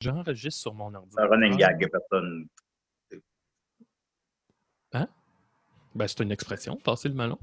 J'enregistre 0.00 0.60
sur 0.62 0.72
mon 0.74 0.94
ordi. 0.94 1.10
C'est 1.14 1.22
un 1.22 1.26
running 1.28 1.56
gag, 1.56 1.86
personne. 1.90 2.46
Hein? 4.92 5.06
Ben, 5.94 6.08
c'est 6.08 6.20
une 6.20 6.32
expression, 6.32 6.76
passer 6.76 7.08
le 7.08 7.14
melon. 7.14 7.38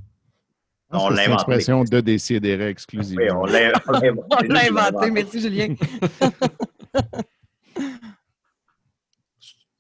On 0.92 0.98
On 1.00 1.10
l'a 1.10 1.24
inventé. 1.24 1.34
expression 1.34 1.84
de 1.84 2.00
décider 2.00 2.54
exclusivement. 2.62 3.22
Oui, 3.24 3.32
on 3.32 3.46
l'a 3.46 3.72
on 3.88 3.92
l'a 3.92 4.08
inventé. 4.10 4.36
On 4.50 4.54
l'a 4.54 4.62
inventé, 4.70 5.12
merci 5.12 5.40
Julien. 5.42 5.76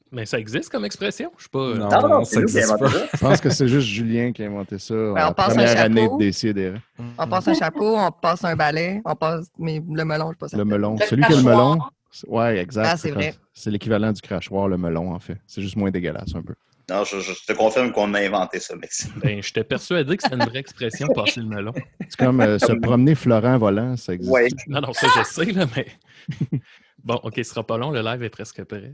Mais 0.10 0.26
ça 0.26 0.40
existe 0.40 0.70
comme 0.70 0.86
expression? 0.86 1.32
Je 1.36 1.42
suis 1.44 1.50
pas. 1.50 1.60
euh, 1.60 1.76
Non, 1.78 1.90
Non, 1.90 2.08
non, 2.10 2.24
ça 2.24 2.40
existe 2.40 2.68
pas. 2.70 2.76
inventé 2.76 2.92
ça. 2.98 3.08
Je 3.14 3.18
pense 3.20 3.42
que 3.42 3.50
c'est 3.50 3.68
juste 3.68 3.88
Julien 3.88 4.32
qui 4.32 4.42
a 4.44 4.48
inventé 4.48 4.80
ça 4.80 4.94
on 4.96 5.18
en 5.18 5.34
passe 5.34 5.50
un 5.52 5.56
première 5.56 5.82
année 5.82 6.04
chapeau. 6.04 6.18
de 6.18 6.24
décider. 6.24 6.74
On 7.18 7.28
passe 7.28 7.48
un 7.50 7.54
chapeau, 7.54 7.98
on 7.98 8.12
passe 8.12 8.44
un 8.46 8.56
balai, 8.56 9.02
on 9.04 9.16
passe. 9.16 9.48
Mais 9.58 9.82
le 9.86 10.06
melon, 10.06 10.28
je 10.28 10.32
sais 10.34 10.38
pas 10.38 10.48
ça. 10.50 10.58
Le 10.58 10.64
melon. 10.66 10.96
Celui 10.98 11.24
qui 11.24 11.34
a 11.34 11.36
le 11.36 11.44
melon. 11.44 11.80
Ouais, 12.28 12.58
exact. 12.58 12.88
Ah, 12.90 12.98
c'est 12.98 13.10
comme- 13.10 13.22
vrai. 13.22 13.36
C'est 13.54 13.72
l'équivalent 13.72 14.12
du 14.12 14.22
crachoir, 14.22 14.68
le 14.68 14.78
melon, 14.78 15.14
en 15.14 15.20
fait. 15.20 15.40
C'est 15.48 15.62
juste 15.62 15.76
moins 15.76 15.92
dégueulasse 15.92 16.34
un 16.36 16.42
peu. 16.42 16.54
Non, 16.90 17.04
je, 17.04 17.20
je 17.20 17.34
te 17.46 17.52
confirme 17.52 17.92
qu'on 17.92 18.14
a 18.14 18.22
inventé 18.22 18.60
ça, 18.60 18.76
Maxime. 18.76 19.12
Ben, 19.22 19.44
j'étais 19.44 19.64
persuadé 19.66 20.16
que 20.16 20.24
c'était 20.24 20.36
une 20.38 20.46
vraie 20.46 20.60
expression, 20.60 21.08
passer 21.10 21.42
le 21.42 21.48
melon. 21.48 21.74
C'est 22.08 22.16
comme 22.18 22.40
euh, 22.40 22.58
se 22.60 22.72
promener 22.72 23.14
Florent 23.14 23.58
volant, 23.58 23.98
ça 23.98 24.14
existe. 24.14 24.32
Ouais. 24.32 24.48
Non, 24.68 24.80
non, 24.80 24.94
ça, 24.94 25.08
je 25.18 25.24
sais, 25.24 25.46
là, 25.52 25.66
mais. 25.76 25.88
Bon, 27.04 27.16
OK, 27.24 27.36
ce 27.38 27.44
sera 27.44 27.66
pas 27.66 27.78
long, 27.78 27.92
le 27.92 28.02
live 28.02 28.24
est 28.24 28.30
presque 28.30 28.64
prêt. 28.66 28.94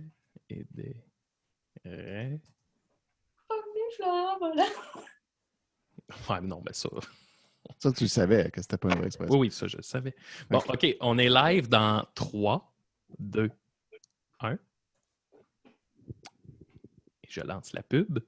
Et 0.49 0.65
des... 0.71 0.95
Ouais, 1.85 2.39
voilà. 4.39 4.65
Ouais, 6.29 6.41
mais 6.41 6.47
non, 6.47 6.61
mais 6.65 6.73
ça. 6.73 6.89
Ça, 7.79 7.91
tu 7.91 8.03
le 8.03 8.09
savais 8.09 8.51
que 8.51 8.61
c'était 8.61 8.77
pas 8.77 8.89
une 8.89 8.97
vraie 8.97 9.07
expression. 9.07 9.33
Oui, 9.33 9.47
oui, 9.47 9.51
ça, 9.51 9.67
je 9.67 9.77
le 9.77 9.83
savais. 9.83 10.15
Bon, 10.49 10.59
OK, 10.67 10.85
on 10.99 11.17
est 11.17 11.29
live 11.29 11.69
dans 11.69 12.05
3, 12.15 12.72
2, 13.19 13.49
1. 14.39 14.51
Et 14.53 14.57
je 17.29 17.41
lance 17.41 17.73
la 17.73 17.83
pub. 17.83 18.19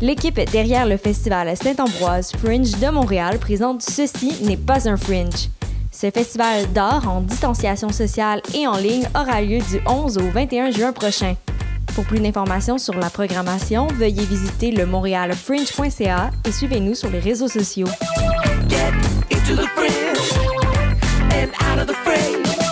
L'équipe 0.00 0.40
derrière 0.50 0.86
le 0.86 0.96
festival 0.96 1.56
Saint-Ambroise 1.56 2.32
Fringe 2.32 2.72
de 2.72 2.90
Montréal 2.90 3.38
présente 3.38 3.82
Ceci 3.82 4.44
n'est 4.44 4.56
pas 4.56 4.88
un 4.88 4.96
fringe. 4.96 5.48
Ce 5.92 6.10
festival 6.10 6.72
d'art 6.72 7.08
en 7.08 7.20
distanciation 7.20 7.90
sociale 7.90 8.42
et 8.54 8.66
en 8.66 8.76
ligne 8.76 9.08
aura 9.14 9.40
lieu 9.42 9.58
du 9.58 9.80
11 9.86 10.18
au 10.18 10.30
21 10.30 10.70
juin 10.72 10.92
prochain. 10.92 11.36
Pour 11.94 12.04
plus 12.04 12.20
d'informations 12.20 12.78
sur 12.78 12.94
la 12.94 13.10
programmation, 13.10 13.86
veuillez 13.88 14.24
visiter 14.24 14.72
le 14.72 14.86
montrealfringe.ca 14.86 16.30
et 16.46 16.52
suivez-nous 16.52 16.94
sur 16.94 17.10
les 17.10 17.20
réseaux 17.20 17.48
sociaux. 17.48 17.88
into 19.52 19.56
the 19.56 19.68
fringe 19.68 21.32
and 21.32 21.52
out 21.62 21.78
of 21.78 21.86
the 21.86 21.94
frame. 21.94 22.71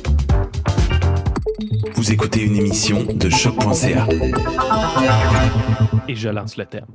Vous 1.95 2.11
écoutez 2.11 2.41
une 2.43 2.55
émission 2.55 3.03
de 3.03 3.29
choc.ca. 3.29 4.07
Et 6.07 6.15
je 6.15 6.29
lance 6.29 6.57
le 6.57 6.65
thème. 6.65 6.85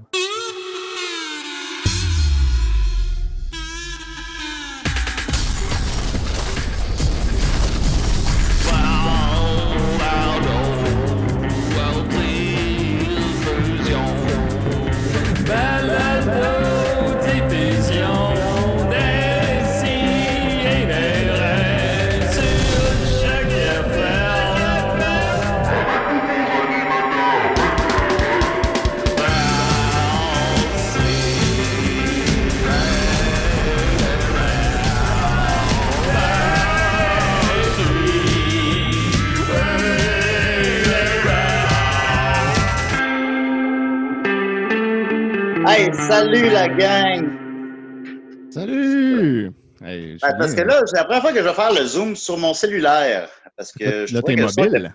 Salut 46.26 46.50
la 46.50 46.66
gang! 46.68 48.50
Salut! 48.50 49.52
Hey, 49.84 50.16
Ben, 50.20 50.34
parce 50.38 50.54
que 50.54 50.62
là, 50.62 50.82
c'est 50.86 50.96
la 50.96 51.04
première 51.04 51.22
fois 51.22 51.30
que 51.32 51.38
je 51.38 51.44
vais 51.44 51.54
faire 51.54 51.72
le 51.72 51.84
zoom 51.86 52.16
sur 52.16 52.36
mon 52.36 52.52
cellulaire. 52.52 53.30
Parce 53.56 53.70
que 53.70 54.06
je 54.06 54.12
là, 54.14 54.22
t'es 54.22 54.34
mobile. 54.34 54.92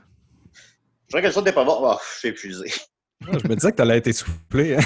Je 0.54 1.08
trouvais 1.08 1.22
que 1.22 1.28
le 1.28 1.32
son 1.32 1.40
n'était 1.40 1.54
pas 1.54 1.64
bon. 1.64 1.78
Oh, 1.80 1.96
je 2.16 2.20
suis 2.20 2.28
épuisé. 2.30 2.74
Ah, 3.24 3.38
Je 3.42 3.48
me 3.48 3.56
disais 3.56 3.72
que 3.72 3.78
tu 3.78 3.82
allais 3.82 3.98
être 4.00 4.08
essoufflé. 4.08 4.76
hein. 4.76 4.82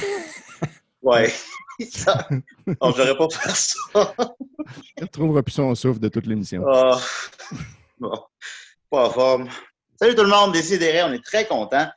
Ouais. 1.01 1.33
Ça... 1.89 2.27
Oh, 2.79 2.91
je 2.95 3.01
devrais 3.01 3.17
pas 3.17 3.27
faire 3.29 3.55
ça. 3.55 3.79
Il 4.97 5.03
retrouvera 5.03 5.41
plus 5.41 5.51
son 5.53 5.73
souffle 5.73 5.99
de 5.99 6.09
toute 6.09 6.27
l'émission. 6.27 6.63
Oh. 6.63 6.95
Bon. 7.97 8.19
Pas 8.91 9.07
en 9.07 9.09
forme. 9.09 9.49
Salut 9.99 10.13
tout 10.13 10.23
le 10.23 10.29
monde, 10.29 10.51
Décidéré, 10.53 11.01
on 11.03 11.11
est 11.11 11.23
très 11.25 11.47
contents. 11.47 11.87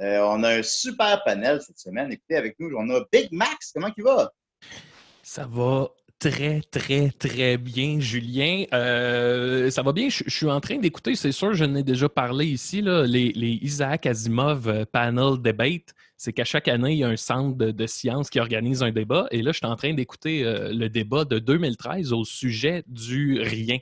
Euh, 0.00 0.20
on 0.20 0.42
a 0.42 0.58
un 0.58 0.62
super 0.62 1.22
panel 1.24 1.60
cette 1.60 1.78
semaine. 1.78 2.10
Écoutez, 2.12 2.36
avec 2.36 2.56
nous, 2.58 2.70
on 2.76 2.88
a 2.90 3.04
Big 3.12 3.28
Max. 3.30 3.72
Comment 3.72 3.90
il 3.96 4.04
va? 4.04 4.32
Ça 5.22 5.46
va 5.46 5.88
très, 6.18 6.62
très, 6.70 7.10
très 7.10 7.56
bien, 7.56 8.00
Julien. 8.00 8.64
Euh, 8.72 9.70
ça 9.70 9.82
va 9.82 9.92
bien? 9.92 10.08
Je, 10.08 10.24
suis 10.28 10.50
en 10.50 10.60
train 10.60 10.78
d'écouter, 10.78 11.14
c'est 11.14 11.32
sûr, 11.32 11.54
je 11.54 11.64
n'ai 11.64 11.82
déjà 11.82 12.08
parlé 12.08 12.46
ici, 12.46 12.82
les, 12.82 13.58
Isaac 13.62 14.06
Asimov 14.06 14.68
euh, 14.68 14.84
Panel 14.84 15.40
Debate. 15.40 15.94
C'est 16.16 16.32
qu'à 16.32 16.44
chaque 16.44 16.68
année, 16.68 16.92
il 16.92 16.98
y 16.98 17.04
a 17.04 17.08
un 17.08 17.16
centre 17.16 17.56
de, 17.56 17.86
sciences 17.86 18.30
qui 18.30 18.40
organise 18.40 18.82
un 18.82 18.90
débat. 18.90 19.26
Et 19.30 19.42
là, 19.42 19.52
je 19.52 19.58
suis 19.58 19.66
en 19.66 19.76
train 19.76 19.94
d'écouter 19.94 20.42
le 20.44 20.88
débat 20.88 21.24
de 21.24 21.38
2013 21.38 22.12
au 22.12 22.24
sujet 22.24 22.82
du 22.86 23.40
rien. 23.40 23.78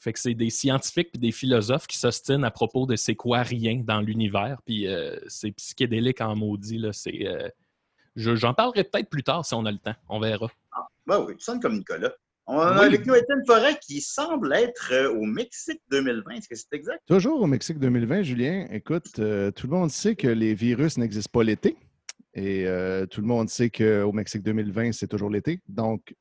Fait 0.00 0.12
que 0.12 0.20
c'est 0.20 0.34
des 0.34 0.50
scientifiques 0.50 1.10
et 1.14 1.18
des 1.18 1.32
philosophes 1.32 1.86
qui 1.86 1.98
s'ostinent 1.98 2.44
à 2.44 2.50
propos 2.50 2.86
de 2.86 2.94
c'est 2.96 3.16
quoi 3.16 3.42
rien 3.42 3.82
dans 3.84 4.00
l'univers. 4.00 4.60
Puis 4.64 4.86
euh, 4.86 5.16
c'est 5.26 5.50
psychédélique 5.52 6.20
en 6.20 6.36
maudit. 6.36 6.78
Là. 6.78 6.92
C'est, 6.92 7.26
euh, 7.26 7.48
je- 8.16 8.36
j'en 8.36 8.54
parlerai 8.54 8.84
peut-être 8.84 9.10
plus 9.10 9.22
tard 9.24 9.44
si 9.44 9.54
on 9.54 9.64
a 9.66 9.72
le 9.72 9.78
temps. 9.78 9.94
On 10.08 10.20
verra. 10.20 10.48
Ben 11.06 11.24
oui, 11.26 11.34
tu 11.36 11.44
sonnes 11.44 11.60
comme 11.60 11.76
Nicolas. 11.78 12.12
On 12.46 12.58
a 12.60 12.80
Oui. 12.80 12.86
avec 12.86 13.04
nous 13.06 13.14
Étienne 13.14 13.42
Forêt 13.46 13.78
qui 13.86 14.00
semble 14.00 14.52
être 14.54 14.88
euh, 14.92 15.10
au 15.12 15.24
Mexique 15.24 15.82
2020. 15.90 16.36
Est-ce 16.36 16.48
que 16.48 16.54
c'est 16.54 16.72
exact? 16.72 17.00
Toujours 17.06 17.42
au 17.42 17.46
Mexique 17.46 17.78
2020, 17.78 18.22
Julien. 18.22 18.66
Écoute, 18.70 19.18
euh, 19.18 19.50
tout 19.50 19.66
le 19.66 19.72
monde 19.74 19.90
sait 19.90 20.14
que 20.16 20.28
les 20.28 20.54
virus 20.54 20.96
n'existent 20.96 21.30
pas 21.32 21.44
l'été. 21.44 21.76
Et 22.34 22.66
euh, 22.66 23.04
tout 23.04 23.20
le 23.20 23.26
monde 23.26 23.48
sait 23.50 23.68
qu'au 23.68 24.12
Mexique 24.12 24.42
2020, 24.44 24.92
c'est 24.92 25.08
toujours 25.08 25.28
l'été. 25.28 25.60
Donc, 25.68 26.14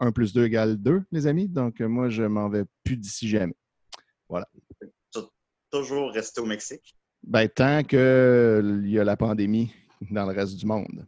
1 0.00 0.12
plus 0.12 0.32
2 0.32 0.44
égale 0.44 0.76
2, 0.76 1.02
les 1.12 1.26
amis. 1.26 1.48
Donc, 1.48 1.80
euh, 1.80 1.88
moi, 1.88 2.08
je 2.08 2.22
m'en 2.22 2.48
vais 2.48 2.64
plus 2.84 2.96
d'ici 2.96 3.28
jamais. 3.28 3.56
Toujours 5.70 6.12
resté 6.12 6.40
au 6.40 6.46
Mexique. 6.46 6.96
Ben, 7.22 7.48
tant 7.48 7.82
qu'il 7.82 8.84
y 8.86 8.98
a 8.98 9.04
la 9.04 9.16
pandémie 9.16 9.72
dans 10.10 10.24
le 10.26 10.32
reste 10.32 10.56
du 10.56 10.64
monde. 10.64 11.06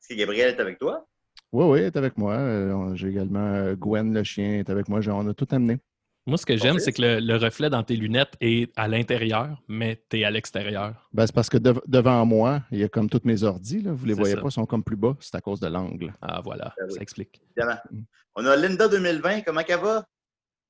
Est-ce 0.00 0.08
que 0.08 0.18
Gabriel 0.18 0.54
est 0.54 0.60
avec 0.60 0.78
toi? 0.78 1.06
Oui, 1.52 1.64
oui, 1.64 1.78
elle 1.78 1.84
est 1.86 1.96
avec 1.96 2.18
moi. 2.18 2.34
Euh, 2.34 2.94
J'ai 2.96 3.08
également 3.08 3.54
euh, 3.54 3.76
Gwen, 3.76 4.12
le 4.12 4.24
chien, 4.24 4.58
est 4.58 4.68
avec 4.68 4.88
moi. 4.88 5.00
On 5.08 5.28
a 5.28 5.34
tout 5.34 5.46
amené. 5.52 5.78
Moi, 6.26 6.36
ce 6.36 6.44
que 6.46 6.56
j'aime, 6.56 6.78
c'est 6.78 6.92
que 6.92 7.00
le, 7.02 7.18
le 7.20 7.36
reflet 7.36 7.70
dans 7.70 7.82
tes 7.82 7.96
lunettes 7.96 8.34
est 8.40 8.70
à 8.76 8.86
l'intérieur, 8.88 9.60
mais 9.68 10.04
tu 10.10 10.20
es 10.20 10.24
à 10.24 10.30
l'extérieur. 10.30 11.08
Ben, 11.12 11.26
c'est 11.26 11.34
parce 11.34 11.48
que 11.48 11.56
dev- 11.58 11.80
devant 11.86 12.24
moi, 12.26 12.62
il 12.70 12.78
y 12.78 12.84
a 12.84 12.88
comme 12.88 13.08
toutes 13.08 13.24
mes 13.24 13.42
ordis. 13.42 13.80
Là, 13.82 13.92
vous 13.92 14.04
les 14.04 14.14
C'est 14.14 14.20
voyez 14.20 14.34
ça. 14.34 14.40
pas, 14.42 14.48
ils 14.48 14.52
sont 14.52 14.66
comme 14.66 14.84
plus 14.84 14.96
bas. 14.96 15.16
C'est 15.20 15.34
à 15.34 15.40
cause 15.40 15.60
de 15.60 15.66
l'angle. 15.68 16.12
Ah, 16.20 16.40
voilà, 16.44 16.74
oui. 16.86 16.92
ça 16.94 17.00
explique. 17.00 17.40
Évidemment. 17.56 17.80
Mm. 17.90 18.00
On 18.36 18.46
a 18.46 18.56
Linda 18.56 18.86
2020. 18.88 19.40
Comment 19.42 19.62
elle 19.66 19.80
va? 19.80 20.04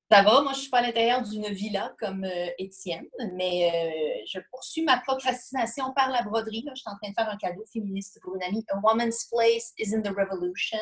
Ça 0.09 0.23
va, 0.23 0.41
moi 0.41 0.51
je 0.53 0.59
suis 0.59 0.69
pas 0.69 0.79
à 0.79 0.81
l'intérieur 0.81 1.21
d'une 1.21 1.47
villa 1.53 1.93
comme 1.97 2.25
euh, 2.25 2.47
Étienne, 2.57 3.05
mais 3.37 3.71
euh, 3.73 4.21
je 4.27 4.39
poursuis 4.51 4.83
ma 4.83 4.99
procrastination 4.99 5.93
par 5.93 6.09
la 6.11 6.21
broderie. 6.23 6.63
là. 6.65 6.73
Je 6.75 6.81
suis 6.81 6.89
en 6.89 6.97
train 6.97 7.09
de 7.09 7.13
faire 7.17 7.29
un 7.29 7.37
cadeau 7.37 7.63
féministe 7.71 8.19
pour 8.21 8.35
une 8.35 8.43
amie. 8.43 8.65
A 8.69 8.77
woman's 8.83 9.29
place 9.31 9.71
is 9.77 9.95
in 9.95 10.01
the 10.01 10.09
revolution. 10.09 10.79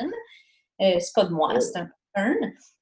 Euh, 0.81 0.95
c'est 1.00 1.13
pas 1.13 1.25
de 1.25 1.30
moi, 1.31 1.51
Oh. 1.56 1.60
c'est 1.60 1.77
un 1.77 1.89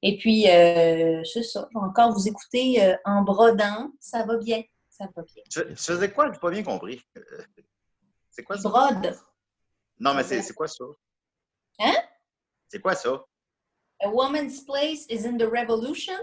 Et 0.01 0.17
puis, 0.17 0.49
euh, 0.49 1.23
c'est 1.23 1.43
ça. 1.43 1.67
Je 1.73 1.79
vais 1.79 1.85
encore 1.85 2.11
vous 2.13 2.27
écouter 2.27 2.83
euh, 2.83 2.95
en 3.05 3.23
brodant. 3.23 3.91
Ça 3.99 4.23
va 4.25 4.37
bien. 4.37 4.63
Ça 4.89 5.07
va 5.15 5.23
bien. 5.23 5.43
Tu, 5.49 5.61
tu 5.67 5.75
faisais 5.75 6.11
quoi? 6.11 6.27
Je 6.27 6.31
n'ai 6.33 6.39
pas 6.39 6.49
bien 6.51 6.63
compris. 6.63 7.01
C'est 8.31 8.43
quoi 8.43 8.57
ça? 8.57 8.69
brode. 8.69 9.17
Non, 9.99 10.13
mais 10.13 10.23
c'est 10.23 10.53
quoi 10.53 10.67
ça? 10.67 10.83
Hein? 11.79 11.95
C'est 12.67 12.79
quoi 12.79 12.93
ça? 12.93 13.25
A 13.99 14.09
woman's 14.09 14.61
place 14.63 15.07
is 15.09 15.25
in 15.25 15.37
the 15.39 15.43
revolution? 15.49 16.13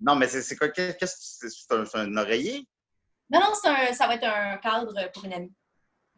Non, 0.00 0.14
mais 0.14 0.28
c'est 0.28 0.54
quoi? 0.56 0.68
Qu'est-ce 0.68 1.40
que 1.40 1.48
c'est? 1.48 1.72
Un, 1.74 1.84
un 1.94 2.16
oreiller? 2.16 2.68
Non, 3.28 3.40
non, 3.40 3.54
c'est 3.60 3.68
un- 3.68 3.92
ça 3.92 4.06
va 4.06 4.14
être 4.14 4.24
un 4.24 4.56
cadre 4.58 4.94
pour 5.12 5.24
une 5.24 5.32
amie. 5.32 5.52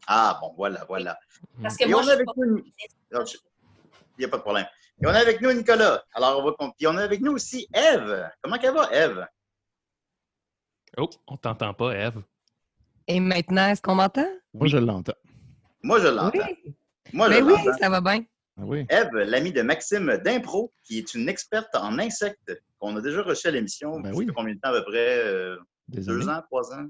Ah, 0.06 0.38
bon, 0.42 0.52
voilà, 0.56 0.84
voilà. 0.84 1.18
Parce 1.62 1.76
que 1.78 1.84
Et 1.84 1.88
moi, 1.88 2.02
on 2.02 2.06
pas 2.06 2.32
une- 2.44 2.62
je- 3.24 3.38
Il 4.18 4.20
n'y 4.20 4.24
a 4.24 4.28
pas 4.28 4.38
de 4.38 4.42
problème. 4.42 4.66
Et 5.02 5.06
on 5.06 5.10
a 5.10 5.18
avec 5.18 5.40
nous 5.40 5.52
Nicolas. 5.52 6.02
Alors, 6.14 6.40
on 6.40 6.44
va... 6.44 6.72
Puis 6.76 6.86
on 6.86 6.96
a 6.96 7.02
avec 7.02 7.20
nous 7.20 7.32
aussi 7.32 7.68
Eve. 7.74 8.30
Comment 8.42 8.58
qu'elle 8.58 8.74
va, 8.74 8.88
Eve? 8.92 9.26
Oh, 10.96 11.10
on 11.26 11.36
t'entend 11.36 11.74
pas, 11.74 11.94
Eve. 11.94 12.22
Et 13.06 13.20
maintenant, 13.20 13.68
est-ce 13.68 13.82
qu'on 13.82 13.94
m'entend? 13.94 14.26
Moi, 14.54 14.68
je 14.68 14.78
l'entends. 14.78 15.12
Moi, 15.82 16.00
je 16.00 16.08
l'entends. 16.08 16.38
Oui. 16.64 16.74
Moi, 17.12 17.30
je 17.30 17.38
Ben 17.38 17.44
oui, 17.44 17.54
ça 17.78 17.90
va 17.90 18.00
bien. 18.00 18.24
Ah 18.58 18.62
oui. 18.64 18.86
Eve, 18.88 19.12
l'amie 19.12 19.52
de 19.52 19.62
Maxime 19.62 20.16
d'Impro, 20.24 20.72
qui 20.82 20.98
est 20.98 21.14
une 21.14 21.28
experte 21.28 21.74
en 21.74 21.98
insectes, 21.98 22.52
qu'on 22.78 22.96
a 22.96 23.00
déjà 23.02 23.22
reçu 23.22 23.46
à 23.48 23.50
l'émission. 23.50 24.00
Ben 24.00 24.14
oui. 24.14 24.26
combien 24.34 24.54
de 24.54 24.60
temps 24.60 24.70
à 24.70 24.72
peu 24.72 24.84
près? 24.84 25.18
Euh, 25.18 25.58
deux 25.88 26.28
ans, 26.28 26.42
trois 26.46 26.72
ans? 26.72 26.86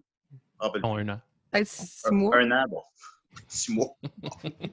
Bon, 0.80 0.96
un 0.96 1.08
an. 1.08 1.20
Peut-être 1.50 1.66
six 1.66 2.10
mois. 2.10 2.36
Un 2.36 2.50
an, 2.52 2.64
bon. 2.68 2.82
Six 3.48 3.72
mois. 3.72 3.94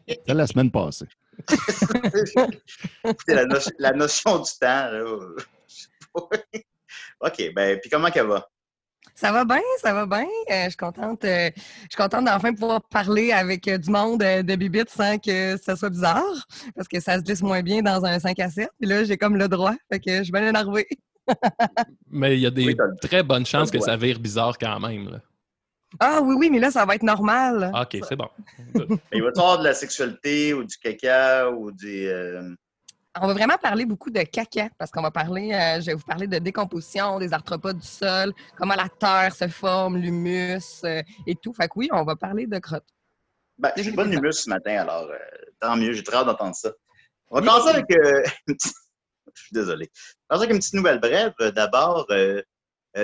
C'était 0.07 0.33
la 0.33 0.47
semaine 0.47 0.71
passée. 0.71 1.07
C'est 3.27 3.33
la, 3.35 3.45
no- 3.45 3.57
la 3.79 3.91
notion 3.93 4.39
du 4.39 4.51
temps. 4.59 4.89
là. 4.91 5.03
OK, 7.21 7.51
ben, 7.55 7.79
puis 7.79 7.89
comment 7.89 8.09
qu'elle 8.09 8.27
va? 8.27 8.47
Ça 9.15 9.31
va 9.31 9.45
bien, 9.45 9.61
ça 9.79 9.93
va 9.93 10.05
bien. 10.05 10.25
Euh, 10.51 10.63
je 10.65 10.69
suis 10.69 10.77
contente, 10.77 11.23
euh, 11.23 11.49
je 11.55 11.61
suis 11.61 11.97
contente 11.97 12.25
d'enfin 12.25 12.53
pouvoir 12.53 12.81
parler 12.89 13.31
avec 13.31 13.67
euh, 13.67 13.77
du 13.77 13.91
monde 13.91 14.23
euh, 14.23 14.41
de 14.41 14.55
Bibite 14.55 14.89
sans 14.89 15.17
que 15.19 15.55
ça 15.57 15.75
soit 15.75 15.89
bizarre, 15.91 16.47
parce 16.75 16.87
que 16.87 16.99
ça 16.99 17.17
se 17.17 17.23
glisse 17.23 17.41
moins 17.43 17.61
bien 17.61 17.81
dans 17.81 18.03
un 18.05 18.19
5 18.19 18.39
à 18.39 18.49
7. 18.49 18.69
Puis 18.79 18.89
là, 18.89 19.03
j'ai 19.03 19.17
comme 19.17 19.35
le 19.37 19.47
droit, 19.47 19.75
fait 19.91 19.99
que 19.99 20.17
je 20.17 20.23
suis 20.23 20.31
bien 20.31 20.47
énervée. 20.47 20.87
Mais 22.09 22.35
il 22.35 22.41
y 22.41 22.45
a 22.47 22.51
des 22.51 22.65
Oui, 22.65 22.77
très 23.01 23.23
bonnes 23.23 23.45
chances 23.45 23.69
que 23.71 23.79
ça 23.79 23.95
vire 23.97 24.19
bizarre 24.19 24.57
quand 24.57 24.79
même. 24.79 25.09
là. 25.11 25.19
Ah 25.99 26.21
oui, 26.21 26.35
oui, 26.37 26.49
mais 26.49 26.59
là, 26.59 26.71
ça 26.71 26.85
va 26.85 26.95
être 26.95 27.03
normal. 27.03 27.71
Ah, 27.73 27.83
OK, 27.83 27.97
c'est 28.07 28.15
bon. 28.15 28.29
Il 29.11 29.21
va 29.21 29.29
y 29.29 29.39
avoir 29.39 29.59
de 29.59 29.63
la 29.63 29.73
sexualité 29.73 30.53
ou 30.53 30.63
du 30.63 30.75
caca 30.77 31.49
ou 31.49 31.71
du. 31.71 32.07
euh, 32.07 32.53
On 33.19 33.27
va 33.27 33.33
vraiment 33.33 33.57
parler 33.57 33.85
beaucoup 33.85 34.09
de 34.09 34.21
caca, 34.23 34.69
parce 34.77 34.89
qu'on 34.91 35.01
va 35.03 35.11
parler, 35.11 35.53
euh, 35.53 35.79
je 35.81 35.85
vais 35.87 35.93
vous 35.93 36.03
parler 36.05 36.27
de 36.27 36.39
décomposition, 36.39 37.19
des 37.19 37.31
arthropodes 37.33 37.77
du 37.77 37.87
sol, 37.87 38.33
comment 38.57 38.75
la 38.75 38.89
terre 38.89 39.33
se 39.35 39.47
forme, 39.47 39.97
l'humus 39.97 40.81
euh, 40.83 41.01
et 41.27 41.35
tout. 41.35 41.53
Fait 41.53 41.67
que 41.67 41.73
oui, 41.75 41.89
on 41.91 42.03
va 42.03 42.15
parler 42.15 42.47
de 42.47 42.57
crottes. 42.59 42.87
Ben, 43.59 43.71
suis 43.77 43.91
de 43.91 43.95
bonne 43.95 44.11
humeur 44.11 44.33
ce 44.33 44.49
matin, 44.49 44.77
alors 44.81 45.03
euh, 45.11 45.17
tant 45.59 45.77
mieux, 45.77 45.93
j'ai 45.93 46.03
très 46.03 46.17
hâte 46.17 46.25
d'entendre 46.25 46.55
ça. 46.55 46.71
On 47.29 47.39
va 47.39 47.45
commencer 47.47 47.69
avec. 47.69 47.85
euh, 47.91 48.23
une 48.47 48.55
petite- 48.57 48.73
je 49.35 49.41
suis 49.43 49.53
désolé. 49.53 49.89
On 50.29 50.35
va 50.37 50.37
commencer 50.37 50.43
avec 50.45 50.51
une 50.51 50.59
petite 50.59 50.73
nouvelle 50.73 50.99
brève. 50.99 51.33
D'abord, 51.53 52.07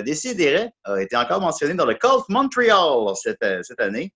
Décideret 0.04 0.72
a 0.84 1.02
été 1.02 1.16
encore 1.18 1.42
mentionné 1.42 1.74
dans 1.74 1.86
le 1.86 1.96
Call 1.96 2.12
of 2.12 2.30
Montreal 2.30 3.14
cette, 3.16 3.42
euh, 3.44 3.62
cette 3.64 3.80
année 3.82 4.14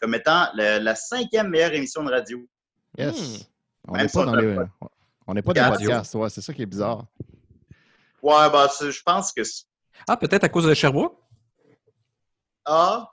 comme 0.00 0.14
étant 0.14 0.48
le- 0.54 0.78
la 0.78 0.94
cinquième 0.94 1.48
meilleure 1.48 1.72
émission 1.72 2.02
de 2.04 2.10
radio. 2.10 2.38
Yes. 2.98 3.18
Hmm. 3.18 3.42
On 3.88 3.96
n'est 3.96 4.08
pas 4.08 4.24
dans 4.24 4.34
les. 4.36 4.56
On 5.26 5.34
n'est 5.34 5.42
pas 5.42 5.52
Radio. 5.54 5.88
podcasts, 5.88 6.14
ouais, 6.14 6.30
c'est 6.30 6.40
ça 6.40 6.52
qui 6.52 6.62
est 6.62 6.66
bizarre. 6.66 7.04
Ouais, 8.22 8.50
ben, 8.50 8.66
je 8.80 9.02
pense 9.04 9.32
que. 9.32 9.42
Ah, 10.06 10.16
peut-être 10.16 10.44
à 10.44 10.48
cause 10.48 10.66
de 10.66 10.74
Sherbrooke? 10.74 11.16
Ah, 12.64 13.08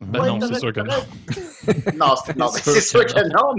Ben 0.00 0.20
Ouais, 0.20 0.28
non, 0.28 0.40
c'est 0.40 0.58
sûr 0.58 0.72
que 0.72 0.80
non. 0.80 0.94
non, 1.96 2.14
c'est 2.24 2.36
non, 2.36 2.48
C'est 2.48 2.62
c'est 2.72 2.80
sûr 2.80 3.00
sûr 3.00 3.06
que 3.06 3.28
non. 3.28 3.54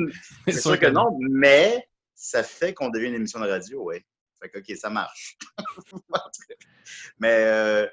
C'est 0.48 0.52
C'est 0.54 0.62
sûr 0.62 0.80
que 0.80 0.88
non, 0.88 1.18
mais 1.20 1.88
ça 2.16 2.42
fait 2.44 2.74
qu'on 2.74 2.90
devient 2.90 3.08
une 3.08 3.16
émission 3.16 3.40
de 3.40 3.48
radio, 3.48 3.84
oui. 3.86 3.98
Fait 4.42 4.50
que, 4.50 4.60
OK, 4.60 4.78
ça 4.78 4.90
marche. 4.90 5.38
Mais, 7.20 7.44
euh, 7.46 7.88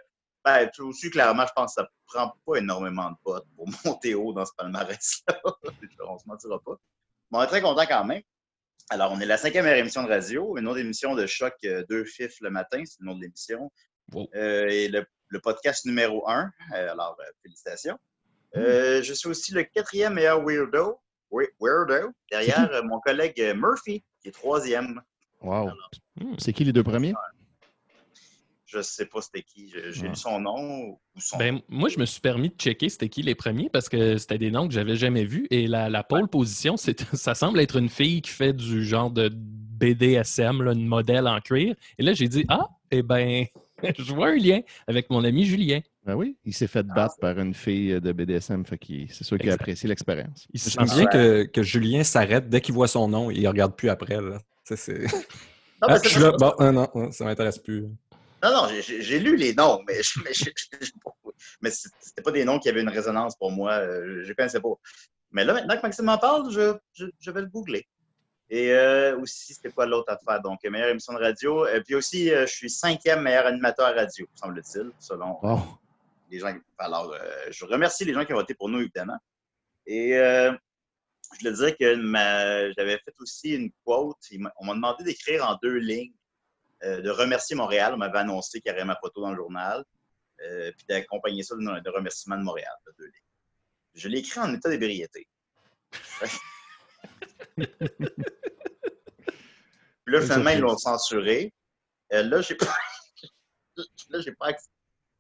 ben, 0.45 0.71
aussi, 0.79 1.11
clairement, 1.11 1.45
je 1.47 1.53
pense 1.55 1.75
que 1.75 1.83
ça 1.83 1.91
prend 2.07 2.35
pas 2.47 2.57
énormément 2.57 3.11
de 3.11 3.17
potes 3.23 3.47
pour 3.55 3.69
monter 3.85 4.15
haut 4.15 4.33
dans 4.33 4.47
ce 4.47 4.53
palmarès-là. 4.57 5.41
on 6.09 6.19
se 6.19 6.27
mentira 6.27 6.63
pas. 6.63 6.77
Mais 7.31 7.39
on 7.39 7.43
est 7.43 7.49
très 7.49 7.61
content 7.61 7.87
quand 7.87 8.05
même. 8.05 8.23
Alors, 8.91 9.13
on 9.13 9.21
est 9.21 9.27
la 9.27 9.37
cinquième 9.37 9.67
émission 9.67 10.03
de 10.03 10.09
radio, 10.09 10.57
une 10.57 10.67
autre 10.67 10.79
émission 10.79 11.15
de 11.15 11.27
choc, 11.27 11.55
euh, 11.65 11.85
deux 11.91 12.05
fifs 12.05 12.41
le 12.41 12.49
matin, 12.49 12.83
c'est 12.87 13.01
le 13.01 13.07
nom 13.07 13.17
de 13.17 13.21
l'émission. 13.21 13.71
Wow. 14.13 14.31
Euh, 14.35 14.69
et 14.69 14.89
le, 14.89 15.05
le 15.29 15.41
podcast 15.41 15.85
numéro 15.85 16.27
un. 16.29 16.51
Euh, 16.75 16.93
alors, 16.93 17.19
félicitations. 17.43 17.99
Euh, 18.57 19.03
je 19.03 19.13
suis 19.13 19.29
aussi 19.29 19.53
le 19.53 19.65
quatrième 19.65 20.15
meilleur 20.15 20.43
weirdo. 20.43 21.01
Weirdo. 21.31 22.13
Derrière 22.31 22.83
mon 22.85 23.01
collègue 23.01 23.53
Murphy, 23.55 24.03
qui 24.23 24.29
est 24.29 24.33
troisième. 24.33 25.03
Wow. 25.43 25.71
Hmm. 26.21 26.35
C'est 26.39 26.53
qui 26.53 26.65
les 26.65 26.73
deux 26.73 26.83
premiers? 26.83 27.15
Je 28.67 28.83
sais 28.83 29.07
pas 29.07 29.23
c'était 29.23 29.43
qui. 29.43 29.73
J'ai 29.91 30.07
Ah. 30.07 30.09
lu 30.11 30.15
son 30.17 30.41
nom 30.41 30.89
ou 30.89 31.01
son 31.17 31.39
Ben, 31.39 31.61
moi, 31.69 31.89
je 31.89 31.99
me 31.99 32.05
suis 32.05 32.21
permis 32.21 32.51
de 32.51 32.55
checker 32.55 32.91
c'était 32.91 33.09
qui 33.09 33.23
les 33.23 33.35
premiers 33.35 33.71
parce 33.71 33.89
que 33.89 34.19
c'était 34.19 34.37
des 34.37 34.51
noms 34.51 34.69
que 34.69 34.75
j'avais 34.75 34.97
jamais 34.97 35.25
vus. 35.25 35.47
Et 35.51 35.67
la, 35.67 35.89
la 35.89 36.03
pole 36.03 36.29
position, 36.29 36.77
c'est, 36.77 37.01
ça 37.17 37.35
semble 37.35 37.61
être 37.61 37.77
une 37.77 37.89
fille 37.89 38.21
qui 38.21 38.31
fait 38.31 38.53
du 38.53 38.85
genre 38.85 39.11
de 39.11 39.31
BDSM, 39.33 40.63
là, 40.63 40.73
une 40.73 40.87
modèle 40.87 41.27
en 41.27 41.41
cuir. 41.41 41.75
Et 41.99 42.03
là, 42.03 42.13
j'ai 42.13 42.29
dit 42.29 42.45
Ah, 42.49 42.69
eh 42.91 43.03
ben, 43.03 43.47
je 43.99 44.13
vois 44.13 44.29
un 44.29 44.37
lien 44.37 44.61
avec 44.87 45.09
mon 45.09 45.25
ami 45.25 45.47
Julien. 45.47 45.81
Ben 46.05 46.15
oui, 46.15 46.37
il 46.45 46.53
s'est 46.55 46.67
fait 46.67 46.83
battre 46.87 47.15
par 47.21 47.39
une 47.39 47.55
fille 47.55 48.01
de 48.01 48.13
BDSM, 48.13 48.65
fait 48.65 48.81
c'est 49.11 49.25
sûr 49.25 49.39
qu'il 49.39 49.51
a 49.51 49.55
apprécié 49.55 49.89
l'expérience. 49.89 50.47
Il 50.53 50.59
sent 50.61 50.79
bien 50.95 51.05
que, 51.07 51.45
que 51.45 51.63
Julien 51.63 52.03
s'arrête 52.03 52.49
dès 52.49 52.61
qu'il 52.63 52.75
voit 52.75 52.89
son 52.89 53.09
nom 53.09 53.31
et 53.31 53.35
il 53.35 53.47
regarde 53.49 53.77
plus 53.77 53.91
après. 53.91 54.21
Là. 54.21 54.39
C'est- 54.77 55.05
Non, 55.81 55.89
Ah, 55.91 55.99
je 56.03 56.09
suis 56.09 56.21
là. 56.21 56.33
Bon, 56.33 56.53
non, 56.59 56.73
non, 56.93 57.13
ça 57.13 57.25
m'intéresse 57.25 57.59
plus. 57.59 57.83
non, 58.43 58.51
non, 58.53 58.69
j'ai- 58.69 59.19
lu 59.21 59.37
les 59.37 59.55
noms, 59.55 59.81
mais, 59.87 60.03
je- 60.03 60.21
mais, 60.25 60.33
je- 60.35 60.51
je- 60.81 60.91
mais 61.61 61.71
c'est- 61.71 61.91
c'était 62.01 62.23
pas 62.23 62.33
des 62.33 62.45
noms 62.45 62.59
qui 62.59 62.69
avaient 62.69 62.81
une 62.83 62.89
résonance 62.89 63.37
pour 63.37 63.53
moi. 63.53 63.73
euh, 63.75 64.23
Je 64.25 64.29
ne 64.29 64.35
connaissais 64.35 64.61
pas. 64.61 64.71
Mais 65.31 65.45
là, 65.45 65.53
maintenant 65.55 65.77
que 65.77 65.83
Maxime 65.83 66.07
m'en 66.07 66.19
parle, 66.19 66.51
je, 66.51 66.77
je, 66.95 67.07
je 67.21 67.31
vais 67.31 67.43
le 67.43 67.47
googler. 67.47 67.87
Et 68.51 68.73
euh, 68.73 69.19
aussi, 69.21 69.53
c'était 69.55 69.71
quoi 69.71 69.87
l'autre 69.87 70.11
affaire? 70.13 70.41
Donc, 70.43 70.59
meilleure 70.65 70.89
émission 70.89 71.13
de 71.13 71.19
radio. 71.19 71.67
Et 71.69 71.81
puis 71.83 71.95
aussi, 71.95 72.33
euh, 72.33 72.47
je 72.47 72.53
suis 72.55 72.71
cinquième 72.71 73.23
meilleur 73.23 73.47
animateur 73.47 73.95
radio, 73.95 74.27
semble-t-il, 74.35 74.91
selon 74.99 75.37
Oh, 75.43 75.61
les 76.31 76.39
gens. 76.41 76.57
Alors, 76.79 77.13
euh, 77.13 77.19
je 77.51 77.65
remercie 77.67 78.05
les 78.07 78.15
gens 78.15 78.25
qui 78.25 78.33
ont 78.33 78.37
voté 78.37 78.55
pour 78.55 78.69
nous, 78.71 78.81
évidemment. 78.81 79.19
Et 79.87 80.17
euh, 80.17 80.53
je 81.33 81.39
voulais 81.49 81.57
dire 81.57 81.77
que 81.77 81.95
ma- 81.97 82.71
j'avais 82.73 82.99
fait 82.99 83.15
aussi 83.21 83.51
une 83.51 83.71
quote. 83.85 84.17
On 84.61 84.65
m'a 84.67 84.75
demandé 84.75 85.05
d'écrire 85.05 85.45
en 85.47 85.59
deux 85.63 85.77
lignes, 85.77 86.13
euh, 86.85 87.01
de 87.03 87.11
remercier 87.11 87.55
Montréal. 87.57 87.93
On 87.95 87.99
m'avait 87.99 88.19
annoncé 88.19 88.61
qu'il 88.61 88.71
y 88.71 88.75
aurait 88.75 88.85
ma 88.85 88.97
photo 88.97 89.21
dans 89.21 89.31
le 89.31 89.37
journal, 89.37 89.85
euh, 90.43 90.71
puis 90.77 90.87
d'accompagner 90.89 91.43
ça 91.43 91.55
de, 91.57 91.61
de 91.81 91.91
remerciement 91.91 92.37
de 92.39 92.43
Montréal, 92.43 92.73
de 92.87 92.93
deux 92.99 93.05
lignes. 93.07 93.13
Je 93.95 94.09
l'ai 94.09 94.19
écrit 94.19 94.41
en 94.41 94.53
état 94.55 94.69
d'ébriété. 94.71 95.27
Puis 100.05 100.15
là, 100.15 100.21
finalement, 100.23 100.51
ils 100.51 100.61
l'ont 100.61 100.79
censuré. 100.79 101.53
Euh, 102.13 102.23
là, 102.23 102.41
j'ai 102.41 102.55
pas. 102.55 102.67
là, 104.11 104.21
j'ai 104.21 104.33
pas 104.33 104.47
accès- 104.49 104.69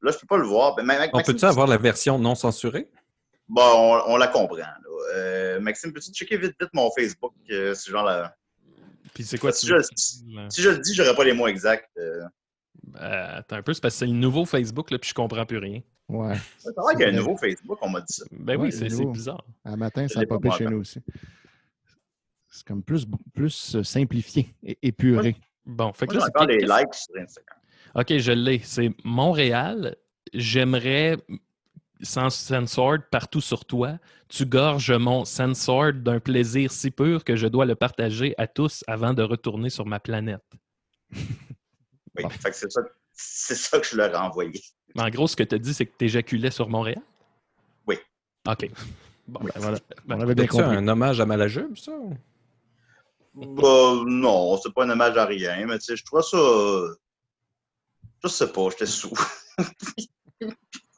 Là, 0.00 0.12
je 0.12 0.18
peux 0.18 0.26
pas 0.28 0.36
le 0.38 0.46
voir. 0.46 0.76
Ben, 0.76 0.84
On 1.12 1.18
peut-tu 1.26 1.44
avoir 1.44 1.66
la 1.66 1.76
version 1.76 2.18
non 2.18 2.34
censurée? 2.36 2.88
Bon, 3.48 3.62
on, 3.62 4.12
on 4.12 4.16
la 4.16 4.28
comprend. 4.28 4.56
là. 4.58 4.74
Euh, 5.14 5.60
Maxime, 5.60 5.92
peux-tu 5.92 6.12
checker 6.12 6.36
vite 6.36 6.54
vite 6.60 6.70
mon 6.74 6.90
Facebook? 6.90 7.32
euh, 7.50 7.74
si, 7.74 7.90
genre 7.90 8.04
la- 8.04 8.34
Puis 9.14 9.24
c'est 9.24 9.38
quoi 9.38 9.52
Si 9.52 9.66
tu 9.66 9.72
je, 9.72 9.76
veux? 9.76 9.82
si 10.50 10.60
je 10.62 10.68
le 10.70 10.78
dis, 10.78 10.94
j'aurais 10.94 11.14
pas 11.14 11.24
les 11.24 11.32
mots 11.32 11.46
exacts. 11.48 11.88
euh. 11.98 12.22
Euh, 12.96 13.38
attends 13.38 13.56
un 13.56 13.62
peu, 13.62 13.72
c'est 13.74 13.80
parce 13.80 13.94
que 13.94 13.98
c'est 14.00 14.06
le 14.06 14.12
nouveau 14.12 14.44
Facebook, 14.44 14.90
là, 14.90 14.98
puis 14.98 15.08
je 15.10 15.14
comprends 15.14 15.44
plus 15.46 15.58
rien. 15.58 15.80
ouais. 16.08 16.36
C'est 16.58 16.74
vrai 16.76 16.94
qu'il 16.94 17.02
y 17.02 17.04
a 17.04 17.08
un 17.08 17.12
nouveau 17.16 17.36
Facebook, 17.36 17.78
on 17.82 17.88
m'a 17.90 18.00
dit 18.00 18.12
ça. 18.12 18.24
Ben 18.30 18.56
Ouais, 18.58 18.66
oui, 18.66 18.72
c'est, 18.72 19.04
bizarre. 19.06 19.44
Un 19.64 19.76
matin, 19.76 20.06
Je 20.08 20.14
ça 20.14 20.20
a 20.20 20.26
popé 20.26 20.50
chez 20.50 20.64
nous 20.66 20.80
aussi. 20.80 21.00
C'est 22.50 22.66
comme 22.66 22.82
plus, 22.82 23.06
plus 23.34 23.76
euh, 23.76 23.82
simplifié 23.82 24.54
et 24.62 24.78
épuré. 24.82 25.36
Bon, 25.66 25.92
fait 25.92 26.06
que 26.06 26.14
Moi, 26.14 26.24
là, 26.24 26.30
encore 26.34 26.46
likes 26.48 26.94
sur 26.94 27.14
Instagram. 27.20 27.58
OK, 27.94 28.18
je 28.18 28.32
l'ai. 28.32 28.60
C'est 28.60 28.90
Montréal. 29.04 29.96
J'aimerais 30.32 31.16
sans 32.02 32.30
Sensord 32.30 32.98
partout 33.10 33.40
sur 33.40 33.64
toi. 33.64 33.98
Tu 34.28 34.44
gorges 34.46 34.92
mon 34.92 35.24
Sensord 35.24 35.94
d'un 35.94 36.20
plaisir 36.20 36.70
si 36.70 36.90
pur 36.90 37.24
que 37.24 37.34
je 37.36 37.46
dois 37.46 37.64
le 37.66 37.74
partager 37.74 38.34
à 38.38 38.46
tous 38.46 38.84
avant 38.86 39.14
de 39.14 39.22
retourner 39.22 39.70
sur 39.70 39.86
ma 39.86 40.00
planète. 40.00 40.44
Oui, 42.16 42.24
Bon. 42.24 42.30
c'est 42.42 43.54
ça, 43.54 43.78
que 43.78 43.86
je 43.86 43.96
leur 43.96 44.12
ai 44.12 44.16
envoyé. 44.16 44.60
Mais 44.96 45.02
en 45.02 45.08
gros, 45.10 45.28
ce 45.28 45.36
que 45.36 45.44
tu 45.44 45.54
as 45.54 45.58
dit, 45.58 45.72
c'est 45.72 45.86
que 45.86 45.94
tu 45.96 46.06
éjaculais 46.06 46.50
sur 46.50 46.68
Montréal? 46.68 47.00
Oui. 47.86 47.96
OK. 48.48 48.70
Bon, 49.28 49.38
Ben, 49.44 49.50
voilà. 49.56 49.78
ben, 50.04 50.16
On 50.16 50.20
avait 50.22 50.34
bien 50.34 50.44
C'est 50.44 50.48
compris. 50.50 50.76
un 50.76 50.88
hommage 50.88 51.20
à 51.20 51.26
Malajube, 51.26 51.76
ça? 51.76 51.92
Bah, 53.34 53.94
non, 54.04 54.56
c'est 54.56 54.72
pas 54.74 54.84
un 54.84 54.90
hommage 54.90 55.16
à 55.16 55.26
rien, 55.26 55.64
mais 55.66 55.78
tu 55.78 55.84
sais, 55.84 55.96
je 55.96 56.04
trouve 56.04 56.22
ça. 56.22 56.38
Je 58.24 58.28
sais 58.28 58.50
pas, 58.52 58.68
j'étais 58.70 58.86
sous. 58.86 59.14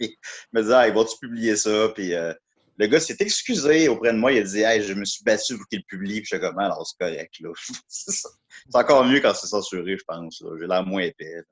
Puis, 0.00 0.18
je 0.22 0.58
me 0.58 0.62
disais, 0.62 0.74
ah, 0.74 0.88
ils 0.88 0.94
vont-tu 0.94 1.16
publier 1.20 1.54
ça? 1.56 1.88
Puis 1.94 2.14
euh, 2.14 2.32
le 2.78 2.86
gars 2.86 2.98
s'est 3.00 3.16
excusé 3.20 3.88
auprès 3.88 4.12
de 4.12 4.18
moi. 4.18 4.32
Il 4.32 4.38
a 4.38 4.42
dit 4.42 4.60
Hey, 4.62 4.82
je 4.82 4.94
me 4.94 5.04
suis 5.04 5.22
battu 5.22 5.56
pour 5.58 5.66
qu'il 5.68 5.84
publie. 5.84 6.20
Puis 6.22 6.28
j'étais 6.30 6.46
comme, 6.46 6.58
Ah, 6.58 6.64
alors 6.66 6.86
c'est 6.86 6.96
correct. 6.98 7.34
là. 7.40 7.50
c'est 7.88 8.26
encore 8.74 9.04
mieux 9.04 9.20
quand 9.20 9.34
c'est 9.34 9.46
censuré, 9.48 9.96
je 9.98 10.04
pense. 10.06 10.42
J'ai 10.58 10.66
l'air 10.66 10.84
moins 10.86 11.02
épais. 11.02 11.34
là. 11.36 11.42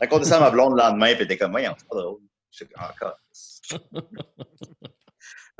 Raconté 0.00 0.26
ça 0.26 0.36
à 0.36 0.40
ma 0.40 0.50
blonde 0.50 0.72
le 0.76 0.78
lendemain, 0.82 1.14
puis 1.14 1.24
était 1.24 1.36
comme, 1.38 1.50
Voyons, 1.52 1.74
c'est 1.78 1.88
pas 1.88 1.96
drôle. 1.96 2.20
J'étais 2.50 2.74
comme, 2.74 2.84
encore. 2.84 3.16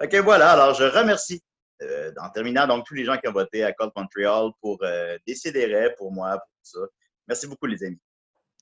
fait 0.00 0.08
que 0.08 0.16
voilà, 0.18 0.52
alors 0.52 0.74
je 0.74 0.84
remercie. 0.84 1.42
euh, 1.82 2.12
en 2.20 2.30
terminant, 2.30 2.66
donc, 2.66 2.86
tous 2.86 2.94
les 2.94 3.04
gens 3.04 3.16
qui 3.18 3.28
ont 3.28 3.32
voté 3.32 3.64
à 3.64 3.72
Code 3.72 3.90
Montreal 3.96 4.50
pour 4.60 4.78
euh, 4.82 5.18
décider 5.26 5.90
pour 5.98 6.12
moi, 6.12 6.32
pour 6.38 6.40
tout 6.40 6.80
ça. 6.80 6.86
Merci 7.28 7.46
beaucoup, 7.46 7.66
les 7.66 7.82
amis. 7.84 7.98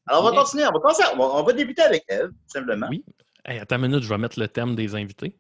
Alors, 0.07 0.23
on 0.25 0.31
va 0.31 0.37
continuer. 0.37 0.65
On 0.67 0.73
va, 0.73 0.81
commencer 0.81 1.03
à- 1.03 1.15
on 1.15 1.19
va- 1.19 1.35
on 1.37 1.43
va 1.43 1.53
débuter 1.53 1.83
avec 1.83 2.05
Eve, 2.09 2.29
tout 2.31 2.37
simplement. 2.53 2.89
Oui. 2.91 3.05
Hey, 3.47 3.59
attends 3.59 3.77
une 3.77 3.89
minute, 3.89 4.03
je 4.03 4.09
vais 4.09 4.17
mettre 4.17 4.41
le 4.41 4.49
thème 4.49 4.75
des 4.75 4.95
invités. 4.95 5.37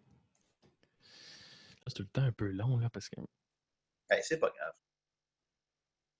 Là, 0.63 1.85
C'est 1.87 1.95
tout 1.95 2.03
le 2.03 2.09
temps 2.09 2.23
un 2.23 2.33
peu 2.33 2.49
long, 2.49 2.77
là, 2.77 2.91
parce 2.91 3.09
que. 3.09 3.17
Ben, 4.11 4.21
c'est 4.23 4.39
pas 4.39 4.53
grave. 4.55 4.75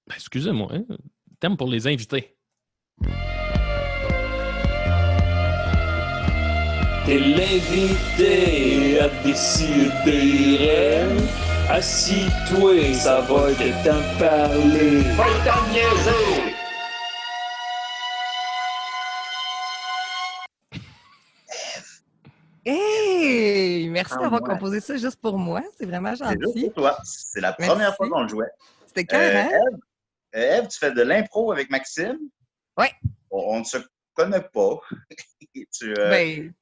Ben, 0.07 0.15
excusez-moi, 0.15 0.71
hein, 0.73 0.87
thème 1.41 1.59
pour 1.59 1.69
les 1.69 1.87
invités. 1.87 2.39
T'es 7.05 7.19
l'invité 7.19 9.01
à 9.01 9.09
décider. 9.23 11.03
Assis-toi, 11.69 12.95
ça 12.95 13.21
va 13.21 13.53
te 13.55 13.69
t'en 13.85 14.19
parler. 14.19 15.03
Va 15.17 15.27
t'en 15.45 15.71
niaiser! 15.71 16.54
Hey! 22.65 23.89
Merci 23.91 24.15
Ah, 24.17 24.23
d'avoir 24.23 24.43
ouais. 24.43 24.49
composé 24.49 24.81
ça 24.81 24.97
juste 24.97 25.17
pour 25.21 25.39
moi. 25.39 25.63
C'est 25.79 25.87
vraiment 25.87 26.15
C'est 26.17 26.25
juste 26.31 26.45
gentil. 26.47 26.65
pour 26.65 26.75
toi. 26.75 26.99
C'est 27.05 27.41
la 27.41 27.55
Merci. 27.59 27.71
première 27.73 27.97
fois 27.97 28.09
qu'on 28.09 28.23
le 28.23 28.29
jouait. 28.29 28.51
C'était 28.87 29.15
Euh, 29.15 29.37
hein? 29.43 29.49
Eve, 29.51 29.79
euh, 30.37 30.59
Eve, 30.59 30.69
tu 30.69 30.79
fais 30.79 30.93
de 30.93 31.03
l'impro 31.03 31.53
avec 31.53 31.71
Maxime? 31.71 32.19
Ouais. 32.79 32.91
On 33.31 33.57
on 33.57 33.59
ne 33.61 33.65
se 33.65 33.79
connaît 34.15 34.41
pas. 34.53 34.81
Tu, 35.73 35.95
euh, 35.97 36.11
Ben, 36.11 36.53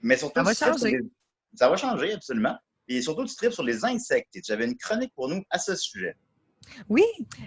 mais 0.00 0.16
surtout, 0.16 0.40
ça 0.40 0.42
va 0.42 0.54
tu 0.54 0.56
tripes 0.60 0.68
sur 0.74 0.78
changer. 0.86 0.96
les- 0.98 1.10
Ça 1.58 1.68
va 1.68 1.76
changer, 1.76 2.12
absolument. 2.14 2.56
Et 2.88 3.02
surtout, 3.02 3.24
tu 3.26 3.34
tripes 3.36 3.52
sur 3.52 3.62
les 3.62 3.84
insectes. 3.84 4.34
Et 4.36 4.40
tu 4.40 4.52
avais 4.52 4.64
une 4.64 4.76
chronique 4.76 5.12
pour 5.14 5.28
nous 5.28 5.42
à 5.50 5.58
ce 5.58 5.74
sujet. 5.76 6.16
Oui, 6.88 7.04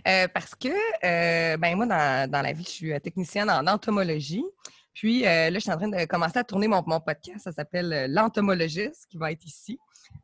euh, 0.08 0.28
parce 0.28 0.54
que 0.54 0.68
euh, 0.68 1.58
ben 1.58 1.76
moi, 1.76 1.86
dans, 1.88 2.30
dans 2.30 2.42
la 2.44 2.54
vie, 2.54 2.64
je 2.66 2.70
suis 2.70 2.94
euh, 2.94 3.00
technicienne 3.00 3.50
en 3.50 3.66
entomologie. 3.66 4.44
Puis 4.96 5.26
euh, 5.26 5.50
là, 5.50 5.54
je 5.54 5.60
suis 5.60 5.72
en 5.72 5.78
train 5.78 5.90
de 5.90 6.06
commencer 6.06 6.40
à 6.40 6.44
tourner 6.44 6.68
mon, 6.68 6.82
podcast. 6.82 7.44
Ça 7.44 7.52
s'appelle 7.52 7.94
euh, 7.94 8.08
L'entomologiste, 8.10 9.06
qui 9.10 9.18
va 9.18 9.32
être 9.34 9.46
ici, 9.46 9.78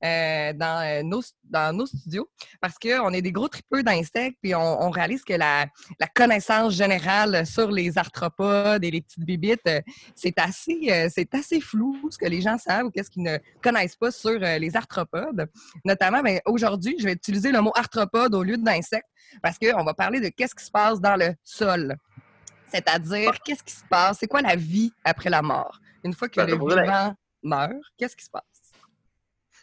euh, 0.04 0.54
dans, 0.54 1.06
nos, 1.06 1.22
dans 1.44 1.76
nos 1.76 1.86
studios. 1.86 2.30
Parce 2.62 2.80
qu'on 2.80 3.12
est 3.12 3.22
des 3.22 3.34
gros 3.34 3.50
tripeux 3.50 3.84
d'insectes, 3.84 4.38
puis 4.42 4.56
on, 4.56 4.90
réalise 4.90 5.24
que 5.24 5.34
la, 5.34 5.66
la 6.00 6.08
connaissance 6.08 6.74
générale 6.74 7.46
sur 7.46 7.70
les 7.70 7.98
arthropodes 7.98 8.84
et 8.84 8.92
les 8.92 9.02
petites 9.02 9.26
bibites, 9.26 9.70
c'est 10.16 10.38
assez, 10.40 10.90
assez 11.34 11.60
flou 11.60 12.10
ce 12.10 12.18
que 12.18 12.26
les 12.26 12.42
gens 12.42 12.58
savent 12.58 12.86
ou 12.86 12.92
qu'est-ce 12.92 13.10
qu'ils 13.10 13.24
ne 13.24 13.38
connaissent 13.62 13.96
pas 13.96 14.12
sur 14.12 14.40
les 14.40 14.76
arthropodes. 14.76 15.50
Notamment, 15.84 16.22
ben, 16.22 16.40
aujourd'hui, 16.46 16.96
je 17.00 17.06
vais 17.06 17.14
utiliser 17.14 17.52
le 17.52 17.62
mot 17.62 17.72
arthropode 17.76 18.36
au 18.36 18.44
lieu 18.44 18.58
d'insecte 18.58 19.08
parce 19.42 19.58
qu'on 19.58 19.84
va 19.84 19.94
parler 19.94 20.20
de 20.20 20.30
qu'est-ce 20.30 20.56
qui 20.56 20.66
se 20.66 20.72
passe 20.72 21.00
dans 21.02 21.16
le 21.16 21.34
sol. 21.44 21.98
C'est-à-dire, 22.72 23.32
qu'est-ce 23.44 23.64
qui 23.64 23.74
se 23.74 23.84
passe? 23.90 24.18
C'est 24.20 24.28
quoi 24.28 24.42
la 24.42 24.56
vie 24.56 24.92
après 25.04 25.30
la 25.30 25.42
mort? 25.42 25.80
Une 26.04 26.14
fois 26.14 26.30
que 26.30 26.36
Ben, 26.42 26.48
le 26.50 26.58
posé 26.58 26.76
la- 26.78 26.82
vivant 26.84 27.16
meurt, 27.44 27.74
qu'est-ce 27.98 28.16
qui 28.16 28.26
se 28.26 28.30
passe? 28.30 28.44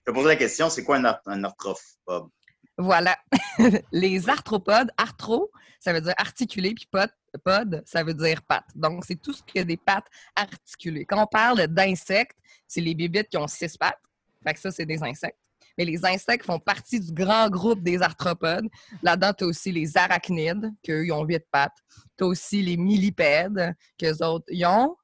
Je 0.07 0.11
vais 0.11 0.15
poser 0.15 0.29
la 0.29 0.37
question, 0.37 0.71
c'est 0.71 0.85
quoi 0.85 0.97
un, 0.99 1.19
un 1.27 1.45
arthrophobe? 1.45 2.31
Voilà. 2.77 3.17
Les 3.93 4.29
arthropodes, 4.29 4.91
arthro, 4.97 5.51
ça 5.81 5.93
veut 5.93 6.01
dire 6.01 6.15
articulé, 6.17 6.75
puis 6.75 6.87
pod, 6.91 7.11
pod, 7.45 7.83
ça 7.87 8.05
veut 8.05 8.15
dire 8.15 8.43
pattes. 8.43 8.71
Donc, 8.75 9.05
c'est 9.05 9.21
tout 9.21 9.33
ce 9.33 9.43
qui 9.43 9.59
a 9.59 9.65
des 9.65 9.77
pattes 9.77 10.07
articulées. 10.37 11.05
Quand 11.05 11.23
on 11.23 11.27
parle 11.27 11.67
d'insectes, 11.67 12.37
c'est 12.67 12.81
les 12.81 12.95
bébites 12.95 13.29
qui 13.29 13.37
ont 13.37 13.49
six 13.49 13.77
pattes. 13.77 13.99
Fait 14.45 14.55
que 14.55 14.61
ça, 14.61 14.71
c'est 14.71 14.87
des 14.87 15.03
insectes. 15.03 15.39
Mais 15.79 15.85
les 15.85 16.05
insectes 16.05 16.45
font 16.45 16.59
partie 16.59 17.01
du 17.01 17.13
grand 17.13 17.49
groupe 17.49 17.83
des 17.83 18.03
arthropodes. 18.03 18.67
Là-dedans, 19.03 19.33
tu 19.33 19.45
as 19.45 19.47
aussi 19.47 19.73
les 19.73 19.97
arachnides, 19.97 20.73
qu'eux, 20.85 21.07
ils 21.07 21.13
ont 21.13 21.25
huit 21.25 21.45
pattes. 21.51 21.79
Tu 22.19 22.25
as 22.25 22.27
aussi 22.27 22.61
les 22.63 22.77
millipèdes, 22.77 23.75
qu'eux 23.97 24.17
autres, 24.25 24.47
ils 24.49 24.67
ont... 24.67 24.97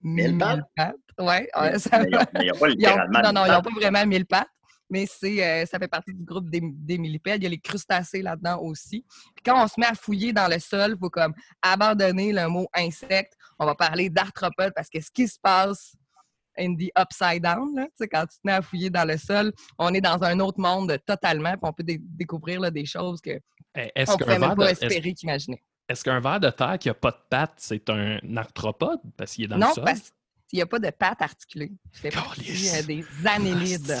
Mille 0.00 0.38
pattes? 0.38 0.94
Ouais, 1.18 1.48
ouais, 1.60 1.78
ça 1.80 1.98
mais 1.98 2.10
pas 2.10 2.24
ils 2.40 2.52
ont- 2.52 2.64
littéralement. 2.66 3.20
non, 3.24 3.32
non, 3.32 3.46
ils 3.46 3.50
n'ont 3.52 3.62
pas 3.62 3.70
vraiment 3.74 4.06
mille 4.06 4.26
pattes, 4.26 4.46
mais 4.88 5.06
c'est, 5.06 5.44
euh, 5.44 5.66
ça 5.66 5.78
fait 5.80 5.88
partie 5.88 6.14
du 6.14 6.22
groupe 6.22 6.48
des, 6.48 6.60
des 6.62 6.98
millipèdes. 6.98 7.42
Il 7.42 7.44
y 7.44 7.46
a 7.46 7.50
les 7.50 7.58
crustacés 7.58 8.22
là-dedans 8.22 8.60
aussi. 8.60 9.04
Puis 9.34 9.42
quand 9.44 9.60
on 9.60 9.66
se 9.66 9.74
met 9.80 9.86
à 9.86 9.94
fouiller 9.94 10.32
dans 10.32 10.46
le 10.46 10.60
sol, 10.60 10.92
il 10.94 10.98
faut 11.00 11.10
comme 11.10 11.34
abandonner 11.62 12.32
le 12.32 12.46
mot 12.48 12.68
insecte. 12.74 13.32
On 13.58 13.66
va 13.66 13.74
parler 13.74 14.08
d'arthropodes 14.08 14.72
parce 14.76 14.88
que 14.88 15.00
ce 15.00 15.10
qui 15.10 15.26
se 15.26 15.38
passe 15.42 15.96
in 16.58 16.74
the 16.76 16.90
upside 16.98 17.42
down, 17.42 17.74
là, 17.74 17.86
quand 18.10 18.22
tu 18.26 18.36
te 18.36 18.40
mets 18.44 18.52
à 18.52 18.62
fouiller 18.62 18.90
dans 18.90 19.06
le 19.06 19.16
sol, 19.16 19.52
on 19.78 19.92
est 19.94 20.00
dans 20.00 20.22
un 20.22 20.38
autre 20.40 20.60
monde 20.60 20.96
totalement, 21.06 21.52
puis 21.52 21.60
on 21.62 21.72
peut 21.72 21.82
dé- 21.84 22.00
découvrir 22.02 22.60
là, 22.60 22.70
des 22.70 22.84
choses 22.86 23.20
qu'on 23.20 23.38
Eh, 23.76 23.90
Est-ce 23.94 24.12
ne 24.12 24.24
même 24.38 24.56
pas 24.56 24.66
de, 24.66 24.70
espérer 24.70 25.14
qu'imaginer. 25.14 25.62
est-ce 25.88 26.02
qu'un 26.04 26.20
ver 26.20 26.40
de 26.40 26.50
terre 26.50 26.78
qui 26.78 26.88
n'a 26.88 26.94
pas 26.94 27.10
de 27.12 27.20
pattes, 27.30 27.54
c'est 27.58 27.88
un 27.90 28.18
arthropode 28.36 29.00
parce 29.16 29.32
qu'il 29.34 29.44
est 29.44 29.48
dans 29.48 29.58
Non, 29.58 29.68
le 29.68 29.74
sol? 29.74 29.84
parce 29.84 30.00
qu'il 30.48 30.56
n'y 30.58 30.62
a 30.62 30.66
pas 30.66 30.78
de 30.78 30.90
pattes 30.90 31.20
articulées. 31.22 31.72
Il 32.02 32.10
Calisse. 32.10 32.74
euh, 32.74 32.82
des 32.86 33.04
annélides. 33.26 33.98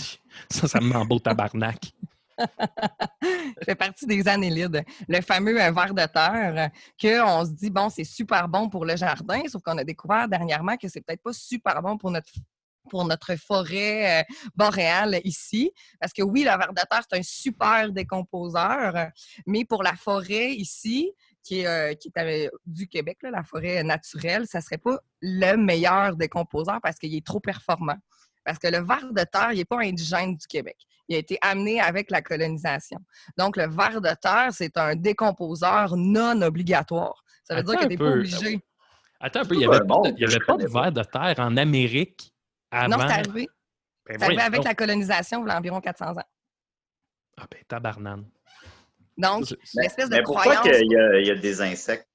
Ça, 0.50 0.66
ça 0.66 0.80
me 0.80 0.86
m'emballe 0.88 1.20
tabarnak. 1.20 1.92
fait 3.64 3.74
partie 3.74 4.06
des 4.06 4.26
annélides. 4.28 4.84
Le 5.08 5.20
fameux 5.20 5.60
euh, 5.60 5.70
ver 5.70 5.94
de 5.94 6.06
terre, 6.06 6.54
euh, 6.56 6.68
qu'on 7.00 7.44
se 7.44 7.52
dit, 7.52 7.70
bon, 7.70 7.88
c'est 7.88 8.04
super 8.04 8.48
bon 8.48 8.68
pour 8.68 8.84
le 8.84 8.96
jardin, 8.96 9.42
sauf 9.48 9.62
qu'on 9.62 9.78
a 9.78 9.84
découvert 9.84 10.28
dernièrement 10.28 10.76
que 10.76 10.88
c'est 10.88 11.00
peut-être 11.00 11.22
pas 11.22 11.32
super 11.32 11.82
bon 11.82 11.96
pour 11.98 12.10
notre 12.10 12.30
pour 12.90 13.04
notre 13.04 13.36
forêt 13.36 14.20
euh, 14.20 14.24
boréale 14.54 15.20
ici. 15.22 15.70
Parce 16.00 16.10
que 16.10 16.22
oui, 16.22 16.40
le 16.40 16.56
ver 16.56 16.70
de 16.70 16.80
terre, 16.88 17.02
c'est 17.06 17.18
un 17.18 17.22
super 17.22 17.92
décomposeur, 17.92 19.10
mais 19.46 19.66
pour 19.66 19.82
la 19.82 19.94
forêt 19.94 20.52
ici, 20.52 21.12
qui 21.42 21.60
est, 21.60 22.00
qui 22.00 22.10
est 22.14 22.50
du 22.64 22.88
Québec, 22.88 23.18
la 23.22 23.42
forêt 23.42 23.84
naturelle, 23.84 24.46
ça 24.46 24.62
serait 24.62 24.78
pas 24.78 24.98
le 25.20 25.56
meilleur 25.56 26.16
décomposeur 26.16 26.80
parce 26.82 26.96
qu'il 26.96 27.14
est 27.14 27.26
trop 27.26 27.40
performant. 27.40 27.98
Parce 28.48 28.58
que 28.58 28.68
le 28.68 28.78
ver 28.78 29.12
de 29.12 29.24
terre, 29.24 29.52
il 29.52 29.58
n'est 29.58 29.66
pas 29.66 29.80
indigène 29.80 30.34
du 30.34 30.46
Québec. 30.46 30.78
Il 31.06 31.16
a 31.16 31.18
été 31.18 31.36
amené 31.42 31.82
avec 31.82 32.10
la 32.10 32.22
colonisation. 32.22 32.98
Donc, 33.36 33.58
le 33.58 33.68
ver 33.68 34.00
de 34.00 34.08
terre, 34.18 34.48
c'est 34.52 34.74
un 34.78 34.96
décomposeur 34.96 35.94
non 35.98 36.40
obligatoire. 36.40 37.22
Ça 37.44 37.56
veut 37.56 37.62
dire 37.62 37.74
Attends 37.74 37.82
que 37.82 37.84
tu 37.84 37.84
un 37.84 37.88
n'es 37.90 37.96
pas 37.98 38.04
peu. 38.04 38.18
obligé. 38.20 38.60
Attends 39.20 39.40
un 39.40 39.44
peu, 39.44 39.54
il 39.54 39.58
n'y 39.58 39.66
avait, 39.66 39.80
pas 39.86 40.00
de, 40.02 40.08
il 40.08 40.12
y 40.22 40.24
que 40.24 40.30
je 40.30 40.36
avait 40.36 40.46
pas 40.46 40.56
de 40.56 40.66
ver 40.66 40.92
de 40.92 41.02
terre 41.02 41.34
en 41.44 41.58
Amérique 41.58 42.32
avant. 42.70 42.96
Non, 42.96 43.06
c'est 43.06 43.12
arrivé. 43.12 43.48
Ben 44.06 44.16
C'est 44.18 44.24
arrivé 44.24 44.40
avec 44.40 44.56
donc. 44.60 44.64
la 44.64 44.74
colonisation, 44.74 45.44
il 45.44 45.48
y 45.50 45.52
a 45.52 45.58
environ 45.58 45.80
400 45.82 46.06
ans. 46.12 46.22
Ah 47.36 47.46
ben, 47.50 47.62
tabarnane. 47.68 48.30
Donc, 49.18 49.44
l'espèce 49.74 50.08
de 50.08 50.16
Mais 50.16 50.22
pourquoi 50.22 50.54
croyance... 50.54 50.62
qu'il 50.78 50.90
y, 50.90 50.96
a- 50.96 51.20
il 51.20 51.26
y 51.26 51.30
a 51.30 51.34
des 51.34 51.60
insectes? 51.60 52.08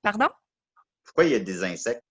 Pardon? 0.00 0.30
Pourquoi 1.04 1.24
il 1.24 1.32
y 1.32 1.34
a 1.34 1.40
des 1.40 1.62
insectes? 1.62 2.04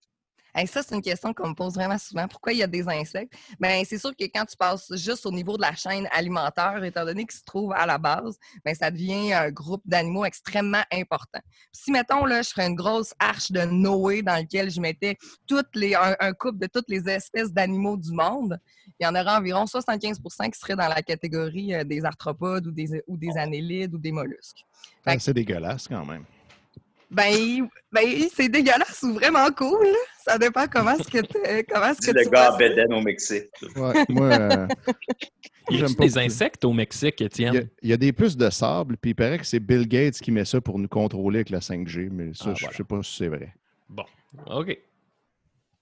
Hey, 0.60 0.68
ça, 0.68 0.84
c'est 0.84 0.94
une 0.94 1.02
question 1.02 1.34
qu'on 1.34 1.48
me 1.48 1.54
pose 1.54 1.76
vraiment 1.76 1.98
souvent. 1.98 2.28
Pourquoi 2.28 2.52
il 2.52 2.58
y 2.58 2.64
a 2.64 2.68
des 2.68 2.86
insectes? 2.86 3.32
Bien, 3.62 3.82
c'est 3.86 3.98
sûr 3.98 4.14
que 4.14 4.26
quand 4.26 4.44
tu 4.44 4.58
passes 4.58 4.94
juste 4.98 5.26
au 5.26 5.32
niveau 5.32 5.56
de 5.56 5.62
la 5.62 5.74
chaîne 5.74 6.06
alimentaire, 6.12 6.84
étant 6.84 7.06
donné 7.06 7.26
qu'ils 7.26 7.40
se 7.40 7.46
trouvent 7.46 7.72
à 7.72 7.86
la 7.86 7.98
base, 7.98 8.38
bien, 8.66 8.74
ça 8.74 8.92
devient 8.92 9.32
un 9.32 9.52
groupe 9.52 9.82
d'animaux 9.86 10.26
extrêmement 10.26 10.84
important. 10.92 11.40
Si, 11.72 11.92
mettons, 11.94 12.26
là, 12.26 12.42
je 12.42 12.50
ferais 12.50 12.68
une 12.68 12.76
grosse 12.76 13.14
arche 13.20 13.54
de 13.54 13.62
Noé 13.62 14.22
dans 14.22 14.34
laquelle 14.34 14.70
je 14.70 14.82
mettais 14.82 15.16
toutes 15.48 15.74
les, 15.76 15.96
un, 15.96 16.18
un 16.20 16.34
couple 16.34 16.58
de 16.58 16.68
toutes 16.68 16.90
les 16.90 17.08
espèces 17.08 17.54
d'animaux 17.54 17.96
du 17.96 18.12
monde, 18.12 18.60
il 19.00 19.06
y 19.06 19.08
en 19.08 19.16
aurait 19.16 19.38
environ 19.38 19.66
75 19.66 20.18
qui 20.20 20.60
seraient 20.60 20.76
dans 20.76 20.90
la 20.90 21.02
catégorie 21.02 21.74
euh, 21.74 21.86
des 21.86 22.04
arthropodes 22.04 22.68
ou 22.68 22.72
des, 22.72 23.02
ou 23.08 23.16
des 23.16 23.38
annélides 23.38 23.94
ou 23.94 23.98
des 23.98 24.12
mollusques. 24.12 24.66
Que- 25.06 25.18
c'est 25.20 25.34
dégueulasse 25.34 25.88
quand 25.88 26.06
même. 26.06 26.26
Ben, 27.12 27.68
ben 27.92 28.06
c'est 28.36 28.50
dégueulasse 28.50 29.02
ou 29.04 29.14
vraiment 29.16 29.48
cool. 29.58 29.88
Ça 30.24 30.38
dépend 30.38 30.66
comment 30.72 30.92
est-ce 30.92 31.08
que, 31.10 31.64
comment 31.72 31.88
est-ce 31.88 32.06
que 32.12 32.16
le 32.16 32.24
tu 32.24 32.30
gars. 32.30 32.56
Beden 32.58 32.94
au 32.94 33.02
Mexique. 33.02 33.46
Ouais, 33.76 34.06
moi, 34.10 34.26
euh, 34.28 34.68
Y 35.72 35.84
a 35.84 35.88
pas 35.98 36.04
des 36.06 36.18
insectes 36.20 36.66
au 36.66 36.74
Mexique, 36.74 37.16
il 37.20 37.24
y, 37.24 37.26
a, 37.26 37.28
Étienne? 37.28 37.70
il 37.82 37.90
y 37.90 37.94
a 37.94 37.98
des 37.98 38.12
puces 38.14 38.38
de 38.38 38.50
sable, 38.50 38.98
puis 38.98 39.12
il 39.12 39.16
paraît 39.16 39.38
que 39.40 39.46
c'est 39.46 39.60
Bill 39.60 39.88
Gates 39.88 40.20
qui 40.20 40.32
met 40.32 40.46
ça 40.46 40.62
pour 40.62 40.78
nous 40.80 40.88
contrôler 40.88 41.40
avec 41.40 41.50
la 41.50 41.60
5G, 41.60 42.10
mais 42.12 42.32
ça, 42.34 42.46
Ah, 42.50 42.54
je 42.56 42.62
voilà. 42.62 42.78
sais 42.78 42.84
pas 42.84 43.02
si 43.04 43.16
c'est 43.18 43.28
vrai. 43.28 43.54
Bon, 43.88 44.06
OK. 44.48 44.78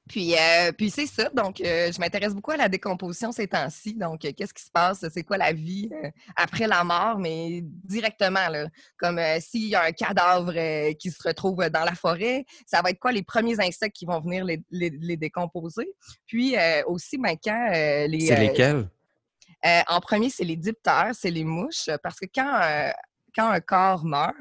Puis, 0.08 0.36
euh, 0.36 0.72
puis 0.72 0.90
c'est 0.90 1.06
ça. 1.06 1.30
Donc, 1.30 1.60
euh, 1.62 1.92
je 1.92 2.00
m'intéresse 2.00 2.34
beaucoup 2.34 2.52
à 2.52 2.58
la 2.58 2.70
décomposition 2.70 3.32
ces 3.32 3.48
temps-ci. 3.48 3.94
Donc, 3.94 4.24
euh, 4.26 4.32
qu'est-ce 4.36 4.54
qui 4.54 4.64
se 4.64 4.72
passe? 4.72 5.06
C'est 5.14 5.24
quoi 5.24 5.38
la 5.38 5.54
vie 5.54 5.90
après 6.36 6.68
la 6.68 6.84
mort, 6.84 7.20
mais 7.20 7.62
directement, 7.64 8.48
là. 8.50 8.68
Comme 8.98 9.20
s'il 9.40 9.70
y 9.70 9.76
a 9.76 9.84
un 9.84 9.92
cadavre 9.92 10.54
qui 10.98 11.12
se 11.12 11.28
retrouve 11.28 11.70
dans 11.70 11.84
la 11.84 11.96
forêt, 11.96 12.46
ça 12.66 12.82
va 12.82 12.90
être 12.92 13.00
quoi 13.00 13.12
les 13.12 13.24
premiers 13.24 13.60
insectes 13.60 13.96
qui 13.96 14.06
vont 14.06 14.20
venir 14.20 14.46
les, 14.46 14.62
les- 14.72 14.90
les 14.90 15.18
décomposer? 15.18 15.90
Puis 16.26 16.56
aussi, 16.86 17.18
ben, 17.18 17.36
quand 17.44 17.70
les. 18.08 18.28
C'est 18.28 18.36
lesquels? 18.40 18.90
En 19.90 20.00
premier, 20.00 20.30
c'est 20.30 20.44
les 20.46 20.56
diptères, 20.56 21.12
c'est 21.14 21.32
les 21.32 21.44
mouches, 21.44 21.90
parce 22.02 22.20
que 22.20 22.26
quand, 22.34 22.92
quand 23.38 23.50
un 23.51 23.60
corps 23.60 24.03
meurt, 24.03 24.34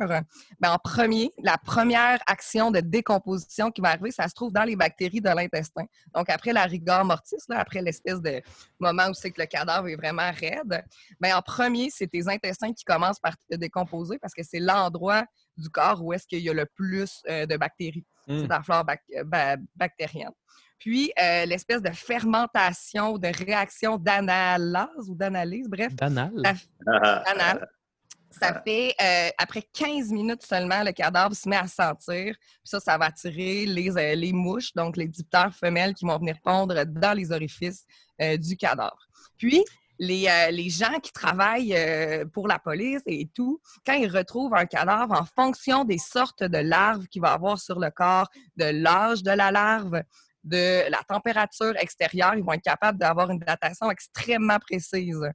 ben, 0.59 0.73
en 0.73 0.79
premier, 0.79 1.31
la 1.43 1.59
première 1.59 2.19
action 2.27 2.71
de 2.71 2.81
décomposition 2.81 3.71
qui 3.71 3.81
va 3.83 3.91
arriver, 3.91 4.11
ça 4.11 4.27
se 4.27 4.35
trouve 4.35 4.53
dans 4.53 4.65
les 4.65 4.75
bactéries 4.77 5.21
de 5.21 5.29
l'intestin. 5.29 5.85
Donc, 6.15 6.31
après 6.31 6.53
la 6.55 6.63
rigor 6.65 7.05
mortis, 7.05 7.37
là, 7.49 7.59
après 7.59 7.83
l'espèce 7.83 8.21
de 8.23 8.41
moment 8.81 9.09
où 9.09 9.15
c'est 9.15 9.31
que 9.31 9.41
le 9.41 9.47
cadavre 9.47 9.89
est 9.89 9.97
vraiment 9.97 10.31
raide, 10.33 10.83
ben, 11.21 11.35
en 11.37 11.43
premier, 11.43 11.91
c'est 11.91 12.07
tes 12.07 12.27
intestins 12.29 12.73
qui 12.73 12.85
commencent 12.85 13.21
par 13.21 13.37
te 13.37 13.55
décomposer 13.57 14.19
parce 14.19 14.33
que 14.33 14.43
c'est 14.43 14.61
l'endroit 14.61 15.25
du 15.59 15.69
corps 15.69 16.03
où 16.03 16.13
est-ce 16.13 16.27
qu'il 16.27 16.41
y 16.41 16.49
a 16.49 16.55
le 16.55 16.67
plus 16.67 17.21
euh, 17.29 17.45
de 17.47 17.57
bactéries. 17.57 18.05
Hmm. 18.27 18.41
C'est 18.41 18.47
dans 18.47 18.57
la 18.57 18.63
flore 18.63 18.85
bac- 18.85 19.03
ba- 19.25 19.57
bactérienne. 19.75 20.33
Puis, 20.79 21.11
euh, 21.23 21.47
l'espèce 21.47 21.81
de 21.81 21.91
fermentation, 21.91 23.17
de 23.19 23.29
réaction 23.29 23.97
d'analase 23.97 25.09
ou 25.09 25.15
d'analyse, 25.15 25.69
bref, 25.69 25.95
Danal. 25.95 26.33
ça- 26.45 27.23
anal. 27.27 27.69
Ça 28.31 28.61
fait, 28.63 28.95
euh, 29.01 29.31
après 29.39 29.63
15 29.73 30.11
minutes 30.11 30.45
seulement, 30.45 30.83
le 30.83 30.93
cadavre 30.93 31.35
se 31.35 31.49
met 31.49 31.57
à 31.57 31.67
sentir. 31.67 32.35
Puis 32.35 32.61
ça, 32.65 32.81
ça 32.81 32.99
va 32.99 33.07
attirer 33.07 33.67
les, 33.67 33.97
euh, 33.97 34.15
les 34.15 34.33
mouches, 34.33 34.75
donc 34.75 34.97
les 34.97 35.09
diptères 35.09 35.55
femelles 35.55 35.95
qui 35.95 36.05
vont 36.05 36.19
venir 36.19 36.37
pondre 36.43 36.85
dans 36.85 37.17
les 37.17 37.33
orifices 37.33 37.85
euh, 38.21 38.37
du 38.37 38.57
cadavre. 38.57 38.99
Puis, 39.39 39.65
les, 39.99 40.29
les 40.51 40.69
gens 40.69 41.01
qui 41.03 41.11
travaillent 41.11 41.75
pour 42.35 42.49
la 42.49 42.59
police 42.59 43.01
et 43.07 43.31
tout, 43.35 43.63
quand 43.87 43.95
ils 43.95 44.15
retrouvent 44.15 44.55
un 44.55 44.67
cadavre 44.67 45.19
en 45.19 45.25
fonction 45.25 45.85
des 45.85 45.97
sortes 45.97 46.43
de 46.43 46.59
larves 46.59 47.07
qu'il 47.07 47.23
va 47.23 47.33
avoir 47.33 47.59
sur 47.59 47.81
le 47.81 47.91
corps, 47.91 48.29
de 48.59 48.67
l'âge 48.67 49.23
de 49.23 49.31
la 49.31 49.51
larve, 49.51 50.03
de 50.45 50.91
la 50.91 51.03
température 51.09 51.75
extérieure, 51.79 52.35
ils 52.35 52.45
vont 52.45 52.53
être 52.53 52.63
capables 52.63 52.99
d'avoir 52.99 53.31
une 53.31 53.39
datation 53.39 53.91
extrêmement 53.91 54.59
précise 54.59 55.27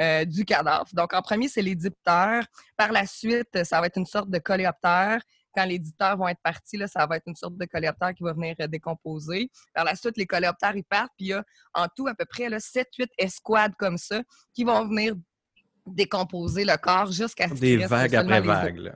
euh, 0.00 0.24
du 0.24 0.44
cadavre. 0.44 0.86
Donc, 0.92 1.12
en 1.14 1.22
premier, 1.22 1.48
c'est 1.48 1.62
les 1.62 1.74
diptères. 1.74 2.46
Par 2.76 2.92
la 2.92 3.06
suite, 3.06 3.64
ça 3.64 3.80
va 3.80 3.86
être 3.86 3.96
une 3.98 4.06
sorte 4.06 4.30
de 4.30 4.38
coléoptère. 4.38 5.20
Quand 5.56 5.64
les 5.66 5.78
diptères 5.78 6.16
vont 6.16 6.26
être 6.26 6.40
partis, 6.42 6.76
là, 6.76 6.88
ça 6.88 7.06
va 7.06 7.16
être 7.16 7.28
une 7.28 7.36
sorte 7.36 7.56
de 7.56 7.64
coléoptère 7.66 8.12
qui 8.14 8.24
va 8.24 8.32
venir 8.32 8.56
euh, 8.60 8.66
décomposer. 8.66 9.50
Par 9.72 9.84
la 9.84 9.94
suite, 9.94 10.16
les 10.16 10.26
coléoptères, 10.26 10.74
ils 10.76 10.82
partent, 10.84 11.12
puis 11.16 11.26
il 11.26 11.28
y 11.28 11.32
a 11.32 11.44
en 11.74 11.86
tout 11.96 12.08
à 12.08 12.14
peu 12.14 12.24
près 12.24 12.48
7-8 12.48 13.06
escouades 13.18 13.74
comme 13.78 13.96
ça 13.98 14.20
qui 14.52 14.64
vont 14.64 14.84
venir 14.88 15.14
décomposer 15.86 16.64
le 16.64 16.76
corps 16.76 17.12
jusqu'à 17.12 17.48
ce 17.48 17.54
Des 17.54 17.76
vagues 17.86 18.14
après 18.16 18.40
vagues. 18.40 18.78
là. 18.78 18.92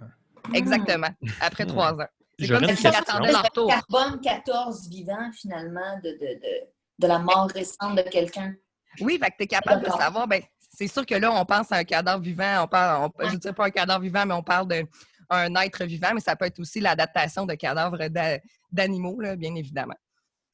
Exactement, 0.54 1.08
après 1.40 1.64
Hmm. 1.64 1.68
trois 1.68 1.92
ans. 1.92 2.06
C'est 2.38 2.48
comme 2.48 2.66
question. 2.66 2.90
attendaient 2.90 3.32
leur 3.32 3.50
tour. 3.50 3.68
Carbone 3.68 4.20
14 4.20 4.88
vivant, 4.88 5.30
finalement, 5.32 5.98
de, 6.02 6.10
de, 6.10 6.34
de, 6.40 6.68
de 7.00 7.06
la 7.06 7.18
mort 7.18 7.50
récente 7.52 7.96
de 7.96 8.02
quelqu'un. 8.02 8.54
Oui, 9.00 9.18
fait 9.22 9.30
que 9.30 9.36
tu 9.38 9.44
es 9.44 9.46
capable 9.48 9.84
de 9.84 9.90
savoir. 9.90 10.26
Ben, 10.26 10.42
c'est 10.78 10.86
sûr 10.86 11.04
que 11.04 11.14
là, 11.16 11.32
on 11.32 11.44
pense 11.44 11.72
à 11.72 11.76
un 11.78 11.84
cadavre 11.84 12.22
vivant. 12.22 12.62
On 12.62 12.68
parle, 12.68 13.10
on- 13.18 13.26
je 13.28 13.32
ne 13.34 13.38
dirais 13.38 13.52
pas 13.54 13.66
un 13.66 13.70
cadavre 13.70 14.00
vivant, 14.00 14.24
mais 14.24 14.34
on 14.34 14.44
parle 14.44 14.68
d'un 14.68 15.54
être 15.62 15.84
vivant, 15.84 16.10
mais 16.14 16.20
ça 16.20 16.36
peut 16.36 16.44
être 16.44 16.60
aussi 16.60 16.78
l'adaptation 16.78 17.44
de 17.46 17.54
cadavres 17.54 18.06
d'a- 18.08 18.38
d'animaux, 18.70 19.18
bien 19.36 19.54
évidemment. 19.56 19.96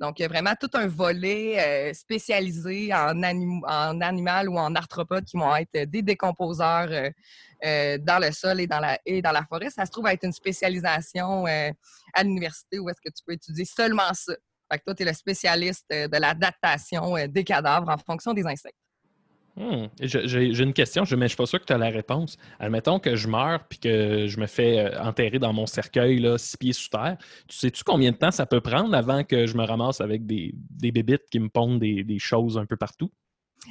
Donc, 0.00 0.18
il 0.18 0.22
y 0.22 0.24
a 0.24 0.28
vraiment 0.28 0.54
tout 0.58 0.70
un 0.74 0.86
volet 0.86 1.60
euh, 1.60 1.92
spécialisé 1.94 2.92
en, 2.92 3.22
anim- 3.22 3.62
en 3.68 4.00
animal 4.00 4.48
ou 4.48 4.58
en 4.58 4.74
arthropodes 4.74 5.24
qui 5.26 5.36
vont 5.36 5.54
être 5.56 5.84
des 5.90 6.02
décomposeurs 6.02 6.88
euh, 6.90 7.10
euh, 7.64 7.98
dans 7.98 8.18
le 8.18 8.32
sol 8.32 8.60
et 8.60 8.66
dans, 8.66 8.80
la, 8.80 8.98
et 9.04 9.20
dans 9.20 9.30
la 9.30 9.44
forêt. 9.44 9.68
Ça 9.70 9.84
se 9.84 9.90
trouve 9.90 10.06
être 10.08 10.24
une 10.24 10.32
spécialisation 10.32 11.44
à 11.46 12.22
l'université 12.22 12.78
où 12.78 12.88
est-ce 12.88 13.00
que 13.00 13.10
tu 13.14 13.22
peux 13.26 13.34
étudier 13.34 13.64
seulement 13.66 14.12
ça. 14.14 14.32
Fait 14.72 14.78
que 14.78 14.84
toi, 14.84 14.94
tu 14.94 15.02
es 15.02 15.06
le 15.06 15.12
spécialiste 15.12 15.86
de 15.90 16.18
l'adaptation 16.18 17.14
des 17.28 17.44
cadavres 17.44 17.88
en 17.90 17.98
fonction 17.98 18.32
des 18.32 18.46
insectes. 18.46 18.78
Hmm. 19.56 19.86
J'ai 20.00 20.62
une 20.62 20.72
question, 20.72 21.04
mais 21.16 21.26
je 21.26 21.28
suis 21.28 21.36
pas 21.36 21.46
sûr 21.46 21.60
que 21.60 21.64
tu 21.64 21.72
as 21.72 21.78
la 21.78 21.90
réponse. 21.90 22.36
Admettons 22.58 22.98
que 22.98 23.14
je 23.14 23.28
meurs 23.28 23.64
puis 23.68 23.78
que 23.78 24.26
je 24.26 24.40
me 24.40 24.46
fais 24.46 24.80
euh, 24.80 25.00
enterrer 25.00 25.38
dans 25.38 25.52
mon 25.52 25.66
cercueil, 25.66 26.18
là, 26.18 26.38
six 26.38 26.56
pieds 26.56 26.72
sous 26.72 26.88
terre. 26.88 27.16
Tu 27.46 27.56
sais-tu 27.56 27.84
combien 27.84 28.10
de 28.10 28.16
temps 28.16 28.32
ça 28.32 28.46
peut 28.46 28.60
prendre 28.60 28.94
avant 28.96 29.22
que 29.22 29.46
je 29.46 29.56
me 29.56 29.64
ramasse 29.64 30.00
avec 30.00 30.26
des, 30.26 30.54
des 30.70 30.90
bébites 30.90 31.30
qui 31.30 31.38
me 31.38 31.48
pondent 31.48 31.78
des 31.78 32.18
choses 32.18 32.58
un 32.58 32.66
peu 32.66 32.76
partout? 32.76 33.12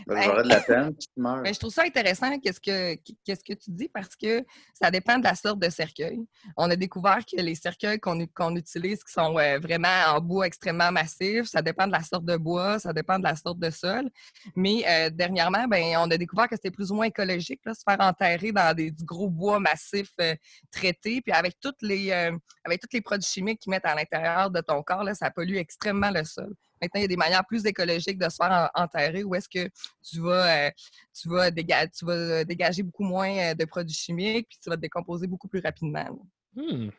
Ben, 0.07 0.21
J'aurais 0.21 0.43
de 0.43 0.49
la 0.49 0.61
peine, 0.61 0.95
tu 0.95 1.07
meurs. 1.17 1.41
Mais 1.41 1.53
je 1.53 1.59
trouve 1.59 1.73
ça 1.73 1.83
intéressant 1.83 2.37
qu'est-ce 2.39 2.59
que 2.59 2.95
qu'est-ce 3.25 3.43
que 3.43 3.53
tu 3.53 3.71
dis 3.71 3.89
parce 3.89 4.15
que 4.15 4.43
ça 4.73 4.91
dépend 4.91 5.17
de 5.17 5.23
la 5.23 5.35
sorte 5.35 5.59
de 5.59 5.69
cercueil. 5.69 6.19
On 6.57 6.69
a 6.69 6.75
découvert 6.75 7.19
que 7.25 7.41
les 7.41 7.55
cercueils 7.55 7.99
qu'on 7.99 8.55
utilise 8.55 9.03
qui 9.03 9.11
sont 9.11 9.37
euh, 9.37 9.59
vraiment 9.59 9.87
en 10.07 10.21
bois 10.21 10.47
extrêmement 10.47 10.91
massif, 10.91 11.45
ça 11.45 11.61
dépend 11.61 11.87
de 11.87 11.91
la 11.91 12.03
sorte 12.03 12.25
de 12.25 12.37
bois, 12.37 12.79
ça 12.79 12.93
dépend 12.93 13.17
de 13.17 13.23
la 13.23 13.35
sorte 13.35 13.59
de 13.59 13.69
sol. 13.69 14.09
Mais 14.55 14.83
euh, 14.87 15.09
dernièrement, 15.09 15.67
ben 15.67 15.95
on 15.97 16.09
a 16.09 16.17
découvert 16.17 16.47
que 16.47 16.55
c'était 16.55 16.71
plus 16.71 16.91
ou 16.91 16.95
moins 16.95 17.05
écologique 17.05 17.61
là, 17.65 17.73
se 17.73 17.83
faire 17.87 17.99
enterrer 17.99 18.51
dans 18.51 18.75
des 18.75 18.91
du 18.91 19.03
gros 19.03 19.29
bois 19.29 19.59
massif 19.59 20.09
euh, 20.21 20.35
traité, 20.71 21.21
puis 21.21 21.31
avec 21.31 21.59
toutes 21.59 21.81
les 21.81 22.11
euh, 22.11 22.37
avec 22.63 22.81
tous 22.81 22.89
les 22.93 23.01
produits 23.01 23.29
chimiques 23.29 23.59
qu'ils 23.59 23.71
mettent 23.71 23.85
à 23.85 23.95
l'intérieur 23.95 24.49
de 24.49 24.61
ton 24.61 24.81
corps 24.83 25.03
là, 25.03 25.13
ça 25.13 25.29
pollue 25.31 25.55
extrêmement 25.55 26.11
le 26.11 26.23
sol. 26.23 26.53
Maintenant, 26.83 26.99
il 26.99 27.03
y 27.03 27.05
a 27.05 27.07
des 27.07 27.15
manières 27.15 27.45
plus 27.45 27.65
écologiques 27.65 28.17
de 28.17 28.27
se 28.29 28.35
faire 28.35 28.69
en- 28.75 28.83
enterrer 28.83 29.23
où 29.23 29.33
est-ce 29.35 29.47
que 29.47 29.69
tu 30.03 30.19
vas, 30.19 30.67
euh, 30.67 30.71
tu, 31.17 31.29
vas 31.29 31.49
déga- 31.49 31.87
tu 31.89 32.03
vas 32.05 32.11
euh, 32.11 32.43
dégager 32.43 32.83
beaucoup 32.83 33.05
moins 33.05 33.31
euh, 33.37 33.53
de 33.53 33.63
produits 33.63 33.95
chimiques 33.95 34.49
puis 34.49 34.57
tu 34.61 34.69
vas 34.69 34.75
te 34.75 34.81
décomposer 34.81 35.25
beaucoup 35.25 35.47
plus 35.47 35.61
rapidement. 35.61 36.05
Hmm. 36.53 36.89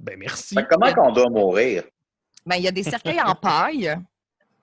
Ben 0.00 0.18
merci. 0.18 0.56
Que 0.56 0.62
comment 0.68 0.92
qu'on 0.92 1.12
doit 1.12 1.30
mourir? 1.30 1.84
Ben, 2.44 2.56
il 2.56 2.64
y 2.64 2.68
a 2.68 2.72
des 2.72 2.82
cercueils 2.82 3.20
en 3.22 3.36
paille 3.36 3.96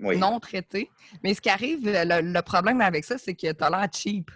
Oui. 0.02 0.18
non 0.18 0.40
traités, 0.42 0.90
mais 1.24 1.34
ce 1.34 1.40
qui 1.40 1.50
arrive, 1.50 1.80
le, 1.86 2.22
le 2.22 2.42
problème 2.42 2.82
avec 2.82 3.06
ça, 3.06 3.18
c'est 3.18 3.34
que 3.34 3.52
tu 3.54 3.64
as 3.64 3.70
l'air 3.70 3.88
cheap. 3.94 4.30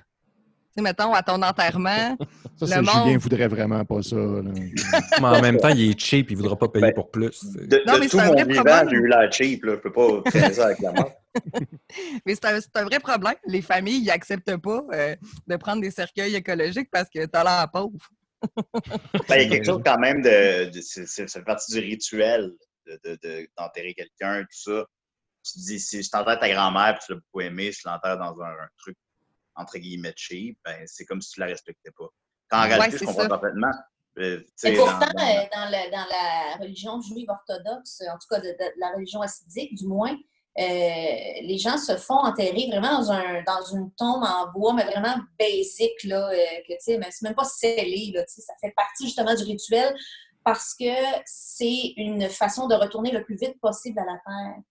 Sais, 0.77 0.83
mettons, 0.83 1.11
à 1.13 1.23
ton 1.23 1.41
enterrement, 1.41 2.15
Ça, 2.59 2.75
Le 2.77 2.81
monde- 2.83 3.05
Julien 3.05 3.17
voudrait 3.17 3.47
vraiment 3.47 3.83
pas 3.83 4.03
ça. 4.03 4.15
là. 4.15 4.41
Mais 5.21 5.25
en 5.27 5.41
même 5.41 5.57
temps, 5.57 5.69
il 5.69 5.89
est 5.91 5.99
cheap, 5.99 6.29
il 6.29 6.37
ne 6.37 6.41
voudra 6.43 6.55
pas 6.55 6.67
payer 6.67 6.87
Ben, 6.87 6.93
pour 6.93 7.09
plus. 7.09 7.43
De, 7.45 7.81
Non, 7.87 7.95
de 7.95 7.99
mais 7.99 8.05
tout 8.07 8.17
c'est 8.17 8.23
un 8.23 8.25
mon 8.27 8.33
vrai 8.33 8.43
vivant, 8.45 8.63
problème. 8.63 8.89
j'ai 8.89 8.95
eu 8.95 9.07
la 9.07 9.31
cheap. 9.31 9.65
Là. 9.65 9.71
Je 9.73 9.79
peux 9.79 9.91
pas 9.91 10.21
traîner 10.25 10.53
ça 10.53 10.65
avec 10.67 10.79
la 10.79 10.91
mort. 10.91 11.11
mais 12.25 12.35
c'est 12.35 12.45
un, 12.45 12.61
c'est 12.61 12.75
un 12.77 12.83
vrai 12.83 12.99
problème. 12.99 13.33
Les 13.47 13.61
familles 13.63 14.03
n'acceptent 14.05 14.57
pas 14.57 14.83
euh, 14.93 15.15
de 15.47 15.55
prendre 15.55 15.81
des 15.81 15.89
cercueils 15.91 16.35
écologiques 16.35 16.89
parce 16.91 17.09
que 17.09 17.25
tu 17.25 17.29
as 17.33 17.43
l'air 17.43 17.67
pauvre. 17.71 17.97
Ben, 19.27 19.35
il 19.37 19.41
y 19.43 19.45
a 19.45 19.49
quelque 19.49 19.65
chose 19.65 19.81
quand 19.83 19.97
même 19.97 20.21
de. 20.21 20.69
de- 20.69 20.81
c'est- 20.81 21.07
c'est 21.07 21.27
ça 21.27 21.39
fait 21.39 21.45
partie 21.45 21.71
du 21.73 21.79
rituel 21.79 22.51
de- 22.85 22.99
de- 23.03 23.19
de- 23.23 23.49
d'enterrer 23.57 23.95
quelqu'un, 23.95 24.41
tout 24.41 24.71
ça. 24.71 24.85
Tu 25.43 25.53
te 25.53 25.59
dis, 25.59 25.79
si 25.79 26.03
je 26.03 26.09
t'enterre 26.09 26.39
ta 26.39 26.49
grand-mère 26.49 26.95
et 26.95 26.99
tu 27.05 27.13
l'as 27.13 27.19
beaucoup 27.19 27.41
aimé, 27.41 27.71
je 27.71 27.81
l'enterre 27.85 28.17
dans 28.17 28.39
un, 28.41 28.49
un 28.49 28.67
truc 28.77 28.95
entre 29.57 29.77
guillemets 29.77 30.13
cheap, 30.15 30.57
ben, 30.63 30.83
c'est 30.85 31.05
comme 31.05 31.21
si 31.21 31.31
tu 31.31 31.39
la 31.39 31.47
respectais 31.47 31.91
pas. 31.97 32.07
Quand 32.49 32.59
en 32.59 32.61
Ouais, 32.61 32.67
réalité, 32.69 32.91
je 32.91 32.97
c'est 32.99 33.05
comprends 33.05 33.23
ça. 33.23 33.29
parfaitement. 33.29 33.71
Euh, 34.19 34.39
Mais 34.39 34.45
sais, 34.55 34.73
pourtant, 34.77 34.99
dans- 34.99 35.05
euh, 35.05 35.41
dans- 35.53 35.59
dans, 35.59 35.69
le- 35.69 35.91
dans 35.91 36.05
la 36.09 36.55
religion 36.59 36.99
juive 37.01 37.29
orthodoxe, 37.29 38.01
en 38.09 38.17
tout 38.17 38.27
cas 38.29 38.39
de, 38.39 38.47
de 38.49 38.79
la 38.79 38.91
religion 38.93 39.21
assidique 39.21 39.75
du 39.75 39.85
moins, 39.85 40.15
euh, 40.59 40.63
les 40.63 41.57
gens 41.59 41.77
se 41.77 41.95
font 41.97 42.15
enterrer 42.15 42.67
vraiment 42.71 42.97
dans, 42.99 43.11
un, 43.11 43.43
dans 43.43 43.61
une 43.75 43.91
tombe 43.93 44.23
en 44.23 44.51
bois, 44.51 44.73
mais 44.73 44.85
vraiment 44.85 45.15
basic, 45.37 45.91
là, 46.05 46.29
euh, 46.31 46.35
que, 46.67 46.73
tu 46.73 46.77
sais, 46.79 46.97
mais 46.97 47.07
c'est 47.11 47.25
même 47.25 47.35
pas 47.35 47.43
scellé, 47.43 48.11
là, 48.13 48.23
tu 48.25 48.33
sais, 48.35 48.41
ça 48.41 48.53
fait 48.59 48.73
partie 48.75 49.05
justement 49.05 49.35
du 49.35 49.43
rituel 49.43 49.95
parce 50.43 50.73
que 50.73 50.85
c'est 51.25 51.93
une 51.97 52.27
façon 52.29 52.67
de 52.67 52.73
retourner 52.73 53.11
le 53.11 53.23
plus 53.23 53.35
vite 53.35 53.59
possible 53.61 53.99
à 53.99 54.05
la 54.05 54.13
terre. 54.25 54.61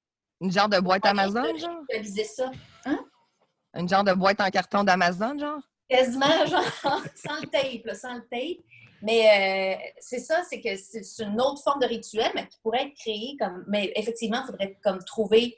Une 0.40 0.50
genre 0.50 0.68
de 0.68 0.80
boîte 0.80 1.06
Amazon, 1.06 1.56
genre? 1.56 1.82
Ça. 2.24 2.50
Une 3.76 3.88
genre 3.88 4.04
de 4.04 4.12
boîte 4.12 4.40
en 4.40 4.48
carton 4.50 4.84
d'Amazon, 4.84 5.38
genre? 5.38 5.60
Quasiment, 5.88 6.26
genre, 6.46 7.02
sans 7.14 7.40
le 7.40 7.46
tape, 7.46 7.84
là, 7.84 7.94
sans 7.94 8.14
le 8.14 8.22
tape. 8.22 8.64
Mais 9.02 9.78
euh, 9.78 9.90
c'est 10.00 10.18
ça, 10.18 10.42
c'est 10.48 10.60
que 10.60 10.76
c'est 10.76 11.22
une 11.22 11.40
autre 11.40 11.62
forme 11.62 11.80
de 11.80 11.86
rituel, 11.86 12.30
mais 12.34 12.48
qui 12.48 12.58
pourrait 12.62 12.86
être 12.86 12.94
créée 12.94 13.36
comme. 13.38 13.64
Mais 13.68 13.92
effectivement, 13.94 14.40
il 14.42 14.46
faudrait 14.46 14.78
comme 14.82 14.98
trouver 15.04 15.56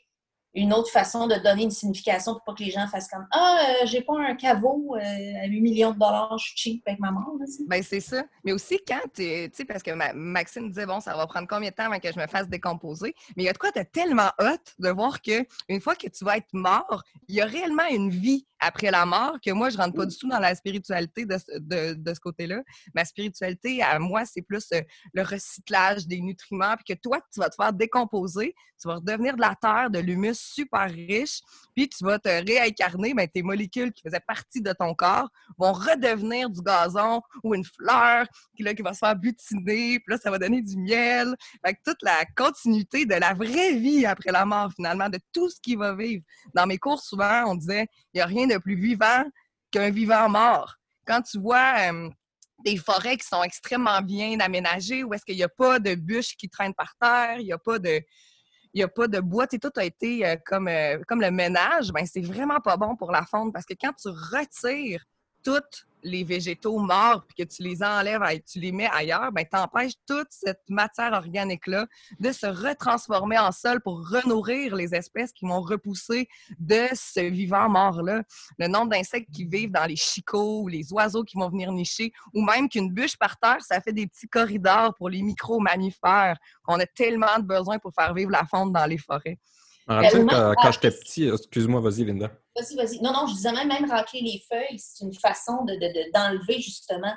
une 0.55 0.73
autre 0.73 0.91
façon 0.91 1.27
de 1.27 1.35
donner 1.37 1.65
une 1.65 1.71
signification 1.71 2.33
pour 2.33 2.43
pas 2.43 2.55
que 2.55 2.63
les 2.65 2.71
gens 2.71 2.87
fassent 2.89 3.09
comme 3.09 3.27
Ah, 3.33 3.59
euh, 3.83 3.87
j'ai 3.87 4.01
pas 4.01 4.15
un 4.19 4.35
caveau 4.35 4.97
euh, 4.97 4.99
à 5.01 5.47
8 5.47 5.61
millions 5.61 5.91
de 5.93 5.99
dollars, 5.99 6.37
je 6.39 6.47
suis 6.49 6.57
cheap 6.57 6.83
avec 6.87 6.99
ma 7.01 7.11
mort. 7.11 7.35
Tu. 7.47 7.65
Ben 7.67 7.83
c'est 7.83 8.01
ça. 8.01 8.25
Mais 8.45 8.53
aussi 8.53 8.79
quand 8.87 9.01
tu 9.15 9.23
tu 9.23 9.51
sais, 9.53 9.65
parce 9.65 9.83
que 9.83 9.91
ma- 9.93 10.13
Maxime 10.13 10.69
disait, 10.69 10.87
bon, 10.87 11.01
ça 11.01 11.15
va 11.17 11.27
prendre 11.27 11.47
combien 11.49 11.71
de 11.71 11.75
temps 11.75 11.85
avant 11.85 11.99
que 11.99 12.11
je 12.13 12.19
me 12.19 12.27
fasse 12.27 12.49
décomposer? 12.49 13.15
Mais 13.37 13.43
il 13.45 13.47
y 13.47 13.49
a 13.49 13.53
de 13.53 13.59
quoi 13.59 13.71
de 13.71 13.83
tellement 13.83 14.31
hot 14.41 14.57
de 14.79 14.89
voir 14.89 15.21
que 15.23 15.45
une 15.69 15.81
fois 15.81 15.95
que 15.95 16.09
tu 16.09 16.25
vas 16.25 16.39
être 16.39 16.53
mort, 16.53 17.03
il 17.29 17.37
y 17.37 17.41
a 17.41 17.47
réellement 17.47 17.87
une 17.91 18.11
vie 18.11 18.47
après 18.61 18.91
la 18.91 19.07
mort 19.07 19.37
que 19.45 19.51
moi, 19.53 19.71
je 19.71 19.77
rentre 19.77 19.95
pas 19.95 20.07
du 20.07 20.17
tout 20.17 20.29
dans 20.29 20.39
la 20.39 20.55
spiritualité 20.55 21.25
de, 21.27 21.37
ce- 21.39 21.59
de, 21.59 21.95
de 21.95 22.15
ce 22.15 22.21
côté-là. 22.21 22.63
Ma 22.95 23.05
spiritualité, 23.05 23.83
à 23.83 23.99
moi, 23.99 24.25
c'est 24.25 24.43
plus 24.43 24.67
euh, 24.73 24.81
le 25.13 25.23
recyclage 25.23 26.07
des 26.07 26.21
nutriments, 26.21 26.75
puis 26.77 26.95
que 26.95 27.01
toi, 27.01 27.21
tu 27.33 27.41
vas 27.41 27.49
te 27.49 27.55
faire 27.55 27.73
décomposer, 27.73 28.55
tu 28.81 28.89
vas 28.89 28.97
redevenir 28.97 29.35
de 29.37 29.41
la 29.41 29.55
terre, 29.61 29.91
de 29.91 29.99
l'humus 29.99 30.35
super 30.39 30.89
riche, 30.91 31.41
puis 31.75 31.89
tu 31.89 32.05
vas 32.05 32.19
te 32.19 32.29
réincarner, 32.29 33.15
ben, 33.15 33.27
tes 33.29 33.43
molécules 33.43 33.93
qui 33.93 34.03
faisaient 34.03 34.21
partie 34.21 34.61
de 34.61 34.73
ton 34.73 34.95
corps 34.95 35.29
vont 35.57 35.73
redevenir 35.73 36.49
du 36.51 36.61
gazon 36.63 37.21
ou 37.43 37.55
une 37.55 37.65
fleur 37.65 38.27
qui, 38.57 38.63
là, 38.63 38.75
qui 38.75 38.83
va 38.83 38.93
se 38.93 38.99
faire 38.99 39.17
butiner, 39.17 39.99
puis 40.01 40.05
là, 40.15 40.19
ça 40.19 40.31
va 40.31 40.39
donner 40.39 40.63
du 40.63 40.77
miel. 40.77 41.35
Fait 41.65 41.75
que 41.75 41.81
toute 41.85 42.03
la 42.03 42.25
continuité 42.37 43.05
de 43.07 43.15
la 43.15 43.35
vraie 43.35 43.75
vie 43.75 44.07
après 44.07 44.33
la 44.33 44.45
mort, 44.45 44.73
finalement, 44.75 45.09
de 45.09 45.19
tout 45.33 45.49
ce 45.51 45.61
qui 45.61 45.77
va 45.77 45.95
vivre. 45.95 46.25
Dans 46.55 46.67
mes 46.67 46.79
cours, 46.79 47.01
souvent, 47.01 47.45
on 47.47 47.55
disait, 47.55 47.87
il 48.15 48.19
n'y 48.19 48.21
a 48.21 48.27
rien 48.27 48.48
de 48.49 48.59
plus 48.59 48.77
vivant 48.77 49.25
qu'un 49.71 49.91
vivant 49.91 50.29
mort. 50.29 50.75
Quand 51.07 51.23
tu 51.23 51.39
vois 51.39 51.93
des 52.65 52.77
forêts 52.77 53.17
qui 53.17 53.27
sont 53.27 53.43
extrêmement 53.43 54.01
bien 54.03 54.41
aménagées, 54.41 55.05
où 55.05 55.15
est-ce 55.15 55.25
qu'il 55.25 55.37
n'y 55.37 55.43
a 55.43 55.49
pas 55.49 55.79
de 55.79 55.95
bûches 55.95 56.37
qui 56.37 56.49
traînent 56.49 56.75
par 56.75 56.95
terre, 57.01 57.39
il 57.39 57.47
n'y 57.47 57.53
a 57.53 57.59
pas 57.59 57.79
de 57.79 58.01
il 58.75 58.81
y 58.81 58.83
a 58.83 58.89
pas 58.89 59.09
de 59.09 59.21
bois, 59.21 59.47
tout 59.47 59.73
a 59.77 59.85
été 59.85 60.27
euh, 60.27 60.37
comme, 60.45 60.69
euh, 60.69 60.99
comme 61.09 61.21
le 61.21 61.31
ménage, 61.31 61.91
ben 61.91 62.05
c'est 62.07 62.21
vraiment 62.21 62.61
pas 62.61 62.77
bon 62.77 62.97
pour 62.97 63.11
la 63.11 63.25
faune 63.25 63.53
parce 63.53 63.65
que 63.65 63.75
quand 63.75 63.93
tu 63.95 64.09
retires 64.09 65.05
tous 65.43 65.87
les 66.03 66.25
végétaux 66.25 66.79
morts 66.79 67.25
puis 67.27 67.45
que 67.45 67.49
tu 67.49 67.63
les 67.63 67.83
enlèves 67.83 68.23
et 68.31 68.41
tu 68.41 68.61
les 68.61 68.73
mets 68.73 68.89
ailleurs, 68.93 69.33
ben 69.33 69.45
t'empêches 69.45 69.95
toute 70.07 70.29
cette 70.31 70.63
matière 70.69 71.13
organique-là 71.13 71.87
de 72.21 72.33
se 72.33 72.47
retransformer 72.47 73.39
en 73.39 73.53
sol 73.53 73.81
pour 73.81 74.09
renourrir 74.09 74.75
les 74.75 74.95
espèces 74.95 75.33
qui 75.33 75.47
vont 75.47 75.61
repousser 75.61 76.29
de 76.59 76.87
ce 76.95 77.21
vivant 77.21 77.69
mort-là. 77.69 78.23
Le 78.59 78.69
nombre 78.69 78.91
d'insectes 78.91 79.31
qui 79.33 79.45
vivent 79.45 79.73
dans 79.73 79.87
les 79.87 79.97
chicots 79.97 80.63
ou 80.63 80.69
les 80.69 80.93
oiseaux 80.93 81.25
qui 81.25 81.37
vont 81.37 81.49
venir 81.49 81.73
nicher, 81.73 82.13
ou 82.35 82.43
même 82.43 82.69
qu'une 82.69 82.93
bûche 82.93 83.17
par 83.17 83.39
terre, 83.39 83.63
ça 83.63 83.81
fait 83.81 83.93
des 83.93 84.07
petits 84.07 84.29
corridors 84.29 84.95
pour 84.95 85.09
les 85.09 85.23
micro-mammifères 85.23 86.37
qu'on 86.63 86.79
a 86.81 86.87
tellement 86.87 87.39
de 87.39 87.45
besoin 87.45 87.79
pour 87.79 87.93
faire 87.95 88.15
vivre 88.15 88.31
la 88.31 88.45
faune 88.45 88.73
dans 88.73 88.87
les 88.87 88.99
forêts. 88.99 89.39
Je 89.89 89.93
me 89.93 89.97
rappelle 89.97 90.11
Tellement 90.13 90.55
quand, 90.61 90.73
j'étais 90.73 90.91
petit, 90.91 91.29
excuse-moi, 91.29 91.81
vas-y, 91.81 92.05
Linda. 92.05 92.31
Vas-y, 92.55 92.77
vas-y. 92.77 93.01
Non, 93.01 93.13
non, 93.13 93.27
je 93.27 93.35
disais 93.35 93.53
même, 93.53 93.69
même 93.69 93.91
racler 93.91 94.21
les 94.21 94.43
feuilles, 94.49 94.79
c'est 94.79 95.05
une 95.05 95.15
façon 95.15 95.65
de- 95.65 95.73
de- 95.75 95.79
de- 95.79 96.13
d'enlever 96.13 96.61
justement 96.61 97.15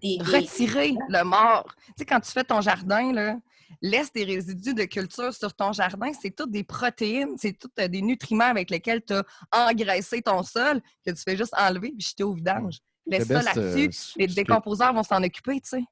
des. 0.00 0.16
des- 0.18 0.24
retirer 0.24 0.94
le 1.08 1.22
mort. 1.24 1.66
Tu 1.88 1.92
sais, 1.98 2.04
quand 2.06 2.20
tu 2.20 2.30
fais 2.30 2.44
ton 2.44 2.60
jardin, 2.62 3.12
là, 3.12 3.36
laisse 3.82 4.10
des 4.12 4.24
résidus 4.24 4.72
de 4.74 4.84
culture 4.84 5.34
sur 5.34 5.52
ton 5.54 5.72
jardin. 5.72 6.12
C'est 6.18 6.30
toutes 6.34 6.50
des 6.50 6.64
protéines, 6.64 7.36
c'est 7.36 7.52
tous 7.58 7.68
des 7.76 8.00
nutriments 8.00 8.44
avec 8.44 8.70
lesquels 8.70 9.02
tu 9.04 9.12
as 9.14 9.24
engraissé 9.52 10.22
ton 10.22 10.42
sol 10.42 10.80
que 11.04 11.10
tu 11.10 11.22
fais 11.22 11.36
juste 11.36 11.54
enlever 11.58 11.90
puis 11.92 12.06
jeter 12.06 12.22
au 12.22 12.32
vidange. 12.32 12.78
Laisse 13.06 13.28
Le 13.28 13.40
ça 13.40 13.42
là-dessus. 13.54 13.88
euh, 13.88 14.12
les 14.16 14.26
décomposeurs 14.28 14.94
vont 14.94 15.02
s'en 15.02 15.22
occuper, 15.22 15.60
tu 15.60 15.68
sais. 15.68 15.84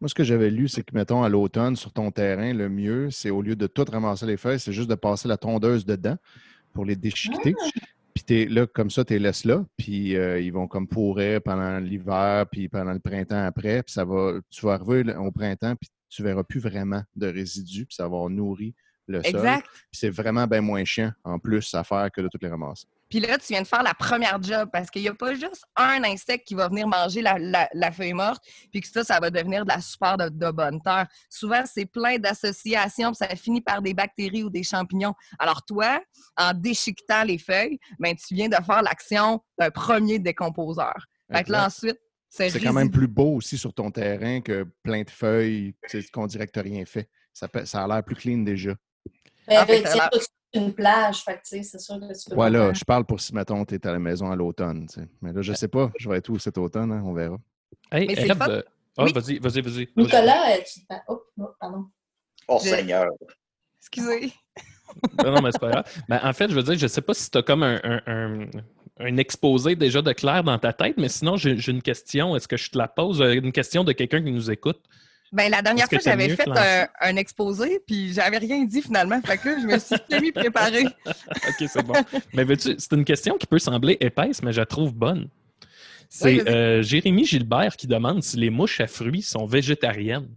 Moi, 0.00 0.08
ce 0.08 0.14
que 0.14 0.22
j'avais 0.22 0.50
lu, 0.50 0.68
c'est 0.68 0.82
que, 0.82 0.94
mettons, 0.94 1.24
à 1.24 1.28
l'automne, 1.28 1.74
sur 1.74 1.92
ton 1.92 2.10
terrain, 2.10 2.52
le 2.52 2.68
mieux, 2.68 3.10
c'est 3.10 3.30
au 3.30 3.42
lieu 3.42 3.56
de 3.56 3.66
tout 3.66 3.84
ramasser 3.90 4.26
les 4.26 4.36
feuilles, 4.36 4.60
c'est 4.60 4.72
juste 4.72 4.88
de 4.88 4.94
passer 4.94 5.26
la 5.26 5.36
tondeuse 5.36 5.84
dedans 5.84 6.16
pour 6.72 6.84
les 6.84 6.94
déchiqueter. 6.94 7.54
Puis 8.14 8.24
t'es 8.24 8.46
là, 8.46 8.66
comme 8.66 8.90
ça, 8.90 9.04
tu 9.04 9.14
les 9.14 9.18
laisses 9.18 9.44
là, 9.44 9.64
puis 9.76 10.16
euh, 10.16 10.40
ils 10.40 10.52
vont 10.52 10.68
comme 10.68 10.86
pourrir 10.86 11.42
pendant 11.42 11.78
l'hiver, 11.78 12.46
puis 12.50 12.68
pendant 12.68 12.92
le 12.92 13.00
printemps 13.00 13.44
après, 13.44 13.82
puis 13.82 13.92
ça 13.92 14.04
va, 14.04 14.34
tu 14.50 14.64
vas 14.66 14.74
arriver 14.74 15.14
au 15.16 15.30
printemps, 15.32 15.74
puis 15.76 15.90
tu 16.08 16.22
verras 16.22 16.42
plus 16.44 16.60
vraiment 16.60 17.02
de 17.16 17.26
résidus, 17.26 17.86
puis 17.86 17.94
ça 17.94 18.04
va 18.04 18.16
avoir 18.16 18.30
nourri 18.30 18.74
le 19.06 19.22
sol. 19.22 19.36
Exact. 19.36 19.66
Puis 19.72 20.00
c'est 20.00 20.10
vraiment 20.10 20.46
bien 20.46 20.60
moins 20.60 20.84
chiant, 20.84 21.12
en 21.24 21.38
plus, 21.38 21.74
à 21.74 21.82
faire 21.84 22.10
que 22.12 22.20
de 22.20 22.28
toutes 22.28 22.42
les 22.42 22.48
ramasser. 22.48 22.86
Puis 23.08 23.20
là, 23.20 23.38
tu 23.38 23.46
viens 23.52 23.62
de 23.62 23.66
faire 23.66 23.82
la 23.82 23.94
première 23.94 24.42
job 24.42 24.68
parce 24.72 24.90
qu'il 24.90 25.02
n'y 25.02 25.08
a 25.08 25.14
pas 25.14 25.34
juste 25.34 25.64
un 25.76 26.04
insecte 26.04 26.46
qui 26.46 26.54
va 26.54 26.68
venir 26.68 26.86
manger 26.86 27.22
la, 27.22 27.38
la- 27.38 27.68
la 27.72 27.90
feuille 27.92 28.12
morte, 28.12 28.42
puis 28.70 28.80
que 28.80 28.88
ça, 28.88 29.02
ça 29.04 29.18
va 29.18 29.30
devenir 29.30 29.64
de 29.64 29.70
la 29.70 29.80
super 29.80 30.16
de, 30.16 30.28
de 30.28 30.50
bonne 30.50 30.80
terre. 30.82 31.06
Souvent, 31.30 31.62
c'est 31.64 31.86
plein 31.86 32.18
d'associations, 32.18 33.12
puis 33.12 33.16
ça 33.16 33.28
finit 33.36 33.60
par 33.62 33.80
des 33.82 33.94
bactéries 33.94 34.42
ou 34.44 34.50
des 34.50 34.62
champignons. 34.62 35.14
Alors 35.38 35.64
toi, 35.64 36.00
en 36.36 36.52
déchiquetant 36.54 37.24
les 37.24 37.38
feuilles, 37.38 37.78
ben, 37.98 38.14
tu 38.14 38.34
viens 38.34 38.48
de 38.48 38.56
faire 38.56 38.82
l'action 38.82 39.42
d'un 39.58 39.70
premier 39.70 40.18
décomposeur. 40.18 40.94
Fait 41.32 41.44
que 41.44 41.52
là, 41.52 41.66
ensuite, 41.66 41.98
c'est 42.30 42.50
C'est 42.50 42.60
quand 42.60 42.74
même 42.74 42.90
plus 42.90 43.08
beau 43.08 43.36
aussi 43.36 43.56
sur 43.56 43.72
ton 43.72 43.90
terrain 43.90 44.42
que 44.42 44.66
plein 44.82 45.02
de 45.02 45.10
feuilles, 45.10 45.74
tu 45.88 46.02
sais, 46.02 46.08
qu'on 46.10 46.26
dirait 46.26 46.46
que 46.46 46.52
tu 46.52 46.60
rien 46.60 46.84
fait. 46.84 47.08
Ça, 47.32 47.48
a 47.84 47.86
l'air 47.88 48.04
plus 48.04 48.16
clean 48.16 48.38
déjà. 48.38 48.74
Ben, 49.46 49.62
En 49.62 49.66
fait, 49.66 50.28
une 50.54 50.72
plage, 50.72 51.22
fait 51.22 51.34
tu 51.36 51.40
sais, 51.44 51.62
c'est 51.62 51.78
sûr 51.78 51.96
que 52.00 52.06
tu 52.18 52.28
peux. 52.30 52.34
Voilà, 52.34 52.68
pas- 52.68 52.74
je 52.74 52.84
parle 52.84 53.04
pour 53.04 53.20
si, 53.20 53.34
mettons, 53.34 53.64
tu 53.64 53.74
es 53.74 53.86
à 53.86 53.92
la 53.92 53.98
maison 53.98 54.30
à 54.30 54.36
l'automne. 54.36 54.86
tu 54.86 55.00
sais. 55.00 55.08
Mais 55.20 55.32
là, 55.32 55.42
je 55.42 55.52
sais 55.52 55.68
pas, 55.68 55.90
je 55.98 56.08
vais 56.08 56.16
être 56.18 56.28
où 56.30 56.38
cet 56.38 56.56
automne, 56.58 56.90
hein, 56.92 57.02
on 57.04 57.12
verra. 57.12 57.36
Hey, 57.92 58.06
Mais 58.08 58.14
c'est 58.14 58.30
Ève, 58.30 58.36
fun. 58.38 58.48
euh, 58.48 58.62
ah, 58.96 59.04
Oui. 59.04 59.12
vas-y, 59.12 59.38
vas-y, 59.38 59.60
vas-y. 59.60 59.88
Nicolas, 59.96 60.52
euh, 60.56 60.60
tu. 60.66 60.80
Oh, 61.08 61.22
oh, 61.38 61.48
pardon. 61.60 61.84
Oh 62.48 62.58
Je- 62.62 62.68
Seigneur. 62.70 63.06
Excusez. 63.80 64.32
Non, 65.22 65.32
non, 65.32 65.42
mais 65.42 65.52
c'est 65.52 65.58
pas 65.60 65.70
grave. 65.70 66.02
Ben, 66.08 66.20
en 66.22 66.32
fait, 66.32 66.48
je 66.48 66.54
veux 66.54 66.62
dire, 66.62 66.78
je 66.78 66.86
sais 66.86 67.02
pas 67.02 67.12
si 67.14 67.30
tu 67.30 67.36
as 67.38 67.42
comme 67.42 67.62
un, 67.62 67.78
un- 67.84 68.02
un- 68.06 68.46
un 69.00 69.16
exposé 69.18 69.76
déjà 69.76 70.00
de 70.02 70.12
clair 70.12 70.42
dans 70.42 70.58
ta 70.58 70.72
tête, 70.72 70.96
mais 70.96 71.08
sinon, 71.10 71.36
j'ai 71.36 71.58
j'ai 71.58 71.72
une 71.72 71.82
question. 71.82 72.34
Est-ce 72.34 72.48
que 72.48 72.56
je 72.56 72.70
te 72.70 72.78
la 72.78 72.88
pose? 72.88 73.20
Euh, 73.20 73.34
Une 73.34 73.52
question 73.52 73.84
de 73.84 73.92
quelqu'un 73.92 74.22
qui 74.24 74.32
nous 74.32 74.50
écoute. 74.50 74.80
Ben, 75.32 75.50
la 75.50 75.62
dernière 75.62 75.88
fois, 75.88 75.98
j'avais 76.02 76.30
fait 76.30 76.46
lancer? 76.46 76.60
un, 76.60 76.88
un 77.00 77.16
exposé, 77.16 77.80
puis 77.86 78.12
j'avais 78.12 78.38
rien 78.38 78.64
dit 78.64 78.82
finalement. 78.82 79.20
Fait 79.22 79.36
que 79.36 79.48
là, 79.48 79.56
je 79.60 79.66
me 79.66 79.78
suis 79.78 79.96
semi-préparée. 80.10 80.86
OK, 81.06 81.68
c'est 81.68 81.82
bon. 81.82 81.94
mais 82.32 82.44
veux-tu, 82.44 82.74
c'est 82.78 82.92
une 82.92 83.04
question 83.04 83.36
qui 83.36 83.46
peut 83.46 83.58
sembler 83.58 83.96
épaisse, 84.00 84.42
mais 84.42 84.52
je 84.52 84.60
la 84.60 84.66
trouve 84.66 84.94
bonne. 84.94 85.28
C'est 86.08 86.48
euh, 86.48 86.82
Jérémy 86.82 87.26
Gilbert 87.26 87.76
qui 87.76 87.86
demande 87.86 88.22
si 88.22 88.38
les 88.38 88.50
mouches 88.50 88.80
à 88.80 88.86
fruits 88.86 89.22
sont 89.22 89.46
végétariennes. 89.46 90.30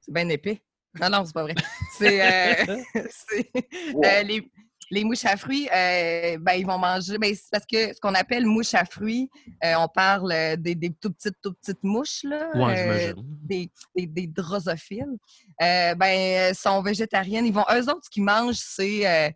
C'est 0.00 0.14
bien 0.14 0.28
épais. 0.28 0.62
Non, 0.98 1.10
non, 1.10 1.24
c'est 1.24 1.34
pas 1.34 1.42
vrai. 1.42 1.54
C'est 1.98 2.20
euh, 2.20 2.76
c'est, 3.10 3.50
euh, 3.94 4.22
les, 4.22 4.50
les 4.90 5.04
mouches 5.04 5.24
à 5.24 5.36
fruits, 5.36 5.68
euh, 5.74 6.36
ben, 6.40 6.54
ils 6.54 6.66
vont 6.66 6.78
manger. 6.78 7.16
Ben, 7.18 7.34
c'est 7.34 7.50
parce 7.50 7.64
que 7.66 7.94
ce 7.94 8.00
qu'on 8.00 8.14
appelle 8.14 8.46
mouche 8.46 8.74
à 8.74 8.84
fruits, 8.84 9.30
euh, 9.64 9.74
on 9.78 9.88
parle 9.88 10.32
euh, 10.32 10.56
des, 10.56 10.74
des 10.74 10.90
tout 10.90 11.12
petites, 11.12 11.36
tout 11.42 11.54
petites 11.54 11.82
mouches, 11.82 12.24
là, 12.24 12.50
Ouais, 12.54 13.14
des, 13.16 13.70
des, 13.94 14.06
des 14.06 14.26
drosophiles. 14.26 15.16
Ben, 15.58 16.54
sont 16.54 16.82
végétariennes. 16.82 17.46
Ils 17.46 17.52
vont, 17.52 17.64
eux 17.72 17.88
autres, 17.88 18.04
ce 18.04 18.10
qu'ils 18.10 18.24
mangent, 18.24 18.58
c'est 18.58 19.34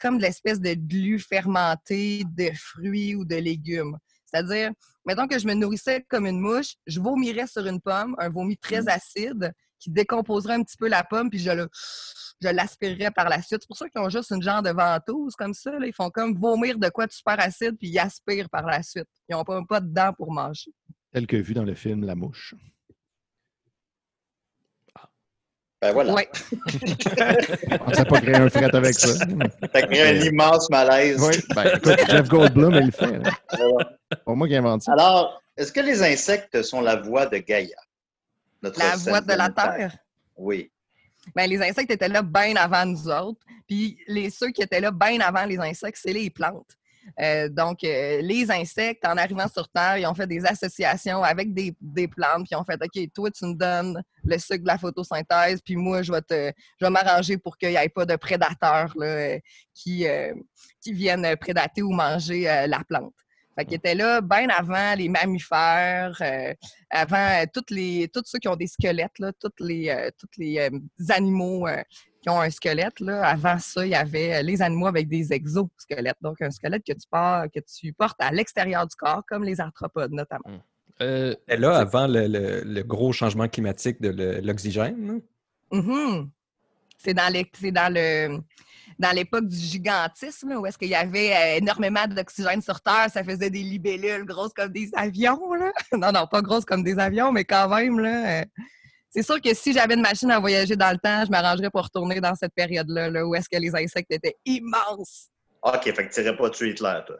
comme 0.00 0.18
de 0.18 0.22
l'espèce 0.22 0.60
de 0.60 0.74
glu 0.74 1.18
fermenté 1.18 2.24
de 2.36 2.50
fruits 2.54 3.14
ou 3.14 3.24
de 3.24 3.36
légumes. 3.36 3.96
C'est-à-dire, 4.26 4.72
mettons 5.06 5.28
que 5.28 5.38
je 5.38 5.46
me 5.46 5.54
nourrissais 5.54 6.04
comme 6.08 6.26
une 6.26 6.40
mouche, 6.40 6.74
je 6.86 7.00
vomirais 7.00 7.46
sur 7.46 7.66
une 7.66 7.80
pomme, 7.80 8.16
un 8.18 8.28
vomi 8.28 8.56
très 8.56 8.88
acide 8.88 9.52
qui 9.78 9.90
décomposerait 9.90 10.54
un 10.54 10.62
petit 10.62 10.76
peu 10.76 10.88
la 10.88 11.04
pomme, 11.04 11.30
puis 11.30 11.38
je 11.38 11.50
le 11.50 11.68
je 12.42 12.48
l'aspirerais 12.48 13.10
par 13.10 13.28
la 13.28 13.40
suite. 13.42 13.60
C'est 13.62 13.66
pour 13.68 13.76
ça 13.76 13.88
qu'ils 13.88 14.00
ont 14.00 14.08
juste 14.10 14.30
une 14.30 14.42
genre 14.42 14.62
de 14.62 14.70
ventouse 14.70 15.34
comme 15.36 15.54
ça. 15.54 15.70
là. 15.72 15.86
Ils 15.86 15.92
font 15.94 16.10
comme 16.10 16.36
vomir 16.38 16.78
de 16.78 16.88
quoi 16.88 17.06
de 17.06 17.12
super 17.12 17.38
acide, 17.40 17.76
puis 17.78 17.88
ils 17.88 17.98
aspirent 17.98 18.50
par 18.50 18.66
la 18.66 18.82
suite. 18.82 19.08
Ils 19.28 19.32
n'ont 19.34 19.44
pas, 19.44 19.60
pas 19.68 19.80
de 19.80 19.88
dents 19.88 20.12
pour 20.12 20.30
manger. 20.32 20.72
Tel 21.12 21.26
que 21.26 21.36
vu 21.36 21.54
dans 21.54 21.64
le 21.64 21.74
film 21.74 22.04
La 22.04 22.14
Mouche. 22.14 22.54
Ben 25.82 25.92
voilà. 25.92 26.14
Ouais. 26.14 26.28
On 27.80 27.90
ne 27.90 27.94
s'est 27.94 28.04
pas 28.06 28.20
créé 28.20 28.34
un 28.36 28.48
fret 28.48 28.74
avec 28.74 28.94
ça. 28.94 29.08
Ça 29.72 29.82
crée 29.82 30.08
un 30.08 30.22
immense 30.24 30.70
malaise. 30.70 31.20
Oui, 31.22 31.36
ben 31.54 31.64
écoute, 31.76 32.00
Jeff 32.08 32.28
Goldblum, 32.28 32.74
il 32.76 32.86
le 32.86 32.90
fait. 32.92 33.14
hein. 33.16 33.22
C'est 34.10 34.24
pas 34.24 34.34
moi 34.34 34.48
qui 34.48 34.56
invente 34.56 34.82
ça. 34.82 34.92
Alors, 34.92 35.42
est-ce 35.54 35.70
que 35.72 35.80
les 35.80 36.02
insectes 36.02 36.62
sont 36.62 36.80
la 36.80 36.96
voix 36.96 37.26
de 37.26 37.36
Gaïa? 37.38 37.76
Notre 38.62 38.78
La 38.78 38.96
voix 38.96 39.20
de 39.20 39.32
la? 39.34 39.50
Terre? 39.50 39.96
Oui. 40.36 40.70
Ben, 41.34 41.48
les 41.48 41.60
insectes 41.60 41.90
étaient 41.90 42.08
là 42.08 42.22
bien 42.22 42.56
avant 42.56 42.86
nous 42.86 43.08
autres. 43.08 43.40
Puis 43.66 43.98
les, 44.06 44.30
ceux 44.30 44.50
qui 44.50 44.62
étaient 44.62 44.80
là 44.80 44.90
bien 44.90 45.20
avant 45.20 45.44
les 45.44 45.58
insectes, 45.58 45.98
c'est 46.00 46.12
les 46.12 46.30
plantes. 46.30 46.76
Euh, 47.20 47.48
donc, 47.48 47.84
euh, 47.84 48.20
les 48.20 48.50
insectes, 48.50 49.04
en 49.06 49.16
arrivant 49.16 49.48
sur 49.48 49.68
Terre, 49.68 49.98
ils 49.98 50.06
ont 50.06 50.14
fait 50.14 50.26
des 50.26 50.44
associations 50.44 51.22
avec 51.22 51.54
des, 51.54 51.74
des 51.80 52.08
plantes, 52.08 52.44
puis 52.44 52.48
ils 52.52 52.56
ont 52.56 52.64
fait 52.64 52.80
OK, 52.82 53.12
toi, 53.14 53.30
tu 53.30 53.44
me 53.46 53.54
donnes 53.54 54.02
le 54.24 54.38
sucre 54.38 54.62
de 54.62 54.66
la 54.66 54.78
photosynthèse, 54.78 55.60
puis 55.64 55.76
moi, 55.76 56.02
je 56.02 56.12
vais 56.12 56.22
te 56.22 56.52
je 56.80 56.84
vais 56.84 56.90
m'arranger 56.90 57.38
pour 57.38 57.56
qu'il 57.56 57.70
n'y 57.70 57.76
ait 57.76 57.88
pas 57.88 58.06
de 58.06 58.16
prédateurs 58.16 58.92
là, 58.96 59.06
euh, 59.06 59.38
qui, 59.74 60.06
euh, 60.06 60.34
qui 60.80 60.92
viennent 60.92 61.36
prédater 61.36 61.82
ou 61.82 61.92
manger 61.92 62.48
euh, 62.50 62.66
la 62.66 62.82
plante. 62.84 63.14
Fait 63.56 63.64
qu'ils 63.64 63.76
étaient 63.76 63.94
là 63.94 64.20
bien 64.20 64.48
avant 64.50 64.94
les 64.96 65.08
mammifères, 65.08 66.16
euh, 66.20 66.52
avant 66.90 67.16
euh, 67.16 67.44
toutes 67.52 67.70
les, 67.70 68.08
tous 68.12 68.22
ceux 68.26 68.38
qui 68.38 68.48
ont 68.48 68.56
des 68.56 68.66
squelettes, 68.66 69.18
là, 69.18 69.32
tous 69.40 69.50
les, 69.64 69.88
euh, 69.88 70.10
tous 70.18 70.28
les 70.38 70.58
euh, 70.58 70.78
animaux 71.08 71.66
euh, 71.66 71.82
qui 72.22 72.28
ont 72.28 72.40
un 72.40 72.50
squelette. 72.50 73.00
Là. 73.00 73.24
Avant 73.26 73.58
ça, 73.58 73.86
il 73.86 73.90
y 73.90 73.94
avait 73.94 74.42
les 74.42 74.60
animaux 74.60 74.86
avec 74.88 75.08
des 75.08 75.32
exosquelettes. 75.32 76.18
Donc, 76.20 76.42
un 76.42 76.50
squelette 76.50 76.82
que 76.86 76.92
tu, 76.92 77.06
portes, 77.10 77.50
que 77.54 77.60
tu 77.60 77.92
portes 77.92 78.20
à 78.20 78.30
l'extérieur 78.30 78.86
du 78.86 78.94
corps, 78.96 79.22
comme 79.26 79.42
les 79.44 79.60
arthropodes 79.60 80.12
notamment. 80.12 80.60
Euh, 81.00 81.34
Et 81.48 81.56
là, 81.56 81.76
avant 81.78 82.06
le, 82.06 82.26
le- 82.26 82.62
le 82.64 82.82
gros 82.82 83.12
changement 83.12 83.48
climatique 83.48 84.00
de 84.00 84.40
l'oxygène, 84.42 85.20
Mhm. 85.72 86.30
C'est 86.98 87.12
dans 87.12 87.30
les- 87.32 87.50
c'est 87.60 87.72
dans 87.72 87.92
le 87.92 88.38
dans 88.98 89.14
l'époque 89.14 89.46
du 89.46 89.56
gigantisme, 89.56 90.52
où 90.52 90.66
est-ce 90.66 90.78
qu'il 90.78 90.88
y 90.88 90.94
avait 90.94 91.34
euh, 91.34 91.56
énormément 91.58 92.06
d'oxygène 92.06 92.62
sur 92.62 92.80
Terre, 92.80 93.08
ça 93.12 93.22
faisait 93.22 93.50
des 93.50 93.62
libellules 93.62 94.24
grosses 94.24 94.52
comme 94.54 94.72
des 94.72 94.90
avions. 94.94 95.40
Non, 95.92 96.12
non, 96.12 96.26
pas 96.26 96.42
grosses 96.42 96.64
comme 96.64 96.82
des 96.82 96.98
avions, 96.98 97.32
mais 97.32 97.44
quand 97.44 97.68
même, 97.68 97.98
là, 98.00 98.40
euh, 98.40 98.44
c'est 99.10 99.22
sûr 99.22 99.40
que 99.40 99.54
si 99.54 99.72
j'avais 99.72 99.94
une 99.94 100.02
machine 100.02 100.30
à 100.30 100.38
voyager 100.38 100.76
dans 100.76 100.90
le 100.90 100.98
temps, 100.98 101.24
je 101.24 101.30
m'arrangerais 101.30 101.70
pour 101.70 101.82
retourner 101.82 102.20
dans 102.20 102.34
cette 102.34 102.54
période-là, 102.54 103.10
là, 103.10 103.26
où 103.26 103.34
est-ce 103.34 103.48
que 103.48 103.58
les 103.58 103.74
insectes 103.74 104.10
étaient 104.10 104.36
immenses. 104.44 105.28
OK, 105.62 105.82
fait 105.84 106.08
que 106.08 106.12
tu 106.12 106.20
n'irais 106.20 106.36
pas 106.36 106.50
tuer 106.50 106.70
Hitler, 106.70 107.00
toi. 107.06 107.16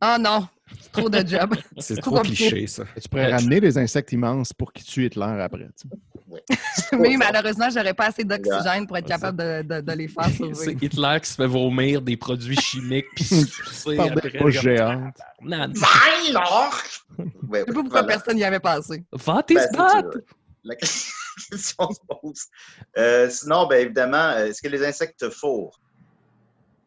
Ah 0.00 0.16
non, 0.18 0.48
c'est 0.80 0.92
trop 0.92 1.08
de 1.10 1.26
job. 1.26 1.54
C'est 1.78 2.00
trop 2.00 2.20
cliché, 2.20 2.66
ça. 2.66 2.84
Tu 3.00 3.08
pourrais 3.08 3.30
ramener 3.32 3.60
des 3.60 3.76
insectes 3.76 4.12
immenses 4.12 4.52
pour 4.52 4.72
qu'ils 4.72 4.84
tuent 4.86 5.06
Hitler 5.06 5.24
après. 5.40 5.68
tu 5.78 5.88
sais. 5.88 6.96
Mais 6.96 7.16
malheureusement, 7.18 7.68
j'aurais 7.70 7.92
pas 7.92 8.06
assez 8.06 8.24
d'oxygène 8.24 8.86
pour 8.86 8.96
être 8.96 9.06
capable 9.06 9.36
de, 9.38 9.62
de- 9.62 9.80
de 9.80 9.92
les 9.92 10.08
faire 10.14 10.26
C'est 10.28 10.36
survivre. 10.54 10.82
Hitler 10.84 11.18
qui 11.22 11.28
se 11.30 11.34
fait 11.34 11.46
vomir 11.46 12.00
des 12.00 12.16
produits 12.16 12.56
chimiques 12.60 13.06
puis 13.14 13.24
sucer 13.24 13.96
Par 13.96 14.06
des 14.06 14.12
après. 14.12 14.38
poches 14.38 14.54
comme- 14.54 14.62
géantes. 14.62 15.18
Nan. 15.42 15.72
Tyler! 15.72 16.38
Ouais, 17.18 17.26
Je 17.52 17.58
sais 17.58 17.64
pas 17.66 17.72
pourquoi 17.72 17.88
voilà. 18.02 18.06
personne 18.06 18.36
n'y 18.36 18.44
avait 18.44 18.60
pensé. 18.60 19.04
Va 19.12 19.42
tes 19.42 19.54
Ben, 19.54 19.60
c'est 19.70 19.74
spots! 19.74 20.12
ça. 20.12 20.18
La 20.62 20.76
question 20.76 21.88
se 21.90 21.98
pose. 22.06 22.44
Euh, 22.98 23.28
sinon, 23.30 23.66
ben 23.66 23.80
évidemment, 23.84 24.16
euh, 24.36 24.46
est-ce 24.46 24.60
que 24.62 24.68
les 24.68 24.84
insectes 24.84 25.18
te 25.20 25.30
fourrent? 25.30 25.72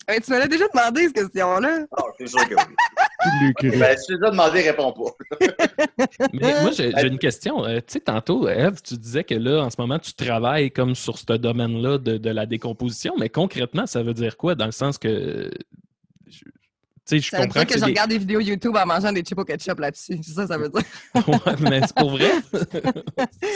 Hey, 0.07 0.19
tu 0.21 0.31
m'avais 0.31 0.47
déjà 0.49 0.65
demandé 0.67 1.03
cette 1.07 1.15
question-là. 1.15 1.85
Ah, 1.97 2.03
c'est 2.19 2.27
sûr 2.27 2.47
que 2.47 2.55
oui. 2.55 2.75
Ben, 3.61 3.97
si 3.97 4.07
tu 4.07 4.17
l'as 4.19 4.31
demandé, 4.31 4.61
réponds 4.61 4.93
pas. 4.93 5.47
Mais 6.33 6.61
moi, 6.61 6.71
j'ai 6.71 6.91
j'ai 6.95 7.07
une 7.07 7.19
question. 7.19 7.65
Euh, 7.65 7.77
tu 7.77 7.93
sais, 7.93 7.99
tantôt, 7.99 8.47
Eve, 8.47 8.81
tu 8.81 8.95
disais 8.95 9.23
que 9.23 9.35
là, 9.35 9.63
en 9.63 9.69
ce 9.69 9.75
moment, 9.79 9.99
tu 9.99 10.13
travailles 10.13 10.71
comme 10.71 10.95
sur 10.95 11.17
ce 11.17 11.33
domaine-là 11.33 11.97
de, 11.97 12.17
de 12.17 12.29
la 12.29 12.45
décomposition, 12.45 13.13
mais 13.17 13.29
concrètement, 13.29 13.85
ça 13.85 14.03
veut 14.03 14.13
dire 14.13 14.37
quoi? 14.37 14.55
Dans 14.55 14.65
le 14.65 14.71
sens 14.71 14.97
que. 14.97 15.51
Tu 17.05 17.17
sais, 17.17 17.19
je 17.19 17.29
Ça 17.31 17.37
veut 17.37 17.43
comprends 17.47 17.59
dire 17.61 17.67
que, 17.67 17.73
je 17.75 17.79
des- 17.79 17.85
regarde 17.85 18.09
des 18.11 18.17
vidéos 18.17 18.39
YouTube 18.39 18.75
en 18.77 18.85
mangeant 18.85 19.11
des 19.11 19.21
chips 19.23 19.37
au 19.37 19.43
ketchup 19.43 19.77
là-dessus. 19.79 20.17
C'est 20.23 20.31
ça, 20.35 20.47
ça 20.47 20.57
veut 20.57 20.69
dire. 20.69 20.81
Ouais, 21.27 21.55
mais 21.59 21.81
c'est 21.81 21.95
pour 21.95 22.11
vrai? 22.11 22.31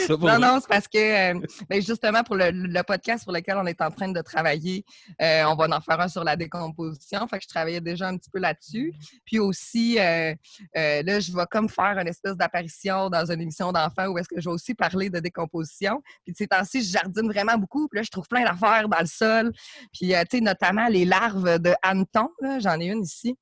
Pour 0.06 0.18
Non, 0.18 0.26
vrai? 0.26 0.38
non, 0.38 0.58
c'est 0.60 0.68
parce 0.68 0.86
que, 0.88 0.98
euh, 1.34 1.40
ben, 1.68 1.80
justement, 1.82 2.22
pour 2.22 2.36
le, 2.36 2.50
le 2.50 2.82
podcast 2.82 3.22
sur 3.24 3.32
lequel 3.32 3.56
on 3.56 3.66
est 3.66 3.80
en 3.80 3.90
train 3.90 4.08
de 4.10 4.20
travailler, 4.20 4.84
euh, 5.22 5.44
on 5.46 5.54
va 5.54 5.66
en 5.76 5.80
faire 5.80 6.00
un 6.00 6.08
sur 6.08 6.24
la 6.24 6.36
décomposition. 6.36 7.26
Fait 7.28 7.38
que 7.38 7.44
je 7.44 7.48
travaillais 7.48 7.80
déjà 7.80 8.08
un 8.08 8.16
petit 8.16 8.30
peu 8.30 8.38
là-dessus. 8.38 8.92
Puis 9.24 9.38
aussi, 9.38 9.98
euh, 9.98 10.34
là, 10.74 11.20
je 11.20 11.32
vais 11.34 11.44
comme 11.50 11.68
faire 11.68 11.98
une 11.98 12.08
espèce 12.08 12.36
d'apparition 12.36 13.08
dans 13.10 13.30
une 13.30 13.40
émission 13.40 13.72
d'enfants 13.72 14.06
où 14.08 14.18
est-ce 14.18 14.28
que 14.28 14.40
je 14.40 14.48
vais 14.48 14.54
aussi 14.54 14.74
parler 14.74 15.10
de 15.10 15.20
décomposition. 15.20 16.02
Puis 16.24 16.32
de 16.32 16.36
ces 16.36 16.46
temps-ci, 16.48 16.82
je 16.82 16.90
jardine 16.92 17.28
vraiment 17.30 17.56
beaucoup. 17.56 17.88
Puis 17.88 17.98
là, 17.98 18.02
je 18.02 18.10
trouve 18.10 18.28
plein 18.28 18.44
d'affaires 18.44 18.88
dans 18.88 19.00
le 19.00 19.06
sol. 19.06 19.52
Puis, 19.92 20.08
tu 20.30 20.38
sais, 20.38 20.40
notamment 20.40 20.88
les 20.88 21.04
larves 21.04 21.58
de 21.58 21.72
hanneton. 21.82 22.28
J'en 22.60 22.78
ai 22.80 22.86
une 22.86 23.02
ici. 23.02 23.36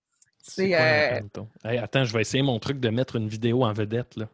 C'est 0.49 0.75
euh? 0.75 1.21
Hey, 1.65 1.79
attends, 1.79 2.05
je 2.05 2.13
vais 2.13 2.21
essayer 2.21 2.43
mon 2.43 2.59
truc 2.59 2.79
de 2.79 2.89
mettre 2.89 3.17
une 3.17 3.29
vidéo 3.29 3.65
en 3.65 3.73
vedette. 3.73 4.17
Là. 4.17 4.29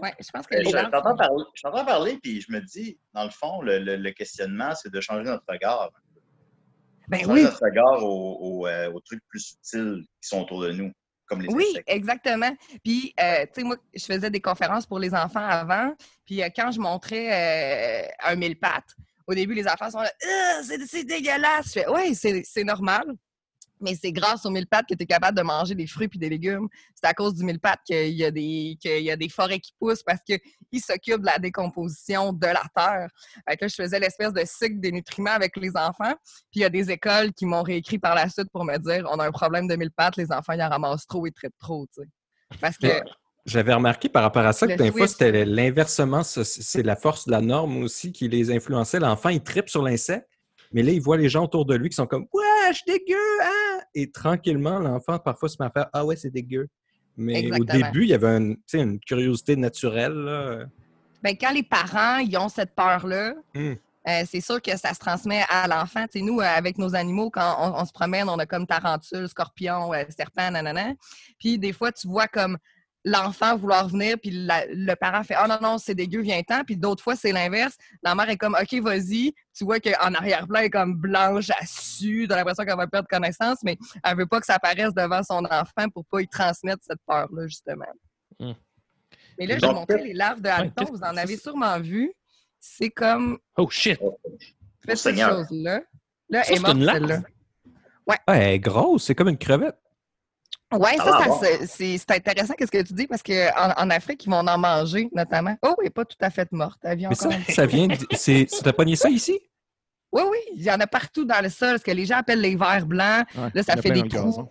Ouais, 0.00 0.14
je 0.20 0.30
pense 0.30 0.46
que 0.46 0.54
Euh, 0.56 0.60
les 0.62 0.70
t'entends 0.72 1.16
parler, 1.16 1.44
je 1.54 1.62
t'entends 1.62 1.84
parler, 1.84 2.18
puis 2.22 2.40
je 2.40 2.52
me 2.52 2.60
dis, 2.60 2.98
dans 3.14 3.24
le 3.24 3.30
fond, 3.30 3.62
le, 3.62 3.78
le- 3.78 3.96
le 3.96 4.10
questionnement, 4.12 4.74
c'est 4.74 4.92
de 4.92 5.00
changer 5.00 5.24
notre 5.24 5.44
regard. 5.48 5.90
Ben 7.08 7.20
changer 7.20 7.32
oui. 7.32 7.42
notre 7.42 7.60
regard 7.64 8.04
aux, 8.04 8.36
aux, 8.40 8.66
euh, 8.66 8.92
aux 8.92 9.00
trucs 9.00 9.22
plus 9.28 9.40
subtils 9.40 10.04
qui 10.22 10.28
sont 10.28 10.42
autour 10.42 10.60
de 10.62 10.72
nous, 10.72 10.92
comme 11.26 11.40
les 11.42 11.48
Oui, 11.52 11.64
insectes. 11.70 11.88
exactement. 11.88 12.54
Puis, 12.84 13.12
euh, 13.20 13.44
tu 13.46 13.60
sais, 13.60 13.62
moi, 13.64 13.76
je 13.94 14.04
faisais 14.04 14.30
des 14.30 14.40
conférences 14.40 14.86
pour 14.86 14.98
les 15.00 15.12
enfants 15.14 15.44
avant. 15.44 15.94
Puis, 16.26 16.42
euh, 16.42 16.48
quand 16.54 16.70
je 16.70 16.78
montrais 16.78 18.04
euh, 18.04 18.08
un 18.22 18.36
mille 18.36 18.58
pattes, 18.58 18.94
au 19.26 19.34
début, 19.34 19.54
les 19.54 19.66
enfants 19.66 19.90
sont 19.90 20.00
là, 20.00 20.12
Ah, 20.24 20.60
c'est 20.62 20.78
c'est 20.86 21.04
dégueulasse. 21.04 21.68
Je 21.68 21.72
fais, 21.80 21.88
oui, 21.88 22.14
c'est 22.14 22.42
c'est 22.44 22.64
normal. 22.64 23.04
Mais 23.80 23.94
c'est 23.94 24.12
grâce 24.12 24.44
aux 24.44 24.50
mille 24.50 24.66
pattes 24.66 24.86
que 24.88 24.94
tu 24.94 25.02
es 25.02 25.06
capable 25.06 25.36
de 25.36 25.42
manger 25.42 25.74
des 25.74 25.86
fruits 25.86 26.08
et 26.14 26.18
des 26.18 26.28
légumes. 26.28 26.68
C'est 26.94 27.06
à 27.06 27.14
cause 27.14 27.34
du 27.34 27.44
mille 27.44 27.58
pattes 27.60 27.80
qu'il 27.84 28.08
y, 28.12 28.24
a 28.24 28.30
des- 28.30 28.76
qu'il 28.80 29.02
y 29.02 29.10
a 29.10 29.16
des 29.16 29.28
forêts 29.28 29.58
qui 29.60 29.72
poussent 29.78 30.02
parce 30.02 30.20
qu'ils 30.22 30.80
s'occupent 30.80 31.20
de 31.22 31.26
la 31.26 31.38
décomposition 31.38 32.32
de 32.32 32.46
la 32.46 32.62
terre. 32.74 33.08
Fait 33.48 33.56
que 33.56 33.64
là, 33.64 33.68
je 33.68 33.74
faisais 33.74 33.98
l'espèce 33.98 34.32
de 34.32 34.42
cycle 34.44 34.80
des 34.80 34.92
nutriments 34.92 35.30
avec 35.32 35.56
les 35.56 35.70
enfants. 35.76 36.14
Puis 36.50 36.56
il 36.56 36.60
y 36.60 36.64
a 36.64 36.70
des 36.70 36.90
écoles 36.90 37.32
qui 37.32 37.46
m'ont 37.46 37.62
réécrit 37.62 37.98
par 37.98 38.14
la 38.14 38.28
suite 38.28 38.50
pour 38.52 38.64
me 38.64 38.76
dire 38.78 39.06
on 39.10 39.18
a 39.18 39.26
un 39.26 39.32
problème 39.32 39.66
de 39.66 39.76
mille 39.76 39.90
pattes, 39.90 40.16
les 40.16 40.30
enfants 40.30 40.52
ils 40.52 40.62
en 40.62 40.68
ramassent 40.68 41.06
trop 41.06 41.26
et 41.26 41.30
trippent 41.32 41.58
trop. 41.58 41.86
Parce 42.60 42.76
que 42.76 42.88
J'avais 43.46 43.72
remarqué 43.72 44.08
par 44.08 44.22
rapport 44.22 44.44
à 44.44 44.52
ça 44.52 44.66
que 44.66 44.72
des 44.76 44.92
fois, 44.92 45.06
c'était 45.08 45.44
l'inversement. 45.46 46.22
c'est 46.22 46.82
la 46.82 46.96
force 46.96 47.26
de 47.26 47.32
la 47.32 47.40
norme 47.40 47.82
aussi 47.82 48.12
qui 48.12 48.28
les 48.28 48.50
influençait. 48.50 49.00
L'enfant, 49.00 49.30
il 49.30 49.42
tripe 49.42 49.68
sur 49.70 49.82
l'insecte, 49.82 50.28
mais 50.72 50.82
là, 50.82 50.92
il 50.92 51.00
voit 51.00 51.16
les 51.16 51.28
gens 51.28 51.44
autour 51.44 51.64
de 51.66 51.74
lui 51.74 51.88
qui 51.88 51.96
sont 51.96 52.06
comme 52.06 52.26
Wesh, 52.32 52.84
dégueu! 52.86 53.16
Hein? 53.42 53.80
Et 53.94 54.10
tranquillement, 54.10 54.78
l'enfant, 54.78 55.18
parfois, 55.18 55.48
se 55.48 55.56
met 55.60 55.66
à 55.66 55.70
faire 55.70 55.88
Ah 55.92 56.04
ouais, 56.04 56.16
c'est 56.16 56.30
dégueu. 56.30 56.68
Mais 57.16 57.40
Exactement. 57.40 57.60
au 57.60 57.82
début, 57.82 58.02
il 58.04 58.10
y 58.10 58.14
avait 58.14 58.36
une, 58.72 59.00
curiosité 59.00 59.56
naturelle. 59.56 60.12
là. 60.14 60.64
ben, 61.22 61.36
quand 61.38 61.52
les 61.52 61.62
parents 61.64 62.18
ils 62.18 62.36
ont 62.38 62.48
cette 62.48 62.74
peur-là, 62.74 63.34
Hmm. 63.54 63.72
euh, 64.08 64.22
c'est 64.26 64.40
sûr 64.40 64.62
que 64.62 64.76
ça 64.76 64.94
se 64.94 65.00
transmet 65.00 65.42
à 65.50 65.66
l'enfant. 65.68 66.04
Tu 66.06 66.20
sais, 66.20 66.24
nous, 66.24 66.40
euh, 66.40 66.44
avec 66.44 66.78
nos 66.78 66.94
animaux, 66.94 67.28
quand 67.30 67.56
on, 67.58 67.80
on 67.80 67.84
se 67.84 67.92
promène, 67.92 68.28
on 68.28 68.38
a 68.38 68.46
comme 68.46 68.66
tarentule, 68.66 69.28
scorpion, 69.28 69.92
euh, 69.92 70.04
serpent, 70.16 70.50
nanana. 70.50 70.94
Puis 71.38 71.58
des 71.58 71.72
fois, 71.72 71.92
tu 71.92 72.06
vois 72.08 72.28
comme 72.28 72.56
l'enfant 73.04 73.56
vouloir 73.56 73.88
venir, 73.88 74.16
puis 74.20 74.30
la- 74.30 74.66
le 74.66 74.94
parent 74.94 75.22
fait 75.22 75.34
«Ah 75.36 75.46
non, 75.48 75.58
non, 75.62 75.78
c'est 75.78 75.94
dégueu, 75.94 76.20
viens-t'en». 76.20 76.64
Puis 76.66 76.76
d'autres 76.76 77.02
fois, 77.02 77.16
c'est 77.16 77.32
l'inverse. 77.32 77.76
La 78.02 78.14
mère 78.14 78.28
est 78.28 78.36
comme 78.36 78.54
«OK, 78.60 78.74
vas-y». 78.82 79.32
Tu 79.56 79.64
vois 79.64 79.80
qu'en 79.80 80.12
arrière-plan, 80.14 80.60
elle 80.60 80.66
est 80.66 80.70
comme 80.70 80.94
blanche, 80.96 81.48
elle 81.60 81.66
sue, 81.66 82.26
t'as 82.28 82.36
l'impression 82.36 82.64
qu'elle 82.64 82.76
va 82.76 82.86
perdre 82.86 83.08
connaissance, 83.08 83.58
mais 83.62 83.78
elle 84.04 84.16
veut 84.16 84.26
pas 84.26 84.40
que 84.40 84.46
ça 84.46 84.54
apparaisse 84.54 84.92
devant 84.94 85.22
son 85.22 85.44
enfant 85.46 85.88
pour 85.92 86.04
pas 86.04 86.20
y 86.20 86.28
transmettre 86.28 86.82
cette 86.86 87.00
peur-là, 87.06 87.46
justement. 87.46 87.86
Hmm. 88.38 88.52
Mais 89.38 89.46
là, 89.46 89.56
vais 89.56 89.72
montrer 89.72 90.02
les 90.02 90.12
larves 90.14 90.42
de 90.42 90.48
hanneton. 90.48 90.84
qu'est-ce- 90.84 90.92
Vous 90.92 91.02
en 91.02 91.16
avez 91.16 91.36
sûrement 91.38 91.80
vu. 91.80 92.12
C'est 92.58 92.90
comme 92.90 93.38
Oh 93.56 93.70
shit! 93.70 93.98
Faites 94.84 94.96
cette 94.98 94.98
Seigneur. 94.98 95.30
chose-là. 95.38 95.80
Là, 96.28 96.44
Ça, 96.44 96.52
est 96.52 96.58
morte. 96.58 97.24
Ah, 98.26 98.36
elle 98.36 98.42
est 98.54 98.58
grosse, 98.60 99.04
c'est 99.04 99.14
comme 99.14 99.28
une 99.28 99.38
crevette. 99.38 99.79
Oui, 100.72 100.90
Ça 100.96 101.18
c'est- 101.40 101.66
c'est 101.66 101.98
c'est 101.98 102.10
intéressant 102.12 102.54
qu'est-ce 102.54 102.70
que 102.70 102.82
tu 102.82 102.92
dis 102.94 103.06
parce 103.06 103.22
qu'en 103.22 103.72
en 103.76 103.90
Afrique, 103.90 104.24
ils 104.24 104.30
vont 104.30 104.46
en 104.46 104.58
manger 104.58 105.08
notamment. 105.14 105.56
Oh, 105.62 105.74
elle 105.78 105.84
n'est 105.84 105.90
pas 105.90 106.04
tout 106.04 106.16
à 106.20 106.30
fait 106.30 106.50
morte. 106.52 106.78
Elle 106.84 106.98
vit 106.98 107.06
Mais 107.08 107.14
ça, 107.14 107.28
ça 107.48 107.66
vient. 107.66 107.88
Tu 108.10 108.46
t'as 108.62 108.72
pogné 108.72 108.96
ça 108.96 109.08
ici? 109.10 109.38
Oui, 110.12 110.22
oui, 110.28 110.38
il 110.56 110.62
y 110.62 110.70
en 110.70 110.80
a 110.80 110.86
partout 110.86 111.24
dans 111.24 111.40
le 111.42 111.48
sol, 111.48 111.78
ce 111.78 111.84
que 111.84 111.90
les 111.92 112.04
gens 112.04 112.16
appellent 112.16 112.40
les 112.40 112.56
vers 112.56 112.84
blancs. 112.84 113.26
Ouais, 113.36 113.48
Là, 113.54 113.62
ça 113.62 113.74
en 113.78 113.82
fait 113.82 113.90
des 113.90 114.08
trous. 114.08 114.48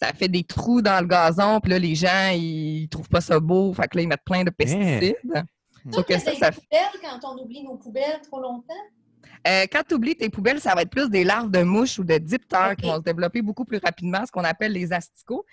Ça 0.00 0.12
fait 0.12 0.28
des 0.28 0.44
trous 0.44 0.82
dans 0.82 1.00
le 1.00 1.06
gazon, 1.06 1.60
puis 1.60 1.70
là, 1.70 1.78
les 1.78 1.94
gens, 1.94 2.30
ils 2.34 2.88
trouvent 2.90 3.08
pas 3.08 3.20
ça 3.20 3.40
beau. 3.40 3.72
Fait 3.72 3.88
que 3.88 3.96
là, 3.96 4.02
ils 4.02 4.08
mettent 4.08 4.24
plein 4.24 4.44
de 4.44 4.50
pesticides. 4.50 5.16
Sauf 5.92 6.04
que 6.04 6.18
ça, 6.18 6.30
des 6.32 6.36
ça 6.36 6.50
poubelles 6.52 7.00
quand 7.00 7.32
on 7.32 7.42
oublie 7.42 7.62
nos 7.62 7.76
poubelles 7.76 8.20
trop 8.28 8.40
longtemps? 8.40 8.74
Euh, 9.46 9.66
quand 9.70 9.82
tu 9.88 9.94
oublies 9.94 10.16
tes 10.16 10.28
poubelles, 10.28 10.60
ça 10.60 10.74
va 10.74 10.82
être 10.82 10.90
plus 10.90 11.08
des 11.08 11.22
larves 11.22 11.50
de 11.50 11.62
mouches 11.62 11.98
ou 11.98 12.04
de 12.04 12.18
diptères 12.18 12.74
qui 12.76 12.86
vont 12.86 12.96
se 12.96 13.02
développer 13.02 13.42
beaucoup 13.42 13.64
plus 13.64 13.78
rapidement, 13.78 14.24
ce 14.26 14.32
qu'on 14.32 14.44
appelle 14.44 14.72
les 14.72 14.92
asticots. 14.92 15.44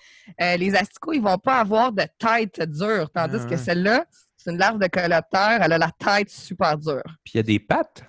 Euh, 0.41 0.58
les 0.58 0.75
asticots, 0.75 1.13
ils 1.13 1.21
vont 1.21 1.38
pas 1.38 1.60
avoir 1.60 1.91
de 1.91 2.03
tête 2.17 2.62
dure, 2.62 3.10
tandis 3.12 3.38
Ah 3.39 3.45
que 3.45 3.51
ouais. 3.51 3.58
celle-là, 3.58 4.06
c'est 4.36 4.51
une 4.51 4.58
larve 4.58 4.79
de 4.79 4.88
coléoptère, 4.88 5.60
elle 5.62 5.73
a 5.73 5.77
la 5.77 5.91
tête 5.91 6.29
super 6.29 6.77
dure. 6.77 7.03
Puis 7.23 7.34
il 7.36 7.38
y 7.38 7.39
a 7.39 7.43
des 7.43 7.60
pattes? 7.60 8.03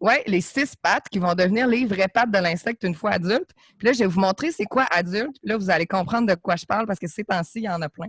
Oui, 0.00 0.14
les 0.26 0.40
six 0.40 0.74
pattes 0.74 1.08
qui 1.10 1.18
vont 1.18 1.34
devenir 1.34 1.66
les 1.66 1.84
vraies 1.84 2.08
pattes 2.08 2.30
de 2.30 2.38
l'insecte 2.38 2.82
une 2.84 2.94
fois 2.94 3.12
adulte. 3.12 3.50
Puis 3.78 3.86
là, 3.86 3.92
je 3.92 3.98
vais 3.98 4.06
vous 4.06 4.20
montrer 4.20 4.50
c'est 4.50 4.64
quoi 4.64 4.86
adulte. 4.90 5.36
Puis 5.40 5.50
là, 5.50 5.58
vous 5.58 5.70
allez 5.70 5.86
comprendre 5.86 6.26
de 6.26 6.34
quoi 6.34 6.56
je 6.56 6.64
parle 6.64 6.86
parce 6.86 6.98
que 6.98 7.06
ces 7.06 7.22
temps-ci, 7.22 7.60
il 7.60 7.64
y 7.64 7.68
en 7.68 7.82
a 7.82 7.88
plein. 7.88 8.08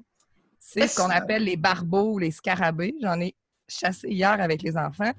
C'est 0.58 0.88
ce 0.88 0.96
qu'on 0.96 1.10
appelle 1.10 1.44
les 1.44 1.58
barbeaux 1.58 2.14
ou 2.14 2.18
les 2.20 2.32
scarabées. 2.32 2.96
J'en 3.02 3.20
ai 3.20 3.36
chassé 3.68 4.08
hier 4.08 4.40
avec 4.40 4.62
les 4.62 4.78
enfants. 4.78 5.12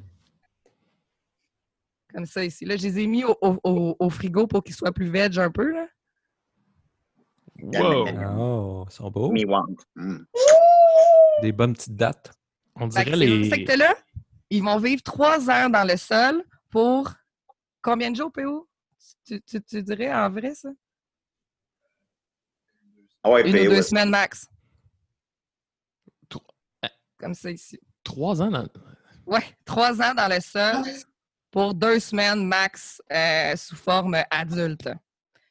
Comme 2.14 2.26
ça 2.26 2.44
ici. 2.44 2.64
Là, 2.64 2.76
je 2.76 2.82
les 2.82 2.98
ai 3.00 3.06
mis 3.06 3.24
au, 3.24 3.36
au- 3.40 3.58
au- 3.64 3.96
au 3.98 4.10
frigo 4.10 4.46
pour 4.46 4.62
qu'ils 4.62 4.74
soient 4.74 4.92
plus 4.92 5.08
veg 5.10 5.38
un 5.38 5.50
peu. 5.50 5.72
Là. 5.72 5.86
Wow! 7.62 8.06
Oh, 8.38 8.84
ils 8.88 8.92
sont 8.92 9.10
beaux. 9.10 9.30
Me 9.32 9.44
want. 9.46 9.66
Mm. 9.96 10.18
Des 11.42 11.52
bonnes 11.52 11.72
petites 11.74 11.96
dates. 11.96 12.32
On 12.74 12.90
Fait 12.90 13.04
dirait 13.04 13.12
que 13.12 13.18
ces 13.18 13.26
les. 13.26 13.46
insectes-là, 13.46 13.94
ils 14.50 14.62
vont 14.62 14.78
vivre 14.78 15.02
trois 15.02 15.48
ans 15.50 15.70
dans 15.70 15.86
le 15.88 15.96
sol 15.96 16.44
pour 16.70 17.10
combien 17.80 18.10
de 18.10 18.16
jours, 18.16 18.32
PO? 18.32 18.68
Tu, 19.24 19.40
tu- 19.42 19.62
tu 19.62 19.82
dirais 19.82 20.12
en 20.12 20.30
vrai, 20.30 20.54
ça? 20.54 20.70
Ah 23.22 23.30
ouais, 23.30 23.48
Une 23.48 23.54
ou 23.56 23.70
deux 23.70 23.76
ouais, 23.76 23.82
semaines 23.82 24.10
max. 24.10 24.48
Trois- 26.28 26.42
euh, 26.84 26.88
Comme 27.18 27.34
ça 27.34 27.50
ici. 27.50 27.78
Trois 28.02 28.42
ans 28.42 28.50
dans. 28.50 28.66
Oui, 29.26 29.40
trois 29.64 30.00
ans 30.02 30.14
dans 30.14 30.28
le 30.28 30.40
sol 30.40 30.82
pour 31.52 31.74
deux 31.74 32.00
semaines 32.00 32.44
max 32.44 33.00
euh, 33.12 33.54
sous 33.56 33.76
forme 33.76 34.16
adulte. 34.30 34.88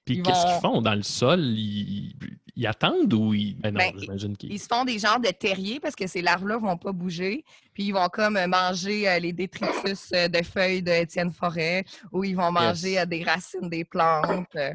Puis 0.04 0.16
Ils 0.18 0.24
qu'est-ce 0.24 0.42
vont- 0.46 0.52
qu'ils 0.52 0.62
font 0.62 0.82
dans 0.82 0.96
le 0.96 1.04
sol? 1.04 1.40
Ils, 1.40 2.14
ils 2.56 2.68
attendent 2.68 3.14
ou 3.14 3.34
ils. 3.34 3.56
Ben 3.56 3.72
non, 3.74 3.78
Ben, 3.80 3.94
j'imagine 3.98 4.36
qu'ils. 4.36 4.52
Ils 4.52 4.60
se 4.60 4.68
font 4.68 4.84
des 4.84 4.98
genres 5.00 5.20
de 5.20 5.30
terriers 5.30 5.80
parce 5.80 5.96
que 5.96 6.08
ces 6.08 6.22
larves-là 6.22 6.56
ne 6.56 6.62
vont 6.62 6.76
pas 6.78 6.92
bouger. 6.92 7.46
Puis 7.74 7.84
ils 7.86 7.92
vont 7.94 8.10
comme 8.10 8.38
manger 8.48 9.08
euh, 9.08 9.20
les 9.20 9.32
détritus 9.32 10.10
euh, 10.14 10.28
de 10.28 10.42
feuilles 10.44 10.82
de 10.82 10.92
Étienne 10.92 11.32
Forêt 11.32 11.86
ou 12.12 12.24
ils 12.24 12.36
vont 12.36 12.52
manger 12.52 13.06
des 13.06 13.24
racines 13.24 13.70
des 13.70 13.86
plantes. 13.86 14.48
euh, 14.56 14.74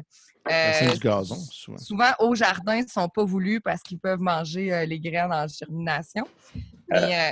C'est 0.49 0.93
du 0.93 0.99
gazon, 0.99 1.35
souvent. 1.35 1.77
souvent, 1.77 2.11
au 2.19 2.33
jardin, 2.33 2.77
ils 2.77 2.85
ne 2.85 2.89
sont 2.89 3.09
pas 3.09 3.25
voulus 3.25 3.59
parce 3.59 3.81
qu'ils 3.81 3.99
peuvent 3.99 4.21
manger 4.21 4.73
euh, 4.73 4.85
les 4.85 4.99
graines 4.99 5.33
en 5.33 5.45
germination. 5.45 6.25
Mais 6.89 7.19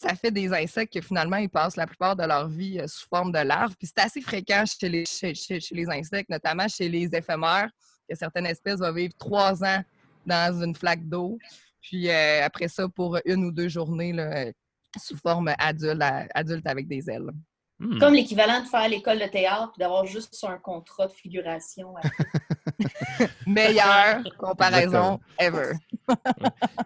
ça 0.00 0.14
fait 0.14 0.30
des 0.30 0.52
insectes 0.52 0.92
que 0.94 1.00
finalement, 1.00 1.38
ils 1.38 1.48
passent 1.50 1.74
la 1.76 1.86
plupart 1.86 2.14
de 2.14 2.22
leur 2.24 2.48
vie 2.48 2.78
euh, 2.78 2.86
sous 2.86 3.08
forme 3.08 3.32
de 3.32 3.40
larves. 3.40 3.74
Puis 3.76 3.88
c'est 3.88 3.98
assez 4.04 4.20
fréquent 4.20 4.62
chez 4.64 4.88
les, 4.88 5.04
chez, 5.04 5.34
chez- 5.34 5.58
chez 5.58 5.74
les 5.74 5.88
insectes, 5.90 6.30
notamment 6.30 6.68
chez 6.68 6.88
les 6.88 7.06
éphémères, 7.12 7.68
que 8.08 8.14
certaines 8.14 8.46
espèces 8.46 8.78
vont 8.78 8.92
vivre 8.92 9.12
trois 9.18 9.62
ans 9.64 9.82
dans 10.24 10.62
une 10.62 10.76
flaque 10.76 11.02
d'eau. 11.08 11.36
Puis 11.82 12.08
euh, 12.08 12.44
après 12.44 12.68
ça, 12.68 12.88
pour 12.88 13.18
une 13.24 13.44
ou 13.46 13.50
deux 13.50 13.68
journées, 13.68 14.12
là, 14.12 14.46
sous 15.02 15.16
forme 15.16 15.52
adulte, 15.58 16.00
à- 16.00 16.26
adulte 16.32 16.66
avec 16.68 16.86
des 16.86 17.10
ailes. 17.10 17.30
Hmm. 17.80 17.98
Comme 17.98 18.14
l'équivalent 18.14 18.60
de 18.62 18.66
faire 18.68 18.88
l'école 18.88 19.18
de 19.18 19.26
théâtre 19.26 19.72
et 19.76 19.80
d'avoir 19.80 20.06
juste 20.06 20.44
un 20.48 20.58
contrat 20.58 21.08
de 21.08 21.12
figuration. 21.12 21.94
Meilleure 23.46 24.22
comparaison 24.38 25.18
ever. 25.38 25.72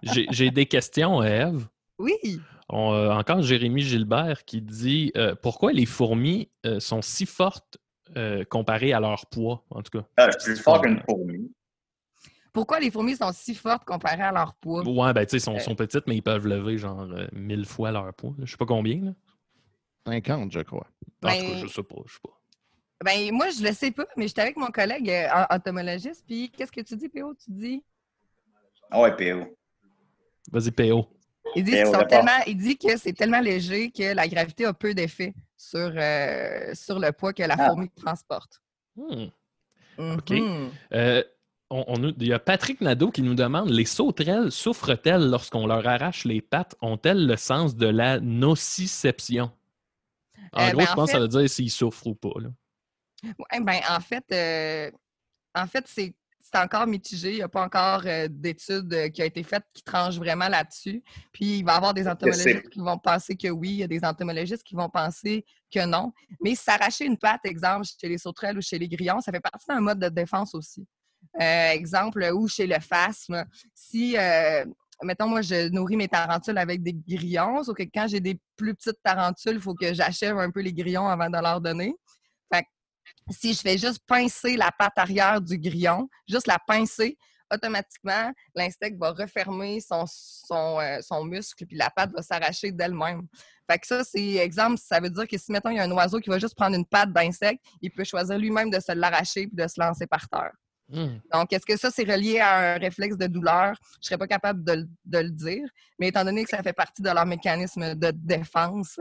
J'ai 0.02 0.50
des 0.50 0.66
questions, 0.66 1.22
Eve. 1.22 1.66
Oui. 1.98 2.40
On, 2.72 2.92
euh, 2.94 3.10
encore 3.10 3.42
Jérémy 3.42 3.82
Gilbert 3.82 4.44
qui 4.46 4.62
dit 4.62 5.12
euh, 5.16 5.34
pourquoi 5.34 5.72
les 5.72 5.84
fourmis 5.86 6.50
euh, 6.64 6.80
sont 6.80 7.02
si 7.02 7.26
fortes 7.26 7.76
euh, 8.16 8.44
comparées 8.44 8.92
à 8.94 9.00
leur 9.00 9.26
poids, 9.26 9.62
en 9.70 9.82
tout 9.82 9.98
cas. 9.98 10.06
Ah, 10.16 10.30
je 10.30 10.38
suis 10.38 10.52
plus 10.54 10.62
fort 10.62 10.80
qu'une 10.80 11.00
fourmi. 11.08 11.52
Pourquoi 12.52 12.80
les 12.80 12.90
fourmis 12.90 13.16
sont 13.16 13.30
si 13.32 13.54
fortes 13.54 13.84
comparées 13.84 14.22
à 14.22 14.32
leur 14.32 14.54
poids? 14.54 14.82
Ouais, 14.86 15.12
ben 15.12 15.24
tu 15.24 15.30
sais, 15.30 15.36
ils 15.36 15.40
sont, 15.40 15.56
Euh. 15.56 15.58
sont 15.58 15.74
petites, 15.74 16.06
mais 16.06 16.16
ils 16.16 16.22
peuvent 16.22 16.46
lever 16.46 16.78
genre 16.78 17.02
euh, 17.02 17.26
mille 17.32 17.64
fois 17.66 17.90
leur 17.92 18.12
poids. 18.14 18.34
Je 18.42 18.50
sais 18.50 18.56
pas 18.56 18.66
combien, 18.66 19.02
là. 19.04 19.12
50, 20.06 20.50
je 20.52 20.60
crois. 20.60 20.86
En 21.24 21.28
tout 21.28 21.36
cas, 21.36 21.46
Ben, 21.52 21.56
je 21.58 21.66
sais 21.66 21.82
pas, 21.82 21.96
je 22.06 22.12
sais 22.14 22.18
pas. 22.22 22.38
Ben, 23.04 23.32
moi, 23.32 23.50
je 23.50 23.62
le 23.62 23.72
sais 23.72 23.90
pas, 23.90 24.06
mais 24.16 24.28
j'étais 24.28 24.42
avec 24.42 24.56
mon 24.56 24.68
collègue 24.68 25.08
euh, 25.10 25.28
en- 25.50 25.54
entomologiste. 25.56 26.24
Puis, 26.26 26.50
qu'est-ce 26.50 26.72
que 26.72 26.80
tu 26.80 26.96
dis, 26.96 27.08
P.O.? 27.08 27.34
Tu 27.34 27.50
dis? 27.50 27.82
Ah 28.90 29.00
ouais, 29.00 29.14
PO. 29.16 29.56
Vas-y, 30.50 30.70
PO. 30.70 31.06
Il 31.56 31.64
dit, 31.64 31.72
Mais 31.72 31.82
qu'ils 31.84 31.92
sont 31.94 32.04
tellement, 32.08 32.38
il 32.46 32.56
dit 32.56 32.76
que 32.78 32.96
c'est 32.96 33.12
tellement 33.12 33.40
léger 33.40 33.90
que 33.90 34.14
la 34.14 34.26
gravité 34.28 34.64
a 34.64 34.72
peu 34.72 34.94
d'effet 34.94 35.34
sur, 35.56 35.92
euh, 35.94 36.74
sur 36.74 36.98
le 36.98 37.12
poids 37.12 37.32
que 37.32 37.42
la 37.42 37.56
Ah. 37.58 37.66
fourmi 37.68 37.90
transporte. 37.90 38.60
Hmm. 38.96 39.26
OK. 39.98 40.30
Mhm. 40.30 40.70
Euh, 40.94 41.22
on, 41.70 41.84
on 41.88 42.04
a- 42.08 42.12
il 42.18 42.26
y 42.26 42.32
a 42.32 42.38
Patrick 42.38 42.80
Nadeau 42.80 43.10
qui 43.10 43.22
nous 43.22 43.34
demande 43.34 43.70
les 43.70 43.84
sauterelles 43.84 44.50
souffrent-elles 44.52 45.28
lorsqu'on 45.30 45.66
leur 45.66 45.86
arrache 45.86 46.24
les 46.24 46.40
pattes? 46.40 46.74
Ont-elles 46.80 47.26
le 47.26 47.36
sens 47.36 47.76
de 47.76 47.86
la 47.86 48.20
nociception 48.20 49.50
En 50.52 50.62
Euh, 50.68 50.70
gros, 50.70 50.78
ben, 50.78 50.86
je 50.86 50.92
en 50.92 50.94
pense 50.94 51.06
que 51.06 51.12
ça 51.12 51.20
veut 51.20 51.28
dire 51.28 51.48
s'ils 51.48 51.70
souffrent 51.70 52.06
ou 52.06 52.14
pas. 52.14 52.32
là. 52.40 52.48
Ouais, 53.24 53.60
ben, 53.60 53.80
en 53.88 54.00
fait, 54.00 54.24
euh, 54.32 54.90
en 55.54 55.66
fait 55.66 55.84
c'est 55.86 56.14
c'est 56.42 56.58
encore 56.58 56.86
mitigé. 56.86 57.30
Il 57.30 57.36
n'y 57.36 57.42
a 57.42 57.48
pas 57.48 57.64
encore 57.64 58.02
euh, 58.04 58.26
d'études 58.28 58.92
euh, 58.92 59.08
qui 59.08 59.22
a 59.22 59.24
été 59.24 59.42
faite 59.42 59.64
qui 59.72 59.82
tranchent 59.82 60.18
vraiment 60.18 60.48
là-dessus. 60.48 61.02
Puis 61.32 61.58
il 61.58 61.64
va 61.64 61.74
y 61.74 61.76
avoir 61.76 61.94
des 61.94 62.08
entomologistes 62.08 62.68
qui 62.68 62.80
vont 62.80 62.98
penser 62.98 63.36
que 63.36 63.48
oui, 63.48 63.70
il 63.70 63.76
y 63.76 63.82
a 63.82 63.88
des 63.88 64.04
entomologistes 64.04 64.62
qui 64.62 64.74
vont 64.74 64.88
penser 64.88 65.44
que 65.72 65.86
non. 65.86 66.12
Mais 66.40 66.54
s'arracher 66.54 67.06
une 67.06 67.16
patte, 67.16 67.44
exemple, 67.44 67.86
chez 67.86 68.08
les 68.08 68.18
sauterelles 68.18 68.58
ou 68.58 68.62
chez 68.62 68.78
les 68.78 68.88
grillons, 68.88 69.20
ça 69.20 69.32
fait 69.32 69.40
partie 69.40 69.66
d'un 69.68 69.80
mode 69.80 69.98
de 69.98 70.08
défense 70.08 70.54
aussi. 70.54 70.86
Euh, 71.40 71.70
exemple, 71.70 72.28
ou 72.34 72.48
chez 72.48 72.66
le 72.66 72.78
phasme, 72.80 73.44
si, 73.74 74.16
euh, 74.18 74.64
mettons, 75.02 75.28
moi, 75.28 75.40
je 75.40 75.68
nourris 75.70 75.96
mes 75.96 76.08
tarentules 76.08 76.58
avec 76.58 76.82
des 76.82 76.92
grillons, 76.92 77.62
sauf 77.62 77.76
que 77.76 77.84
quand 77.84 78.06
j'ai 78.08 78.20
des 78.20 78.38
plus 78.56 78.74
petites 78.74 79.02
tarentules, 79.02 79.54
il 79.54 79.60
faut 79.60 79.74
que 79.74 79.94
j'achève 79.94 80.38
un 80.38 80.50
peu 80.50 80.60
les 80.60 80.72
grillons 80.72 81.08
avant 81.08 81.30
de 81.30 81.38
leur 81.40 81.60
donner. 81.60 81.94
Si 83.30 83.54
je 83.54 83.60
fais 83.60 83.78
juste 83.78 84.00
pincer 84.06 84.56
la 84.56 84.70
patte 84.76 84.96
arrière 84.96 85.40
du 85.40 85.58
grillon, 85.58 86.08
juste 86.28 86.46
la 86.46 86.58
pincer, 86.66 87.16
automatiquement, 87.52 88.32
l'insecte 88.54 88.98
va 88.98 89.12
refermer 89.12 89.80
son, 89.80 90.04
son, 90.06 90.80
euh, 90.80 91.00
son 91.02 91.24
muscle, 91.24 91.66
puis 91.66 91.76
la 91.76 91.90
patte 91.90 92.12
va 92.12 92.22
s'arracher 92.22 92.72
d'elle-même. 92.72 93.26
Fait 93.70 93.78
que 93.78 93.86
ça, 93.86 94.04
c'est 94.04 94.34
exemple, 94.36 94.78
ça 94.78 95.00
veut 95.00 95.10
dire 95.10 95.28
que 95.28 95.38
si, 95.38 95.52
mettons, 95.52 95.70
il 95.70 95.76
y 95.76 95.80
a 95.80 95.84
un 95.84 95.90
oiseau 95.92 96.18
qui 96.18 96.30
va 96.30 96.38
juste 96.38 96.56
prendre 96.56 96.76
une 96.76 96.86
patte 96.86 97.12
d'insecte, 97.12 97.62
il 97.80 97.90
peut 97.90 98.04
choisir 98.04 98.38
lui-même 98.38 98.70
de 98.70 98.80
se 98.80 98.92
l'arracher 98.92 99.46
puis 99.46 99.56
de 99.56 99.66
se 99.68 99.80
lancer 99.80 100.06
par 100.06 100.28
terre. 100.28 100.52
Hmm. 100.88 101.18
Donc, 101.32 101.52
est-ce 101.52 101.64
que 101.64 101.76
ça, 101.76 101.90
c'est 101.90 102.10
relié 102.10 102.40
à 102.40 102.74
un 102.74 102.78
réflexe 102.78 103.16
de 103.16 103.26
douleur? 103.26 103.74
Je 103.94 103.98
ne 103.98 104.04
serais 104.04 104.18
pas 104.18 104.26
capable 104.26 104.64
de, 104.64 104.72
le- 104.72 104.88
de 105.04 105.18
le 105.18 105.30
dire, 105.30 105.66
mais 105.98 106.08
étant 106.08 106.24
donné 106.24 106.44
que 106.44 106.50
ça 106.50 106.62
fait 106.62 106.72
partie 106.72 107.02
de 107.02 107.08
leur 107.10 107.24
mécanisme 107.24 107.94
de 107.94 108.10
défense, 108.14 108.98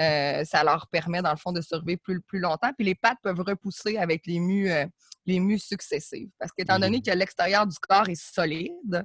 euh, 0.00 0.44
ça 0.44 0.64
leur 0.64 0.86
permet, 0.88 1.20
dans 1.20 1.30
le 1.30 1.36
fond, 1.36 1.52
de 1.52 1.60
survivre 1.60 2.00
plus, 2.02 2.20
plus 2.22 2.38
longtemps. 2.38 2.72
Puis 2.76 2.86
les 2.86 2.94
pattes 2.94 3.18
peuvent 3.22 3.40
repousser 3.40 3.98
avec 3.98 4.26
les 4.26 4.40
mues, 4.40 4.70
euh, 4.70 4.86
les 5.26 5.40
mues 5.40 5.58
successives. 5.58 6.30
Parce 6.38 6.52
qu'étant 6.52 6.78
donné 6.78 7.02
que 7.02 7.10
l'extérieur 7.10 7.66
du 7.66 7.76
corps 7.78 8.08
est 8.08 8.20
solide, 8.20 9.04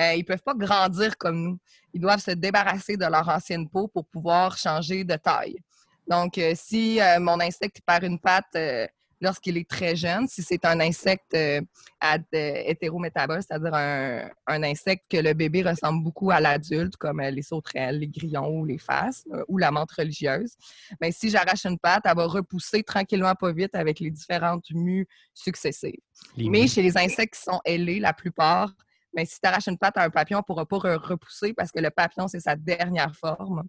euh, 0.00 0.14
ils 0.14 0.20
ne 0.20 0.24
peuvent 0.24 0.42
pas 0.42 0.54
grandir 0.54 1.18
comme 1.18 1.42
nous. 1.42 1.58
Ils 1.92 2.00
doivent 2.00 2.22
se 2.22 2.30
débarrasser 2.30 2.96
de 2.96 3.04
leur 3.04 3.28
ancienne 3.28 3.68
peau 3.68 3.88
pour 3.88 4.06
pouvoir 4.06 4.56
changer 4.56 5.04
de 5.04 5.16
taille. 5.16 5.58
Donc, 6.08 6.40
si 6.54 6.98
mon 7.20 7.38
insecte 7.38 7.80
perd 7.86 8.02
une 8.02 8.18
patte 8.18 8.56
lorsqu'il 9.22 9.56
est 9.56 9.68
très 9.68 9.96
jeune, 9.96 10.26
si 10.28 10.42
c'est 10.42 10.64
un 10.66 10.78
insecte 10.80 11.32
euh, 11.34 11.60
euh, 12.04 12.62
hétérométabole, 12.66 13.40
c'est-à-dire 13.42 13.72
un, 13.72 14.28
un 14.46 14.62
insecte 14.64 15.04
que 15.08 15.16
le 15.16 15.32
bébé 15.32 15.62
ressemble 15.62 16.02
beaucoup 16.02 16.30
à 16.30 16.40
l'adulte, 16.40 16.96
comme 16.96 17.20
euh, 17.20 17.30
les 17.30 17.42
sauterelles, 17.42 17.98
les 18.00 18.08
grillons 18.08 18.48
ou 18.48 18.64
les 18.66 18.78
euh, 19.32 19.44
ou 19.48 19.56
la 19.58 19.70
menthe 19.70 19.92
religieuse, 19.92 20.54
mais 21.00 21.12
si 21.12 21.30
j'arrache 21.30 21.64
une 21.64 21.78
patte, 21.78 22.02
elle 22.04 22.16
va 22.16 22.26
repousser 22.26 22.82
tranquillement 22.82 23.34
pas 23.34 23.52
vite 23.52 23.74
avec 23.74 24.00
les 24.00 24.10
différentes 24.10 24.70
mues 24.72 25.06
successives. 25.32 26.00
Les 26.36 26.50
Mais 26.50 26.62
mues. 26.62 26.68
chez 26.68 26.82
les 26.82 26.98
insectes 26.98 27.34
qui 27.34 27.42
sont 27.42 27.60
ailés, 27.64 28.00
la 28.00 28.12
plupart, 28.12 28.74
ben, 29.14 29.24
si 29.24 29.38
tu 29.40 29.46
arraches 29.48 29.68
une 29.68 29.78
patte 29.78 29.96
à 29.98 30.02
un 30.04 30.10
papillon, 30.10 30.38
on 30.38 30.40
ne 30.40 30.44
pourra 30.44 30.66
pas 30.66 30.76
re- 30.78 30.96
repousser 30.96 31.52
parce 31.54 31.70
que 31.70 31.78
le 31.80 31.90
papillon, 31.90 32.26
c'est 32.28 32.40
sa 32.40 32.56
dernière 32.56 33.14
forme. 33.14 33.62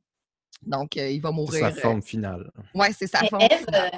Donc, 0.62 0.96
euh, 0.98 1.10
il 1.10 1.22
va 1.22 1.30
C'est 1.30 1.36
mourir. 1.36 1.70
sa 1.76 1.82
forme 1.82 2.02
finale. 2.02 2.50
Oui, 2.74 2.88
c'est 2.98 3.08
sa 3.08 3.22
Mais 3.22 3.30
forme. 3.30 3.44
Ève, 3.52 3.66
euh, 3.74 3.90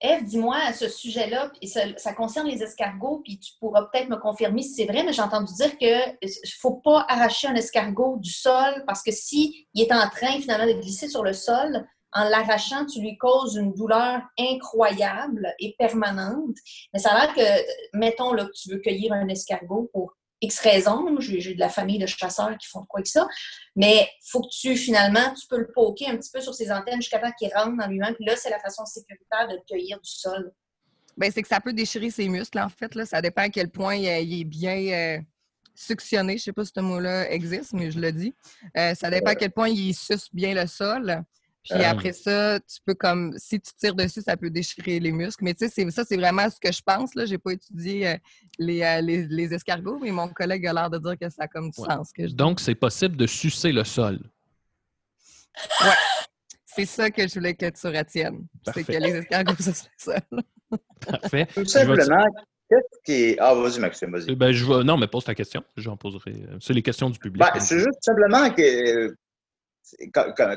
Ève, 0.00 0.24
dis-moi 0.24 0.56
à 0.64 0.72
ce 0.72 0.88
sujet-là, 0.88 1.50
ça, 1.66 1.80
ça 1.96 2.12
concerne 2.12 2.46
les 2.46 2.62
escargots, 2.62 3.20
puis 3.24 3.38
tu 3.38 3.52
pourras 3.58 3.86
peut-être 3.86 4.08
me 4.08 4.16
confirmer 4.16 4.62
si 4.62 4.74
c'est 4.74 4.86
vrai, 4.86 5.02
mais 5.02 5.12
j'ai 5.12 5.22
entendu 5.22 5.52
dire 5.54 5.76
qu'il 5.76 6.18
ne 6.22 6.50
faut 6.60 6.76
pas 6.76 7.04
arracher 7.08 7.48
un 7.48 7.56
escargot 7.56 8.16
du 8.18 8.30
sol 8.30 8.84
parce 8.86 9.02
que 9.02 9.10
si 9.10 9.66
il 9.74 9.82
est 9.82 9.92
en 9.92 10.08
train 10.08 10.40
finalement 10.40 10.66
de 10.66 10.80
glisser 10.80 11.08
sur 11.08 11.24
le 11.24 11.32
sol, 11.32 11.84
en 12.12 12.24
l'arrachant, 12.24 12.86
tu 12.86 13.00
lui 13.00 13.18
causes 13.18 13.56
une 13.56 13.74
douleur 13.74 14.22
incroyable 14.38 15.54
et 15.58 15.74
permanente. 15.78 16.56
Mais 16.92 17.00
ça 17.00 17.10
a 17.10 17.26
l'air 17.26 17.34
que, 17.34 17.98
mettons 17.98 18.32
là, 18.32 18.46
que 18.46 18.52
tu 18.52 18.70
veux 18.70 18.78
cueillir 18.78 19.12
un 19.12 19.28
escargot 19.28 19.90
pour 19.92 20.14
X 20.40 20.60
raisons, 20.60 21.18
j'ai 21.18 21.40
j'ai 21.40 21.54
de 21.54 21.60
la 21.60 21.68
famille 21.68 21.98
de 21.98 22.06
chasseurs 22.06 22.56
qui 22.58 22.68
font 22.68 22.84
quoi 22.88 23.02
que 23.02 23.08
ça, 23.08 23.26
mais 23.76 24.08
faut 24.30 24.40
que 24.40 24.48
tu, 24.50 24.76
finalement, 24.76 25.34
tu 25.34 25.46
peux 25.48 25.58
le 25.58 25.70
poker 25.74 26.08
un 26.08 26.16
petit 26.16 26.30
peu 26.32 26.40
sur 26.40 26.54
ses 26.54 26.70
antennes 26.70 27.00
jusqu'à 27.00 27.18
temps 27.18 27.32
qu'il 27.38 27.50
rentre 27.54 27.76
dans 27.76 27.86
lui-même, 27.88 28.14
puis 28.14 28.24
là, 28.24 28.36
c'est 28.36 28.50
la 28.50 28.60
façon 28.60 28.84
sécuritaire 28.84 29.48
de 29.48 29.54
le 29.54 29.62
cueillir 29.68 30.00
du 30.00 30.10
sol. 30.10 30.52
Ben, 31.16 31.32
c'est 31.32 31.42
que 31.42 31.48
ça 31.48 31.60
peut 31.60 31.72
déchirer 31.72 32.10
ses 32.10 32.28
muscles, 32.28 32.60
en 32.60 32.68
fait. 32.68 32.94
Là. 32.94 33.04
Ça 33.04 33.20
dépend 33.20 33.42
à 33.42 33.48
quel 33.48 33.70
point 33.70 33.96
il, 33.96 34.04
il 34.04 34.40
est 34.40 34.44
bien 34.44 35.16
euh, 35.16 35.20
suctionné. 35.74 36.34
Je 36.34 36.42
ne 36.42 36.44
sais 36.44 36.52
pas 36.52 36.64
si 36.64 36.72
ce 36.74 36.80
mot-là 36.80 37.28
existe, 37.32 37.72
mais 37.72 37.90
je 37.90 37.98
le 37.98 38.12
dis. 38.12 38.34
Euh, 38.76 38.94
ça 38.94 39.10
dépend 39.10 39.32
à 39.32 39.34
quel 39.34 39.50
point 39.50 39.68
il 39.68 39.94
suce 39.94 40.28
bien 40.32 40.54
le 40.54 40.68
sol. 40.68 41.24
Puis 41.70 41.80
Euh. 41.82 41.90
après 41.90 42.12
ça, 42.12 42.58
tu 42.60 42.78
peux 42.84 42.94
comme 42.94 43.34
si 43.36 43.60
tu 43.60 43.72
tires 43.78 43.94
dessus, 43.94 44.22
ça 44.22 44.36
peut 44.36 44.50
déchirer 44.50 45.00
les 45.00 45.12
muscles. 45.12 45.44
Mais 45.44 45.54
tu 45.54 45.68
sais, 45.68 45.90
ça, 45.90 46.04
c'est 46.04 46.16
vraiment 46.16 46.48
ce 46.48 46.58
que 46.60 46.72
je 46.72 46.80
pense. 46.82 47.10
Je 47.14 47.22
n'ai 47.24 47.38
pas 47.38 47.52
étudié 47.52 48.08
euh, 48.08 48.16
les, 48.58 48.82
euh, 48.82 49.00
les, 49.00 49.26
les 49.26 49.52
escargots, 49.54 49.98
mais 50.00 50.10
mon 50.10 50.28
collègue 50.28 50.66
a 50.66 50.72
l'air 50.72 50.90
de 50.90 50.98
dire 50.98 51.18
que 51.18 51.28
ça 51.28 51.42
a 51.44 51.48
comme 51.48 51.70
du 51.70 51.80
Ouais. 51.80 51.88
sens. 51.88 52.12
Que 52.12 52.22
je 52.22 52.28
dis. 52.28 52.34
Donc, 52.34 52.60
c'est 52.60 52.74
possible 52.74 53.16
de 53.16 53.26
sucer 53.26 53.72
le 53.72 53.84
sol. 53.84 54.18
C'est 56.66 56.84
ça 56.86 57.10
que 57.10 57.26
je 57.26 57.34
voulais 57.34 57.54
que 57.54 57.68
tu 57.70 57.86
retiennes. 57.86 58.46
C'est 58.72 58.84
que 58.84 58.92
les 58.92 59.10
escargots, 59.16 59.54
ça, 59.58 59.72
c'est 59.74 59.88
ça. 59.96 60.20
Parfait. 61.06 61.46
Tout 61.54 61.64
simplement, 61.64 62.24
qu'est-ce 62.68 62.98
qui 63.04 63.12
est. 63.30 63.36
Ah, 63.40 63.54
vas-y, 63.54 63.80
Maxime, 63.80 64.12
vas-y. 64.12 64.30
Euh, 64.30 64.34
Ben, 64.36 64.52
je 64.52 64.64
Non, 64.82 64.96
mais 64.96 65.06
pose 65.08 65.24
ta 65.24 65.34
question. 65.34 65.62
J'en 65.76 65.96
poserai. 65.96 66.34
C'est 66.60 66.72
les 66.74 66.82
questions 66.82 67.10
du 67.10 67.18
public. 67.18 67.40
Ben, 67.42 67.50
donc. 67.52 67.62
c'est 67.62 67.78
juste 67.78 67.98
simplement 68.02 68.50
que. 68.50 69.14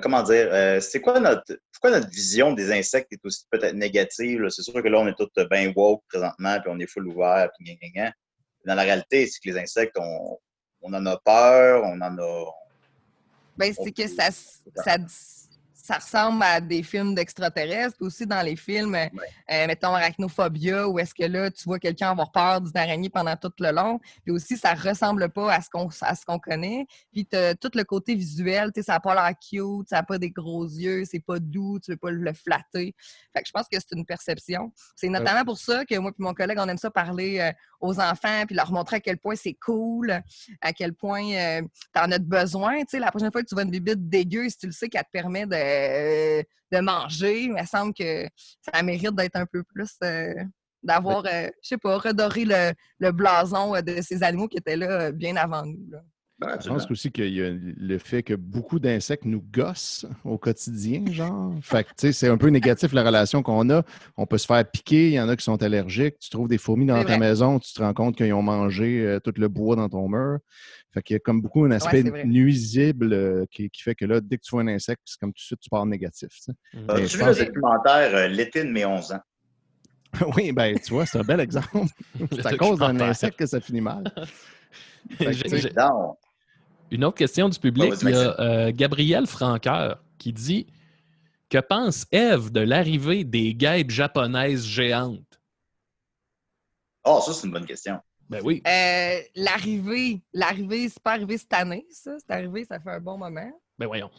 Comment 0.01 0.23
dire? 0.23 0.49
euh, 0.51 0.79
c'est 0.79 1.01
quoi 1.01 1.19
notre. 1.19 1.59
Pourquoi 1.71 1.91
notre 1.91 2.09
vision 2.09 2.53
des 2.53 2.71
insectes 2.71 3.11
est 3.11 3.25
aussi 3.25 3.45
peut-être 3.49 3.75
négative? 3.75 4.47
C'est 4.49 4.61
sûr 4.61 4.81
que 4.81 4.87
là, 4.87 4.99
on 4.99 5.07
est 5.07 5.15
tous 5.17 5.29
bien 5.49 5.71
woke 5.75 6.03
présentement, 6.07 6.59
puis 6.61 6.71
on 6.71 6.79
est 6.79 6.87
full 6.87 7.07
ouvert, 7.07 7.49
puis 7.57 7.65
gna, 7.65 7.75
gna, 7.75 7.89
gna. 7.89 8.11
Dans 8.65 8.75
la 8.75 8.83
réalité, 8.83 9.25
c'est 9.27 9.39
que 9.39 9.49
les 9.49 9.57
insectes, 9.59 9.97
on, 9.97 10.37
on 10.81 10.93
en 10.93 11.05
a 11.05 11.17
peur, 11.17 11.83
on 11.83 11.99
en 12.01 12.17
a. 12.17 12.45
Ben, 13.57 13.73
c'est 13.73 13.91
que 13.91 14.07
ça, 14.07 14.29
ça, 14.31 14.97
ça 15.83 15.95
ressemble 15.95 16.43
à 16.43 16.61
des 16.61 16.83
films 16.83 17.15
d'extraterrestres, 17.15 17.97
puis 17.97 18.05
aussi 18.05 18.25
dans 18.25 18.41
les 18.41 18.55
films, 18.55 18.95
euh, 18.95 19.07
euh, 19.51 19.67
mettons 19.67 19.93
Arachnophobia, 19.93 20.87
où 20.87 20.99
est-ce 20.99 21.13
que 21.13 21.23
là, 21.23 21.49
tu 21.49 21.63
vois 21.63 21.79
quelqu'un 21.79 22.11
avoir 22.11 22.31
peur 22.31 22.61
d'une 22.61 22.77
araignée 22.77 23.09
pendant 23.09 23.35
tout 23.35 23.51
le 23.59 23.71
long, 23.71 23.99
puis 24.23 24.31
aussi, 24.31 24.57
ça 24.57 24.73
ressemble 24.73 25.29
pas 25.29 25.53
à 25.53 25.61
ce 25.61 25.69
qu'on 25.69 25.89
à 26.01 26.15
ce 26.15 26.25
qu'on 26.25 26.39
connaît. 26.39 26.85
Puis 27.11 27.25
tout 27.25 27.71
le 27.73 27.83
côté 27.83 28.15
visuel, 28.15 28.71
tu 28.73 28.81
sais, 28.81 28.85
ça 28.85 28.93
n'a 28.93 28.99
pas 28.99 29.13
l'air 29.13 29.33
cute, 29.39 29.89
ça 29.89 29.97
n'a 29.97 30.03
pas 30.03 30.17
des 30.17 30.29
gros 30.29 30.65
yeux, 30.65 31.03
c'est 31.05 31.19
pas 31.19 31.39
doux, 31.39 31.79
tu 31.79 31.91
veux 31.91 31.97
pas 31.97 32.11
le 32.11 32.33
flatter. 32.33 32.95
Fait 33.33 33.41
que 33.41 33.47
je 33.47 33.51
pense 33.51 33.67
que 33.67 33.77
c'est 33.79 33.95
une 33.95 34.05
perception. 34.05 34.71
C'est 34.95 35.09
notamment 35.09 35.43
pour 35.43 35.57
ça 35.57 35.85
que 35.85 35.97
moi 35.97 36.11
et 36.11 36.21
mon 36.21 36.33
collègue, 36.33 36.57
on 36.59 36.67
aime 36.67 36.77
ça 36.77 36.91
parler 36.91 37.39
euh, 37.39 37.51
aux 37.81 37.99
enfants, 37.99 38.45
puis 38.45 38.55
leur 38.55 38.71
montrer 38.71 38.97
à 38.97 38.99
quel 38.99 39.17
point 39.17 39.35
c'est 39.35 39.55
cool, 39.55 40.11
à 40.61 40.73
quel 40.73 40.93
point 40.93 41.23
tu 41.93 41.99
en 42.01 42.11
as 42.11 42.19
besoin. 42.19 42.79
Tu 42.79 42.85
sais, 42.91 42.99
la 42.99 43.11
prochaine 43.11 43.31
fois 43.31 43.41
que 43.41 43.47
tu 43.47 43.55
vois 43.55 43.63
une 43.63 43.71
bibite 43.71 44.07
dégueu, 44.07 44.47
si 44.49 44.57
tu 44.57 44.65
le 44.67 44.71
sais 44.71 44.87
qu'elle 44.87 45.03
te 45.03 45.09
permet 45.11 45.45
de, 45.45 46.41
de 46.71 46.79
manger, 46.81 47.43
il 47.43 47.53
me 47.53 47.65
semble 47.65 47.93
que 47.93 48.27
ça 48.73 48.81
mérite 48.83 49.15
d'être 49.15 49.35
un 49.35 49.45
peu 49.45 49.63
plus. 49.63 49.91
euh, 50.03 50.33
D'avoir, 50.83 51.23
euh, 51.27 51.47
je 51.61 51.67
sais 51.67 51.77
pas, 51.77 51.99
redoré 51.99 52.43
le, 52.43 52.71
le 52.97 53.11
blason 53.11 53.75
euh, 53.75 53.81
de 53.81 54.01
ces 54.01 54.23
animaux 54.23 54.47
qui 54.47 54.57
étaient 54.57 54.75
là 54.75 54.89
euh, 54.89 55.11
bien 55.11 55.35
avant 55.35 55.63
nous. 55.63 55.87
là. 55.91 55.99
Ben, 56.41 56.57
Je 56.59 56.69
pense 56.69 56.89
aussi 56.89 57.11
qu'il 57.11 57.35
y 57.35 57.43
a 57.43 57.51
le 57.51 57.97
fait 57.99 58.23
que 58.23 58.33
beaucoup 58.33 58.79
d'insectes 58.79 59.25
nous 59.25 59.43
gossent 59.53 60.07
au 60.25 60.39
quotidien, 60.39 61.05
genre. 61.11 61.53
Fait 61.61 61.83
que, 61.83 61.89
tu 61.89 61.95
sais, 61.97 62.13
c'est 62.13 62.29
un 62.29 62.37
peu 62.37 62.47
négatif 62.47 62.93
la 62.93 63.03
relation 63.03 63.43
qu'on 63.43 63.69
a. 63.69 63.83
On 64.17 64.25
peut 64.25 64.39
se 64.39 64.47
faire 64.47 64.65
piquer, 64.65 65.09
il 65.09 65.13
y 65.13 65.19
en 65.19 65.29
a 65.29 65.35
qui 65.35 65.43
sont 65.43 65.61
allergiques. 65.61 66.17
Tu 66.17 66.31
trouves 66.31 66.47
des 66.47 66.57
fourmis 66.57 66.87
dans 66.87 66.97
ta 66.97 67.03
vrai. 67.03 67.19
maison, 67.19 67.59
tu 67.59 67.71
te 67.71 67.81
rends 67.83 67.93
compte 67.93 68.15
qu'ils 68.15 68.33
ont 68.33 68.41
mangé 68.41 69.05
euh, 69.05 69.19
tout 69.19 69.33
le 69.37 69.47
bois 69.49 69.75
dans 69.75 69.87
ton 69.87 70.09
mur. 70.09 70.39
Fait 70.91 71.03
qu'il 71.03 71.13
y 71.13 71.17
a 71.17 71.19
comme 71.19 71.41
beaucoup 71.41 71.63
un 71.63 71.71
aspect 71.71 72.03
nuisible 72.25 73.13
euh, 73.13 73.45
qui, 73.51 73.69
qui 73.69 73.83
fait 73.83 73.93
que 73.93 74.05
là, 74.05 74.19
dès 74.19 74.37
que 74.37 74.43
tu 74.43 74.49
vois 74.49 74.63
un 74.63 74.67
insecte, 74.67 75.03
c'est 75.05 75.19
comme 75.19 75.33
tout 75.33 75.41
de 75.41 75.45
suite, 75.45 75.59
tu 75.59 75.69
pars 75.69 75.85
négatif. 75.85 76.29
tu 76.43 76.49
je 76.73 77.17
vu 77.17 77.23
le 77.23 77.45
documentaire 77.45 78.15
euh, 78.15 78.27
L'été 78.27 78.63
de 78.63 78.71
mes 78.71 78.83
11 78.83 79.11
ans? 79.11 79.21
oui, 80.35 80.51
ben, 80.51 80.77
tu 80.79 80.91
vois, 80.91 81.05
c'est 81.05 81.19
un 81.19 81.23
bel 81.23 81.39
exemple. 81.39 81.85
c'est 82.31 82.47
à 82.47 82.57
cause 82.57 82.79
d'un 82.79 82.99
insecte 82.99 83.37
que 83.37 83.45
ça 83.45 83.61
finit 83.61 83.81
mal. 83.81 84.11
Fait 85.17 85.25
que, 85.25 85.73
Une 86.91 87.05
autre 87.05 87.17
question 87.17 87.47
du 87.47 87.57
public. 87.57 87.93
Ah, 87.93 87.97
Il 88.01 88.09
y 88.09 88.13
a 88.13 88.39
euh, 88.39 88.71
Gabriel 88.73 89.25
Franqueur 89.25 90.03
qui 90.17 90.33
dit 90.33 90.67
Que 91.49 91.57
pense 91.59 92.05
Eve 92.11 92.51
de 92.51 92.59
l'arrivée 92.59 93.23
des 93.23 93.53
guêpes 93.55 93.91
japonaises 93.91 94.65
géantes? 94.65 95.41
Oh, 97.05 97.19
ça, 97.25 97.33
c'est 97.33 97.47
une 97.47 97.53
bonne 97.53 97.65
question. 97.65 97.97
Ben 98.29 98.41
oui. 98.43 98.61
Euh, 98.67 99.19
l'arrivée, 99.35 100.21
l'arrivée, 100.33 100.87
c'est 100.89 101.01
pas 101.01 101.13
arrivé 101.13 101.37
cette 101.37 101.53
année, 101.53 101.85
ça. 101.89 102.11
C'est 102.19 102.33
arrivé, 102.33 102.65
ça 102.65 102.79
fait 102.79 102.91
un 102.91 102.99
bon 102.99 103.17
moment. 103.17 103.51
Ben 103.79 103.87
voyons. 103.87 104.11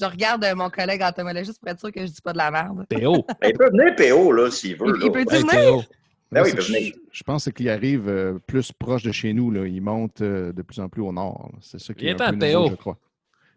Je 0.00 0.06
regarde 0.06 0.42
euh, 0.44 0.54
mon 0.54 0.70
collègue 0.70 1.02
entomologiste 1.02 1.58
pour 1.60 1.68
être 1.68 1.80
sûr 1.80 1.92
que 1.92 2.00
je 2.00 2.12
dis 2.12 2.20
pas 2.22 2.32
de 2.32 2.38
la 2.38 2.50
merde. 2.50 2.86
Théo. 2.88 3.24
Ben, 3.40 3.48
il 3.48 3.52
peut 3.52 3.70
venir 3.70 3.94
PO, 3.96 4.32
là, 4.32 4.50
s'il 4.50 4.76
veut. 4.76 4.86
Il, 4.86 5.00
là. 5.00 5.06
il 5.06 5.12
peut-tu 5.12 5.34
Hey, 5.34 5.42
venir? 5.42 5.86
Ben 6.32 6.42
oui, 6.44 6.50
venir. 6.52 6.92
je, 6.94 7.18
je 7.18 7.22
pense 7.22 7.48
qu'il 7.54 7.68
arrive 7.68 8.08
euh, 8.08 8.38
plus 8.46 8.72
proche 8.72 9.02
de 9.02 9.12
chez 9.12 9.32
nous. 9.32 9.50
Là. 9.50 9.66
Il 9.66 9.82
monte 9.82 10.22
euh, 10.22 10.52
de 10.52 10.62
plus 10.62 10.80
en 10.80 10.88
plus 10.88 11.02
au 11.02 11.12
nord. 11.12 11.50
C'est 11.60 11.78
ça 11.78 11.92
qui 11.94 12.06
est 12.06 12.20
un 12.20 12.32
peu 12.32 12.46
nouveau, 12.52 12.70
je 12.70 12.74
crois. 12.76 12.98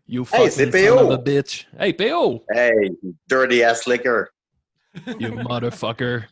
You 0.08 0.26
Hey, 0.34 0.52
c'est 0.52 0.70
PO. 0.70 1.00
of 1.00 1.12
a 1.12 1.18
bitch. 1.18 1.68
Hey, 1.80 1.94
PO! 1.94 2.44
Hey, 2.54 2.92
dirty 3.28 3.64
ass 3.64 3.88
liquor. 3.88 4.28
You 5.20 5.34
motherfucker. 5.34 6.26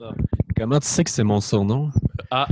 Comment 0.55 0.79
tu 0.79 0.87
sais 0.87 1.03
que 1.03 1.09
c'est 1.09 1.23
mon 1.23 1.41
surnom? 1.41 1.89
Ah. 2.29 2.47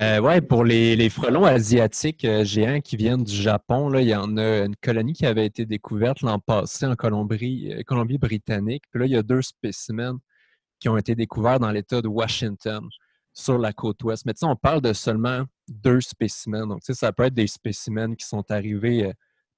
Euh, 0.00 0.20
ouais, 0.20 0.40
pour 0.40 0.64
les, 0.64 0.96
les 0.96 1.08
frelons 1.10 1.44
asiatiques 1.44 2.24
euh, 2.24 2.44
géants 2.44 2.80
qui 2.80 2.96
viennent 2.96 3.22
du 3.22 3.34
Japon, 3.34 3.88
là, 3.90 4.00
il 4.00 4.08
y 4.08 4.14
en 4.14 4.36
a 4.38 4.64
une 4.64 4.74
colonie 4.76 5.12
qui 5.12 5.26
avait 5.26 5.46
été 5.46 5.66
découverte 5.66 6.22
l'an 6.22 6.38
passé 6.38 6.86
en 6.86 6.96
Colombie, 6.96 7.72
euh, 7.72 7.82
Colombie-Britannique. 7.86 8.84
Puis 8.90 9.00
là, 9.00 9.06
il 9.06 9.12
y 9.12 9.16
a 9.16 9.22
deux 9.22 9.42
spécimens 9.42 10.18
qui 10.84 10.90
ont 10.90 10.98
été 10.98 11.14
découverts 11.14 11.58
dans 11.60 11.70
l'État 11.70 12.02
de 12.02 12.08
Washington, 12.08 12.86
sur 13.32 13.56
la 13.56 13.72
côte 13.72 14.04
ouest. 14.04 14.26
Mais 14.26 14.34
tu 14.34 14.40
sais, 14.40 14.44
on 14.44 14.54
parle 14.54 14.82
de 14.82 14.92
seulement 14.92 15.44
deux 15.66 16.02
spécimens. 16.02 16.66
Donc, 16.66 16.80
tu 16.80 16.92
sais, 16.92 16.94
ça 16.94 17.10
peut 17.10 17.22
être 17.22 17.32
des 17.32 17.46
spécimens 17.46 18.14
qui 18.14 18.26
sont 18.26 18.50
arrivés 18.50 19.06
euh, 19.06 19.12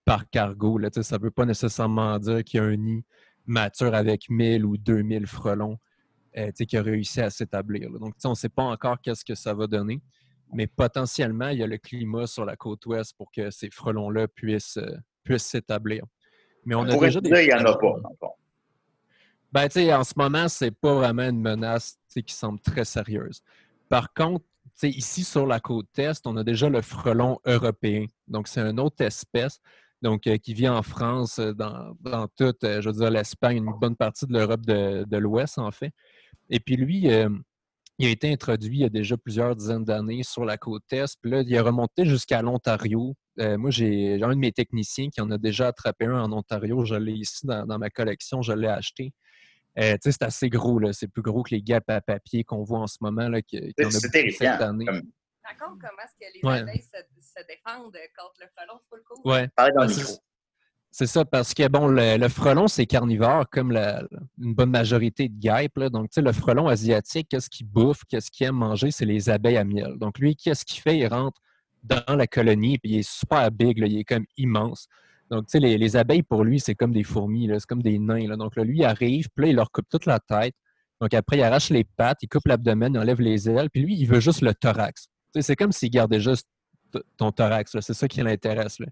par 0.04 0.30
cargo. 0.30 0.78
Là, 0.78 0.88
tu 0.88 1.00
sais, 1.00 1.02
ça 1.02 1.18
ne 1.18 1.24
veut 1.24 1.32
pas 1.32 1.44
nécessairement 1.44 2.16
dire 2.20 2.44
qu'il 2.44 2.60
y 2.60 2.62
a 2.62 2.66
un 2.66 2.76
nid 2.76 3.04
mature 3.44 3.92
avec 3.92 4.30
1000 4.30 4.64
ou 4.64 4.76
2000 4.76 5.26
frelons 5.26 5.78
euh, 6.36 6.46
tu 6.46 6.52
sais, 6.58 6.66
qui 6.66 6.76
a 6.76 6.82
réussi 6.82 7.20
à 7.20 7.28
s'établir. 7.28 7.90
Donc, 7.90 8.14
tu 8.14 8.20
sais, 8.20 8.28
on 8.28 8.30
ne 8.30 8.36
sait 8.36 8.48
pas 8.48 8.62
encore 8.62 9.00
qu'est-ce 9.00 9.24
que 9.24 9.34
ça 9.34 9.52
va 9.52 9.66
donner, 9.66 10.00
mais 10.52 10.68
potentiellement, 10.68 11.48
il 11.48 11.58
y 11.58 11.64
a 11.64 11.66
le 11.66 11.78
climat 11.78 12.28
sur 12.28 12.44
la 12.44 12.54
côte 12.54 12.86
ouest 12.86 13.16
pour 13.18 13.32
que 13.32 13.50
ces 13.50 13.68
frelons-là 13.68 14.28
puissent 14.28 14.76
euh, 14.76 14.96
puissent 15.24 15.46
s'établir. 15.46 16.04
Mais 16.64 16.76
on 16.76 16.84
a 16.84 16.96
déjà 16.96 17.20
dire, 17.20 17.40
il 17.40 17.48
n'y 17.48 17.52
en 17.52 17.64
a 17.64 17.76
pas. 17.76 17.96
Ben, 19.56 19.68
tu 19.68 19.80
sais, 19.80 19.94
en 19.94 20.04
ce 20.04 20.12
moment, 20.18 20.50
c'est 20.50 20.70
pas 20.70 20.92
vraiment 20.92 21.22
une 21.22 21.40
menace 21.40 21.96
qui 22.14 22.34
semble 22.34 22.60
très 22.60 22.84
sérieuse. 22.84 23.40
Par 23.88 24.12
contre, 24.12 24.44
ici 24.82 25.24
sur 25.24 25.46
la 25.46 25.60
côte 25.60 25.98
est, 25.98 26.26
on 26.26 26.36
a 26.36 26.44
déjà 26.44 26.68
le 26.68 26.82
frelon 26.82 27.38
européen. 27.46 28.04
Donc, 28.28 28.48
c'est 28.48 28.60
une 28.60 28.78
autre 28.78 29.02
espèce 29.02 29.58
donc, 30.02 30.26
euh, 30.26 30.36
qui 30.36 30.52
vit 30.52 30.68
en 30.68 30.82
France, 30.82 31.38
euh, 31.38 31.54
dans, 31.54 31.96
dans 32.00 32.28
toute, 32.36 32.64
euh, 32.64 32.82
je 32.82 32.90
veux 32.90 32.96
dire, 32.96 33.10
l'Espagne, 33.10 33.56
une 33.56 33.72
bonne 33.80 33.96
partie 33.96 34.26
de 34.26 34.34
l'Europe 34.34 34.60
de, 34.66 35.06
de 35.08 35.16
l'Ouest, 35.16 35.58
en 35.58 35.70
fait. 35.70 35.90
Et 36.50 36.60
puis 36.60 36.76
lui, 36.76 37.06
il 37.98 38.06
a 38.06 38.10
été 38.10 38.30
introduit 38.30 38.76
il 38.76 38.82
y 38.82 38.84
a 38.84 38.90
déjà 38.90 39.16
plusieurs 39.16 39.56
dizaines 39.56 39.84
d'années 39.84 40.22
sur 40.22 40.44
la 40.44 40.58
côte 40.58 40.84
est. 40.92 41.16
Puis 41.22 41.30
là, 41.30 41.40
il 41.40 41.56
a 41.56 41.62
remonté 41.62 42.04
jusqu'à 42.04 42.42
l'Ontario. 42.42 43.14
Moi, 43.38 43.70
j'ai 43.70 44.18
j'ai 44.18 44.22
un 44.22 44.34
de 44.34 44.34
mes 44.34 44.52
techniciens 44.52 45.08
qui 45.08 45.22
en 45.22 45.30
a 45.30 45.38
déjà 45.38 45.68
attrapé 45.68 46.04
un 46.04 46.20
en 46.20 46.32
Ontario. 46.32 46.84
Je 46.84 46.94
l'ai 46.94 47.14
ici 47.14 47.46
dans, 47.46 47.64
dans 47.66 47.78
ma 47.78 47.88
collection. 47.88 48.42
Je 48.42 48.52
l'ai 48.52 48.68
acheté. 48.68 49.14
Euh, 49.78 49.92
tu 49.94 49.98
sais, 50.04 50.12
c'est 50.12 50.22
assez 50.24 50.48
gros. 50.48 50.78
là. 50.78 50.92
C'est 50.92 51.08
plus 51.08 51.22
gros 51.22 51.42
que 51.42 51.54
les 51.54 51.62
guêpes 51.62 51.88
à 51.90 52.00
papier 52.00 52.44
qu'on 52.44 52.62
voit 52.64 52.80
en 52.80 52.86
ce 52.86 52.98
moment. 53.00 53.28
Là, 53.28 53.42
qui, 53.42 53.58
en 53.58 53.86
a 53.86 53.90
cette 53.90 54.44
année. 54.62 54.86
Comme, 54.86 55.02
Raconte 55.44 55.78
comment 55.80 56.02
est-ce 56.04 56.14
que 56.18 56.32
les 56.34 56.40
Ouais. 56.48 56.58
abeilles 56.60 56.82
se, 56.82 56.98
se 57.20 57.46
défendent 57.46 57.92
contre 58.18 58.34
le 58.40 58.46
frelon, 58.56 58.80
c'est 58.80 58.90
pas 58.90 58.96
le 58.96 59.02
coup? 59.02 59.22
Ouais. 59.28 59.48
parler 59.54 59.72
dans 59.74 59.82
le 59.82 59.88
Ben, 59.88 59.92
c'est- 59.94 60.00
micro. 60.00 60.16
C'est 60.90 61.06
ça, 61.06 61.24
parce 61.26 61.52
que 61.52 61.68
bon, 61.68 61.88
le, 61.88 62.16
le 62.16 62.28
frelon, 62.30 62.68
c'est 62.68 62.86
carnivore, 62.86 63.44
comme 63.50 63.70
la- 63.70 64.02
une 64.42 64.54
bonne 64.54 64.70
majorité 64.70 65.28
de 65.28 65.38
guêpes. 65.38 65.76
là. 65.76 65.90
Donc, 65.90 66.08
tu 66.08 66.14
sais, 66.14 66.22
le 66.22 66.32
frelon 66.32 66.68
asiatique, 66.68 67.28
qu'est-ce 67.28 67.50
qu'il 67.50 67.66
bouffe, 67.66 68.02
qu'est-ce 68.08 68.30
qu'il 68.30 68.46
aime 68.46 68.54
manger, 68.56 68.90
c'est 68.90 69.04
les 69.04 69.28
abeilles 69.28 69.58
à 69.58 69.64
miel. 69.64 69.98
Donc, 69.98 70.18
lui, 70.18 70.34
qu'est-ce 70.34 70.64
qu'il 70.64 70.80
fait? 70.80 70.96
Il 70.96 71.06
rentre 71.06 71.38
dans 71.84 72.16
la 72.16 72.26
colonie, 72.26 72.78
puis 72.78 72.92
il 72.92 72.98
est 73.00 73.08
super 73.08 73.50
big, 73.52 73.78
là, 73.78 73.86
il 73.86 73.98
est 73.98 74.04
comme 74.04 74.24
immense. 74.38 74.88
Donc, 75.30 75.46
tu 75.46 75.52
sais, 75.52 75.58
les, 75.60 75.76
les 75.78 75.96
abeilles, 75.96 76.22
pour 76.22 76.44
lui, 76.44 76.60
c'est 76.60 76.74
comme 76.74 76.92
des 76.92 77.02
fourmis, 77.02 77.48
c'est 77.52 77.66
comme 77.66 77.82
des 77.82 77.98
nains. 77.98 78.28
là. 78.28 78.36
Donc, 78.36 78.56
là, 78.56 78.64
lui, 78.64 78.78
il 78.78 78.84
arrive, 78.84 79.26
puis 79.34 79.46
là, 79.46 79.50
il 79.50 79.56
leur 79.56 79.70
coupe 79.70 79.86
toute 79.90 80.06
la 80.06 80.20
tête. 80.20 80.54
Donc, 81.00 81.12
après, 81.14 81.36
il 81.38 81.42
arrache 81.42 81.70
les 81.70 81.84
pattes, 81.84 82.18
il 82.22 82.28
coupe 82.28 82.46
l'abdomen, 82.46 82.94
il 82.94 82.98
enlève 82.98 83.20
les 83.20 83.48
ailes, 83.50 83.68
puis 83.70 83.82
lui, 83.82 83.96
il 83.98 84.06
veut 84.06 84.20
juste 84.20 84.40
le 84.40 84.54
thorax. 84.54 85.02
Tu 85.04 85.08
sais, 85.34 85.42
c'est 85.42 85.56
comme 85.56 85.72
s'il 85.72 85.90
gardait 85.90 86.20
juste 86.20 86.46
ton 87.16 87.32
thorax, 87.32 87.74
là. 87.74 87.80
c'est 87.82 87.92
ça 87.94 88.08
qui 88.08 88.22
l'intéresse. 88.22 88.78
là. 88.78 88.86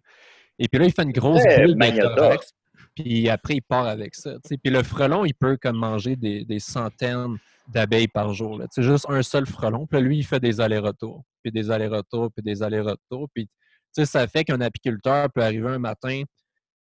Et 0.59 0.69
puis 0.69 0.79
là, 0.79 0.87
il 0.87 0.93
fait 0.93 1.03
une 1.05 1.13
grosse 1.13 1.43
Ouais, 1.43 1.65
bulle 1.67 1.75
de 1.77 2.15
thorax. 2.17 2.53
Puis 2.95 3.29
après, 3.29 3.55
il 3.55 3.63
part 3.63 3.87
avec 3.87 4.15
ça. 4.15 4.35
tu 4.35 4.41
sais. 4.47 4.57
Puis 4.57 4.73
le 4.73 4.83
frelon, 4.83 5.25
il 5.25 5.35
peut 5.35 5.57
comme 5.61 5.77
manger 5.77 6.17
des, 6.17 6.45
des 6.45 6.59
centaines 6.61 7.39
d'abeilles 7.69 8.09
par 8.09 8.33
jour. 8.35 8.61
C'est 8.71 8.83
juste 8.83 9.07
un 9.09 9.23
seul 9.23 9.47
frelon. 9.47 9.87
Puis 9.87 9.99
là, 10.01 10.07
lui, 10.07 10.19
il 10.19 10.25
fait 10.25 10.39
des 10.41 10.61
allers-retours. 10.61 11.25
Puis 11.43 11.51
des 11.51 11.71
allers-retours, 11.71 12.31
puis 12.33 12.43
des 12.43 12.63
allers-retours. 12.63 13.29
Puis 13.35 13.49
sais, 13.95 14.07
ça 14.07 14.27
fait 14.27 14.45
qu'un 14.45 14.61
apiculteur 14.61 15.29
peut 15.33 15.43
arriver 15.43 15.69
un 15.69 15.79
matin, 15.79 16.23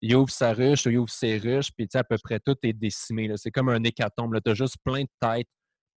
il 0.02 0.14
ouvre 0.16 0.30
sa 0.30 0.52
ruche, 0.52 0.86
il 0.86 0.98
ouvre 0.98 1.10
ses 1.10 1.38
ruches, 1.38 1.70
puis 1.76 1.88
à 1.94 2.04
peu 2.04 2.16
près 2.22 2.40
tout 2.40 2.56
est 2.62 2.72
décimé. 2.72 3.30
C'est 3.36 3.50
comme 3.50 3.68
un 3.68 3.82
hécatombe. 3.84 4.38
Tu 4.44 4.50
as 4.50 4.54
juste 4.54 4.76
plein 4.84 5.02
de 5.02 5.08
têtes, 5.20 5.48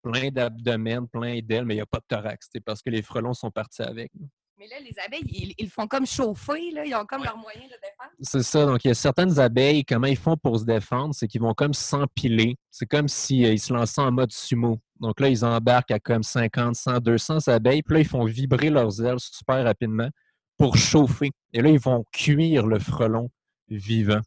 plein 0.01 0.29
d'abdomen, 0.29 1.07
plein 1.07 1.39
d'ailes, 1.41 1.65
mais 1.65 1.75
il 1.75 1.77
n'y 1.77 1.81
a 1.81 1.85
pas 1.85 1.99
de 1.99 2.05
thorax, 2.07 2.49
parce 2.65 2.81
que 2.81 2.89
les 2.89 3.01
frelons 3.01 3.33
sont 3.33 3.51
partis 3.51 3.81
avec. 3.81 4.11
là. 4.19 4.25
Mais 4.59 4.67
là, 4.67 4.75
les 4.79 4.93
abeilles, 5.03 5.23
ils, 5.25 5.53
ils 5.57 5.69
font 5.69 5.87
comme 5.87 6.05
chauffer, 6.05 6.71
là. 6.71 6.85
Ils 6.85 6.93
ont 6.93 7.05
comme 7.05 7.23
leur 7.23 7.35
moyen 7.37 7.61
de 7.61 7.73
défense. 7.81 8.13
C'est 8.21 8.43
ça. 8.43 8.65
Donc, 8.65 8.85
il 8.85 8.89
y 8.89 8.91
a 8.91 8.93
certaines 8.93 9.39
abeilles, 9.39 9.83
comment 9.83 10.07
ils 10.07 10.17
font 10.17 10.37
pour 10.37 10.59
se 10.59 10.63
défendre, 10.63 11.15
c'est 11.15 11.27
qu'ils 11.27 11.41
vont 11.41 11.55
comme 11.55 11.73
s'empiler. 11.73 12.55
C'est 12.69 12.85
comme 12.85 13.07
s'ils 13.07 13.59
se 13.59 13.73
lançaient 13.73 14.01
en 14.01 14.11
mode 14.11 14.31
sumo. 14.31 14.79
Donc 14.99 15.19
là, 15.19 15.29
ils 15.29 15.43
embarquent 15.43 15.91
à 15.91 15.99
comme 15.99 16.23
50, 16.23 16.75
100, 16.75 16.99
200 16.99 17.47
abeilles. 17.47 17.81
Puis 17.81 17.95
là, 17.95 17.99
ils 18.01 18.07
font 18.07 18.25
vibrer 18.25 18.69
leurs 18.69 19.03
ailes 19.03 19.19
super 19.19 19.63
rapidement 19.63 20.09
pour 20.57 20.77
chauffer. 20.77 21.31
Et 21.53 21.61
là, 21.61 21.69
ils 21.69 21.79
vont 21.79 22.03
cuire 22.11 22.65
le 22.65 22.79
frelon 22.79 23.29
vivant. 23.69 24.21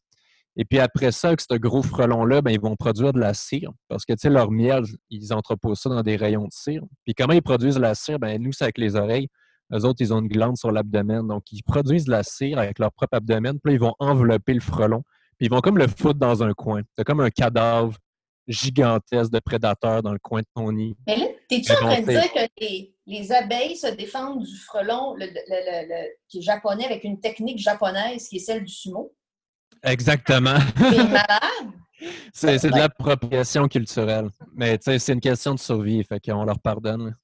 Et 0.57 0.65
puis 0.65 0.79
après 0.79 1.13
ça, 1.13 1.29
avec 1.29 1.43
ce 1.43 1.55
gros 1.55 1.83
frelon-là, 1.83 2.41
ben, 2.41 2.51
ils 2.51 2.61
vont 2.61 2.77
produire 2.77 3.13
de 3.13 3.21
la 3.21 3.35
cire. 3.35 3.71
Parce 3.89 4.05
que, 4.05 4.15
tu 4.15 4.29
leur 4.31 4.51
miel, 4.51 4.85
ils 5.11 5.33
entreposent 5.33 5.81
ça 5.81 5.91
dans 5.91 6.03
des 6.03 6.17
rayons 6.17 6.45
de 6.45 6.53
cire. 6.53 6.83
Puis 7.05 7.15
comment 7.15 7.35
ils 7.35 7.43
produisent 7.43 7.79
la 7.79 7.95
cire? 7.95 8.19
Ben, 8.19 8.43
nous, 8.43 8.53
c'est 8.53 8.65
avec 8.65 8.79
les 8.79 8.97
oreilles. 8.97 9.29
Eux 9.73 9.85
autres, 9.85 10.01
ils 10.01 10.15
ont 10.15 10.21
une 10.21 10.29
glande 10.29 10.57
sur 10.57 10.71
l'abdomen. 10.71 11.27
Donc, 11.27 11.43
ils 11.53 11.63
produisent 11.63 12.07
de 12.07 12.11
la 12.11 12.23
cire 12.23 12.59
avec 12.59 12.79
leur 12.79 12.93
propre 12.93 13.17
abdomen. 13.17 13.59
Puis 13.63 13.73
là, 13.73 13.75
ils 13.75 13.81
vont 13.81 13.95
envelopper 13.99 14.55
le 14.55 14.61
frelon. 14.61 15.03
Puis 15.37 15.47
ils 15.47 15.51
vont 15.51 15.61
comme 15.61 15.77
le 15.77 15.89
foutre 15.89 16.19
dans 16.19 16.43
un 16.43 16.53
coin. 16.55 16.81
C'est 16.97 17.05
comme 17.05 17.21
un 17.21 17.31
cadavre 17.31 17.99
gigantesque 18.49 19.31
de 19.33 19.39
prédateur 19.41 20.03
dans 20.03 20.13
le 20.13 20.19
coin 20.19 20.41
de 20.41 20.47
ton 20.55 20.71
nid. 20.73 20.97
Mais 21.07 21.17
là, 21.17 21.27
t'es-tu 21.49 21.73
en 21.73 21.77
train 21.77 22.01
de 22.01 22.07
c'est- 22.07 22.13
dire 22.13 22.33
que 22.33 22.49
les, 22.61 22.95
les 23.07 23.33
abeilles 23.33 23.77
se 23.77 23.89
défendent 23.89 24.43
du 24.45 24.57
frelon 24.57 25.15
le, 25.17 25.27
le- 25.27 25.33
le- 25.49 25.89
le- 25.89 26.09
qui 26.29 26.39
est 26.39 26.43
japonais 26.43 26.85
avec 26.85 27.05
une 27.05 27.21
technique 27.21 27.59
japonaise 27.59 28.29
qui 28.29 28.37
est 28.37 28.41
celle 28.41 28.65
du 28.65 28.73
sumo? 28.73 29.15
Exactement. 29.83 30.59
T'es 30.77 30.97
malade? 31.05 31.73
c'est 32.33 32.59
c'est 32.59 32.71
de 32.71 32.77
l'appropriation 32.77 33.69
culturelle. 33.69 34.29
Mais 34.55 34.79
tu 34.79 34.85
sais, 34.85 34.99
c'est 34.99 35.13
une 35.13 35.21
question 35.21 35.55
de 35.55 35.59
survie. 35.59 36.03
Fait 36.05 36.21
qu'on 36.21 36.45
leur 36.45 36.59
pardonne. 36.61 37.15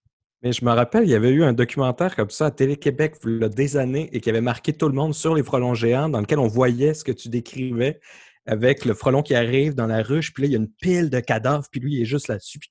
Mais 0.43 0.53
je 0.53 0.65
me 0.65 0.73
rappelle, 0.73 1.05
il 1.05 1.11
y 1.11 1.15
avait 1.15 1.31
eu 1.31 1.45
un 1.45 1.53
documentaire 1.53 2.17
comme 2.17 2.31
ça 2.31 2.47
à 2.47 2.51
Télé-Québec 2.51 3.15
il 3.25 3.41
y 3.41 3.45
a 3.45 3.49
des 3.49 3.77
années 3.77 4.09
et 4.13 4.21
qui 4.21 4.29
avait 4.29 4.41
marqué 4.41 4.73
tout 4.73 4.89
le 4.89 4.95
monde 4.95 5.15
sur 5.15 5.35
les 5.37 5.45
frelons 5.45 5.75
géants, 5.75 6.09
dans 6.09 6.21
lequel 6.21 6.41
on 6.41 6.49
voyait 6.49 6.95
ce 6.95 7.05
que 7.05 7.13
tu 7.13 7.29
décrivais 7.29 8.01
avec 8.47 8.85
le 8.85 8.95
frelon 8.95 9.23
qui 9.23 9.35
arrive 9.35 9.75
dans 9.75 9.87
la 9.87 10.03
ruche, 10.03 10.33
puis 10.33 10.43
là, 10.43 10.47
il 10.49 10.53
y 10.53 10.57
a 10.57 10.59
une 10.59 10.71
pile 10.71 11.11
de 11.11 11.21
cadavres, 11.21 11.67
puis 11.71 11.81
lui, 11.81 11.95
il 11.95 12.03
est 12.03 12.07
juste 12.07 12.29
là-dessus, 12.29 12.59
puis. 12.59 12.69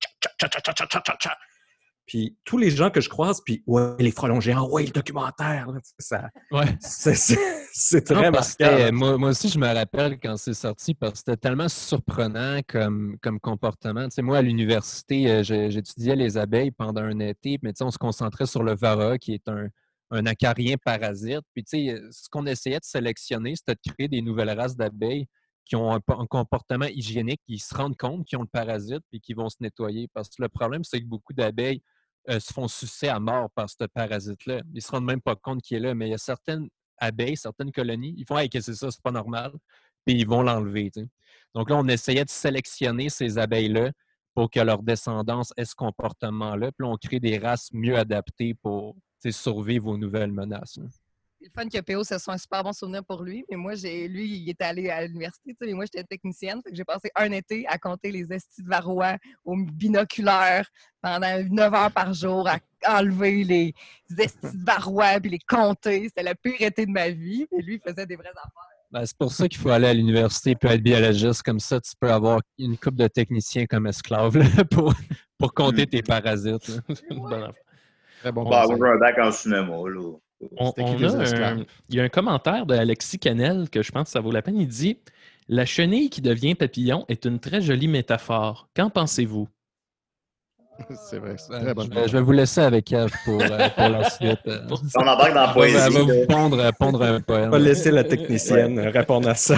Puis 2.08 2.36
tous 2.44 2.58
les 2.58 2.72
gens 2.72 2.90
que 2.90 3.00
je 3.00 3.08
croise, 3.08 3.42
puis 3.46 3.64
ouais, 3.68 3.96
les 4.00 4.12
frelons 4.12 4.42
géants, 4.42 4.68
ouais, 4.70 4.84
le 4.84 4.90
documentaire, 4.92 5.68
là, 5.72 5.80
ça, 6.00 6.30
Ouais. 6.52 6.66
c'est, 6.82 7.16
c'est 7.74 8.10
Non, 8.10 8.22
très 8.22 8.32
parce 8.32 8.56
que, 8.56 8.64
marquant. 8.64 8.78
euh, 8.80 8.92
moi, 8.92 9.18
moi 9.18 9.30
aussi, 9.30 9.48
je 9.48 9.58
me 9.58 9.68
rappelle 9.74 10.20
quand 10.20 10.36
c'est 10.36 10.56
sorti 10.56 10.94
parce 10.94 11.14
que 11.14 11.18
c'était 11.20 11.38
tellement 11.38 11.70
surprenant 11.70 12.60
comme, 12.68 13.18
comme 13.22 13.40
comportement. 13.40 14.06
Tu 14.06 14.16
sais, 14.16 14.22
moi, 14.24 14.40
à 14.40 14.42
l'université, 14.42 15.30
euh, 15.32 15.44
j'étudiais 15.44 16.16
les 16.18 16.38
abeilles 16.38 16.72
pendant 16.72 17.02
un 17.02 17.20
été, 17.20 17.60
mais 17.62 17.72
tu 17.72 17.78
sais, 17.78 17.84
on 17.86 17.92
se 17.92 18.00
concentrait 18.00 18.48
sur 18.48 18.64
le 18.64 18.76
varroa, 18.76 19.18
qui 19.18 19.34
est 19.36 19.48
un, 19.48 19.68
un 20.10 20.26
acarien 20.26 20.76
parasite. 20.84 21.42
Puis, 21.54 21.64
tu 21.64 21.78
sais, 21.88 22.02
ce 22.12 22.28
qu'on 22.30 22.46
essayait 22.46 22.80
de 22.80 22.84
sélectionner, 22.86 23.56
c'était 23.56 23.76
de 23.76 23.92
créer 23.94 24.08
des 24.10 24.22
nouvelles 24.22 24.50
races 24.60 24.76
d'abeilles 24.76 25.28
qui 25.72 25.78
ont 25.78 25.90
un, 25.90 26.02
po- 26.02 26.20
un 26.20 26.26
comportement 26.26 26.88
hygiénique, 26.88 27.40
qui 27.48 27.58
se 27.58 27.74
rendent 27.74 27.96
compte 27.96 28.26
qu'ils 28.26 28.38
ont 28.38 28.42
le 28.42 28.48
parasite 28.48 29.00
puis 29.10 29.22
qui 29.22 29.34
vont 29.34 29.48
se 29.48 29.56
nettoyer. 29.62 30.10
Parce 30.14 30.28
que 30.28 30.42
le 30.42 30.50
problème, 30.50 30.84
c'est 30.84 31.00
que 31.00 31.06
beaucoup 31.06 31.32
d'abeilles 31.32 31.82
euh, 32.30 32.42
se 32.42 32.52
font 32.52 32.68
sucer 32.68 33.08
à 33.08 33.22
mort 33.22 33.50
par 33.52 33.70
ce 33.70 33.86
parasite-là. 33.86 34.64
Ils 34.74 34.82
se 34.82 34.92
rendent 34.92 35.06
même 35.06 35.22
pas 35.22 35.38
compte 35.38 35.62
qu'il 35.62 35.78
est 35.78 35.80
là, 35.80 35.96
mais 35.96 36.10
il 36.10 36.12
y 36.12 36.14
a 36.14 36.18
certaines 36.18 36.68
abeilles, 36.98 37.38
certaines 37.38 37.72
colonies, 37.72 38.14
ils 38.18 38.26
font 38.26 38.38
Hey, 38.38 38.50
que 38.50 38.60
c'est 38.60 38.74
ça, 38.74 38.92
c'est 38.92 39.02
pas 39.02 39.14
normal, 39.14 39.54
puis 40.06 40.16
ils 40.16 40.28
vont 40.28 40.42
l'enlever. 40.42 40.92
Donc 41.56 41.70
là, 41.70 41.78
on 41.78 41.88
essayait 41.88 42.26
de 42.26 42.30
sélectionner 42.30 43.08
ces 43.08 43.38
abeilles-là 43.38 43.94
pour 44.34 44.52
que 44.52 44.60
leur 44.60 44.84
descendance 44.84 45.54
ait 45.56 45.64
ce 45.64 45.76
comportement-là. 45.76 46.74
Puis 46.74 46.86
on 46.86 46.98
crée 46.98 47.22
des 47.22 47.38
races 47.38 47.70
mieux 47.72 47.98
adaptées 47.98 48.56
pour 48.56 48.98
survivre 49.30 49.88
aux 49.88 49.98
nouvelles 49.98 50.34
menaces. 50.34 50.76
là. 50.76 50.88
Le 51.44 51.50
fun 51.56 51.68
que 51.68 51.82
PO, 51.82 52.04
ce 52.04 52.20
soit 52.20 52.36
un 52.36 52.38
super 52.38 52.64
bon 52.64 52.72
souvenir 52.72 53.04
pour 53.04 53.24
lui. 53.24 53.44
Mais 53.50 53.58
moi, 53.58 53.74
j'ai 53.74 54.08
lui, 54.08 54.28
il 54.28 54.50
est 54.50 54.62
allé 54.62 54.92
à 54.92 55.08
l'université, 55.08 55.56
mais 55.60 55.74
moi, 55.74 55.86
j'étais 55.86 56.04
technicienne. 56.04 56.62
Fait 56.64 56.70
que 56.70 56.76
j'ai 56.76 56.84
passé 56.84 57.10
un 57.16 57.32
été 57.32 57.66
à 57.68 57.80
compter 57.80 58.12
les 58.12 58.32
estis 58.32 58.62
de 58.62 58.70
varroa 58.70 59.18
au 59.44 59.56
binoculaire 59.56 60.70
pendant 61.02 61.44
9 61.50 61.74
heures 61.74 61.92
par 61.92 62.14
jour, 62.14 62.48
à 62.48 62.60
enlever 63.00 63.44
les 63.44 63.74
estis 64.20 64.56
de 64.56 64.66
varroa 64.66 65.20
puis 65.20 65.32
les 65.32 65.40
compter. 65.40 66.10
C'était 66.10 66.30
le 66.30 66.36
pire 66.36 66.62
été 66.62 66.86
de 66.86 66.92
ma 66.92 67.10
vie. 67.10 67.48
Et 67.52 67.62
lui, 67.64 67.82
il 67.84 67.90
faisait 67.90 68.06
des 68.06 68.16
vraies 68.16 68.30
affaires. 68.30 68.72
Ben, 68.92 69.04
c'est 69.06 69.18
pour 69.18 69.32
ça 69.32 69.48
qu'il 69.48 69.60
faut 69.60 69.70
aller 69.70 69.88
à 69.88 69.94
l'université 69.96 70.52
et 70.52 70.68
être 70.68 70.84
biologiste. 70.84 71.42
Comme 71.42 71.60
ça, 71.60 71.82
tu 71.82 71.94
peux 72.00 72.12
avoir 72.12 72.42
une 72.60 72.78
couple 72.78 72.98
de 72.98 73.08
techniciens 73.08 73.66
comme 73.66 73.88
esclaves 73.88 74.38
là, 74.38 74.46
pour, 74.70 74.94
pour 75.40 75.54
compter 75.56 75.88
tes 75.88 76.04
parasites. 76.04 76.72
Très 78.20 78.32
bon 78.32 78.48
Bah, 78.48 78.66
moi, 78.68 78.76
j'ai 78.78 78.84
un 78.84 78.98
bac 78.98 79.18
en 79.18 79.32
cinéma, 79.32 79.76
là. 79.88 80.18
On, 80.58 80.74
on 80.78 81.04
a 81.04 81.46
un- 81.52 81.66
il 81.90 81.96
y 81.96 82.00
a 82.00 82.04
un 82.04 82.10
commentaire 82.10 82.66
de 82.66 82.74
Alexis 82.76 83.20
Canel 83.20 83.70
que 83.70 83.82
je 83.84 83.92
pense 83.92 84.06
que 84.06 84.10
ça 84.12 84.20
vaut 84.22 84.32
la 84.32 84.42
peine. 84.42 84.58
Il 84.58 84.68
dit 84.68 84.98
La 85.48 85.66
chenille 85.66 86.10
qui 86.10 86.22
devient 86.22 86.56
papillon 86.56 87.06
est 87.10 87.26
une 87.26 87.40
très 87.40 87.62
jolie 87.62 87.88
métaphore. 87.88 88.68
Qu'en 88.76 88.90
pensez-vous? 88.90 89.48
C'est 91.10 91.20
vrai, 91.20 91.36
c'est 91.38 91.52
Ben, 91.52 91.62
très 91.64 91.74
bon. 91.76 91.84
je, 91.84 91.90
vais, 91.92 92.08
je 92.08 92.14
vais 92.18 92.24
vous 92.24 92.32
laisser 92.32 92.62
avec 92.62 92.86
pour, 93.26 93.40
euh, 93.42 93.70
pour 93.76 93.90
la 93.90 94.10
suite. 94.10 94.40
euh. 94.48 94.68
On 94.96 95.02
embarque 95.02 95.34
dans 95.34 95.46
la 95.48 95.54
poésie. 95.54 95.76
elle 95.78 95.94
va 95.94 96.00
vous 96.02 96.26
pondre, 96.28 96.72
pondre 96.80 97.04
un 97.04 97.22
poème. 97.22 97.50
On 97.50 97.52
va 97.52 97.60
laisser 97.60 97.92
la 97.92 98.04
technicienne 98.04 98.80
répondre 98.80 99.30
à 99.30 99.36
ça. 99.36 99.58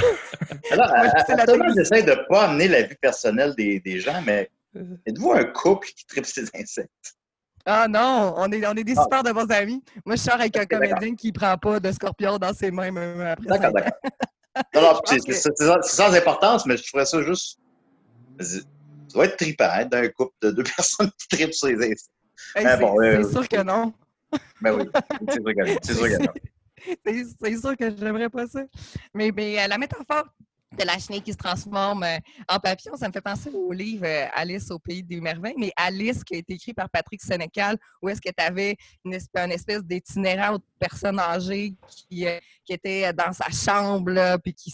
Alors, 0.72 0.88
technique. 1.46 1.62
j'essaie 1.78 2.04
de 2.04 2.10
ne 2.12 2.28
pas 2.28 2.48
amener 2.50 2.68
la 2.68 2.82
vie 2.82 2.96
personnelle 3.00 3.54
des, 3.56 3.80
des 3.80 4.00
gens, 4.02 4.22
mais 4.26 4.50
êtes-vous 5.06 5.32
un 5.32 5.46
couple 5.46 5.88
qui 5.96 6.06
tripe 6.08 6.26
ses 6.26 6.44
insectes? 6.60 7.14
Ah 7.66 7.88
non, 7.88 8.34
on 8.38 8.51
est, 8.51 8.66
on 8.68 8.74
est 8.74 8.84
des 8.84 8.95
Ah. 8.97 9.03
super 9.03 9.24
de 9.24 9.32
bons 9.32 9.49
amis. 9.49 9.82
Moi, 10.05 10.16
je 10.16 10.22
sors 10.22 10.34
avec 10.36 10.57
un 10.57 10.66
comédien 10.66 11.16
qui 11.16 11.32
prend 11.32 11.57
pas 11.57 11.80
de 11.80 11.91
scorpion 11.91 12.38
dans 12.38 12.53
ses 12.53 12.72
mains 12.72 12.91
même 12.91 13.22
après 13.22 13.45
D'accord, 13.47 13.72
d'accord. 13.72 13.93
Non, 14.76 15.01
c'est 15.05 15.20
sans, 15.82 16.14
importance, 16.14 16.66
mais 16.68 16.78
je 16.78 16.88
trouvais 16.88 17.05
ça 17.05 17.24
juste. 17.24 17.57
Ça 18.39 18.59
doit 19.16 19.26
être 19.26 19.38
trippant, 19.38 19.74
être 19.80 19.89
d'un 19.89 20.07
couple 20.09 20.34
de 20.43 20.51
deux 20.51 20.64
personnes 20.78 21.09
qui 21.18 21.28
tripent 21.28 21.53
sur 21.53 21.70
les. 21.70 21.91
Hey, 22.55 22.66
Ah, 22.66 22.76
c'est 22.76 22.80
bon, 22.80 23.01
euh, 23.01 23.24
sûr 23.32 23.47
que 23.47 23.64
non. 23.64 23.93
Ben 24.61 24.74
oui, 24.74 24.89
c'est 25.28 25.41
sûr 25.41 25.43
que 25.43 25.68
non. 25.74 25.78
C'est 25.82 25.93
sûr 25.93 26.07
que 26.07 26.24
non. 26.24 26.34
C'est 27.05 27.24
c'est 27.41 27.57
sûr 27.57 27.78
que 27.78 27.95
j'aimerais 27.97 28.30
pas 28.30 28.45
ça. 28.45 28.61
Mais, 29.14 29.32
mais 29.34 29.57
euh, 29.57 29.68
la 29.68 29.78
métaphore 29.78 30.26
de 30.78 30.86
la 30.86 30.97
chenille 30.97 31.21
qui 31.21 31.32
se 31.32 31.38
transforme 31.38 32.03
euh, 32.03 32.17
en 32.49 32.59
papillon, 32.59 32.95
ça 32.95 33.07
me 33.07 33.13
fait 33.13 33.21
penser 33.21 33.49
au 33.49 33.71
livre 33.71 34.05
euh, 34.05 34.26
Alice 34.34 34.71
au 34.71 34.80
pays 34.80 35.03
des 35.03 35.21
merveilles, 35.21 35.55
mais 35.57 35.71
Alice 35.76 36.24
qui 36.24 36.36
a 36.36 36.38
été 36.38 36.53
écrit 36.53 36.74
par 36.74 36.89
Patrick 36.89 37.21
Sénécal, 37.21 37.78
où 38.01 38.09
est-ce 38.09 38.21
que 38.21 38.30
tu 38.30 38.43
avais 38.43 38.76
une 39.05 39.13
espèce, 39.13 39.84
d'itinérant 39.84 40.57
de 40.57 40.63
personne 40.80 41.19
âgée 41.19 41.76
qui, 41.88 42.28
euh, 42.28 42.39
qui 42.65 42.74
était 42.74 43.13
dans 43.13 43.32
sa 43.34 43.49
chambre, 43.49 44.38
puis 44.43 44.53
qui 44.53 44.71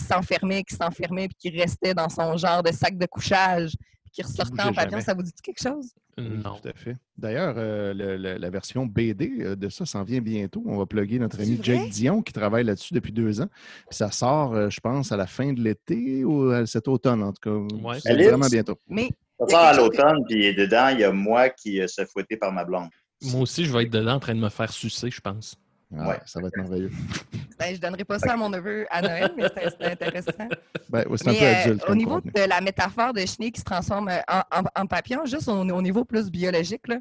s'enfermait, 0.00 0.64
qui 0.64 0.74
s'enfermait, 0.74 1.28
puis 1.28 1.36
qui 1.38 1.60
restait 1.60 1.94
dans 1.94 2.08
son 2.08 2.36
genre 2.36 2.62
de 2.62 2.72
sac 2.72 2.96
de 2.96 3.06
couchage, 3.06 3.74
qui 4.12 4.22
ressortait 4.22 4.52
en 4.62 4.72
papillon. 4.72 4.90
jamais. 4.90 5.02
Ça 5.02 5.14
vous 5.14 5.22
dit 5.22 5.32
quelque 5.42 5.62
chose? 5.62 5.88
Non. 6.18 6.56
Tout 6.62 6.68
à 6.68 6.72
fait. 6.74 6.96
D'ailleurs, 7.16 7.54
euh, 7.56 7.94
le- 7.94 8.16
le- 8.18 8.36
la 8.36 8.50
version 8.50 8.84
BD 8.86 9.32
euh, 9.40 9.56
de 9.56 9.68
ça 9.70 9.86
s'en 9.86 10.04
vient 10.04 10.20
bientôt. 10.20 10.62
On 10.66 10.76
va 10.76 10.84
plugger 10.86 11.18
notre 11.18 11.40
ami? 11.40 11.58
Jake 11.62 11.88
Dion 11.88 12.20
qui 12.22 12.32
travaille 12.34 12.64
là-dessus 12.64 12.92
depuis 12.92 13.12
deux 13.12 13.40
ans. 13.40 13.48
Puis 13.88 13.96
ça 13.96 14.10
sort, 14.10 14.54
euh, 14.54 14.68
je 14.68 14.78
pense, 14.80 15.10
à 15.12 15.16
la 15.16 15.26
fin 15.26 15.52
de 15.54 15.60
l'été 15.62 16.24
ou 16.24 16.50
à 16.50 16.66
cet 16.66 16.86
automne, 16.88 17.22
en 17.22 17.32
tout 17.32 17.40
cas. 17.40 17.76
Ouais. 17.88 17.98
C'est 18.00 18.14
vraiment 18.14 18.48
bientôt. 18.48 18.76
Mais 18.88 19.08
Ça 19.40 19.46
sort 19.48 19.60
à 19.60 19.72
l'automne, 19.74 20.18
puis 20.28 20.54
dedans, 20.54 20.88
il 20.88 21.00
y 21.00 21.04
a 21.04 21.10
moi 21.12 21.48
qui 21.48 21.80
euh, 21.80 21.86
se 21.88 22.02
fait 22.02 22.06
fouetter 22.10 22.36
par 22.36 22.52
ma 22.52 22.64
blonde. 22.64 22.88
Moi 23.22 23.40
aussi, 23.40 23.64
je 23.64 23.72
vais 23.72 23.84
être 23.84 23.90
dedans 23.90 24.14
en 24.14 24.20
train 24.20 24.34
de 24.34 24.40
me 24.40 24.48
faire 24.50 24.70
sucer, 24.72 25.10
je 25.10 25.20
pense. 25.20 25.56
Ah, 25.98 26.08
Ouais. 26.08 26.20
Ça 26.26 26.40
va 26.40 26.48
être 26.48 26.56
merveilleux. 26.56 26.90
ben, 27.58 27.74
je 27.74 27.80
donnerai 27.80 28.04
pas 28.04 28.18
ça 28.18 28.32
à 28.32 28.36
mon 28.36 28.48
neveu 28.48 28.86
à 28.90 29.02
Noël, 29.02 29.32
mais 29.36 29.44
c'était 29.44 29.70
c'était 29.70 29.84
intéressant. 29.92 30.48
Ben, 30.88 31.06
ouais, 31.06 31.16
c'est 31.18 31.28
un 31.28 31.32
Mais 31.32 31.38
peu 31.38 31.44
euh, 31.44 31.54
adulte. 31.64 31.84
au 31.88 31.94
niveau 31.94 32.14
contenu. 32.20 32.32
de 32.34 32.40
la 32.48 32.60
métaphore 32.60 33.12
de 33.12 33.20
chenille 33.26 33.52
qui 33.52 33.60
se 33.60 33.64
transforme 33.64 34.08
euh, 34.08 34.18
en, 34.28 34.42
en- 34.60 34.82
en 34.82 34.86
papillon, 34.86 35.24
juste 35.26 35.48
au, 35.48 35.52
au 35.60 35.82
niveau 35.82 36.04
plus 36.04 36.30
biologique, 36.30 36.88
là, 36.88 36.96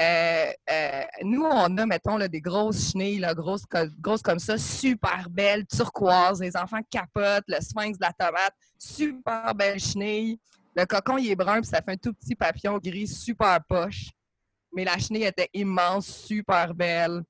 euh, 0.00 0.46
euh, 0.70 1.02
nous, 1.22 1.44
on 1.44 1.76
a, 1.76 1.86
mettons, 1.86 2.16
là, 2.16 2.26
des 2.26 2.40
grosses 2.40 2.92
chenilles, 2.92 3.18
là, 3.18 3.34
grosses, 3.34 3.64
grosses 4.00 4.22
comme 4.22 4.38
ça, 4.38 4.56
super 4.56 5.28
belles, 5.30 5.66
turquoises. 5.66 6.40
Les 6.40 6.56
enfants 6.56 6.80
capotent, 6.90 7.44
le 7.46 7.60
sphinx 7.60 7.98
de 7.98 8.04
la 8.06 8.12
tomate, 8.12 8.54
super 8.78 9.54
belle 9.54 9.78
chenille. 9.78 10.38
Le 10.74 10.86
cocon, 10.86 11.18
il 11.18 11.30
est 11.30 11.36
brun, 11.36 11.60
puis 11.60 11.66
ça 11.68 11.82
fait 11.82 11.92
un 11.92 11.96
tout 11.96 12.14
petit 12.14 12.34
papillon 12.34 12.78
gris, 12.78 13.06
super 13.06 13.58
poche. 13.68 14.06
Mais 14.74 14.84
la 14.84 14.96
chenille 14.96 15.24
était 15.24 15.50
immense, 15.52 16.06
super 16.06 16.72
belle, 16.72 17.22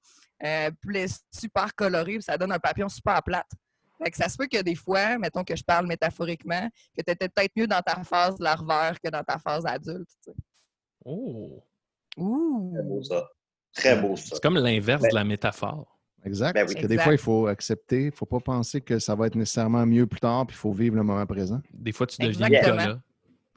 euh, 0.45 0.71
plus 0.81 1.21
super 1.33 1.75
colorée, 1.75 2.15
puis 2.15 2.23
ça 2.23 2.37
donne 2.37 2.53
un 2.53 2.59
papillon 2.59 2.89
super 2.89 3.23
plate. 3.23 3.51
Fait 4.03 4.11
que 4.11 4.17
ça 4.17 4.29
se 4.29 4.37
peut 4.37 4.49
que 4.51 4.61
des 4.63 4.75
fois, 4.75 5.17
mettons 5.19 5.45
que 5.45 5.55
je 5.55 5.63
parle 5.63 5.87
métaphoriquement, 5.87 6.69
que 6.97 7.03
tu 7.03 7.13
étais 7.13 7.29
peut-être 7.29 7.53
mieux 7.57 7.67
dans 7.67 7.81
ta 7.81 8.03
phase 8.03 8.35
larvaire 8.41 9.01
que 9.01 9.09
dans 9.11 9.23
ta 9.23 9.39
phase 9.39 9.65
adulte. 9.65 10.09
Oh! 11.05 11.63
Ouh! 12.17 12.73
Très 12.75 12.83
beau 12.83 13.03
ça. 13.03 13.29
Très 13.75 14.01
beau 14.01 14.17
ça. 14.17 14.31
C'est 14.33 14.43
comme 14.43 14.57
l'inverse 14.57 15.03
de 15.03 15.15
la 15.15 15.25
métaphore. 15.25 15.99
Exact. 16.25 16.55
Ben 16.55 16.67
oui. 16.67 16.75
Parce 16.75 16.83
que 16.83 16.89
des 16.89 16.99
fois, 16.99 17.13
il 17.13 17.19
faut 17.19 17.47
accepter, 17.47 18.03
il 18.03 18.07
ne 18.07 18.11
faut 18.11 18.27
pas 18.27 18.41
penser 18.41 18.81
que 18.81 18.99
ça 18.99 19.15
va 19.15 19.27
être 19.27 19.35
nécessairement 19.35 19.85
mieux 19.87 20.07
plus 20.07 20.21
tard, 20.21 20.47
puis 20.47 20.55
il 20.57 20.59
faut 20.59 20.73
vivre 20.73 20.97
le 20.97 21.03
moment 21.03 21.27
présent. 21.27 21.61
Des 21.73 21.93
fois, 21.93 22.07
tu 22.07 22.21
deviens 22.21 22.47
Exactement. 22.47 22.77
Nicolas. 22.77 23.01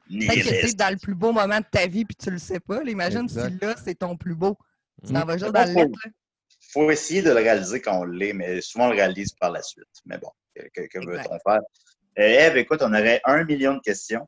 Peut-être 0.07 0.43
que 0.43 0.61
tu 0.61 0.67
es 0.67 0.73
dans 0.73 0.91
le 0.91 0.97
plus 0.97 1.15
beau 1.15 1.31
moment 1.31 1.59
de 1.59 1.65
ta 1.69 1.87
vie 1.87 2.05
puis 2.05 2.15
tu 2.15 2.29
le 2.29 2.37
sais 2.37 2.59
pas. 2.59 2.83
là. 2.83 2.91
Imagine 2.91 3.23
Exact. 3.23 3.53
si 3.59 3.65
là, 3.65 3.75
c'est 3.83 3.95
ton 3.95 4.15
plus 4.15 4.35
beau. 4.35 4.55
Tu 5.05 5.13
t'en 5.13 5.25
vas 5.25 5.37
juste 5.37 5.51
dans 5.51 5.65
le. 5.65 5.91
Faut 6.83 6.91
essayer 6.91 7.21
de 7.21 7.29
le 7.29 7.35
réaliser 7.37 7.81
quand 7.81 7.99
on 8.01 8.03
l'est, 8.03 8.33
mais 8.33 8.61
souvent 8.61 8.85
on 8.87 8.89
le 8.89 8.95
réalise 8.95 9.31
par 9.33 9.51
la 9.51 9.61
suite. 9.61 9.85
Mais 10.05 10.17
bon, 10.17 10.29
que, 10.55 10.81
que- 10.87 11.05
veut-on 11.05 11.39
faire? 11.39 11.61
Euh, 12.19 12.21
Eve, 12.47 12.57
écoute, 12.57 12.79
on 12.81 12.89
aurait 12.93 13.21
un 13.25 13.43
million 13.43 13.73
de 13.75 13.79
questions. 13.79 14.27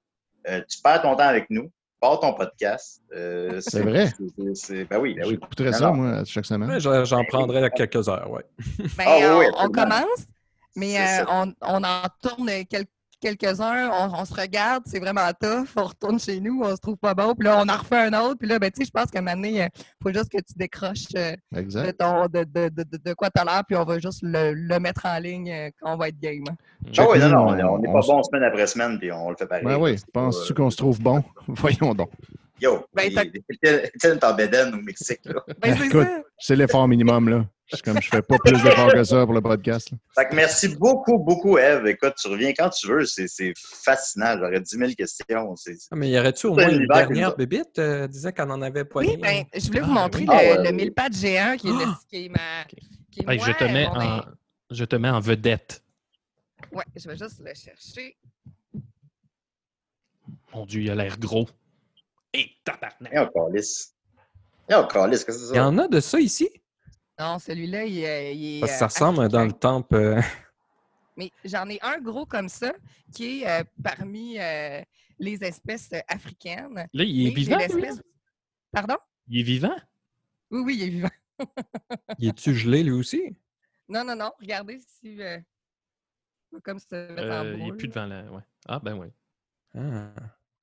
Euh, 0.50 0.62
tu 0.70 0.82
perds 0.82 1.02
ton 1.02 1.16
temps 1.16 1.24
avec 1.28 1.46
nous. 1.50 1.70
Pars 2.00 2.20
ton 2.20 2.34
podcast. 2.34 3.02
Euh, 3.14 3.60
C'est 3.60 3.82
vrai? 3.82 4.12
Ben 4.38 5.00
oui, 5.00 5.16
ben 5.16 5.26
oui. 5.26 5.30
J'écouterais 5.32 5.74
ça, 5.74 5.92
moi, 5.92 6.24
chaque 6.26 6.46
semaine. 6.46 6.80
J'en 6.80 7.04
j'en 7.06 7.24
prendrai 7.26 7.70
quelques 7.72 8.08
heures, 8.08 8.30
ouais. 8.30 8.44
Ben, 8.98 9.04
Ah 9.08 9.38
oui, 9.40 9.46
on, 9.58 9.70
commence, 9.70 10.26
mais 10.76 11.00
euh, 11.00 11.26
on, 11.28 11.54
on 11.62 11.84
en 11.84 12.04
tourne 12.22 12.50
quel- 12.70 12.86
quelques-uns, 13.20 13.90
on, 13.92 14.20
on 14.22 14.26
se 14.26 14.34
regarde, 14.34 14.84
c'est 14.86 15.00
vraiment 15.00 15.30
tough, 15.40 15.68
on 15.76 15.84
retourne 15.86 16.20
chez 16.20 16.40
nous, 16.40 16.62
on 16.64 16.76
se 16.76 16.82
trouve 16.82 16.98
pas 16.98 17.14
bon, 17.14 17.34
puis 17.36 17.48
là, 17.48 17.62
on 17.64 17.68
en 17.70 17.78
refait 17.78 18.08
un 18.08 18.14
autre, 18.22 18.38
puis 18.40 18.48
là, 18.48 18.60
ben, 18.60 18.70
tu 18.72 18.82
sais, 18.82 18.86
je 18.86 18.92
pense 18.92 19.10
qu'à 19.12 19.20
un 19.20 19.22
moment 19.22 19.36
donné, 19.36 19.64
il 19.64 19.70
faut 20.02 20.12
juste 20.14 20.30
que 20.32 20.38
tu 20.38 20.54
décroches 20.56 21.06
euh, 21.16 21.34
de, 21.52 21.60
Exact. 21.60 21.98
ton, 21.98 22.26
de, 22.28 22.44
de, 22.44 22.70
de, 22.70 22.84
de- 22.84 22.98
de 23.04 23.14
quoi 23.14 23.30
tu 23.30 23.42
as 23.42 23.46
l'air, 23.46 23.64
puis 23.68 23.76
on 23.76 23.84
va 23.84 24.00
juste 24.00 24.20
le, 24.24 24.54
le 24.54 24.80
mettre 24.80 25.06
en 25.06 25.18
ligne 25.20 25.52
euh, 25.52 25.70
quand 25.80 25.94
on 25.94 25.98
va 25.98 26.10
être 26.10 26.20
game. 26.20 26.44
Ah 26.98 27.06
oui, 27.10 27.20
non, 27.20 27.30
non, 27.30 27.48
on 27.74 27.80
n'est 27.80 27.92
pas 27.92 28.00
on- 28.00 28.16
bon 28.18 28.24
semaine 28.24 28.44
après 28.44 28.68
semaine, 28.68 28.98
puis 29.00 29.12
on 29.12 29.30
le 29.32 29.36
fait 29.36 29.48
pareil. 29.48 29.66
Ben 29.66 29.78
oui, 29.78 29.96
penses-tu 30.14 30.52
euh, 30.54 30.56
qu'on 30.56 30.70
se 30.70 30.78
trouve 30.78 31.00
bon? 31.02 31.24
Voyons 31.48 31.94
donc. 31.94 32.10
Yo, 32.60 32.86
Ben, 32.94 33.12
est 33.64 34.24
en 34.24 34.34
bédaine 34.34 34.74
au 34.74 34.78
Mexique. 34.82 35.22
Là. 35.26 35.42
Ben, 35.62 35.76
c'est 35.78 35.86
Écoute, 35.86 36.04
ça. 36.08 36.22
c'est 36.40 36.56
l'effort 36.56 36.88
minimum, 36.88 37.30
là. 37.30 37.46
C'est 37.70 37.82
comme 37.82 38.02
je 38.02 38.08
fais 38.08 38.22
pas 38.22 38.38
plus 38.40 38.62
d'efforts 38.64 38.94
que 38.94 39.04
ça 39.04 39.26
pour 39.26 39.34
le 39.34 39.42
podcast. 39.42 39.92
là. 39.92 39.98
Fait 40.16 40.30
que 40.30 40.36
merci 40.36 40.70
beaucoup, 40.70 41.18
beaucoup, 41.20 41.58
Eve. 41.58 41.86
Écoute, 41.88 42.14
tu 42.22 42.30
reviens 42.30 42.54
quand 42.54 42.70
tu 42.70 42.88
veux. 42.88 43.06
C'est 43.06 43.28
c'est 43.28 43.54
fascinant. 43.58 44.36
J'aurais 44.38 44.62
10 44.62 44.78
000 44.78 44.92
questions. 44.98 45.56
C'est- 45.58 45.76
Ah, 45.92 45.96
mais 45.98 46.10
y 46.10 46.18
aurait-tu 46.18 46.48
au 46.48 46.54
moins 46.54 46.70
une 46.70 46.88
dernière 46.88 47.36
bébite? 47.36 47.78
Euh, 47.80 48.08
disait 48.08 48.32
qu'elle 48.32 48.52
en 48.52 48.62
avait 48.62 48.86
pas 48.86 49.02
Oui, 49.02 49.18
ben, 49.18 49.44
je 49.54 49.68
voulais 49.68 49.82
vous 49.82 49.92
Ah, 49.92 50.04
montrer 50.04 50.22
oui. 50.22 50.28
le, 50.28 50.32
Ah, 50.34 50.38
ouais, 50.38 50.58
le 50.64 50.70
oui. 50.70 50.74
mille 50.76 50.94
pattes 50.94 51.14
géant 51.18 51.56
qui 51.58 51.68
est, 51.68 51.72
le- 51.72 52.08
qui 52.10 52.26
est 52.26 52.30
ma. 52.30 52.64
qui 53.12 53.20
est 53.20 53.40
je, 53.40 53.52
te 53.52 53.64
mets 53.66 53.88
en, 53.88 54.22
je 54.72 54.86
te 54.86 54.96
mets 54.96 55.10
en 55.10 55.20
vedette. 55.20 55.84
ouais, 56.72 56.86
je 56.96 57.08
vais 57.10 57.18
juste 57.18 57.42
le 57.44 57.54
chercher. 57.54 58.16
Mon 60.54 60.66
Dieu, 60.66 60.82
il 60.82 60.90
a 60.90 60.96
l'air 60.96 61.18
gros. 61.20 61.48
Et 62.34 62.50
tabarnak! 62.64 63.12
Et 63.14 63.18
encore 63.18 63.50
lisse. 63.50 63.94
Oh, 64.72 64.86
câlisse, 64.90 65.24
qu'est-ce 65.24 65.38
que 65.38 65.44
c'est 65.46 65.50
Il 65.54 65.56
y 65.56 65.60
ça? 65.60 65.68
en 65.68 65.78
a 65.78 65.88
de 65.88 66.00
ça 66.00 66.20
ici? 66.20 66.50
Non, 67.20 67.40
celui-là, 67.40 67.86
il, 67.86 67.98
est- 68.00 68.36
il 68.38 68.58
est. 68.58 68.60
Parce 68.62 68.74
que 68.74 68.78
ça 68.78 68.86
euh, 68.86 68.88
ressemble 68.88 69.28
dans 69.30 69.44
le 69.46 69.52
temple. 69.54 69.96
euh, 69.96 70.22
Mais 71.16 71.32
j'en 71.44 71.68
ai 71.70 71.80
un 71.82 72.00
gros 72.00 72.26
comme 72.26 72.48
ça 72.50 72.74
qui 73.14 73.42
est 73.42 73.50
euh, 73.50 73.64
parmi 73.84 74.38
euh, 74.40 74.82
les 75.20 75.44
espèces 75.44 75.90
africaines. 76.08 76.88
Là, 76.94 77.04
il 77.04 77.28
est 77.28 77.32
vivant, 77.34 77.58
lui? 77.74 77.86
Pardon? 78.72 78.98
Il 79.28 79.40
est 79.40 79.44
vivant? 79.44 79.76
Oui, 80.52 80.62
oui, 80.66 80.76
il 80.78 80.84
est 80.84 80.90
vivant. 80.90 81.10
Il 82.20 82.30
est-tu 82.30 82.54
gelé 82.56 82.84
lui 82.84 82.92
aussi? 82.92 83.36
Non, 83.90 84.04
non, 84.04 84.16
non. 84.16 84.32
Regardez 84.40 84.80
si. 84.80 85.22
euh, 85.22 85.40
Comme 86.64 86.78
mettre 86.92 87.32
en 87.32 87.44
il 87.46 87.50
est 87.54 87.58
boule. 87.66 87.78
plus 87.78 87.88
devant 87.88 88.06
la. 88.06 88.24
Ouais. 88.32 88.42
Ah, 88.68 88.80
ben 88.80 88.94
oui. 88.98 89.08
Ah. 89.76 90.12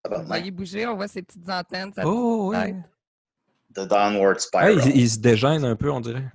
Vous 0.08 0.26
voyez 0.26 0.50
bouger, 0.50 0.86
on 0.86 0.94
voit 0.96 1.08
ses 1.08 1.22
petites 1.22 1.48
antennes. 1.48 1.92
sa 1.92 2.06
Oh, 2.06 2.50
petite 2.52 2.64
oui. 2.66 2.72
tête. 2.74 2.90
The 3.86 3.88
Downward 3.88 4.36
Ah, 4.36 4.40
Spiral. 4.40 4.80
il, 4.88 4.96
il 5.00 5.10
se 5.10 5.18
dégêne 5.18 5.64
un 5.64 5.74
peu, 5.76 5.90
on 5.90 6.00
dirait. 6.00 6.30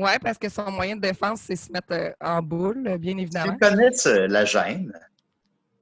Ouais, 0.00 0.18
parce 0.18 0.38
que 0.38 0.48
son 0.48 0.70
moyen 0.70 0.96
de 0.96 1.02
défense, 1.02 1.40
c'est 1.42 1.56
se 1.56 1.70
mettre 1.70 1.92
euh, 1.92 2.10
en 2.20 2.40
boule, 2.40 2.86
euh, 2.86 2.96
bien 2.96 3.16
évidemment. 3.18 3.52
Tu 3.52 3.58
connais 3.58 3.90
euh, 4.06 4.26
la 4.28 4.44
gêne? 4.46 4.92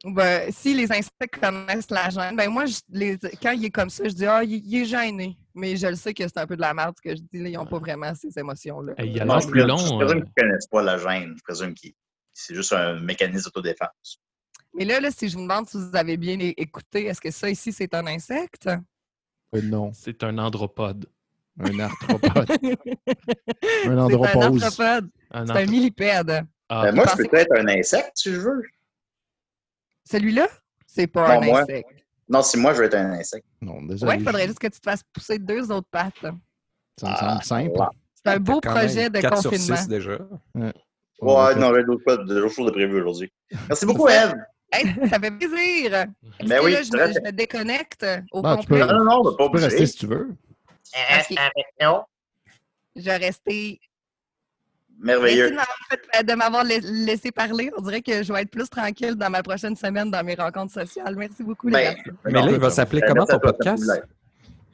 Ben, 0.05 0.51
si 0.53 0.75
les 0.75 0.91
insectes 0.91 1.39
connaissent 1.41 1.91
la 1.91 2.09
gêne, 2.11 2.35
ben 2.37 2.49
moi, 2.51 2.67
je- 2.67 2.81
les- 2.89 3.19
quand 3.43 3.53
il 3.53 3.65
est 3.65 3.71
comme 3.71 3.91
ça, 3.91 4.05
je 4.09 4.15
dis 4.15 4.27
Ah, 4.27 4.43
il, 4.43 4.55
il 4.65 4.83
est 4.83 4.85
gêné. 4.85 5.37
Mais 5.55 5.77
je 5.77 5.87
le 5.87 5.95
sais 5.97 6.15
que 6.15 6.23
c'est 6.23 6.39
un 6.39 6.47
peu 6.47 6.57
de 6.57 6.61
la 6.61 6.73
merde 6.75 6.95
ce 6.97 7.03
que 7.11 7.17
je 7.17 7.21
dis. 7.23 7.43
Là, 7.43 7.49
ils 7.49 7.53
n'ont 7.55 7.67
pas 7.67 7.79
vraiment 7.79 8.13
ces 8.15 8.37
émotions-là. 8.39 8.95
Il 8.99 9.17
y 9.17 9.21
a 9.21 9.25
Non, 9.25 9.35
l'air 9.35 9.43
je 9.43 9.49
plus 9.49 9.61
long. 9.65 9.77
je 9.77 9.93
euh, 9.93 9.97
présume 9.99 10.23
qu'ils 10.25 10.33
ne 10.37 10.49
connaissent 10.49 10.67
pas 10.69 10.83
la 10.83 10.99
gêne. 10.99 11.35
Je 11.37 11.43
présume 11.43 11.75
que 11.75 11.89
c'est 12.33 12.55
juste 12.55 12.73
un 12.73 13.01
mécanisme 13.01 13.45
d'autodéfense. 13.47 14.21
Mais 14.75 14.85
là, 14.85 15.01
là, 15.01 15.11
si 15.11 15.29
je 15.29 15.37
vous 15.37 15.43
demande 15.43 15.69
si 15.69 15.77
vous 15.77 15.95
avez 15.97 16.17
bien 16.17 16.39
écouté, 16.41 17.07
est-ce 17.07 17.21
que 17.21 17.31
ça 17.31 17.49
ici, 17.51 17.73
c'est 17.73 17.93
un 17.95 18.07
insecte? 18.07 18.69
Euh, 19.55 19.63
non, 19.63 19.93
C'est 19.95 20.23
un 20.25 20.39
andropode. 20.39 21.07
Un 21.61 21.79
arthropode. 21.81 22.51
un 22.51 22.57
C'est 23.83 23.89
un 23.89 23.99
arthropode. 23.99 25.11
Un 25.31 25.47
C'est 25.47 25.53
un 25.53 25.67
millipède. 25.67 26.47
Ah, 26.69 26.87
Euh, 26.87 26.93
moi, 26.93 27.05
je 27.17 27.23
peux 27.25 27.37
être 27.37 27.53
un 27.57 27.67
insecte, 27.69 28.13
si 28.15 28.33
je 28.33 28.41
veux. 28.41 28.63
Celui-là, 30.05 30.49
c'est 30.87 31.07
pas 31.07 31.35
Non, 31.37 31.43
un 31.43 31.47
moi. 31.47 31.61
insecte. 31.63 31.89
Non, 32.29 32.43
si 32.43 32.59
moi, 32.59 32.75
je 32.75 32.79
veux 32.79 32.85
être 32.85 32.95
un 32.97 33.13
insecte. 33.13 33.47
Non, 33.61 33.83
désolé. 33.83 34.11
Ouais, 34.13 34.19
il 34.19 34.25
faudrait 34.25 34.43
je- 34.43 34.49
juste 34.49 34.59
que 34.59 34.67
tu 34.69 34.79
te 34.81 34.85
fasses 34.91 35.03
pousser 35.13 35.39
deux 35.39 35.71
autres 35.71 35.89
pattes. 35.91 36.13
Ça 36.21 37.09
me 37.09 37.13
Ah, 37.15 37.41
semble 37.41 37.45
simple. 37.45 37.81
C'est 38.15 38.33
un 38.33 38.39
beau 38.41 38.61
projet 38.61 39.09
de 39.09 39.21
4 39.21 39.41
sur 39.41 39.51
confinement. 39.51 39.77
6 39.77 39.89
déjà. 39.89 40.19
Ouais, 40.55 40.73
Ouais, 41.21 41.55
non, 41.57 41.75
j'ai 41.75 41.85
d'autres 41.85 42.03
choses- 42.07 42.27
d'autres 42.27 42.49
choses 42.55 42.67
de 42.67 42.71
prévues 42.71 43.01
aujourd'hui. 43.01 43.33
Merci 43.69 43.87
beaucoup, 43.87 44.09
Eve. 44.09 44.35
Hey, 44.71 44.85
ça 45.09 45.19
fait 45.19 45.31
plaisir! 45.31 46.07
Ben 46.47 46.61
oui, 46.63 46.73
là, 46.73 46.83
je, 46.83 46.93
me, 46.93 47.13
je 47.15 47.21
me 47.21 47.31
déconnecte 47.33 48.07
au 48.33 48.43
Ben, 48.43 48.57
tu 48.59 48.67
complet? 48.67 48.81
peux- 48.81 48.93
Non, 48.93 49.05
non, 49.05 49.25
non, 49.25 49.35
pas 49.37 49.45
Tu 49.47 49.51
peux 49.53 49.59
rester 49.61 49.87
si 49.87 49.97
tu 49.97 50.07
veux. 50.07 50.29
Reste 50.95 51.33
avec 51.39 51.67
nous? 51.81 52.03
Je 52.97 53.03
vais 53.03 53.17
rester. 53.17 53.81
Merci 55.01 55.21
Merveilleux. 55.21 55.51
de 55.51 55.55
m'avoir 55.55 55.79
fait- 55.91 56.25
de 56.25 56.35
m'avoir 56.35 56.65
la- 56.65 56.79
laissé 56.79 57.31
parler. 57.31 57.71
On 57.77 57.83
dirait 57.83 58.03
que 58.03 58.23
je 58.25 58.33
vais 58.33 58.43
être 58.43 58.51
plus 58.51 58.69
tranquille 58.69 59.15
dans 59.15 59.31
ma 59.31 59.43
prochaine 59.45 59.77
semaine 59.77 60.11
dans 60.11 60.25
mes 60.25 60.35
rencontres 60.35 60.73
sociales. 60.73 61.15
Merci 61.15 61.45
beaucoup, 61.45 61.69
les 61.69 61.73
Ben, 61.75 61.95
gars. 61.95 62.13
Mais 62.25 62.33
là, 62.33 62.41
il 62.47 62.51
va 62.53 62.59
ben, 62.59 62.71
s'appeler 62.71 63.01
ben, 63.03 63.09
comment 63.09 63.25
merci 63.29 63.33
ton 63.33 63.39
podcast? 63.39 63.85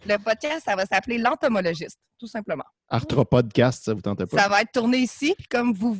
Le 0.06 0.16
podcast, 0.18 0.62
ça 0.64 0.76
va 0.76 0.86
s'appeler 0.86 1.18
L'entomologiste, 1.18 1.98
tout 2.18 2.26
simplement. 2.26 2.64
Arthropodcast, 2.88 3.84
ça 3.84 3.94
vous 3.94 4.00
tentait 4.02 4.24
pas? 4.26 4.38
Ça 4.38 4.48
va 4.48 4.62
être 4.62 4.72
tourné 4.72 4.98
ici. 4.98 5.34
Puis 5.36 5.46
comme 5.48 5.74
vous, 5.74 5.98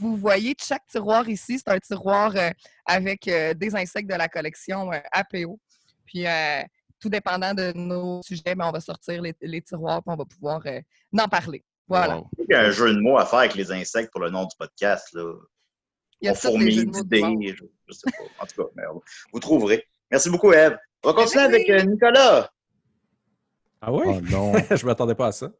vous 0.00 0.16
voyez, 0.16 0.54
chaque 0.60 0.86
tiroir 0.86 1.28
ici, 1.28 1.58
c'est 1.58 1.72
un 1.72 1.78
tiroir 1.78 2.34
euh, 2.36 2.50
avec 2.86 3.26
euh, 3.28 3.54
des 3.54 3.74
insectes 3.74 4.08
de 4.10 4.14
la 4.16 4.28
collection 4.28 4.92
euh, 4.92 4.98
APO. 5.12 5.58
Puis 6.06 6.26
euh, 6.26 6.62
tout 7.00 7.08
dépendant 7.08 7.54
de 7.54 7.72
nos 7.74 8.22
sujets, 8.22 8.54
ben, 8.54 8.66
on 8.68 8.72
va 8.72 8.80
sortir 8.80 9.20
les, 9.22 9.34
les 9.42 9.62
tiroirs 9.62 9.98
et 9.98 10.10
on 10.10 10.16
va 10.16 10.24
pouvoir 10.24 10.62
euh, 10.66 10.80
en 11.18 11.28
parler. 11.28 11.64
Voilà. 11.86 12.16
Wow. 12.18 12.30
Il 12.38 12.46
y 12.50 12.54
a 12.54 12.60
un 12.62 12.70
jeu 12.70 12.94
de 12.94 13.00
mots 13.00 13.18
à 13.18 13.26
faire 13.26 13.40
avec 13.40 13.54
les 13.54 13.70
insectes 13.72 14.10
pour 14.10 14.22
le 14.22 14.30
nom 14.30 14.44
du 14.44 14.56
podcast. 14.58 15.08
Là. 15.12 15.34
Il 16.20 16.26
y 16.26 16.28
a 16.28 16.32
On 16.32 16.34
fourmille 16.34 16.86
d'idées. 16.86 17.54
Je, 17.54 17.64
je 17.88 17.92
sais 17.92 18.10
pas. 18.10 18.42
En 18.42 18.46
tout 18.46 18.62
cas, 18.62 18.70
mais 18.76 18.82
vous 19.32 19.40
trouverez. 19.40 19.84
Merci 20.10 20.30
beaucoup, 20.30 20.52
Eve. 20.52 20.76
On 21.02 21.08
va 21.08 21.14
continuer 21.14 21.46
Merci. 21.48 21.70
avec 21.70 21.82
euh, 21.82 21.90
Nicolas. 21.90 22.50
Ah 23.82 23.92
oui? 23.92 24.04
Oh 24.06 24.20
non. 24.22 24.52
je 24.74 24.86
m'attendais 24.86 25.14
pas 25.14 25.26
à 25.26 25.32
ça. 25.32 25.50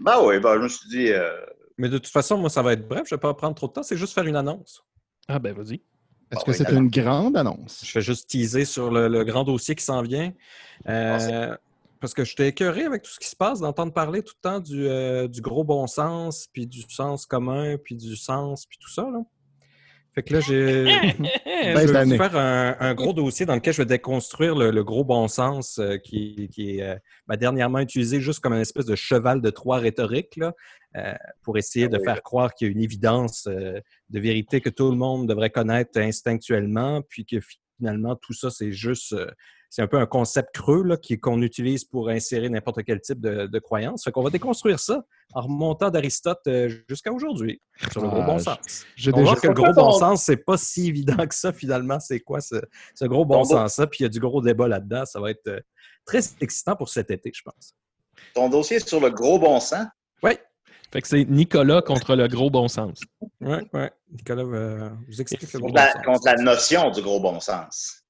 Ben 0.00 0.20
oui, 0.24 0.40
ben, 0.40 0.54
je 0.56 0.62
me 0.62 0.68
suis 0.68 0.88
dit. 0.88 1.12
euh, 1.12 1.30
Mais 1.78 1.88
de 1.88 1.98
toute 1.98 2.08
façon, 2.12 2.36
moi, 2.36 2.50
ça 2.50 2.62
va 2.62 2.72
être 2.72 2.88
bref. 2.88 3.02
Je 3.06 3.14
vais 3.14 3.20
pas 3.20 3.32
prendre 3.34 3.54
trop 3.54 3.68
de 3.68 3.72
temps. 3.72 3.82
C'est 3.84 3.96
juste 3.96 4.12
faire 4.14 4.26
une 4.26 4.34
annonce. 4.36 4.84
Ah, 5.28 5.38
ben 5.38 5.54
vas-y. 5.54 5.80
Est-ce 6.30 6.40
Ah 6.40 6.44
que 6.44 6.50
oui, 6.50 6.56
c'est 6.56 6.72
une 6.72 6.88
grande 6.88 7.36
annonce? 7.36 7.82
Je 7.84 7.90
fais 7.90 8.00
juste 8.00 8.28
teaser 8.28 8.64
sur 8.64 8.90
le, 8.90 9.08
le 9.08 9.24
grand 9.24 9.44
dossier 9.44 9.74
qui 9.74 9.84
s'en 9.84 10.02
vient. 10.02 10.32
Euh, 10.88 11.56
parce 12.00 12.14
que 12.14 12.24
j'étais 12.24 12.48
écœuré 12.48 12.84
avec 12.84 13.02
tout 13.02 13.10
ce 13.10 13.20
qui 13.20 13.28
se 13.28 13.36
passe, 13.36 13.60
d'entendre 13.60 13.92
parler 13.92 14.22
tout 14.22 14.34
le 14.42 14.48
temps 14.48 14.60
du, 14.60 14.88
euh, 14.88 15.28
du 15.28 15.42
gros 15.42 15.64
bon 15.64 15.86
sens, 15.86 16.48
puis 16.52 16.66
du 16.66 16.82
sens 16.88 17.26
commun, 17.26 17.76
puis 17.76 17.94
du 17.94 18.16
sens, 18.16 18.66
puis 18.66 18.78
tout 18.80 18.90
ça. 18.90 19.02
Là. 19.02 19.20
Fait 20.14 20.22
que 20.22 20.34
là, 20.34 20.40
j'ai. 20.40 20.86
Je 21.62 21.92
vais 21.92 22.16
faire 22.16 22.36
un, 22.36 22.76
un 22.80 22.94
gros 22.94 23.12
dossier 23.12 23.44
dans 23.46 23.54
lequel 23.54 23.74
je 23.74 23.82
vais 23.82 23.86
déconstruire 23.86 24.54
le, 24.56 24.70
le 24.70 24.82
gros 24.82 25.04
bon 25.04 25.28
sens 25.28 25.78
euh, 25.78 25.98
qui, 25.98 26.48
qui 26.50 26.78
est 26.78 26.82
euh, 26.82 26.96
ben, 27.28 27.36
dernièrement 27.36 27.80
utilisé 27.80 28.20
juste 28.20 28.40
comme 28.40 28.54
une 28.54 28.62
espèce 28.62 28.86
de 28.86 28.96
cheval 28.96 29.42
de 29.42 29.50
Troie 29.50 29.76
rhétorique 29.76 30.36
là, 30.36 30.54
pour 31.42 31.56
essayer 31.58 31.86
Ah 31.86 31.96
de 31.96 32.02
faire 32.02 32.22
croire 32.22 32.54
qu'il 32.54 32.66
y 32.66 32.70
a 32.70 32.72
une 32.72 32.82
évidence 32.82 33.46
euh, 33.46 33.80
de 34.08 34.20
vérité 34.20 34.60
que 34.60 34.70
tout 34.70 34.90
le 34.90 34.96
monde 34.96 35.28
devrait 35.28 35.50
connaître 35.50 35.98
instinctuellement, 35.98 37.02
puis 37.02 37.24
que 37.24 37.36
finalement 37.78 38.16
tout 38.16 38.32
ça 38.32 38.50
c'est 38.50 38.72
juste 38.72 39.12
euh, 39.12 39.30
c'est 39.72 39.82
un 39.82 39.86
peu 39.86 39.98
un 39.98 40.06
concept 40.06 40.52
creux 40.52 40.82
là, 40.82 40.96
qu'on 41.22 41.42
utilise 41.42 41.84
pour 41.84 42.08
insérer 42.08 42.48
n'importe 42.48 42.82
quel 42.82 43.00
type 43.00 43.20
de, 43.20 43.46
de 43.46 43.58
croyance. 43.60 44.02
Fait 44.02 44.10
qu'on 44.10 44.24
va 44.24 44.30
déconstruire 44.30 44.80
ça 44.80 45.04
en 45.32 45.42
remontant 45.42 45.90
d'Aristote 45.90 46.40
euh, 46.48 46.68
jusqu'à 46.88 47.12
aujourd'hui 47.12 47.62
sur 47.92 48.02
le 48.02 48.08
gros 48.08 48.22
Ah, 48.22 48.26
bon 48.26 48.38
sens. 48.40 48.84
J'ai 48.96 49.12
déjà... 49.12 49.36
que 49.36 49.46
le 49.46 49.54
gros 49.54 49.72
bon 49.72 49.92
sens, 49.92 50.24
c'est 50.24 50.44
pas 50.44 50.56
si 50.56 50.88
évident 50.88 51.24
que 51.24 51.36
ça, 51.36 51.52
finalement. 51.52 52.00
C'est 52.00 52.18
quoi 52.18 52.40
ce, 52.40 52.56
ce 52.96 53.04
gros 53.04 53.24
bon 53.24 53.44
sens-là? 53.44 53.86
Puis 53.86 54.00
il 54.00 54.02
y 54.02 54.06
a 54.06 54.08
du 54.08 54.18
gros 54.18 54.42
débat 54.42 54.66
là-dedans. 54.66 55.06
Ça 55.06 55.20
va 55.20 55.30
être 55.30 55.46
euh, 55.46 55.60
très 56.04 56.20
excitant 56.40 56.74
pour 56.74 56.88
cet 56.88 57.12
été, 57.12 57.30
je 57.32 57.42
pense. 57.42 57.76
ton 58.34 58.48
dossier 58.48 58.78
est 58.78 58.88
sur 58.88 58.98
le 58.98 59.10
gros 59.10 59.38
bon 59.38 59.60
sens? 59.60 59.86
Oui, 60.24 60.32
Fait 60.92 61.02
que 61.02 61.08
c'est 61.08 61.24
Nicolas 61.24 61.82
contre 61.82 62.16
le 62.16 62.26
gros 62.28 62.50
bon 62.50 62.66
sens. 62.68 63.00
oui, 63.40 63.56
oui. 63.72 63.82
Nicolas 64.12 64.42
euh, 64.42 64.90
vous 65.08 65.20
explique 65.20 65.52
le 65.52 65.60
bon 65.60 65.72
la, 65.72 65.92
sens. 65.92 66.02
contre 66.04 66.26
la 66.26 66.34
notion 66.36 66.90
du 66.90 67.00
gros 67.02 67.20
bon 67.20 67.38
sens. 67.40 68.02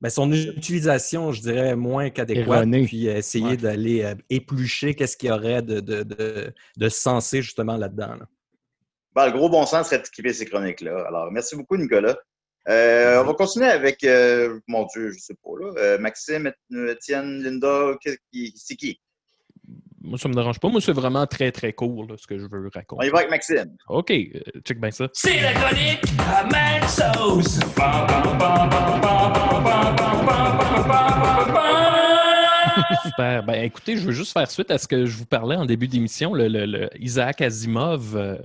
Ben, 0.00 0.10
son 0.10 0.30
utilisation, 0.30 1.32
je 1.32 1.40
dirais, 1.40 1.74
moins 1.74 2.10
qu'adéquate. 2.10 2.46
Erronée. 2.46 2.84
Puis 2.86 3.06
essayer 3.06 3.44
Ouais. 3.46 3.56
d'aller 3.56 4.04
euh, 4.04 4.14
éplucher 4.30 4.94
qu'est-ce 4.94 5.16
qu'il 5.16 5.30
y 5.30 5.32
aurait 5.32 5.62
de, 5.62 5.80
de, 5.80 6.02
de, 6.02 6.54
de 6.76 6.88
sensé, 6.88 7.42
justement, 7.42 7.76
là-dedans. 7.76 8.14
là. 8.14 8.26
Ben, 9.14 9.26
le 9.26 9.32
gros 9.32 9.48
bon 9.48 9.64
sens 9.66 9.86
serait 9.88 9.98
d'équiper 9.98 10.32
ces 10.32 10.44
chroniques-là. 10.46 11.06
Alors, 11.08 11.32
merci 11.32 11.56
beaucoup, 11.56 11.76
Nicolas. 11.76 12.16
Euh, 12.68 13.22
on 13.22 13.24
va 13.24 13.32
continuer 13.34 13.66
avec, 13.66 14.04
euh, 14.04 14.60
mon 14.68 14.84
Dieu, 14.84 15.10
je 15.12 15.18
sais 15.18 15.34
pas, 15.42 15.50
là, 15.58 15.72
euh, 15.78 15.98
Maxime, 15.98 16.52
Étienne, 16.90 17.42
Linda, 17.42 17.94
c'est 18.54 18.76
qui? 18.76 19.00
moi, 20.02 20.18
ça 20.18 20.28
me 20.28 20.34
dérange 20.34 20.60
pas. 20.60 20.68
Moi, 20.68 20.80
c'est 20.80 20.92
vraiment 20.92 21.26
très, 21.26 21.50
très 21.50 21.72
court 21.72 22.06
ce 22.16 22.26
que 22.26 22.38
je 22.38 22.46
veux 22.46 22.70
raconter. 22.72 23.04
On 23.04 23.08
y 23.08 23.10
va 23.10 23.18
avec 23.18 23.30
Maxime. 23.30 23.76
OK, 23.88 24.10
euh, 24.10 24.40
check 24.64 24.80
bien 24.80 24.90
ça. 24.90 25.08
C'est 25.12 25.40
la 25.40 25.52
chronique 25.54 26.04
à 26.20 26.48
Super. 33.04 33.42
Ben, 33.44 33.64
écoutez, 33.64 33.96
je 33.96 34.06
veux 34.06 34.12
juste 34.12 34.32
faire 34.32 34.50
suite 34.50 34.70
à 34.70 34.78
ce 34.78 34.86
que 34.86 35.04
je 35.06 35.16
vous 35.16 35.26
parlais 35.26 35.56
en 35.56 35.66
début 35.66 35.88
d'émission, 35.88 36.32
le, 36.34 36.48
le, 36.48 36.66
le, 36.66 36.90
Isaac 36.98 37.40
Asimov. 37.40 38.16
Euh, 38.16 38.36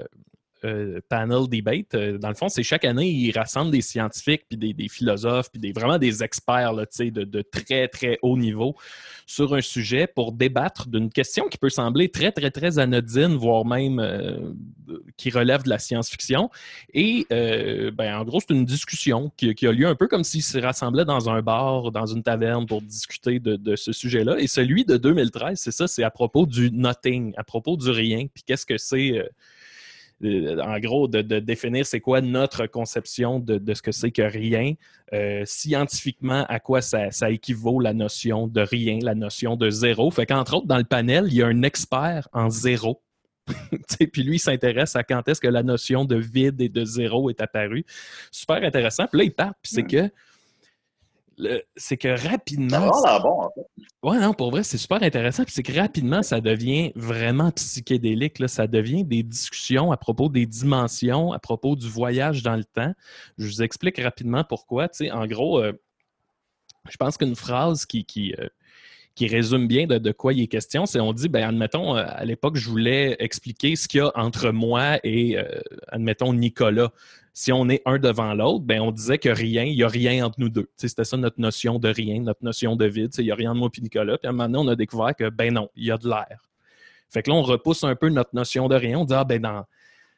euh, 0.66 1.02
panel 1.10 1.50
debate. 1.50 1.94
Dans 1.94 2.30
le 2.30 2.36
fond, 2.36 2.48
c'est 2.48 2.64
chaque 2.64 2.86
année, 2.86 3.10
ils 3.10 3.34
rassemblent 3.38 3.70
des 3.72 3.82
scientifiques, 3.82 4.44
puis 4.48 4.58
des, 4.58 4.72
des, 4.74 4.88
philosophes, 4.88 5.52
puis 5.52 5.60
des, 5.60 5.74
vraiment 5.74 5.98
des 5.98 6.24
experts 6.24 6.72
là, 6.72 6.86
de, 6.86 7.24
de 7.26 7.42
très, 7.42 7.90
très 7.90 8.18
haut 8.22 8.38
niveau 8.38 8.74
sur 9.26 9.54
un 9.54 9.62
sujet 9.62 10.08
pour 10.08 10.32
débattre 10.32 10.88
d'une 10.88 11.10
question 11.10 11.48
qui 11.48 11.58
peut 11.58 11.70
sembler 11.70 12.10
très, 12.10 12.32
très, 12.32 12.52
très 12.52 12.80
anodine, 12.80 13.36
voire 13.36 13.66
même 13.66 14.00
euh, 14.00 14.54
qui 15.18 15.30
relève 15.30 15.64
de 15.64 15.70
la 15.70 15.80
science-fiction. 15.80 16.50
Et 16.94 17.26
euh, 17.32 17.92
ben, 17.92 18.16
en 18.18 18.24
gros, 18.24 18.40
c'est 18.40 18.54
une 18.54 18.66
discussion 18.66 19.32
qui, 19.38 19.56
a 19.66 19.72
lieu 19.72 19.88
un 19.88 19.96
peu 19.96 20.08
comme 20.08 20.24
s'ils 20.24 20.44
se 20.44 20.58
rassemblaient 20.58 21.06
dans 21.06 21.30
un 21.30 21.42
bar, 21.42 21.92
dans 21.92 22.06
une 22.06 22.24
taverne 22.24 22.66
pour 22.66 22.82
discuter 22.82 23.40
de, 23.40 23.76
ce 23.76 23.92
sujet-là. 23.92 24.38
Et 24.40 24.48
celui 24.48 24.86
de 24.86 24.98
2013, 24.98 25.60
c'est 25.60 25.72
ça, 25.72 25.88
c'est 25.88 26.04
à 26.04 26.12
propos 26.12 26.46
du 26.46 26.72
nothing, 26.72 27.34
à 27.38 27.44
propos 27.44 27.78
du 27.78 27.90
rien. 27.90 28.28
Puis 28.34 28.44
qu'est-ce 28.46 28.66
que 28.66 28.78
c'est, 28.78 29.18
euh, 29.18 29.28
en 30.24 30.80
gros, 30.80 31.08
de, 31.08 31.22
de 31.22 31.40
définir 31.40 31.86
c'est 31.86 32.00
quoi 32.00 32.22
notre 32.22 32.66
conception 32.66 33.40
de, 33.40 33.58
de 33.58 33.74
ce 33.74 33.82
que 33.82 33.92
c'est 33.92 34.12
que 34.12 34.22
rien. 34.22 34.74
Euh, 35.14 35.44
scientifiquement, 35.46 36.46
à 36.50 36.60
quoi 36.60 36.82
ça, 36.82 37.12
ça 37.12 37.30
équivaut 37.30 37.80
la 37.80 37.94
notion 37.94 38.48
de 38.48 38.62
rien, 38.62 38.98
la 39.02 39.14
notion 39.14 39.56
de 39.56 39.70
zéro. 39.70 40.10
Fait 40.10 40.26
qu'entre 40.26 40.56
autres, 40.56 40.68
dans 40.68 40.78
le 40.78 40.84
panel, 40.84 41.26
il 41.28 41.36
y 41.36 41.44
a 41.44 41.48
un 41.48 41.62
expert 41.62 42.28
en 42.34 42.50
zéro. 42.50 43.02
Puis 44.12 44.24
lui, 44.24 44.38
il 44.38 44.40
s'intéresse 44.40 44.96
à 44.96 45.04
quand 45.04 45.28
est-ce 45.28 45.42
que 45.42 45.48
la 45.48 45.64
notion 45.64 46.06
de 46.06 46.16
vide 46.16 46.62
et 46.62 46.70
de 46.70 46.86
zéro 46.86 47.30
est 47.30 47.42
apparue. 47.42 47.86
Super 48.32 48.64
intéressant. 48.64 49.06
Puis 49.08 49.20
là, 49.20 49.24
il 49.26 49.34
part, 49.34 49.54
puis 49.62 49.72
c'est 49.74 49.84
que 49.84 50.10
c'est 51.76 51.98
que 51.98 52.16
Ça 52.16 52.30
rapidement. 52.30 52.80
l'air 52.80 53.22
bon, 53.22 53.42
en 53.44 53.52
fait. 53.52 53.66
Ouais, 54.04 54.20
non, 54.20 54.34
pour 54.34 54.52
vrai, 54.52 54.64
c'est 54.64 54.78
super 54.78 55.02
intéressant. 55.02 55.44
Puis 55.44 55.54
c'est 55.54 55.64
que 55.64 55.78
rapidement, 55.78 56.24
ça 56.24 56.42
devient 56.42 56.92
vraiment 56.96 57.52
psychédélique. 57.52 58.40
Là. 58.40 58.48
Ça 58.48 58.68
devient 58.68 59.04
des 59.04 59.24
discussions 59.24 59.92
à 59.92 59.98
propos 59.98 60.30
des 60.30 60.46
dimensions, 60.46 61.32
à 61.32 61.40
propos 61.40 61.76
du 61.76 61.88
voyage 61.88 62.44
dans 62.44 62.56
le 62.56 62.66
temps. 62.66 62.94
Je 63.38 63.48
vous 63.48 63.62
explique 63.64 64.00
rapidement 64.00 64.44
pourquoi. 64.44 64.90
Tu 64.90 65.06
sais, 65.06 65.12
en 65.12 65.26
gros, 65.26 65.60
euh, 65.60 65.74
je 66.90 66.98
pense 66.98 67.18
qu'une 67.18 67.36
phrase 67.36 67.86
qui, 67.86 68.06
qui, 68.06 68.34
euh, 68.40 68.48
qui 69.16 69.28
résume 69.28 69.68
bien 69.68 69.86
de, 69.86 70.12
quoi 70.12 70.34
il 70.34 70.42
est 70.42 70.48
question, 70.48 70.86
c'est 70.86 71.00
on 71.00 71.14
dit, 71.14 71.30
ben, 71.30 71.48
admettons, 71.48 71.96
euh, 71.96 72.04
à 72.08 72.26
l'époque, 72.26 72.56
je 72.56 72.68
voulais 72.70 73.16
expliquer 73.20 73.76
ce 73.76 73.88
qu'il 73.88 74.00
y 74.00 74.02
a 74.02 74.12
entre 74.16 74.50
moi 74.52 75.00
et, 75.04 75.38
euh, 75.38 75.44
admettons, 75.90 76.34
Nicolas. 76.34 76.92
Si 77.36 77.52
on 77.52 77.68
est 77.70 77.82
un 77.86 77.98
devant 77.98 78.34
l'autre, 78.34 78.64
ben, 78.64 78.82
on 78.82 78.92
disait 78.92 79.18
que 79.18 79.30
rien, 79.30 79.64
il 79.64 79.76
n'y 79.76 79.84
a 79.84 79.88
rien 79.88 80.26
entre 80.26 80.40
nous 80.40 80.50
deux. 80.50 80.70
C'était 80.78 81.04
ça 81.04 81.18
notre 81.18 81.40
notion 81.40 81.80
de 81.80 81.90
rien, 81.90 82.22
notre 82.22 82.44
notion 82.44 82.76
de 82.76 82.86
vide. 82.86 83.12
Il 83.18 83.26
n'y 83.26 83.32
a 83.32 83.36
rien 83.36 83.54
de 83.54 83.60
moi 83.60 83.70
et 83.76 83.82
Nicolas. 83.82 84.18
Puis 84.18 84.28
à 84.28 84.30
un 84.30 84.34
moment 84.34 84.50
donné, 84.50 84.70
on 84.70 84.72
a 84.72 84.76
découvert 84.76 85.16
que, 85.16 85.30
ben 85.30 85.54
non, 85.54 85.70
il 85.76 85.86
y 85.86 85.92
a 85.92 85.98
de 85.98 86.08
l'air. 86.08 86.40
Fait 87.10 87.24
que 87.24 87.32
là, 87.32 87.38
on 87.38 87.42
repousse 87.42 87.84
un 87.84 87.96
peu 87.96 88.10
notre 88.10 88.36
notion 88.36 88.68
de 88.68 88.76
rien. 88.76 89.00
On 89.00 89.06
dit, 89.06 89.14
ah, 89.16 89.24
ben 89.24 89.42
dans, 89.42 89.66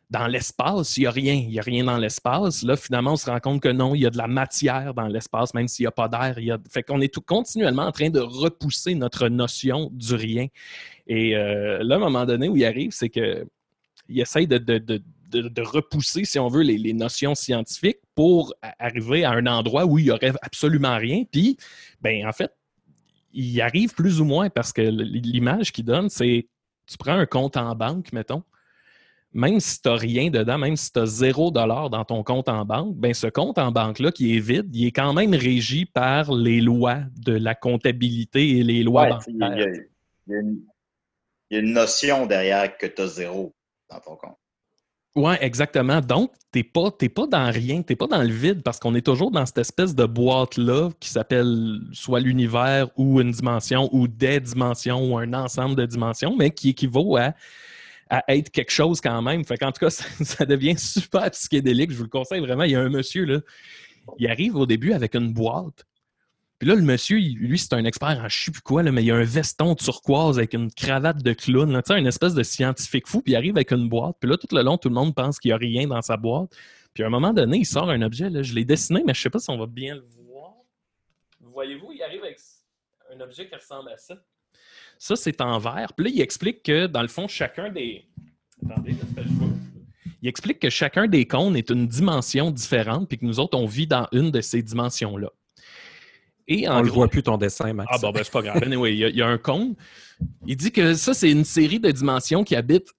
dans 0.09 0.27
l'espace, 0.27 0.97
il 0.97 1.01
n'y 1.01 1.07
a 1.07 1.11
rien. 1.11 1.33
Il 1.33 1.49
n'y 1.49 1.59
a 1.59 1.63
rien 1.63 1.83
dans 1.83 1.97
l'espace. 1.97 2.63
Là, 2.63 2.75
finalement, 2.77 3.13
on 3.13 3.15
se 3.15 3.29
rend 3.29 3.39
compte 3.39 3.61
que 3.61 3.69
non, 3.69 3.95
il 3.95 4.01
y 4.01 4.05
a 4.05 4.09
de 4.09 4.17
la 4.17 4.27
matière 4.27 4.93
dans 4.93 5.07
l'espace, 5.07 5.53
même 5.53 5.67
s'il 5.67 5.83
n'y 5.83 5.87
a 5.87 5.91
pas 5.91 6.07
d'air. 6.07 6.35
a- 6.37 6.59
Fait 6.69 6.83
qu'on 6.83 7.01
est 7.01 7.13
tout 7.13 7.21
continuellement 7.21 7.83
en 7.87 7.91
train 7.91 8.09
de 8.09 8.19
repousser 8.19 8.93
notre 8.95 9.27
notion 9.29 9.89
du 9.93 10.13
rien. 10.13 10.47
Et 11.07 11.35
euh, 11.35 11.83
là, 11.83 11.95
à 11.95 11.97
un 11.97 12.01
moment 12.01 12.25
donné, 12.25 12.47
où 12.49 12.55
il 12.55 12.65
arrive, 12.65 12.91
c'est 12.91 13.09
que 13.09 13.47
il 14.07 14.19
essaye 14.19 14.45
de, 14.47 14.57
de- 14.59 14.77
de- 14.77 15.01
de- 15.31 15.61
repousser, 15.61 16.23
si 16.23 16.37
on 16.39 16.47
veut, 16.47 16.61
les, 16.61 16.77
les 16.77 16.93
notions 16.93 17.33
scientifiques 17.35 17.97
pour 18.13 18.53
arriver 18.79 19.25
à 19.25 19.31
un 19.31 19.47
endroit 19.47 19.85
où 19.85 19.97
il 19.97 20.05
n'y 20.05 20.11
aurait 20.11 20.31
absolument 20.43 20.95
rien. 20.97 21.23
Puis, 21.29 21.57
ben, 22.01 22.25
en 22.27 22.31
fait, 22.31 22.51
il 23.33 23.59
arrive 23.59 23.93
plus 23.95 24.21
ou 24.21 24.25
moins 24.25 24.49
parce 24.49 24.71
que 24.71 24.81
l'image 24.81 25.71
qu'il 25.73 25.83
donne, 25.85 26.09
c'est 26.09 26.47
tu 26.87 26.97
prends 26.97 27.13
un 27.17 27.25
compte 27.25 27.57
en 27.57 27.75
banque, 27.75 28.13
mettons, 28.13 28.43
même 29.35 29.59
si 29.59 29.81
tu 29.81 29.89
n'as 29.89 29.95
rien 29.97 30.29
dedans, 30.29 30.57
même 30.57 30.75
si 30.77 30.91
tu 30.91 30.99
as 30.99 31.05
zéro 31.05 31.51
dollar 31.51 31.89
dans 31.89 32.05
ton 32.05 32.23
compte 32.23 32.47
en 32.49 32.63
banque, 32.65 32.95
ben 32.95 33.13
ce 33.13 33.27
compte 33.27 33.57
en 33.57 33.71
banque-là 33.71 34.11
qui 34.11 34.35
est 34.35 34.39
vide, 34.39 34.73
il 34.73 34.87
est 34.87 34.91
quand 34.91 35.13
même 35.13 35.33
régi 35.35 35.85
par 35.85 36.33
les 36.33 36.61
lois 36.61 36.99
de 37.17 37.33
la 37.33 37.53
comptabilité 37.53 38.57
et 38.57 38.63
les 38.63 38.81
lois 38.81 39.03
Ouais, 39.03 39.17
il 39.27 39.35
y 39.35 39.37
bancaires. 39.37 39.67
il 40.27 40.33
y 40.33 40.35
a 40.35 40.39
une- 40.39 40.61
il 41.51 41.53
y 41.53 41.57
a 41.57 41.59
une 41.63 41.73
notion 41.73 42.25
derrière 42.25 42.75
que 42.77 42.87
tu 42.87 43.01
as 43.01 43.07
zéro 43.07 43.53
dans 43.91 43.99
ton 43.99 44.15
compte. 44.15 44.37
Oui, 45.17 45.33
exactement. 45.39 46.01
Donc, 46.01 46.33
tu 46.51 46.59
n'es 46.59 46.63
pas, 46.63 46.91
pas 46.91 47.27
dans 47.27 47.49
rien, 47.51 47.81
tu 47.83 47.91
n'es 47.93 47.95
pas 47.95 48.07
dans 48.07 48.21
le 48.23 48.33
vide 48.33 48.63
parce 48.63 48.79
qu'on 48.79 48.95
est 48.95 49.05
toujours 49.05 49.31
dans 49.31 49.45
cette 49.45 49.59
espèce 49.59 49.95
de 49.95 50.05
boîte-là 50.05 50.89
qui 50.99 51.09
s'appelle 51.09 51.79
soit 51.93 52.19
l'univers 52.19 52.89
ou 52.97 53.21
une 53.21 53.31
dimension 53.31 53.87
ou 53.93 54.07
des 54.07 54.39
dimensions 54.41 55.09
ou 55.09 55.17
un 55.17 55.33
ensemble 55.33 55.75
de 55.75 55.85
dimensions, 55.85 56.35
mais 56.35 56.51
qui 56.51 56.69
équivaut 56.71 57.15
à, 57.15 57.33
à 58.09 58.23
être 58.27 58.51
quelque 58.51 58.71
chose 58.71 59.01
quand 59.01 59.21
même. 59.21 59.43
Fait 59.45 59.57
qu'en 59.57 59.71
tout 59.71 59.79
cas, 59.79 59.89
ça, 59.89 60.45
devient 60.45 60.77
super 60.77 61.29
psychédélique. 61.31 61.91
Je 61.91 61.97
vous 61.97 62.03
le 62.03 62.09
conseille 62.09 62.41
vraiment. 62.41 62.63
Il 62.63 62.71
y 62.71 62.75
a 62.75 62.81
un 62.81 62.89
monsieur, 62.89 63.25
là, 63.25 63.39
il 64.17 64.27
arrive 64.27 64.55
au 64.55 64.65
début 64.65 64.93
avec 64.93 65.15
une 65.15 65.33
boîte. 65.33 65.85
Puis 66.59 66.69
là, 66.69 66.75
le 66.75 66.83
monsieur, 66.83 67.17
lui, 67.17 67.59
c'est 67.59 67.73
un 67.73 67.83
expert 67.83 68.17
en 68.17 68.29
je 68.29 68.45
sais 68.45 68.51
plus 68.51 68.61
quoi, 68.61 68.81
là, 68.81 68.91
mais 68.91 69.03
il 69.03 69.11
a 69.11 69.15
un 69.15 69.23
veston 69.25 69.75
turquoise 69.75 70.37
avec 70.37 70.53
une 70.53 70.71
cravate 70.71 71.21
de 71.21 71.33
clown, 71.33 71.69
là, 71.69 71.81
une 71.97 72.07
espèce 72.07 72.33
de 72.33 72.43
scientifique 72.43 73.07
fou, 73.07 73.21
puis 73.21 73.33
il 73.33 73.35
arrive 73.35 73.57
avec 73.57 73.71
une 73.71 73.89
boîte. 73.89 74.15
Puis 74.21 74.29
là, 74.29 74.37
tout 74.37 74.47
le 74.55 74.61
long, 74.61 74.77
tout 74.77 74.87
le 74.87 74.95
monde 74.95 75.13
pense 75.13 75.37
qu'il 75.37 75.49
n'y 75.49 75.53
a 75.53 75.57
rien 75.57 75.85
dans 75.85 76.01
sa 76.01 76.15
boîte. 76.15 76.55
Puis 76.93 77.03
à 77.03 77.07
un 77.07 77.09
moment 77.09 77.33
donné, 77.33 77.57
il 77.57 77.65
sort 77.65 77.89
un 77.89 78.01
objet, 78.01 78.29
là, 78.29 78.41
je 78.41 78.53
l'ai 78.53 78.63
dessiné, 78.63 79.03
mais 79.05 79.13
je 79.13 79.19
ne 79.19 79.23
sais 79.23 79.29
pas 79.29 79.39
si 79.39 79.49
on 79.49 79.57
va 79.57 79.65
bien 79.65 79.95
le 79.95 80.05
voir. 80.17 80.53
Voyez-vous, 81.41 81.91
il 81.91 82.01
arrive 82.01 82.23
avec 82.23 82.39
un 83.13 83.19
objet 83.19 83.49
qui 83.49 83.55
ressemble 83.55 83.89
à 83.89 83.97
ça. 83.97 84.15
Ça, 84.97 85.15
c'est 85.15 85.41
en 85.41 85.59
verre. 85.59 85.93
Puis 85.95 86.05
là, 86.07 86.11
il 86.13 86.21
explique 86.21 86.63
que, 86.63 86.87
dans 86.87 87.01
le 87.01 87.07
fond, 87.07 87.27
chacun 87.27 87.69
des... 87.71 88.05
Attendez, 88.69 88.91
là, 88.91 88.97
c'est 89.01 89.15
pas- 89.15 89.21
je 89.23 89.29
vois. 89.33 89.47
Il 90.21 90.27
explique 90.29 90.59
que 90.59 90.69
chacun 90.69 91.07
des 91.07 91.25
cônes 91.25 91.55
est 91.55 91.69
une 91.69 91.87
dimension 91.87 92.49
différente, 92.49 93.07
puis 93.07 93.17
que 93.19 93.25
nous 93.25 93.39
autres, 93.39 93.57
on 93.57 93.65
vit 93.67 93.85
dans 93.85 94.07
une 94.11 94.31
de 94.31 94.41
ces 94.41 94.63
dimensions-là. 94.63 95.29
Et 96.47 96.67
en 96.67 96.79
On 96.79 96.83
ne 96.83 96.89
voit 96.89 97.07
plus 97.07 97.23
ton 97.23 97.37
dessin, 97.37 97.73
Max. 97.73 97.89
ah, 97.91 97.97
bon, 97.99 98.11
ben, 98.11 98.23
c'est 98.23 98.31
pas 98.31 98.41
grave. 98.41 98.61
Anyway, 98.63 98.93
il 98.93 98.99
y, 98.99 99.05
a- 99.05 99.09
il 99.09 99.15
y 99.15 99.21
a 99.21 99.27
un 99.27 99.37
cône. 99.37 99.75
Il 100.47 100.55
dit 100.57 100.71
que 100.71 100.93
ça, 100.95 101.13
c'est 101.13 101.29
une 101.31 101.43
série 101.45 101.79
de 101.79 101.91
dimensions 101.91 102.43
qui 102.43 102.55
habitent 102.55 102.91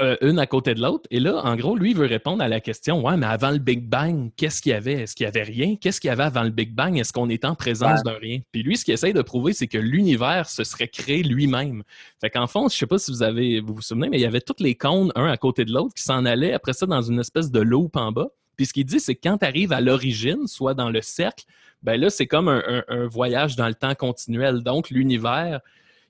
euh, 0.00 0.16
une 0.22 0.38
à 0.38 0.46
côté 0.46 0.74
de 0.74 0.80
l'autre. 0.82 1.06
Et 1.10 1.20
là, 1.20 1.40
en 1.44 1.56
gros, 1.56 1.76
lui, 1.76 1.90
il 1.90 1.96
veut 1.96 2.06
répondre 2.06 2.42
à 2.42 2.48
la 2.48 2.60
question 2.60 3.04
Ouais, 3.04 3.16
mais 3.16 3.26
avant 3.26 3.50
le 3.50 3.58
Big 3.58 3.82
Bang, 3.88 4.30
qu'est-ce 4.36 4.62
qu'il 4.62 4.70
y 4.70 4.74
avait? 4.74 4.92
Est-ce 5.02 5.14
qu'il 5.14 5.24
y 5.24 5.26
avait 5.28 5.42
rien? 5.42 5.76
Qu'est-ce 5.76 6.00
qu'il 6.00 6.08
y 6.08 6.10
avait 6.10 6.24
avant 6.24 6.42
le 6.42 6.50
Big 6.50 6.74
Bang? 6.74 6.98
Est-ce 6.98 7.12
qu'on 7.12 7.28
est 7.28 7.44
en 7.44 7.54
présence 7.54 8.02
d'un 8.02 8.18
rien 8.18 8.40
Puis 8.52 8.62
lui, 8.62 8.76
ce 8.76 8.84
qu'il 8.84 8.94
essaye 8.94 9.12
de 9.12 9.22
prouver, 9.22 9.52
c'est 9.52 9.66
que 9.68 9.78
l'univers 9.78 10.48
se 10.48 10.64
serait 10.64 10.88
créé 10.88 11.22
lui-même. 11.22 11.82
Fait 12.20 12.30
qu'en 12.30 12.46
fond, 12.46 12.68
je 12.68 12.76
sais 12.76 12.86
pas 12.86 12.98
si 12.98 13.10
vous 13.10 13.22
avez 13.22 13.60
vous, 13.60 13.74
vous 13.74 13.82
souvenez, 13.82 14.08
mais 14.08 14.18
il 14.18 14.22
y 14.22 14.26
avait 14.26 14.40
tous 14.40 14.62
les 14.62 14.74
cônes, 14.74 15.12
un 15.14 15.26
à 15.26 15.36
côté 15.36 15.64
de 15.64 15.72
l'autre, 15.72 15.94
qui 15.94 16.02
s'en 16.02 16.24
allaient 16.24 16.52
après 16.52 16.72
ça 16.72 16.86
dans 16.86 17.02
une 17.02 17.20
espèce 17.20 17.50
de 17.50 17.60
loop 17.60 17.96
en 17.96 18.12
bas. 18.12 18.28
Puis 18.56 18.66
ce 18.66 18.72
qu'il 18.72 18.84
dit, 18.84 18.98
c'est 19.00 19.14
que 19.14 19.20
quand 19.22 19.38
tu 19.38 19.44
arrives 19.46 19.72
à 19.72 19.80
l'origine, 19.80 20.46
soit 20.46 20.74
dans 20.74 20.90
le 20.90 21.00
cercle, 21.02 21.44
ben 21.82 22.00
là, 22.00 22.10
c'est 22.10 22.26
comme 22.26 22.48
un, 22.48 22.62
un- 22.66 22.84
un 22.88 23.06
voyage 23.06 23.54
dans 23.54 23.68
le 23.68 23.74
temps 23.74 23.94
continuel. 23.94 24.64
Donc, 24.64 24.90
l'univers, 24.90 25.60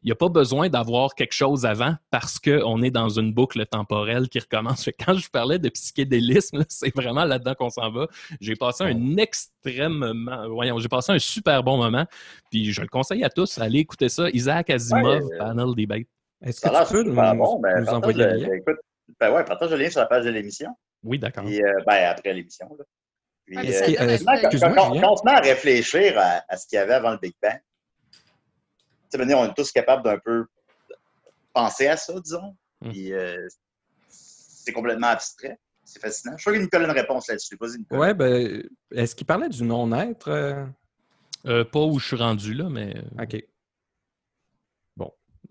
il 0.02 0.06
n'y 0.06 0.12
a 0.12 0.14
pas 0.14 0.28
besoin 0.28 0.68
d'avoir 0.68 1.14
quelque 1.14 1.32
chose 1.32 1.66
avant 1.66 1.94
parce 2.10 2.38
qu'on 2.38 2.82
est 2.82 2.90
dans 2.90 3.08
une 3.08 3.32
boucle 3.32 3.64
temporelle 3.66 4.28
qui 4.28 4.38
recommence. 4.38 4.84
Fait 4.84 4.92
quand 4.92 5.14
je 5.14 5.28
parlais 5.28 5.58
de 5.58 5.68
psychédélisme, 5.68 6.64
c'est 6.68 6.94
vraiment 6.94 7.24
là-dedans 7.24 7.54
qu'on 7.54 7.70
s'en 7.70 7.90
va. 7.90 8.06
J'ai 8.40 8.54
passé 8.56 8.84
un 8.84 9.16
extrêmement... 9.16 10.48
Voyons, 10.48 10.78
j'ai 10.78 10.88
passé 10.88 11.12
un 11.12 11.18
super 11.18 11.62
bon 11.62 11.76
moment. 11.78 12.06
Puis 12.50 12.72
je 12.72 12.80
le 12.80 12.88
conseille 12.88 13.24
à 13.24 13.30
tous. 13.30 13.58
Allez 13.58 13.80
écouter 13.80 14.08
ça. 14.08 14.28
Isaac 14.30 14.70
Asimov, 14.70 15.24
Ouais, 15.24 15.34
euh, 15.34 15.38
Panel 15.38 15.74
Debate. 15.76 16.06
Est-ce 16.44 16.60
Ça 16.60 16.70
que 16.70 16.86
tu 16.86 16.92
peux 16.92 17.02
nous, 17.02 17.14
bon. 17.14 17.58
Ben, 17.60 17.80
nous 17.80 17.84
partage 17.86 17.94
envoyer 17.94 18.24
le 18.24 18.32
lien? 18.36 18.52
écoute, 18.54 18.76
ben 19.18 19.32
ouais, 19.32 19.44
partage 19.44 19.70
le 19.70 19.76
lien 19.76 19.90
sur 19.90 20.00
la 20.00 20.06
page 20.06 20.24
de 20.24 20.30
l'émission. 20.30 20.70
Oui, 21.02 21.18
d'accord. 21.18 21.44
Puis, 21.44 21.60
euh, 21.62 21.72
ben, 21.86 22.10
après 22.10 22.32
l'émission. 22.32 22.68
là. 22.78 22.84
Puis, 23.46 23.56
Ah, 23.56 23.60
euh, 23.62 23.64
euh, 23.66 23.94
quand, 23.96 24.04
de- 24.06 24.10
excuse-moi, 24.10 24.74
quand- 24.74 24.88
Julien. 24.92 25.00
quand 25.00 25.12
on 25.12 25.16
se 25.16 25.24
met 25.24 25.30
à 25.32 25.40
réfléchir 25.40 26.18
à, 26.18 26.42
à 26.48 26.56
ce 26.56 26.66
qu'il 26.66 26.76
y 26.76 26.80
avait 26.80 26.94
avant 26.94 27.10
le 27.12 27.18
Big 27.20 27.34
Bang, 27.42 27.58
sais, 29.10 29.34
on 29.34 29.44
est 29.44 29.54
tous 29.54 29.72
capables 29.72 30.02
d'un 30.02 30.18
peu 30.18 30.46
penser 31.52 31.86
à 31.86 31.96
ça, 31.96 32.18
disons. 32.20 32.56
Mm. 32.80 32.90
Puis, 32.90 33.12
euh, 33.12 33.48
c'est 34.08 34.72
complètement 34.72 35.08
abstrait. 35.08 35.58
C'est 35.84 36.00
fascinant. 36.00 36.36
Je 36.36 36.42
sûr 36.42 36.52
que 36.52 36.58
Nicolas 36.58 36.84
a 36.84 36.90
une 36.90 36.98
réponse 36.98 37.28
là-dessus. 37.28 37.56
Vas-y, 37.58 37.78
Nicolas. 37.78 38.00
Ouais, 38.00 38.14
ben, 38.14 38.62
est-ce 38.92 39.14
qu'il 39.14 39.26
parlait 39.26 39.48
du 39.48 39.64
non-être? 39.64 40.28
euh? 40.28 40.66
Euh, 41.46 41.64
pas 41.64 41.80
où 41.80 41.98
je 41.98 42.06
suis 42.06 42.16
rendu 42.16 42.52
là, 42.52 42.68
mais 42.68 42.94
OK. 43.20 43.42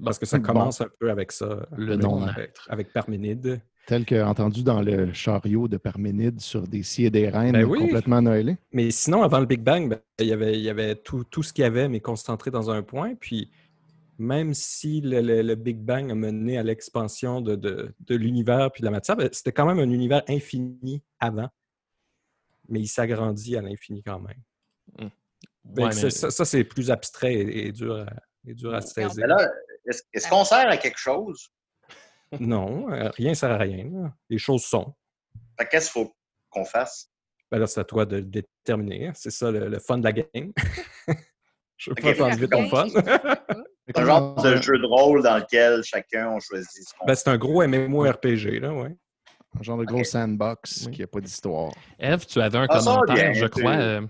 Parce 0.04 0.20
que 0.20 0.26
ça 0.26 0.38
Bon. 0.38 0.44
commence 0.46 0.82
un 0.82 0.90
peu 1.00 1.10
avec 1.10 1.32
ça. 1.32 1.68
le 1.76 1.94
avec- 1.94 2.04
non-être. 2.04 2.68
Avec 2.70 2.94
Parménide. 2.94 3.62
Tel 3.88 4.06
que 4.06 4.22
entendu 4.22 4.64
dans 4.64 4.82
le 4.82 5.14
chariot 5.14 5.68
de 5.70 5.78
Parménide 5.78 6.42
sur 6.42 6.68
des 6.68 6.84
scies 6.84 7.06
et 7.06 7.10
des 7.10 7.30
reines 7.30 7.54
Ben 7.54 7.64
oui. 7.64 7.80
complètement 7.80 8.22
noëlés. 8.22 8.58
Mais 8.74 8.92
sinon, 8.92 9.24
avant 9.24 9.40
le 9.40 9.46
Big 9.46 9.62
Bang, 9.62 9.90
ben, 9.90 10.00
il 10.20 10.28
y 10.28 10.34
avait, 10.34 10.54
il 10.60 10.62
y 10.62 10.70
avait 10.70 10.96
tout, 10.96 11.24
tout 11.24 11.42
ce 11.42 11.54
qu'il 11.54 11.62
y 11.64 11.66
avait, 11.66 11.88
mais 11.88 12.02
concentré 12.02 12.52
dans 12.52 12.70
un 12.70 12.84
point. 12.84 13.16
Puis, 13.16 13.50
même 14.20 14.54
si 14.54 15.00
le, 15.02 15.22
le- 15.22 15.42
le 15.42 15.56
Big 15.56 15.78
Bang 15.78 16.12
a 16.12 16.16
mené 16.16 16.58
à 16.58 16.64
l'expansion 16.64 17.40
de, 17.40 17.56
de- 17.56 17.94
de 18.02 18.16
l'univers 18.16 18.72
puis 18.72 18.82
de 18.82 18.86
la 18.86 18.92
matière, 18.92 19.16
ben, 19.16 19.30
c'était 19.32 19.54
quand 19.54 19.66
même 19.66 19.80
un 19.80 19.90
univers 19.92 20.22
infini 20.28 21.02
avant. 21.20 21.50
Mais 22.68 22.82
il 22.82 22.88
s'agrandit 22.88 23.56
à 23.56 23.62
l'infini 23.62 24.04
quand 24.04 24.20
même. 24.20 24.38
Mm. 25.00 25.12
Ben, 25.64 25.84
Ouais, 25.84 25.90
mais- 26.04 26.10
ça, 26.10 26.30
ça, 26.30 26.46
c'est 26.46 26.64
plus 26.66 26.92
abstrait 26.92 27.34
et, 27.34 27.68
et 27.68 27.72
dur 27.72 27.96
à, 27.96 28.06
et 28.46 28.54
dur 28.54 28.74
à 28.74 28.82
saisir. 28.82 29.14
Mais 29.18 29.28
là, 29.28 29.50
est-ce 29.88 30.04
est-ce 30.14 30.30
qu'on 30.30 30.44
sert 30.46 30.68
à 30.70 30.78
quelque 30.78 31.00
chose? 31.00 31.50
Non, 32.40 32.92
euh, 32.92 33.10
rien 33.12 33.30
ne 33.30 33.36
sert 33.36 33.52
à 33.52 33.58
rien. 33.58 33.86
là. 33.92 34.14
Les 34.30 34.38
choses 34.38 34.64
sont. 34.66 34.94
Qu'est-ce 35.72 35.92
qu'il 35.92 36.04
faut 36.04 36.14
qu'on 36.50 36.66
fasse? 36.66 37.10
Ben 37.50 37.60
là, 37.60 37.68
c'est 37.68 37.80
à 37.80 37.84
toi 37.86 38.06
de 38.06 38.18
le 38.18 38.24
déterminer. 38.24 39.12
C'est 39.16 39.32
ça 39.32 39.50
le, 39.52 39.70
le 39.70 39.80
fun 39.80 39.98
de 39.98 40.04
la 40.04 40.12
game. 40.12 40.52
Je 41.78 41.92
veux 41.92 41.96
Ok, 41.98 42.02
pas 42.02 42.14
t'enlever 42.16 42.48
ton 42.48 42.68
fun. 42.70 42.88
C'est 43.88 44.00
un 44.00 44.06
genre 44.06 44.36
de 44.44 44.58
jeu 44.58 44.78
de 44.80 44.86
rôle 44.86 45.24
dans 45.24 45.38
lequel 45.38 45.82
chacun 45.84 46.32
on 46.32 46.40
choisit 46.42 46.70
ce 46.86 46.94
qu'on 47.00 47.06
Ben, 47.06 47.16
c'est 47.16 47.30
un 47.30 47.38
gros 47.38 47.66
MMORPG, 47.66 48.60
là, 48.60 48.74
ouais. 48.74 48.94
Un 49.58 49.64
genre 49.64 49.78
de 49.78 49.86
gros 49.86 50.04
sandbox 50.04 50.88
Oui. 50.88 50.92
qui 50.92 51.02
n'a 51.02 51.08
pas 51.08 51.22
d'histoire. 51.22 51.72
Eve, 51.98 52.26
tu 52.26 52.42
avais 52.42 52.58
un 52.58 52.68
Ah, 52.70 52.80
commentaire, 52.80 53.16
bien, 53.16 53.32
je 53.34 53.46
crois. 53.46 53.76
euh, 53.78 54.02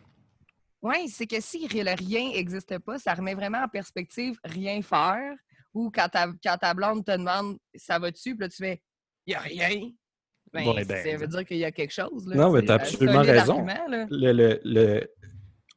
Oui, 0.82 1.08
c'est 1.10 1.28
que 1.28 1.40
si 1.40 1.68
le 1.68 1.96
rien 1.96 2.32
n'existe 2.32 2.80
pas, 2.80 2.98
ça 2.98 3.14
remet 3.14 3.36
vraiment 3.36 3.60
en 3.64 3.68
perspective 3.68 4.40
rien 4.44 4.82
faire. 4.82 5.36
Ou 5.78 5.92
quand 5.94 6.10
ta, 6.10 6.28
quand 6.44 6.58
ta 6.58 6.74
blonde 6.74 7.06
te 7.06 7.12
demande 7.12 7.58
ça 7.76 8.00
va-tu, 8.00 8.36
puis 8.36 8.42
là 8.46 8.50
tu 8.50 8.58
fais 8.58 8.82
il 9.28 9.32
n'y 9.32 9.36
a 9.36 9.40
rien. 9.42 9.92
Ben, 10.54 10.66
Ouais, 10.66 10.86
ben, 10.86 11.04
ça 11.04 11.18
veut 11.18 11.28
dire 11.28 11.46
qu'il 11.46 11.58
y 11.58 11.66
a 11.66 11.72
quelque 11.72 11.92
chose. 11.94 12.26
Là, 12.28 12.36
Non, 12.38 12.52
mais 12.52 12.62
t'as 12.64 12.74
un 12.74 12.78
absolument 12.78 13.22
raison. 13.22 13.54
argument, 13.60 13.88
là. 13.90 14.08
Le, 14.10 14.32
le- 14.32 14.60
le- 14.64 15.12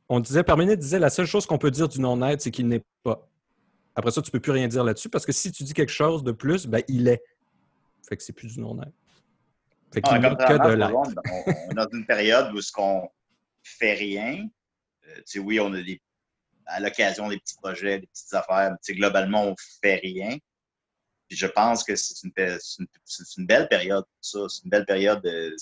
On 0.09 0.21
disait, 0.21 0.43
Parménide 0.45 0.79
disait, 0.79 0.99
la 1.01 1.11
seule 1.11 1.27
chose 1.27 1.45
qu'on 1.47 1.59
peut 1.59 1.71
dire 1.73 1.89
du 1.89 2.01
non-être, 2.01 2.41
c'est 2.41 2.51
qu'il 2.53 2.67
n'est 2.69 2.83
pas. 3.03 3.29
Après 3.97 4.11
ça, 4.13 4.23
tu 4.23 4.31
peux 4.31 4.41
plus 4.41 4.53
rien 4.53 4.69
dire 4.69 4.85
là-dessus 4.85 5.09
parce 5.09 5.27
que 5.27 5.33
si 5.33 5.51
tu 5.53 5.65
dis 5.65 5.75
quelque 5.75 5.93
chose 5.93 6.23
de 6.25 6.33
plus, 6.33 6.67
ben 6.67 6.83
il 6.89 7.09
est. 7.09 7.23
Fait 8.09 8.17
que 8.17 8.23
c'est 8.23 8.33
plus 8.33 8.55
du 8.55 8.61
non-être. 8.61 8.93
Fait 9.93 10.01
Ah, 10.05 10.09
qu'il 10.09 10.21
n'y 10.21 10.27
a 10.27 10.35
que 10.37 10.69
de 10.69 10.75
l'être. 10.75 10.95
on, 10.95 11.53
on 11.67 11.71
est 11.73 11.75
dans 11.75 11.89
une 11.93 12.07
période 12.07 12.55
où 12.55 12.61
ce 12.63 12.71
qu'on 12.73 13.09
fait 13.65 13.95
rien, 13.95 14.49
Euh, 15.09 15.15
tu 15.17 15.23
sais, 15.27 15.39
oui, 15.41 15.59
on 15.61 15.73
a 15.75 15.83
des, 15.83 16.01
à 16.71 16.81
l'occasion 16.81 17.29
des 17.29 17.39
petits 17.39 17.57
projets, 17.57 17.99
des 18.01 18.07
petites 18.07 18.33
affaires, 18.35 18.71
mais 18.71 18.77
tu 18.83 18.93
sais, 18.93 18.95
globalement, 18.95 19.45
on 19.45 19.55
fait 19.83 19.97
rien. 19.97 20.37
Puis 21.29 21.37
je 21.39 21.47
pense 21.47 21.85
que 21.85 21.95
c'est 21.95 22.23
une, 22.25 22.33
belle 23.47 23.69
période 23.69 24.05
pour 24.05 24.19
ça. 24.21 24.39
C'est 24.49 24.65
une 24.65 24.71
belle 24.71 24.85
période. 24.87 25.21
Il 25.25 25.55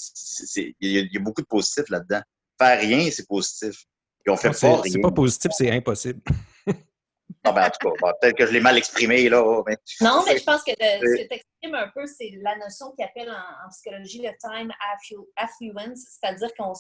y, 0.80 0.98
a- 0.98 1.00
il 1.02 1.12
y 1.12 1.16
a 1.16 1.20
beaucoup 1.20 1.42
de 1.42 1.46
positifs 1.46 1.88
là-dedans. 1.90 2.22
Faire 2.58 2.80
rien, 2.80 3.10
c'est 3.10 3.26
positif. 3.28 3.84
Puis 4.24 4.32
on 4.32 4.36
fait 4.36 4.48
Non, 4.48 4.52
pas 4.52 4.58
C'est 4.58 4.66
rien. 4.72 4.82
c'est 4.92 5.00
pas 5.00 5.10
positif, 5.12 5.50
c'est 5.54 5.70
impossible. 5.70 6.20
Ah, 7.44 7.52
ben, 7.52 7.66
en 7.66 7.70
tout 7.70 7.90
cas, 7.90 8.12
peut-être 8.20 8.36
que 8.38 8.46
je 8.46 8.52
l'ai 8.52 8.60
mal 8.60 8.76
exprimé, 8.78 9.28
là. 9.28 9.62
Mais... 9.66 9.76
Non, 10.00 10.22
mais 10.26 10.38
je 10.38 10.44
pense 10.44 10.62
que 10.64 10.70
de- 10.72 11.06
ce 11.06 11.22
que 11.22 11.28
tu 11.28 11.34
exprimes 11.34 11.74
un 11.74 11.88
peu, 11.94 12.06
c'est 12.06 12.30
la 12.42 12.56
notion 12.56 12.90
qu'ils 12.92 13.04
appellent 13.04 13.30
en, 13.30 13.66
en 13.66 13.68
psychologie 13.68 14.22
le 14.22 14.30
time 14.40 14.72
affluence, 15.36 16.00
c'est-à-dire 16.08 16.48
qu'on 16.58 16.72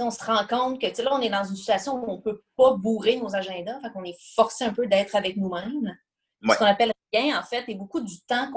on, 0.00 0.10
se 0.10 0.24
rend 0.24 0.46
compte 0.46 0.80
que 0.80 1.02
là, 1.02 1.10
on 1.12 1.20
est 1.20 1.30
dans 1.30 1.44
une 1.44 1.56
situation 1.56 1.94
où 1.94 2.10
on 2.10 2.16
ne 2.16 2.20
peut 2.22 2.42
pas 2.56 2.74
bourrer 2.74 3.16
nos 3.16 3.34
agendas, 3.34 3.80
fait 3.80 3.90
qu'on 3.92 4.04
est 4.04 4.16
forcé 4.34 4.64
un 4.64 4.72
peu 4.72 4.86
d'être 4.86 5.14
avec 5.14 5.36
nous-mêmes. 5.36 5.96
Ouais. 6.42 6.54
Ce 6.54 6.58
qu'on 6.58 6.66
appelle 6.66 6.92
rien, 7.12 7.38
en 7.38 7.42
fait, 7.42 7.64
et 7.68 7.74
beaucoup 7.74 8.00
du 8.00 8.20
temps 8.22 8.50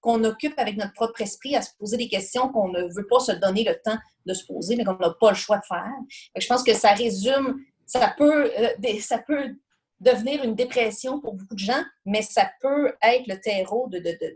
qu'on 0.00 0.24
occupe 0.24 0.58
avec 0.58 0.76
notre 0.76 0.92
propre 0.92 1.20
esprit 1.22 1.56
à 1.56 1.62
se 1.62 1.70
poser 1.78 1.96
des 1.96 2.08
questions 2.08 2.48
qu'on 2.50 2.68
ne 2.68 2.82
veut 2.94 3.06
pas 3.06 3.20
se 3.20 3.32
donner 3.32 3.64
le 3.64 3.74
temps 3.82 3.98
de 4.26 4.34
se 4.34 4.44
poser, 4.46 4.76
mais 4.76 4.84
qu'on 4.84 4.96
n'a 4.96 5.14
pas 5.18 5.30
le 5.30 5.36
choix 5.36 5.58
de 5.58 5.64
faire. 5.64 5.92
Fait 6.32 6.38
que 6.38 6.42
je 6.42 6.48
pense 6.48 6.62
que 6.62 6.74
ça 6.74 6.92
résume, 6.92 7.60
ça 7.86 8.14
peut, 8.16 8.52
euh, 8.58 9.00
ça 9.00 9.18
peut 9.18 9.56
devenir 10.00 10.44
une 10.44 10.54
dépression 10.54 11.20
pour 11.20 11.34
beaucoup 11.34 11.54
de 11.54 11.58
gens, 11.58 11.82
mais 12.04 12.22
ça 12.22 12.48
peut 12.60 12.94
être 13.02 13.26
le 13.26 13.40
terreau 13.40 13.88
de, 13.88 13.98
de, 13.98 14.10
de, 14.12 14.34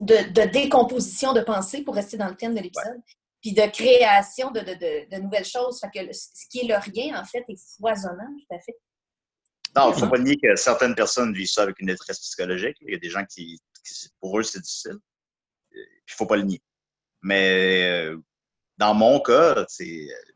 de, 0.00 0.16
de- 0.24 0.28
de 0.32 0.50
décomposition 0.50 1.32
de 1.32 1.40
pensée, 1.40 1.82
pour 1.82 1.94
rester 1.94 2.16
dans 2.18 2.28
le 2.28 2.36
thème 2.36 2.54
de 2.54 2.60
l'épisode, 2.60 3.00
puis 3.46 3.52
de 3.54 3.70
création 3.70 4.50
de, 4.50 4.58
de, 4.58 4.74
de, 4.74 5.16
de 5.16 5.22
nouvelles 5.22 5.44
choses. 5.44 5.78
Fait 5.80 5.88
que 6.00 6.04
le- 6.04 6.12
ce 6.12 6.48
qui 6.50 6.60
est 6.60 6.66
le 6.66 6.74
rien, 6.76 7.20
en 7.20 7.24
fait, 7.24 7.44
est 7.48 7.60
foisonnant, 7.78 8.26
tout 8.40 8.54
à 8.54 8.58
fait. 8.58 8.74
Non, 9.76 9.92
il 9.92 9.94
ne 9.94 10.00
faut 10.00 10.08
pas 10.08 10.18
nier 10.18 10.36
que 10.36 10.56
certaines 10.56 10.96
personnes 10.96 11.32
vivent 11.32 11.46
ça 11.48 11.62
avec 11.62 11.78
une 11.78 11.86
détresse 11.86 12.18
psychologique. 12.18 12.76
Il 12.80 12.92
y 12.92 12.96
a 12.96 12.98
des 12.98 13.08
gens 13.10 13.24
qui, 13.24 13.60
qui- 13.84 14.08
pour 14.20 14.36
eux, 14.38 14.42
c'est 14.42 14.60
difficile. 14.60 14.96
Il 15.72 15.78
ne 15.78 16.12
faut 16.16 16.26
pas 16.26 16.36
le 16.36 16.42
nier. 16.42 16.60
Mais 17.22 17.84
euh, 17.84 18.18
dans 18.78 18.94
mon 18.94 19.20
cas, 19.20 19.64
c'est 19.68 19.84
euh, 20.10 20.32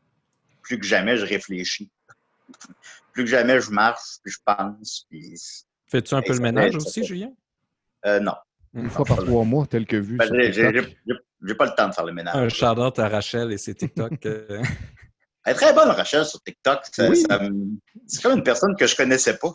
plus 0.61 0.79
que 0.79 0.85
jamais, 0.85 1.17
je 1.17 1.25
réfléchis. 1.25 1.91
plus 3.13 3.25
que 3.25 3.29
jamais, 3.29 3.59
je 3.59 3.71
marche, 3.71 4.19
puis 4.23 4.31
je 4.31 4.39
pense. 4.45 5.05
Puis... 5.09 5.35
Fais-tu 5.87 6.13
un 6.13 6.21
peu 6.21 6.33
le 6.33 6.39
ménage 6.39 6.75
aussi, 6.77 7.01
fait- 7.01 7.07
Julien? 7.07 7.33
Euh, 8.05 8.21
non. 8.21 8.35
Une 8.73 8.89
fois 8.89 9.05
par 9.05 9.17
trois 9.17 9.43
mois, 9.43 9.65
tel 9.67 9.85
que 9.85 9.97
vu. 9.97 10.17
Ben, 10.17 10.51
j'ai- 10.51 11.55
pas 11.55 11.65
le 11.65 11.75
temps 11.75 11.89
de 11.89 11.93
faire 11.93 12.05
le 12.05 12.13
ménage. 12.13 12.35
Un 12.35 12.49
shout-out 12.49 12.99
à 12.99 13.09
Rachel 13.09 13.51
et 13.51 13.57
ses 13.57 13.75
TikTok. 13.75 14.25
euh, 14.25 14.61
Elle 15.45 15.53
est 15.53 15.55
très 15.55 15.73
bonne, 15.73 15.89
Rachel, 15.89 16.23
sur 16.25 16.39
TikTok. 16.41 16.81
Oui. 16.99 17.23
C'est 18.05 18.21
comme 18.21 18.37
une 18.37 18.43
personne 18.43 18.75
que 18.75 18.85
je 18.87 18.95
connaissais 18.95 19.37
pas. 19.37 19.51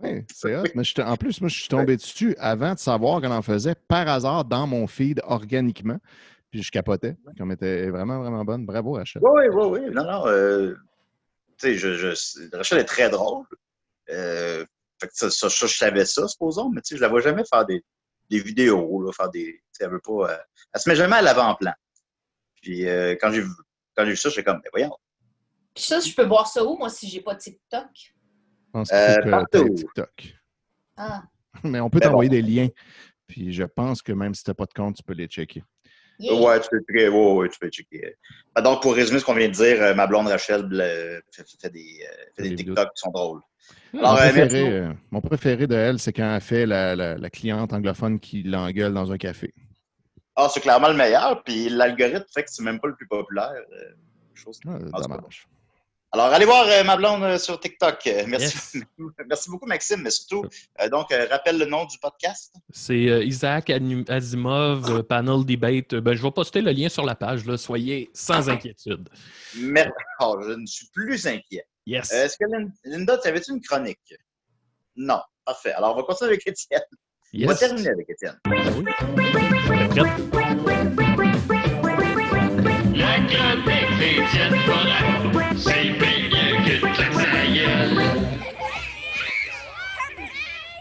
Oui, 0.00 0.24
c'est 0.32 0.56
hot. 0.56 0.62
Mais 0.74 0.84
j'étais- 0.84 1.02
en 1.02 1.16
plus, 1.16 1.40
moi, 1.40 1.48
je 1.50 1.58
suis 1.58 1.68
tombé 1.68 1.96
dessus 1.96 2.34
avant 2.38 2.72
de 2.74 2.78
savoir 2.78 3.20
qu'elle 3.20 3.32
en 3.32 3.42
faisait 3.42 3.74
par 3.88 4.08
hasard 4.08 4.44
dans 4.44 4.66
mon 4.66 4.86
feed 4.86 5.20
organiquement. 5.24 5.98
Puis 6.50 6.62
je 6.62 6.70
capotais. 6.70 7.16
Comme 7.36 7.50
elle 7.50 7.56
était 7.56 7.90
vraiment, 7.90 8.20
vraiment 8.20 8.44
bonne. 8.44 8.64
Bravo, 8.64 8.92
Rachel. 8.92 9.20
Oui, 9.22 9.42
oui, 9.52 9.64
oui. 9.66 9.80
Non, 9.92 10.04
non. 10.04 10.26
euh, 10.28 10.74
tu 11.58 11.68
sais, 11.68 11.74
je, 11.74 11.94
je, 11.94 12.56
Rachel 12.56 12.78
est 12.78 12.84
très 12.84 13.10
drôle. 13.10 13.44
Euh, 14.10 14.64
fait 15.00 15.08
que 15.08 15.12
ça, 15.14 15.28
ça, 15.28 15.50
ça, 15.50 15.66
je 15.66 15.76
savais 15.76 16.04
ça, 16.04 16.26
supposons, 16.28 16.70
mais 16.70 16.80
tu 16.80 16.90
sais, 16.90 16.96
je 16.96 17.02
la 17.02 17.08
vois 17.08 17.20
jamais 17.20 17.42
faire 17.52 17.66
des, 17.66 17.82
des 18.30 18.40
vidéos, 18.40 19.02
là, 19.02 19.12
faire 19.12 19.30
des. 19.30 19.52
tu 19.54 19.62
sais, 19.72 19.84
Elle 19.84 19.90
veut 19.90 20.00
pas. 20.00 20.32
euh, 20.32 20.38
elle 20.72 20.80
se 20.80 20.88
met 20.88 20.96
jamais 20.96 21.16
à 21.16 21.22
l'avant-plan. 21.22 21.72
Puis 22.62 22.86
euh, 22.88 23.16
quand 23.20 23.30
j'ai 23.32 23.42
vu 23.42 23.50
quand 23.96 24.04
j'ai 24.04 24.10
vu 24.10 24.16
ça, 24.16 24.28
j'étais 24.28 24.44
comme, 24.44 24.60
mais 24.62 24.70
voyons. 24.72 24.96
Puis 25.74 25.84
ça, 25.84 26.00
je 26.00 26.12
peux 26.14 26.24
voir 26.26 26.46
ça 26.46 26.64
où, 26.64 26.76
moi, 26.76 26.88
si 26.90 27.08
j'ai 27.08 27.20
pas 27.20 27.34
de 27.34 27.40
TikTok? 27.40 27.86
Euh, 28.74 29.30
partout. 29.30 29.74
TikTok. 29.74 30.34
Ah, 30.96 31.22
Mais 31.64 31.80
on 31.80 31.88
peut 31.88 31.98
Mais 32.00 32.06
t'envoyer 32.06 32.28
bon. 32.28 32.36
des 32.36 32.42
liens. 32.42 32.68
Puis 33.26 33.52
je 33.52 33.64
pense 33.64 34.02
que 34.02 34.12
même 34.12 34.34
si 34.34 34.44
tu 34.44 34.50
n'as 34.50 34.54
pas 34.54 34.66
de 34.66 34.72
compte, 34.74 34.96
tu 34.96 35.02
peux 35.02 35.14
les 35.14 35.26
checker. 35.26 35.62
Yeah. 36.18 36.34
Ouais, 36.34 36.60
tu 36.60 36.68
peux 36.70 36.80
checker. 36.80 37.08
Ouais, 37.08 37.32
ouais, 37.34 37.48
tu 37.48 37.58
peux 37.58 37.68
checker. 37.68 38.14
Ben, 38.54 38.62
donc, 38.62 38.82
pour 38.82 38.94
résumer 38.94 39.18
ce 39.20 39.24
qu'on 39.24 39.34
vient 39.34 39.48
de 39.48 39.52
dire, 39.52 39.82
euh, 39.82 39.94
ma 39.94 40.06
blonde 40.06 40.28
Rachel 40.28 40.62
fait, 41.32 41.44
fait 41.60 41.70
des, 41.70 42.00
euh, 42.02 42.24
fait 42.36 42.42
des 42.42 42.54
TikTok 42.56 42.88
qui 42.94 43.00
sont 43.02 43.10
drôles. 43.10 43.40
mon, 43.92 44.00
Alors, 44.00 44.12
euh, 44.14 44.30
préféré, 44.30 44.72
euh, 44.72 44.92
mon 45.10 45.20
préféré 45.20 45.66
de 45.66 45.74
elle, 45.74 45.98
c'est 45.98 46.12
quand 46.12 46.34
elle 46.34 46.40
fait 46.40 46.66
la, 46.66 46.94
la- 46.96 47.16
la 47.16 47.30
cliente 47.30 47.72
anglophone 47.72 48.18
qui 48.20 48.42
l'engueule 48.42 48.92
dans 48.94 49.10
un 49.12 49.18
café. 49.18 49.52
Ah, 50.36 50.48
c'est 50.52 50.60
clairement 50.60 50.88
le 50.88 50.94
meilleur, 50.94 51.42
puis 51.44 51.68
l'algorithme 51.70 52.26
fait 52.32 52.44
que 52.44 52.50
c'est 52.50 52.62
même 52.62 52.78
pas 52.78 52.88
le 52.88 52.94
plus 52.94 53.06
populaire. 53.08 53.54
chose. 54.34 54.60
Ah, 54.66 54.78
dommage. 55.00 55.46
Alors, 56.12 56.26
allez 56.32 56.44
voir 56.46 56.66
euh, 56.68 56.84
ma 56.84 56.96
blonde 56.96 57.22
euh, 57.24 57.36
sur 57.38 57.58
TikTok. 57.60 58.06
Euh, 58.06 58.24
merci. 58.26 58.82
merci 59.28 59.50
beaucoup, 59.50 59.66
Maxime, 59.66 60.02
mais 60.02 60.10
surtout, 60.10 60.44
euh, 60.80 60.88
donc, 60.88 61.10
euh, 61.12 61.26
rappelle 61.30 61.58
le 61.58 61.66
nom 61.66 61.84
du 61.84 61.98
podcast. 61.98 62.54
C'est 62.72 62.96
Isaac 63.26 63.68
euh, 63.70 65.02
Panel 65.02 65.44
Debate. 65.44 65.94
Ben, 65.96 66.14
je 66.14 66.22
vais 66.22 66.30
poster 66.30 66.62
le 66.62 66.70
lien 66.70 66.88
sur 66.88 67.04
la 67.04 67.14
page. 67.16 67.44
Là. 67.44 67.56
Soyez 67.58 68.08
sans 68.14 68.48
inquiétude. 68.48 69.08
Mer- 69.56 69.92
Oh, 70.20 70.38
je 70.42 70.52
ne 70.52 70.64
suis 70.64 70.86
plus 70.94 71.26
inquiet. 71.26 71.66
Yes. 71.86 72.10
Est-ce 72.12 72.38
que 72.38 72.44
Lin- 72.50 72.70
Linda, 72.84 73.18
tu 73.18 73.28
avais-tu 73.28 73.50
une 73.52 73.60
chronique? 73.60 73.98
Non. 74.96 75.20
Parfait. 75.44 75.72
Alors, 75.72 75.92
on 75.92 75.96
va 75.96 76.02
continuer 76.04 76.30
avec 76.30 76.46
Étienne. 76.46 76.80
On 77.44 77.46
va 77.46 77.54
terminer 77.54 77.90
avec 77.90 78.08
Étienne. 78.08 78.38
Ben 78.46 78.72
oui. 78.78 80.72
C'est 85.56 85.90
bien 85.98 86.30
mieux 86.30 86.64
que 86.64 86.80
de. 87.92 88.36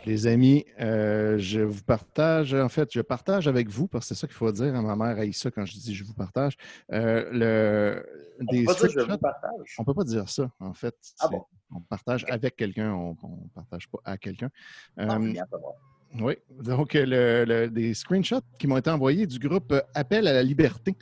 Les 0.06 0.28
amis, 0.28 0.66
euh, 0.80 1.40
je 1.40 1.62
vous 1.62 1.82
partage, 1.84 2.54
en 2.54 2.70
fait, 2.70 2.90
je 2.94 3.02
partage 3.02 3.48
avec 3.48 3.70
vous, 3.70 3.88
parce 3.88 4.08
que 4.08 4.14
c'est 4.14 4.22
ça 4.22 4.28
qu'il 4.28 4.36
faut 4.36 4.52
dire 4.52 4.76
à 4.76 4.82
ma 4.84 4.96
mère 4.96 5.18
haït 5.18 5.34
ça 5.34 5.50
quand 5.50 5.66
je 5.66 5.74
dis 5.80 5.96
je 5.96 6.04
vous 6.04 6.14
partage. 6.14 6.56
euh, 6.92 7.28
le, 7.32 8.06
On 8.40 8.46
des 8.46 8.66
peut 8.66 8.74
pas 8.74 8.74
dire 8.76 8.84
je 8.84 8.90
screenshots. 8.92 9.12
vous 9.12 9.18
partage. 9.18 9.76
On 9.80 9.84
peut 9.84 9.94
pas 9.96 10.04
dire 10.04 10.30
ça, 10.30 10.52
en 10.60 10.74
fait. 10.74 10.96
Ah 11.20 11.28
bon? 11.28 11.44
On 11.76 11.82
partage 11.82 12.24
avec 12.30 12.56
quelqu'un, 12.56 12.94
on 12.94 13.10
ne 13.14 13.50
partage 13.56 13.90
pas 13.90 13.98
à 14.06 14.18
quelqu'un. 14.18 14.50
Ah, 14.98 15.16
Euh. 15.18 15.34
Oui, 16.20 16.36
donc 16.64 16.96
euh, 16.96 17.46
le- 17.46 17.70
des 17.70 17.94
screenshots 17.94 18.42
qui 18.58 18.68
m'ont 18.68 18.78
été 18.78 18.90
envoyés 18.90 19.28
du 19.28 19.38
groupe 19.40 19.72
euh, 19.72 19.82
Appel 19.94 20.28
à 20.28 20.34
la 20.34 20.44
liberté, 20.44 20.96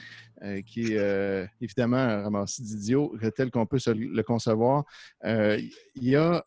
euh, 0.43 0.61
qui 0.61 0.93
est 0.93 1.47
évidemment 1.61 1.97
un 1.97 2.23
ramassis 2.23 2.63
d'idiots 2.63 3.15
euh, 3.21 3.29
tel 3.31 3.51
qu'on 3.51 3.65
peut 3.65 3.77
le 3.87 4.21
concevoir. 4.23 4.83
Il 5.23 5.69
y 6.01 6.15
a 6.15 6.43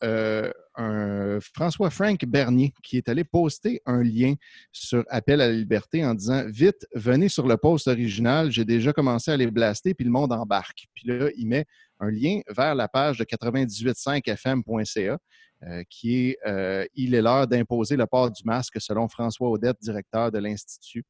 un 0.74 1.38
François 1.40 1.90
Frank 1.90 2.24
Bernier 2.26 2.72
qui 2.82 2.96
est 2.98 3.08
allé 3.08 3.24
poster 3.24 3.80
un 3.86 4.02
lien 4.02 4.34
sur 4.72 5.04
Appel 5.08 5.40
à 5.40 5.48
la 5.48 5.54
liberté 5.54 6.04
en 6.04 6.14
disant 6.14 6.44
Vite, 6.48 6.86
venez 6.94 7.28
sur 7.28 7.46
le 7.46 7.56
post 7.56 7.88
original, 7.88 8.50
j'ai 8.50 8.64
déjà 8.64 8.92
commencé 8.92 9.30
à 9.30 9.36
les 9.36 9.50
blaster, 9.50 9.94
puis 9.94 10.04
le 10.04 10.10
monde 10.10 10.32
embarque. 10.32 10.86
Puis 10.94 11.08
là, 11.08 11.30
il 11.36 11.46
met 11.46 11.64
un 12.00 12.10
lien 12.10 12.40
vers 12.54 12.74
la 12.74 12.88
page 12.88 13.18
de 13.18 13.24
985fm.ca. 13.24 15.18
Euh, 15.62 15.82
qui 15.88 16.18
est 16.18 16.38
euh, 16.46 16.84
Il 16.94 17.14
est 17.14 17.22
l'heure 17.22 17.46
d'imposer 17.46 17.96
le 17.96 18.06
port 18.06 18.30
du 18.30 18.42
masque 18.44 18.78
selon 18.78 19.08
François 19.08 19.48
Audette, 19.48 19.78
directeur 19.80 20.30
de 20.30 20.38
l'Institut. 20.38 21.02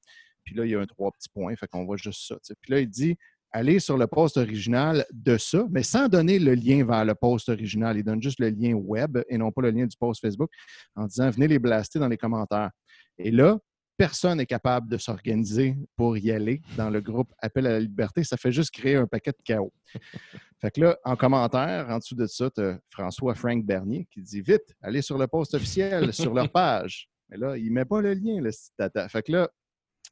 Puis 0.44 0.55
là, 0.55 0.64
il 0.64 0.70
y 0.70 0.74
a 0.76 0.80
un 0.80 0.86
trois 0.86 1.11
petits 1.11 1.28
points, 1.28 1.57
fait 1.57 1.66
qu'on 1.66 1.84
voit 1.84 1.97
juste 1.97 2.28
ça. 2.28 2.36
Puis 2.61 2.72
là, 2.72 2.78
il 2.78 2.88
dit 2.88 3.16
allez 3.51 3.80
sur 3.80 3.97
le 3.97 4.07
post 4.07 4.36
original 4.36 5.05
de 5.12 5.36
ça, 5.36 5.66
mais 5.70 5.82
sans 5.82 6.09
donner 6.09 6.38
le 6.38 6.55
lien 6.55 6.84
vers 6.84 7.05
le 7.05 7.14
post 7.14 7.49
original. 7.49 7.97
Il 7.97 8.05
donne 8.05 8.22
juste 8.22 8.38
le 8.38 8.51
lien 8.51 8.74
web 8.74 9.18
et 9.28 9.36
non 9.36 9.51
pas 9.51 9.62
le 9.62 9.70
lien 9.70 9.86
du 9.86 9.97
post 9.97 10.20
Facebook 10.20 10.51
en 10.94 11.07
disant 11.07 11.30
venez 11.30 11.49
les 11.49 11.59
blaster 11.59 11.99
dans 11.99 12.09
les 12.09 12.18
commentaires. 12.18 12.70
Et 13.18 13.30
là, 13.30 13.59
personne 13.97 14.38
n'est 14.38 14.47
capable 14.47 14.88
de 14.88 14.99
s'organiser 14.99 15.76
pour 15.97 16.16
y 16.18 16.30
aller 16.30 16.61
dans 16.76 16.90
le 16.90 17.01
groupe 17.01 17.32
Appel 17.38 17.66
à 17.66 17.72
la 17.72 17.80
liberté. 17.80 18.24
Ça 18.24 18.36
fait 18.36 18.53
juste 18.53 18.70
créer 18.70 18.97
un 18.97 19.07
paquet 19.07 19.32
de 19.32 19.42
chaos. 19.44 19.72
Fait 20.61 20.70
que 20.70 20.80
là, 20.80 20.99
en 21.05 21.16
commentaire, 21.16 21.86
en 21.90 21.99
dessous 21.99 22.14
de 22.14 22.26
ça, 22.26 22.51
tu 22.51 22.61
as 22.62 22.78
François 22.90 23.34
Frank 23.34 23.64
Bernier 23.64 24.07
qui 24.11 24.22
dit 24.22 24.40
Vite, 24.40 24.74
allez 24.80 25.03
sur 25.03 25.18
le 25.18 25.26
post 25.26 25.55
officiel, 25.55 26.12
sur 26.14 26.32
leur 26.32 26.51
page. 26.51 27.09
Mais 27.28 27.36
là, 27.36 27.57
il 27.57 27.66
ne 27.68 27.72
met 27.74 27.84
pas 27.84 28.01
le 28.01 28.14
lien, 28.14 28.40
le 28.40 28.51
tata. 28.76 29.09
Fait 29.09 29.22
que 29.22 29.32
là, 29.32 29.51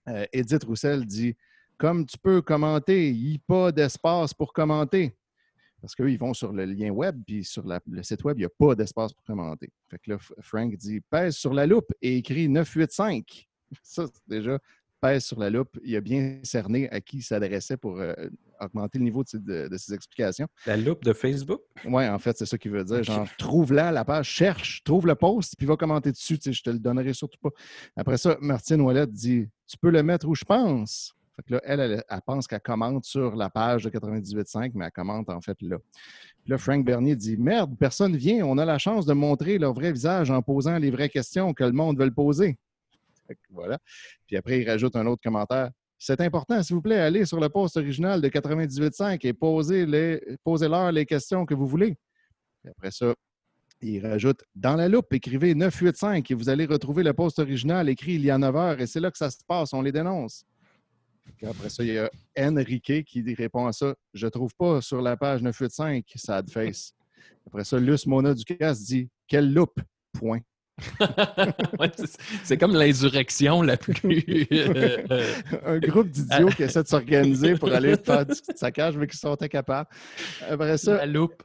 euh, 0.08 0.26
Edith 0.32 0.64
Roussel 0.64 1.06
dit 1.06 1.34
Comme 1.78 2.04
tu 2.04 2.18
peux 2.18 2.42
commenter, 2.42 3.10
il 3.10 3.28
n'y 3.30 3.34
a 3.36 3.38
pas 3.46 3.72
d'espace 3.72 4.34
pour 4.34 4.52
commenter. 4.52 5.16
Parce 5.80 5.94
qu'eux, 5.94 6.10
ils 6.10 6.18
vont 6.18 6.32
sur 6.32 6.52
le 6.52 6.64
lien 6.64 6.90
web, 6.90 7.20
puis 7.26 7.44
sur 7.44 7.66
la- 7.66 7.80
le 7.90 8.02
site 8.02 8.24
web, 8.24 8.38
il 8.38 8.40
n'y 8.40 8.46
a 8.46 8.50
pas 8.58 8.74
d'espace 8.74 9.12
pour 9.12 9.22
commenter. 9.24 9.70
Fait 9.90 9.98
que 9.98 10.12
là, 10.12 10.18
Frank 10.40 10.74
dit 10.76 11.00
Pèse 11.10 11.36
sur 11.36 11.52
la 11.52 11.66
loupe 11.66 11.92
et 12.00 12.16
écrit 12.16 12.48
985. 12.48 13.46
Ça, 13.82 14.04
déjà 14.26 14.58
pèse 15.00 15.24
sur 15.26 15.38
la 15.38 15.50
loupe. 15.50 15.78
Il 15.84 15.94
a 15.96 16.00
bien 16.00 16.38
cerné 16.44 16.88
à 16.90 16.98
qui 17.00 17.18
il 17.18 17.22
s'adressait 17.22 17.76
pour 17.76 18.00
euh, 18.00 18.14
augmenter 18.58 18.98
le 18.98 19.04
niveau 19.04 19.22
de 19.22 19.28
ses, 19.28 19.38
de- 19.38 19.68
de 19.68 19.76
ses 19.76 19.92
explications. 19.92 20.46
La 20.66 20.78
loupe 20.78 21.04
de 21.04 21.12
Facebook? 21.12 21.60
Oui, 21.84 22.08
en 22.08 22.18
fait, 22.18 22.38
c'est 22.38 22.46
ça 22.46 22.56
qu'il 22.56 22.70
veut 22.70 22.84
dire. 22.84 23.02
Genre, 23.02 23.28
trouve-la, 23.36 23.92
la 23.92 24.04
page, 24.06 24.26
cherche, 24.28 24.82
trouve 24.82 25.06
le 25.06 25.14
post, 25.14 25.56
puis 25.58 25.66
va 25.66 25.76
commenter 25.76 26.10
dessus. 26.10 26.38
Tu 26.38 26.44
sais, 26.44 26.52
je 26.54 26.62
te 26.62 26.70
le 26.70 26.78
donnerai 26.78 27.12
surtout 27.12 27.38
pas. 27.42 27.50
Après 27.96 28.16
ça, 28.16 28.38
Martine 28.40 28.80
Ouellette 28.80 29.12
dit 29.12 29.46
Tu 29.66 29.76
peux 29.76 29.90
le 29.90 30.02
mettre 30.02 30.26
où 30.26 30.34
je 30.34 30.44
pense. 30.44 31.14
Fait 31.36 31.42
que 31.42 31.52
là, 31.54 31.60
elle, 31.64 31.80
elle, 31.80 32.04
elle 32.08 32.20
pense 32.24 32.46
qu'elle 32.46 32.60
commente 32.60 33.04
sur 33.04 33.34
la 33.36 33.50
page 33.50 33.84
de 33.84 33.90
98.5, 33.90 34.70
mais 34.74 34.86
elle 34.86 34.92
commente 34.92 35.28
en 35.28 35.40
fait 35.42 35.60
là. 35.60 35.76
Puis 36.42 36.50
là, 36.50 36.56
Frank 36.56 36.82
Bernier 36.84 37.16
dit 37.16 37.36
Merde, 37.36 37.76
personne 37.78 38.16
vient. 38.16 38.46
On 38.46 38.56
a 38.56 38.64
la 38.64 38.78
chance 38.78 39.04
de 39.04 39.12
montrer 39.12 39.58
leur 39.58 39.74
vrai 39.74 39.92
visage 39.92 40.30
en 40.30 40.40
posant 40.40 40.78
les 40.78 40.90
vraies 40.90 41.08
questions 41.10 41.52
que 41.52 41.64
le 41.64 41.72
monde 41.72 41.98
veut 41.98 42.06
le 42.06 42.14
poser. 42.14 42.56
Voilà. 43.50 43.78
Puis 44.26 44.36
après, 44.36 44.60
il 44.60 44.68
rajoute 44.68 44.96
un 44.96 45.06
autre 45.06 45.22
commentaire. 45.22 45.70
C'est 45.98 46.20
important, 46.20 46.62
s'il 46.62 46.76
vous 46.76 46.82
plaît, 46.82 46.98
allez 46.98 47.24
sur 47.24 47.40
le 47.40 47.48
post 47.48 47.76
original 47.76 48.20
de 48.20 48.28
98.5 48.28 49.26
et 49.26 49.32
posez-leur 50.42 50.92
les 50.92 51.06
questions 51.06 51.46
que 51.46 51.54
vous 51.54 51.66
voulez. 51.66 51.96
Puis 52.62 52.70
après 52.70 52.90
ça, 52.90 53.14
il 53.80 54.06
rajoute 54.06 54.42
Dans 54.54 54.76
la 54.76 54.88
loupe, 54.88 55.12
écrivez 55.12 55.54
985 55.54 56.30
et 56.30 56.34
vous 56.34 56.48
allez 56.48 56.66
retrouver 56.66 57.02
le 57.02 57.12
post 57.12 57.38
original 57.38 57.88
écrit 57.88 58.14
il 58.14 58.24
y 58.24 58.30
a 58.30 58.38
9 58.38 58.56
heures 58.56 58.80
et 58.80 58.86
c'est 58.86 59.00
là 59.00 59.10
que 59.10 59.18
ça 59.18 59.30
se 59.30 59.38
passe, 59.46 59.72
on 59.72 59.82
les 59.82 59.92
dénonce. 59.92 60.44
Après 61.42 61.70
ça, 61.70 61.82
il 61.82 61.92
y 61.92 61.98
a 61.98 62.10
Enrique 62.38 63.04
qui 63.04 63.34
répond 63.34 63.66
à 63.66 63.72
ça 63.72 63.94
Je 64.12 64.26
trouve 64.26 64.54
pas 64.54 64.80
sur 64.80 65.00
la 65.00 65.16
page 65.16 65.42
985, 65.42 66.04
sad 66.16 66.50
face. 66.50 66.94
Après 67.46 67.64
ça, 67.64 67.78
Luce 67.78 68.06
Mona 68.06 68.34
Ducasse 68.34 68.82
dit 68.84 69.08
Quelle 69.26 69.52
loupe 69.52 69.80
Point. 70.12 70.40
Ouais, 71.78 71.90
c'est- 72.44 72.56
comme 72.58 72.74
l'insurrection 72.74 73.62
la 73.62 73.76
plus. 73.76 74.46
euh, 74.52 74.98
euh, 75.10 75.34
un 75.64 75.78
groupe 75.78 76.08
d'idiots 76.08 76.48
qui 76.48 76.62
essaient 76.64 76.82
de 76.82 76.88
s'organiser 76.88 77.54
pour 77.54 77.72
aller 77.72 77.96
faire 78.04 78.26
du 78.26 78.34
saccage, 78.56 78.96
mais 78.96 79.06
qui 79.06 79.16
sont 79.16 79.40
incapables. 79.40 79.88
Après 80.48 80.76
ça, 80.78 80.96
la 80.96 81.06
loupe. 81.06 81.42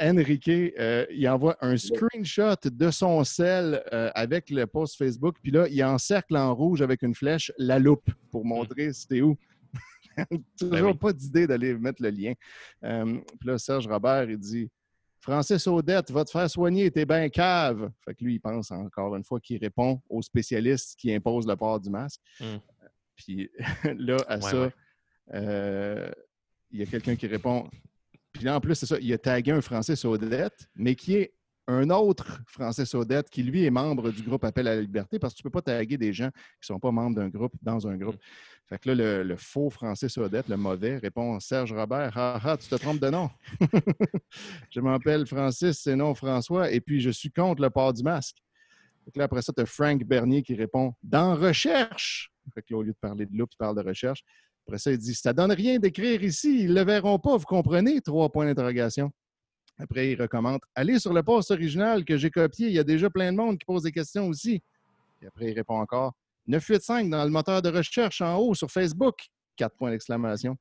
Enrique, 0.00 0.48
euh, 0.48 1.04
il 1.10 1.28
envoie 1.28 1.58
un 1.60 1.76
screenshot 1.76 2.54
de 2.64 2.90
son 2.90 3.22
cell 3.22 3.82
euh, 3.92 4.10
avec 4.14 4.48
le 4.48 4.66
post 4.66 4.96
Facebook, 4.96 5.36
puis 5.42 5.52
là, 5.52 5.66
il 5.68 5.84
encercle 5.84 6.36
en 6.38 6.54
rouge 6.54 6.80
avec 6.80 7.02
une 7.02 7.14
flèche 7.14 7.52
la 7.58 7.78
loupe 7.78 8.08
pour 8.30 8.46
montrer 8.46 8.94
c'était 8.94 9.20
où. 9.20 9.36
Toujours 10.58 10.72
Ben 10.72 10.84
oui. 10.86 10.94
pas 10.94 11.12
d'idée 11.12 11.46
d'aller 11.46 11.74
mettre 11.74 12.02
le 12.02 12.08
lien. 12.08 12.32
Euh, 12.82 13.18
puis 13.38 13.46
là, 13.48 13.58
Serge 13.58 13.86
Robert, 13.86 14.24
il 14.30 14.38
dit 14.38 14.70
Francis 15.24 15.66
Audette, 15.66 16.10
va 16.10 16.22
te 16.22 16.30
faire 16.30 16.50
soigner, 16.50 16.90
t'es 16.90 17.06
bien 17.06 17.30
cave. 17.30 17.90
Fait 18.04 18.14
que 18.14 18.22
lui, 18.22 18.34
il 18.34 18.40
pense 18.40 18.70
encore 18.70 19.16
une 19.16 19.24
fois 19.24 19.40
qu'il 19.40 19.56
répond 19.56 20.02
aux 20.10 20.20
spécialistes 20.20 20.96
qui 20.98 21.14
imposent 21.14 21.46
le 21.46 21.56
port 21.56 21.80
du 21.80 21.88
masque. 21.88 22.20
Mm. 22.38 22.56
Puis 23.16 23.50
là, 23.96 24.18
à 24.28 24.34
Ouais, 24.36 24.40
ça, 24.42 24.60
ouais. 24.60 24.70
euh, 25.32 26.10
il 26.70 26.80
y 26.80 26.82
a 26.82 26.86
quelqu'un 26.86 27.16
qui 27.16 27.26
répond. 27.26 27.70
Puis 28.34 28.44
là, 28.44 28.54
en 28.54 28.60
plus, 28.60 28.74
c'est 28.74 28.84
ça, 28.84 28.98
il 29.00 29.10
a 29.14 29.16
tagué 29.16 29.52
un 29.52 29.62
Francis 29.62 30.04
Audette, 30.04 30.68
mais 30.74 30.94
qui 30.94 31.14
est 31.14 31.32
un 31.66 31.88
autre 31.90 32.42
Francis 32.46 32.94
Audette 32.94 33.30
qui, 33.30 33.42
lui, 33.42 33.64
est 33.64 33.70
membre 33.70 34.10
du 34.10 34.22
groupe 34.22 34.44
Appel 34.44 34.68
à 34.68 34.74
la 34.74 34.80
liberté, 34.80 35.18
parce 35.18 35.32
que 35.32 35.38
tu 35.38 35.46
ne 35.46 35.50
peux 35.50 35.60
pas 35.60 35.62
taguer 35.62 35.96
des 35.96 36.12
gens 36.12 36.30
qui 36.30 36.70
ne 36.70 36.74
sont 36.74 36.78
pas 36.78 36.90
membres 36.90 37.16
d'un 37.16 37.28
groupe 37.28 37.54
dans 37.62 37.86
un 37.86 37.96
groupe. 37.96 38.16
Fait 38.66 38.78
que 38.78 38.90
là, 38.90 38.94
le, 38.94 39.22
le 39.22 39.36
faux 39.36 39.70
Francis 39.70 40.16
Audette, 40.18 40.48
le 40.48 40.56
mauvais, 40.56 40.98
répond 40.98 41.38
Serge 41.40 41.72
Robert, 41.72 42.12
ah 42.16 42.40
ah, 42.42 42.56
tu 42.56 42.68
te 42.68 42.74
trompes 42.74 43.00
de 43.00 43.10
nom. 43.10 43.30
je 44.70 44.80
m'appelle 44.80 45.26
Francis, 45.26 45.80
c'est 45.82 45.96
non 45.96 46.14
François, 46.14 46.70
et 46.70 46.80
puis 46.80 47.00
je 47.00 47.10
suis 47.10 47.30
contre 47.30 47.62
le 47.62 47.70
port 47.70 47.92
du 47.92 48.02
masque. 48.02 48.36
Fait 49.04 49.10
que 49.10 49.18
là, 49.18 49.24
après 49.26 49.42
ça, 49.42 49.52
tu 49.52 49.62
as 49.62 49.66
Frank 49.66 50.02
Bernier 50.04 50.42
qui 50.42 50.54
répond 50.54 50.94
Dans 51.02 51.36
recherche. 51.36 52.32
Fait 52.54 52.62
que 52.62 52.72
là, 52.72 52.78
au 52.78 52.82
lieu 52.82 52.92
de 52.92 52.98
parler 52.98 53.26
de 53.26 53.36
loup, 53.36 53.46
il 53.50 53.56
parle 53.56 53.76
de 53.76 53.86
recherche. 53.86 54.22
Après 54.66 54.78
ça, 54.78 54.92
il 54.92 54.98
dit 54.98 55.14
Ça 55.14 55.32
donne 55.32 55.52
rien 55.52 55.78
d'écrire 55.78 56.22
ici, 56.22 56.62
ils 56.64 56.70
ne 56.70 56.74
le 56.74 56.84
verront 56.84 57.18
pas, 57.18 57.36
vous 57.36 57.44
comprenez 57.44 58.00
Trois 58.00 58.30
points 58.30 58.46
d'interrogation. 58.46 59.12
Après, 59.78 60.12
il 60.12 60.20
recommande 60.20 60.60
Allez 60.74 60.98
sur 60.98 61.12
le 61.12 61.22
post 61.22 61.50
original 61.50 62.04
que 62.04 62.16
j'ai 62.16 62.30
copié, 62.30 62.68
il 62.68 62.74
y 62.74 62.78
a 62.78 62.84
déjà 62.84 63.10
plein 63.10 63.32
de 63.32 63.36
monde 63.36 63.58
qui 63.58 63.64
pose 63.64 63.82
des 63.82 63.92
questions 63.92 64.28
aussi. 64.28 64.62
Puis 65.18 65.26
après, 65.26 65.50
il 65.50 65.54
répond 65.54 65.78
encore 65.78 66.12
985 66.46 67.10
dans 67.10 67.24
le 67.24 67.30
moteur 67.30 67.62
de 67.62 67.70
recherche 67.70 68.20
en 68.20 68.36
haut 68.36 68.54
sur 68.54 68.70
Facebook. 68.70 69.16
Quatre 69.56 69.76
points 69.76 69.90
d'exclamation. 69.90 70.56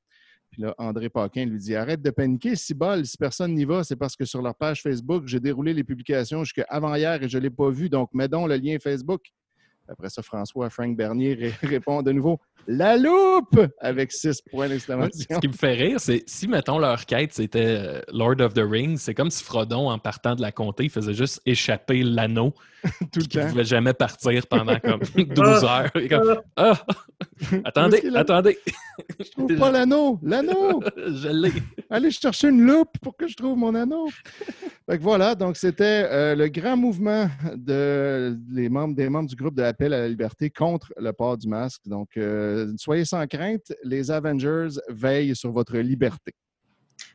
Puis 0.51 0.61
là, 0.61 0.76
André 0.78 1.09
Paquin 1.09 1.45
lui 1.45 1.59
dit 1.59 1.76
Arrête 1.76 2.01
de 2.01 2.11
paniquer, 2.11 2.55
si 2.55 2.74
bol, 2.74 3.05
si 3.05 3.18
personne 3.18 3.53
n'y 3.55 3.66
va, 3.66 3.84
c'est 3.84 3.95
parce 3.95 4.16
que 4.16 4.24
sur 4.24 4.41
leur 4.41 4.55
page 4.55 4.82
Facebook, 4.84 5.24
j'ai 5.26 5.39
déroulé 5.39 5.74
les 5.74 5.84
publications 5.84 6.43
jusqu'à 6.43 6.66
avant-hier 6.70 7.24
et 7.24 7.28
je 7.28 7.38
ne 7.38 7.43
l'ai 7.43 7.49
pas 7.49 7.70
vu, 7.72 7.89
donc 7.89 8.14
mets 8.14 8.28
donc 8.28 8.47
le 8.47 8.55
lien 8.57 8.78
Facebook. 8.80 9.22
Après 9.93 10.09
ça, 10.09 10.21
François 10.21 10.69
Frank 10.69 10.95
Bernier 10.97 11.33
ré- 11.33 11.53
répond 11.67 12.01
de 12.01 12.11
nouveau 12.11 12.39
La 12.67 12.97
loupe 12.97 13.59
avec 13.79 14.11
six 14.11 14.41
points 14.51 14.67
d'exclamation. 14.69 15.35
Ce 15.35 15.39
qui 15.39 15.47
me 15.47 15.53
fait 15.53 15.73
rire, 15.73 15.99
c'est 15.99 16.23
si, 16.27 16.47
mettons, 16.47 16.77
leur 16.79 17.05
quête, 17.05 17.33
c'était 17.33 17.77
euh, 17.79 18.01
Lord 18.11 18.41
of 18.41 18.53
the 18.53 18.63
Rings, 18.67 18.97
c'est 18.97 19.13
comme 19.13 19.29
si 19.29 19.43
Frodon, 19.43 19.89
en 19.89 19.99
partant 19.99 20.35
de 20.35 20.41
la 20.41 20.51
comté, 20.51 20.85
il 20.85 20.89
faisait 20.89 21.13
juste 21.13 21.41
échapper 21.45 22.03
l'anneau. 22.03 22.53
Tout 23.13 23.19
le 23.19 23.25
qui 23.25 23.37
ne 23.37 23.43
temps. 23.43 23.49
pouvait 23.49 23.63
jamais 23.63 23.93
partir 23.93 24.45
pendant 24.47 24.77
comme 24.79 24.99
12 25.15 25.63
heures. 25.63 25.89
Il 25.95 26.01
est 26.03 26.09
comme, 26.09 26.41
ah! 26.57 26.73
Attendez, 27.65 28.01
attendez! 28.15 28.57
Je 29.19 29.32
trouve 29.32 29.55
pas 29.59 29.71
l'anneau. 29.71 30.19
L'anneau. 30.24 30.82
Je 30.97 31.30
l'ai. 31.30 31.51
Allez 31.89 32.11
chercher 32.11 32.49
une 32.49 32.65
loupe 32.65 32.97
pour 33.01 33.15
que 33.15 33.28
je 33.28 33.36
trouve 33.36 33.57
mon 33.57 33.74
anneau. 33.76 34.07
Fait 34.89 34.97
que 34.97 35.03
voilà, 35.03 35.36
donc 35.36 35.57
c'était 35.57 36.07
euh, 36.09 36.36
le 36.36 36.47
grand 36.49 36.78
mouvement 36.78 37.30
de, 37.55 38.38
les 38.51 38.69
membres, 38.69 38.95
des 38.95 39.09
membres 39.09 39.30
du 39.30 39.36
groupe 39.36 39.55
de 39.55 39.61
l'appel 39.61 39.93
à 39.93 39.99
la 39.99 40.07
liberté 40.07 40.49
contre 40.49 40.93
le 40.97 41.11
port 41.13 41.38
du 41.38 41.47
masque. 41.47 41.82
Donc, 41.86 42.09
euh, 42.17 42.71
soyez 42.78 43.05
sans 43.05 43.26
crainte, 43.28 43.74
les 43.84 44.11
Avengers 44.11 44.80
veillent 44.89 45.36
sur 45.36 45.51
votre 45.51 45.78
liberté. 45.78 46.34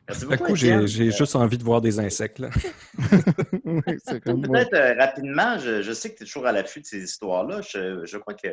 Merci 0.07 0.25
D'un 0.25 0.35
beaucoup, 0.35 0.45
coup, 0.45 0.55
j'ai 0.55 1.11
juste 1.11 1.35
envie 1.35 1.57
de 1.57 1.63
voir 1.63 1.81
des 1.81 1.99
insectes. 1.99 2.39
Là. 2.39 2.49
Oui, 3.65 3.81
c'est 4.03 4.19
comme 4.23 4.45
moi. 4.47 4.57
Peut-être 4.57 4.73
euh, 4.73 4.95
rapidement, 4.99 5.59
je, 5.59 5.83
je 5.83 5.91
sais 5.91 6.11
que 6.11 6.17
tu 6.17 6.23
es 6.23 6.25
toujours 6.25 6.47
à 6.47 6.51
l'affût 6.51 6.81
de 6.81 6.85
ces 6.85 7.03
histoires-là. 7.03 7.61
Je, 7.61 8.03
je 8.03 8.17
crois 8.17 8.33
que 8.33 8.47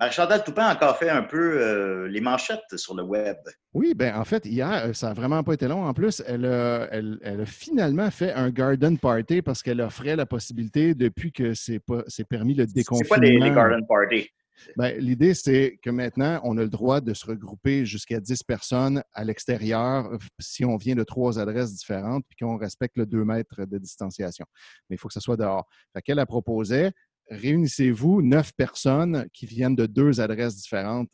Marie-Chantal 0.00 0.42
Toupin 0.42 0.64
a 0.64 0.74
encore 0.74 0.96
fait 0.96 1.10
un 1.10 1.22
peu 1.22 1.60
euh, 1.62 2.08
les 2.08 2.20
manchettes 2.20 2.76
sur 2.76 2.94
le 2.96 3.02
web. 3.04 3.36
Oui, 3.72 3.94
ben 3.94 4.16
en 4.16 4.24
fait, 4.24 4.44
hier, 4.46 4.86
euh, 4.86 4.92
ça 4.92 5.08
n'a 5.08 5.14
vraiment 5.14 5.44
pas 5.44 5.54
été 5.54 5.68
long. 5.68 5.84
En 5.84 5.94
plus, 5.94 6.22
elle 6.26 6.44
a, 6.44 6.88
elle- 6.90 7.18
elle 7.22 7.40
a 7.42 7.46
finalement 7.46 8.10
fait 8.10 8.32
un 8.32 8.50
garden 8.50 8.98
party 8.98 9.42
parce 9.42 9.62
qu'elle 9.62 9.80
offrait 9.80 10.16
la 10.16 10.26
possibilité, 10.26 10.94
depuis 10.94 11.30
que 11.32 11.54
c'est 11.54 11.80
c'est 12.08 12.26
permis 12.26 12.54
le 12.54 12.66
C'est 12.66 12.74
déconfinement. 12.74 13.08
quoi 13.08 13.18
les, 13.18 13.38
les 13.38 13.50
garden 13.50 13.86
parties? 13.86 14.28
Ben, 14.76 14.96
L'idée, 14.98 15.34
c'est 15.34 15.78
que 15.82 15.90
maintenant, 15.90 16.40
on 16.44 16.56
a 16.58 16.62
le 16.62 16.68
droit 16.68 17.00
de 17.00 17.14
se 17.14 17.26
regrouper 17.26 17.84
jusqu'à 17.84 18.20
10 18.20 18.42
personnes 18.44 19.02
à 19.12 19.24
l'extérieur 19.24 20.10
si 20.38 20.64
on 20.64 20.76
vient 20.76 20.94
de 20.94 21.02
trois 21.04 21.38
adresses 21.40 21.74
différentes 21.74 22.24
puis 22.28 22.36
qu'on 22.38 22.56
respecte 22.58 22.96
le 22.96 23.06
2 23.06 23.24
mètres 23.24 23.64
de 23.64 23.78
distanciation. 23.78 24.46
Mais 24.88 24.96
il 24.96 24.98
faut 24.98 25.08
que 25.08 25.14
ce 25.14 25.20
soit 25.20 25.36
dehors. 25.36 25.66
Fait 25.94 26.02
qu'elle 26.02 26.18
a 26.20 26.26
proposé, 26.26 26.90
réunissez-vous 27.30 28.22
neuf 28.22 28.52
personnes 28.52 29.26
qui 29.32 29.46
viennent 29.46 29.76
de 29.76 29.86
deux 29.86 30.20
adresses 30.20 30.56
différentes 30.56 31.08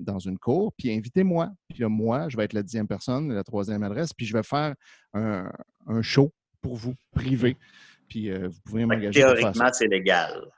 dans 0.00 0.18
une 0.18 0.38
cour, 0.38 0.72
puis 0.76 0.92
invitez-moi. 0.92 1.50
Puis 1.68 1.80
là, 1.80 1.88
moi, 1.88 2.28
je 2.28 2.36
vais 2.36 2.44
être 2.44 2.52
la 2.52 2.62
dixième 2.62 2.86
personne, 2.86 3.32
la 3.32 3.44
troisième 3.44 3.82
adresse, 3.82 4.12
puis 4.14 4.24
je 4.24 4.32
vais 4.32 4.42
faire 4.42 4.74
un, 5.12 5.50
un 5.86 6.02
show 6.02 6.32
pour 6.60 6.76
vous, 6.76 6.94
privé. 7.12 7.56
Puis 8.08 8.30
euh, 8.30 8.48
vous 8.48 8.60
pouvez 8.64 8.86
m'engager. 8.86 9.20
Théoriquement, 9.20 9.68
c'est 9.72 9.86
légal. 9.86 10.50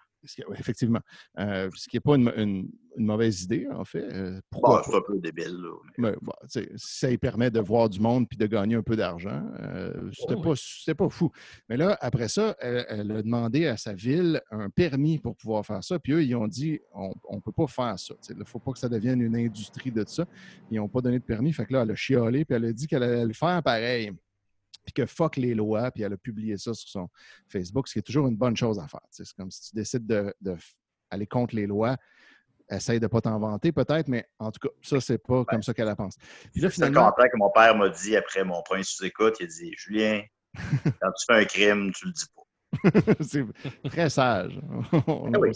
Effectivement. 0.59 1.01
Euh, 1.39 1.71
ce 1.75 1.89
qui 1.89 1.97
n'est 1.97 2.01
pas 2.01 2.17
une, 2.17 2.33
une- 2.37 2.71
une 2.97 3.07
mauvaise 3.07 3.45
idée, 3.45 3.69
en 3.71 3.85
fait. 3.85 4.03
Euh, 4.03 4.41
pourquoi 4.51 4.79
Bon, 4.79 4.83
c'est 4.85 4.91
pas? 4.91 4.99
un 4.99 5.03
peu 5.07 5.19
débile. 5.21 5.57
Là, 5.63 5.71
Mais 5.97 6.13
bon, 6.21 6.33
tu 6.43 6.49
sais, 6.49 6.69
si 6.77 6.99
ça 6.99 7.09
lui 7.09 7.19
permet 7.19 7.49
de 7.51 7.61
voir 7.61 7.89
du 7.89 8.01
monde 8.01 8.29
puis 8.29 8.37
de 8.37 8.47
gagner 8.47 8.75
un 8.75 8.83
peu 8.83 8.97
d'argent, 8.97 9.43
euh, 9.61 10.11
c'était 10.13 10.35
Oh, 10.37 10.41
pas, 10.43 10.53
c'était 10.57 10.97
pas 10.97 11.09
fou. 11.09 11.31
Mais 11.69 11.77
là, 11.77 11.97
après 12.01 12.27
ça, 12.29 12.57
elle, 12.59 12.85
elle 12.89 13.13
a 13.13 13.23
demandé 13.23 13.67
à 13.69 13.77
sa 13.77 13.93
ville 13.95 14.41
un 14.51 14.69
permis 14.71 15.19
pour 15.19 15.37
pouvoir 15.37 15.65
faire 15.65 15.85
ça. 15.85 16.01
Puis 16.01 16.13
eux, 16.15 16.25
ils 16.25 16.35
ont 16.35 16.49
dit 16.49 16.81
on 16.93 17.13
ne 17.37 17.41
peut 17.41 17.53
pas 17.53 17.69
faire 17.69 17.97
ça. 17.99 18.15
Il 18.29 18.37
ne 18.39 18.45
faut 18.45 18.59
pas 18.59 18.73
que 18.73 18.79
ça 18.81 18.89
devienne 18.89 19.21
une 19.21 19.37
industrie 19.37 19.93
de 19.93 20.05
ça. 20.07 20.27
Ils 20.71 20.79
n'ont 20.79 20.89
pas 20.89 21.01
donné 21.01 21.21
de 21.21 21.25
permis. 21.25 21.53
Fait 21.53 21.67
que 21.67 21.73
là, 21.73 21.83
elle 21.83 21.93
a 21.93 21.95
chialé 21.97 22.45
puis 22.45 22.57
elle 22.57 22.65
a 22.65 22.73
dit 22.73 22.89
qu'elle 22.89 23.05
allait 23.05 23.25
le 23.25 23.33
faire 23.35 23.63
pareil. 23.63 24.11
Puis 24.93 25.05
que 25.05 25.07
fuck 25.07 25.37
les 25.37 25.55
lois, 25.55 25.91
puis 25.91 26.03
elle 26.03 26.13
a 26.13 26.17
publié 26.17 26.57
ça 26.57 26.75
sur 26.75 26.89
son 26.89 27.09
Facebook, 27.49 27.87
ce 27.87 27.95
qui 27.95 27.99
est 28.01 28.03
toujours 28.03 28.27
une 28.27 28.37
bonne 28.37 28.57
chose 28.57 28.79
à 28.79 28.89
faire. 28.89 29.01
C'est 29.11 29.29
comme 29.35 29.51
si 29.51 29.71
tu 29.71 29.77
décides 29.77 30.07
de, 30.07 30.35
de 30.41 30.57
aller 31.11 31.27
contre 31.27 31.55
les 31.55 31.67
lois, 31.67 31.97
essaye 32.69 32.99
de 32.99 33.05
ne 33.05 33.09
pas 33.09 33.21
t'en 33.21 33.39
vanter 33.39 33.73
peut-être, 33.73 34.09
mais 34.09 34.29
en 34.39 34.51
tout 34.51 34.69
cas, 34.69 34.75
ça, 34.83 35.01
c'est 35.01 35.19
pas 35.19 35.45
comme 35.45 35.63
ça 35.63 35.75
qu'elle 35.75 35.87
la 35.87 35.97
pense. 35.97 36.17
Puis 36.17 36.61
là, 36.61 36.71
C'est 36.71 36.83
le 36.83 36.87
finalement, 36.89 37.13
que 37.13 37.37
mon 37.37 37.51
père 37.51 37.77
m'a 37.77 37.89
dit 37.89 38.17
après 38.17 38.45
mon 38.45 38.63
premier 38.63 38.83
sous-écoute. 38.83 39.37
Il 39.41 39.45
a 39.45 39.47
dit 39.47 39.75
Julien, 39.77 40.23
quand 41.01 41.13
tu 41.13 41.25
fais 41.27 41.41
un 41.41 41.45
crime, 41.45 41.93
tu 41.93 42.07
le 42.07 42.13
dis 42.13 42.27
pas. 42.35 42.40
c'est 43.21 43.45
très 43.91 44.11
sage. 44.11 44.61
On- 45.07 45.31
Ah 45.35 45.39
oui. 45.41 45.51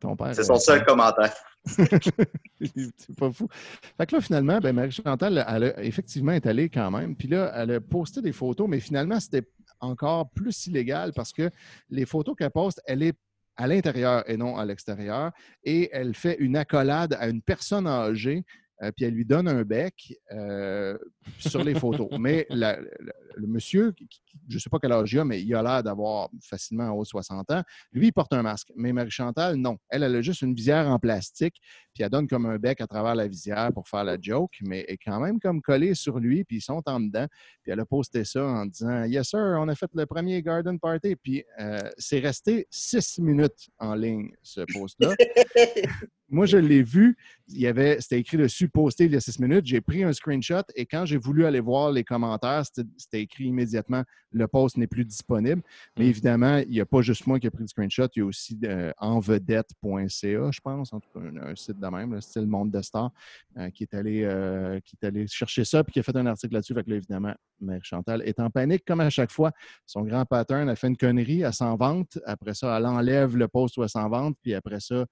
ton 0.00 0.16
père. 0.16 0.34
C'est 0.34 0.42
euh, 0.42 0.44
son 0.44 0.56
seul 0.56 0.84
commentaire. 0.84 1.32
c'est 1.66 3.16
pas 3.18 3.32
fou. 3.32 3.48
Fait 3.96 4.06
que 4.06 4.16
là, 4.16 4.20
finalement, 4.20 4.58
ben, 4.60 4.74
Marie-Chantal, 4.74 5.44
elle 5.48 5.64
a 5.64 5.82
effectivement 5.82 6.32
est 6.32 6.46
allée 6.46 6.68
quand 6.68 6.90
même. 6.90 7.16
Puis 7.16 7.28
là, 7.28 7.52
elle 7.56 7.72
a 7.72 7.80
posté 7.80 8.20
des 8.20 8.32
photos, 8.32 8.68
mais 8.68 8.80
finalement, 8.80 9.18
c'était 9.18 9.46
encore 9.80 10.30
plus 10.30 10.66
illégal 10.66 11.12
parce 11.14 11.32
que 11.32 11.50
les 11.90 12.06
photos 12.06 12.36
qu'elle 12.36 12.50
poste, 12.50 12.80
elle 12.86 13.02
est 13.02 13.16
à 13.56 13.66
l'intérieur 13.66 14.28
et 14.28 14.36
non 14.36 14.56
à 14.56 14.64
l'extérieur. 14.64 15.32
Et 15.62 15.88
elle 15.92 16.14
fait 16.14 16.36
une 16.38 16.56
accolade 16.56 17.16
à 17.18 17.28
une 17.28 17.40
personne 17.42 17.86
âgée, 17.86 18.44
euh, 18.82 18.90
puis 18.96 19.04
elle 19.06 19.14
lui 19.14 19.24
donne 19.24 19.48
un 19.48 19.62
bec 19.62 20.14
euh, 20.32 20.96
sur 21.38 21.62
les 21.62 21.74
photos. 21.74 22.08
Mais 22.18 22.46
la- 22.50 22.80
la- 22.80 23.12
le 23.36 23.46
monsieur 23.46 23.92
qui, 23.92 24.06
qui- 24.08 24.20
je 24.48 24.54
ne 24.56 24.60
sais 24.60 24.70
pas 24.70 24.78
quel 24.80 24.92
âge 24.92 25.12
il 25.12 25.18
a, 25.20 25.24
mais 25.24 25.40
il 25.42 25.54
a 25.54 25.62
l'air 25.62 25.82
d'avoir 25.82 26.28
facilement 26.42 26.84
en 26.84 26.90
haut 26.92 27.02
de 27.02 27.08
60 27.08 27.50
ans. 27.52 27.62
Lui, 27.92 28.08
il 28.08 28.12
porte 28.12 28.32
un 28.32 28.42
masque. 28.42 28.70
Mais 28.76 28.92
Marie-Chantal, 28.92 29.56
non. 29.56 29.76
Elle, 29.88 30.02
elle 30.02 30.14
a 30.16 30.22
juste 30.22 30.42
une 30.42 30.54
visière 30.54 30.88
en 30.88 30.98
plastique, 30.98 31.54
puis 31.94 32.02
elle 32.02 32.10
donne 32.10 32.26
comme 32.28 32.46
un 32.46 32.58
bec 32.58 32.80
à 32.80 32.86
travers 32.86 33.14
la 33.14 33.26
visière 33.28 33.72
pour 33.72 33.88
faire 33.88 34.04
la 34.04 34.16
joke, 34.20 34.52
mais 34.62 34.84
elle 34.88 34.94
est 34.94 34.98
quand 34.98 35.20
même 35.20 35.38
comme 35.40 35.60
collée 35.62 35.94
sur 35.94 36.18
lui, 36.18 36.44
puis 36.44 36.56
ils 36.58 36.60
sont 36.62 36.82
en 36.86 37.00
dedans. 37.00 37.26
Puis 37.62 37.72
elle 37.72 37.80
a 37.80 37.86
posté 37.86 38.24
ça 38.24 38.44
en 38.44 38.66
disant 38.66 39.04
Yes, 39.04 39.28
sir, 39.30 39.56
on 39.58 39.68
a 39.68 39.74
fait 39.74 39.90
le 39.94 40.06
premier 40.06 40.42
garden 40.42 40.78
party. 40.78 41.14
Puis 41.16 41.44
euh, 41.60 41.78
c'est 41.96 42.18
resté 42.20 42.66
six 42.70 43.18
minutes 43.20 43.68
en 43.78 43.94
ligne, 43.94 44.30
ce 44.42 44.60
post-là. 44.72 45.14
Moi, 46.30 46.46
je 46.46 46.56
l'ai 46.56 46.82
vu. 46.82 47.16
Il 47.48 47.58
y 47.60 47.66
avait, 47.66 48.00
c'était 48.00 48.18
écrit 48.18 48.38
dessus, 48.38 48.68
posté 48.68 49.04
il 49.04 49.12
y 49.12 49.16
a 49.16 49.20
six 49.20 49.38
minutes. 49.38 49.66
J'ai 49.66 49.82
pris 49.82 50.02
un 50.02 50.12
screenshot 50.12 50.62
et 50.74 50.86
quand 50.86 51.04
j'ai 51.04 51.18
voulu 51.18 51.44
aller 51.44 51.60
voir 51.60 51.92
les 51.92 52.02
commentaires, 52.02 52.62
c'était, 52.64 53.20
écrit 53.20 53.44
immédiatement 53.44 54.02
le 54.32 54.48
post 54.48 54.76
n'est 54.78 54.86
plus 54.86 55.04
disponible. 55.04 55.62
Mais 55.96 56.06
Mm. 56.06 56.08
évidemment, 56.08 56.56
il 56.58 56.70
n'y 56.70 56.80
a 56.80 56.86
pas 56.86 57.02
juste 57.02 57.26
moi 57.26 57.38
qui 57.38 57.46
ai 57.46 57.50
pris 57.50 57.62
le 57.62 57.68
screenshot. 57.68 58.08
Il 58.16 58.18
y 58.18 58.22
a 58.22 58.24
aussi 58.24 58.58
euh, 58.64 58.92
envedette.ca, 58.98 60.50
je 60.50 60.60
pense, 60.60 60.92
en 60.92 61.00
tout 61.00 61.08
cas, 61.14 61.20
un, 61.20 61.50
un 61.50 61.54
site 61.54 61.78
de 61.78 61.86
même, 61.86 62.14
le 62.14 62.20
style 62.20 62.46
Monde 62.46 62.70
de 62.70 62.80
Star, 62.82 63.12
euh, 63.58 63.70
qui, 63.70 63.84
est 63.84 63.94
allé, 63.94 64.24
euh, 64.24 64.80
qui 64.80 64.96
est 65.00 65.06
allé 65.06 65.26
chercher 65.26 65.64
ça 65.64 65.84
puis 65.84 65.92
qui 65.92 66.00
a 66.00 66.02
fait 66.02 66.16
un 66.16 66.26
article 66.26 66.54
là-dessus. 66.54 66.74
Fait 66.74 66.82
que 66.82 66.90
là, 66.90 66.96
évidemment, 66.96 67.34
Mère 67.60 67.84
Chantal 67.84 68.22
est 68.24 68.40
en 68.40 68.50
panique, 68.50 68.84
comme 68.86 69.00
à 69.00 69.10
chaque 69.10 69.30
fois. 69.30 69.52
Son 69.86 70.02
grand 70.02 70.24
pattern, 70.24 70.68
elle 70.68 70.76
fait 70.76 70.88
une 70.88 70.96
connerie, 70.96 71.42
elle 71.42 71.52
s'en 71.52 71.76
vante. 71.76 72.18
Après 72.26 72.54
ça, 72.54 72.76
elle 72.76 72.86
enlève 72.86 73.36
le 73.36 73.46
post 73.48 73.76
où 73.76 73.82
elle 73.82 73.88
s'en 73.88 74.08
vante. 74.08 74.36
Puis 74.42 74.54
après 74.54 74.80
ça, 74.80 75.04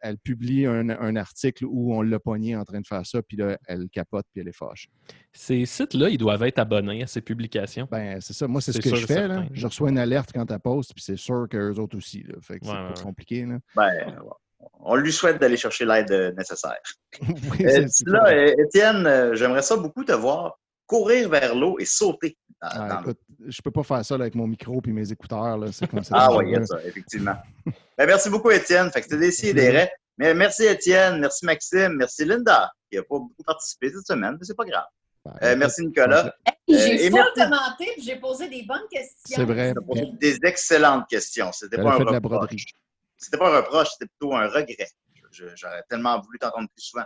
elle 0.00 0.18
publie 0.18 0.66
un, 0.66 0.88
un 0.90 1.16
article 1.16 1.64
où 1.66 1.94
on 1.94 2.02
l'a 2.02 2.18
pogné 2.18 2.56
en 2.56 2.64
train 2.64 2.80
de 2.80 2.86
faire 2.86 3.04
ça. 3.06 3.22
Puis 3.22 3.36
là, 3.36 3.58
elle 3.66 3.88
capote 3.88 4.26
puis 4.32 4.40
elle 4.40 4.48
est 4.48 4.56
fâchée. 4.56 4.88
Ces 5.32 5.64
sites-là, 5.66 6.08
ils 6.08 6.18
doivent 6.18 6.42
être 6.44 6.58
abonnés 6.58 7.02
à 7.02 7.06
ces 7.06 7.20
publications. 7.20 7.86
Ben, 7.90 8.20
c'est 8.20 8.32
ça. 8.32 8.48
Moi, 8.48 8.60
c'est 8.60 8.72
ce 8.72 8.80
que 8.80 8.94
je 8.94 9.06
fais. 9.06 9.28
Là. 9.28 9.44
Je 9.52 9.66
reçois 9.66 9.90
une 9.90 9.98
alerte 9.98 10.30
quand 10.32 10.50
elle 10.50 10.58
poste, 10.60 10.94
puis 10.94 11.02
c'est 11.02 11.16
sûr 11.16 11.46
qu'eux 11.50 11.74
autres 11.74 11.96
aussi. 11.96 12.22
Là. 12.22 12.34
Fait 12.40 12.58
que 12.58 12.66
c'est 12.66 12.72
Ouais, 12.72 13.02
compliqué. 13.02 13.44
Là. 13.44 13.58
Ben, 13.74 14.18
on 14.80 14.96
lui 14.96 15.12
souhaite 15.12 15.40
d'aller 15.40 15.56
chercher 15.56 15.84
l'aide 15.84 16.10
euh, 16.10 16.32
nécessaire. 16.32 16.80
Oui, 17.20 17.64
Euh, 17.64 17.86
là, 18.06 18.24
euh, 18.28 18.54
Étienne, 18.58 19.06
euh, 19.06 19.34
j'aimerais 19.34 19.62
ça 19.62 19.76
beaucoup 19.76 20.04
te 20.04 20.12
voir 20.12 20.58
courir 20.86 21.28
vers 21.28 21.54
l'eau 21.54 21.78
et 21.78 21.84
sauter. 21.84 22.36
Dans- 22.62 22.68
Ah, 22.70 22.88
dans 22.88 23.00
écoute, 23.02 23.18
je 23.46 23.62
peux 23.62 23.70
pas 23.70 23.82
faire 23.82 24.04
ça 24.04 24.16
là, 24.16 24.22
avec 24.24 24.34
mon 24.34 24.46
micro 24.46 24.80
et 24.86 24.90
mes 24.92 25.10
écouteurs. 25.12 25.56
Là. 25.58 25.70
C'est 25.72 25.86
comme 25.88 26.02
ça. 26.04 26.14
Ah 26.18 26.34
oui, 26.36 26.44
il 26.48 26.52
y 26.52 26.56
a 26.56 26.64
ça, 26.64 26.78
effectivement. 26.84 27.36
Ben, 27.98 28.06
merci 28.06 28.30
beaucoup, 28.30 28.50
Étienne. 28.50 28.90
Fait 28.90 29.00
que 29.02 29.08
c'était 29.08 29.52
des. 29.52 29.88
Mais 30.18 30.32
merci, 30.34 30.64
Étienne. 30.64 31.20
Merci, 31.20 31.44
Maxime. 31.44 31.92
Merci, 31.96 32.24
Linda, 32.24 32.72
qui 32.90 32.96
n'a 32.96 33.02
pas 33.02 33.18
beaucoup 33.18 33.42
participé 33.44 33.90
cette 33.90 34.06
semaine, 34.06 34.32
mais 34.38 34.44
c'est 34.44 34.56
pas 34.56 34.64
grave. 34.64 34.84
Euh, 35.42 35.56
merci, 35.56 35.84
Nicolas. 35.84 36.26
Euh, 36.48 36.52
J'ai 36.68 37.06
et 37.06 37.10
full 37.10 37.14
merci. 37.20 37.32
commenté, 37.34 37.92
puis 37.94 38.02
j'ai 38.02 38.16
posé 38.16 38.48
des 38.48 38.62
bonnes 38.62 38.86
questions. 38.90 39.36
C'est 39.36 39.44
vrai. 39.44 39.74
Posé 39.86 40.06
des 40.20 40.38
excellentes 40.44 41.06
questions. 41.08 41.50
C'était 41.52 41.76
pas 41.76 41.90
un 41.94 41.98
fait 41.98 42.04
de 42.04 42.10
la 42.10 42.18
reproche. 42.18 42.64
C'était 43.18 43.36
pas 43.38 43.52
un 43.52 43.56
reproche, 43.60 43.88
c'était 43.92 44.06
plutôt 44.18 44.34
un 44.34 44.46
regret. 44.46 44.88
Je- 45.14 45.22
je- 45.48 45.56
J'aurais 45.56 45.82
tellement 45.88 46.20
voulu 46.20 46.38
t'entendre 46.38 46.68
plus 46.74 46.82
souvent. 46.84 47.04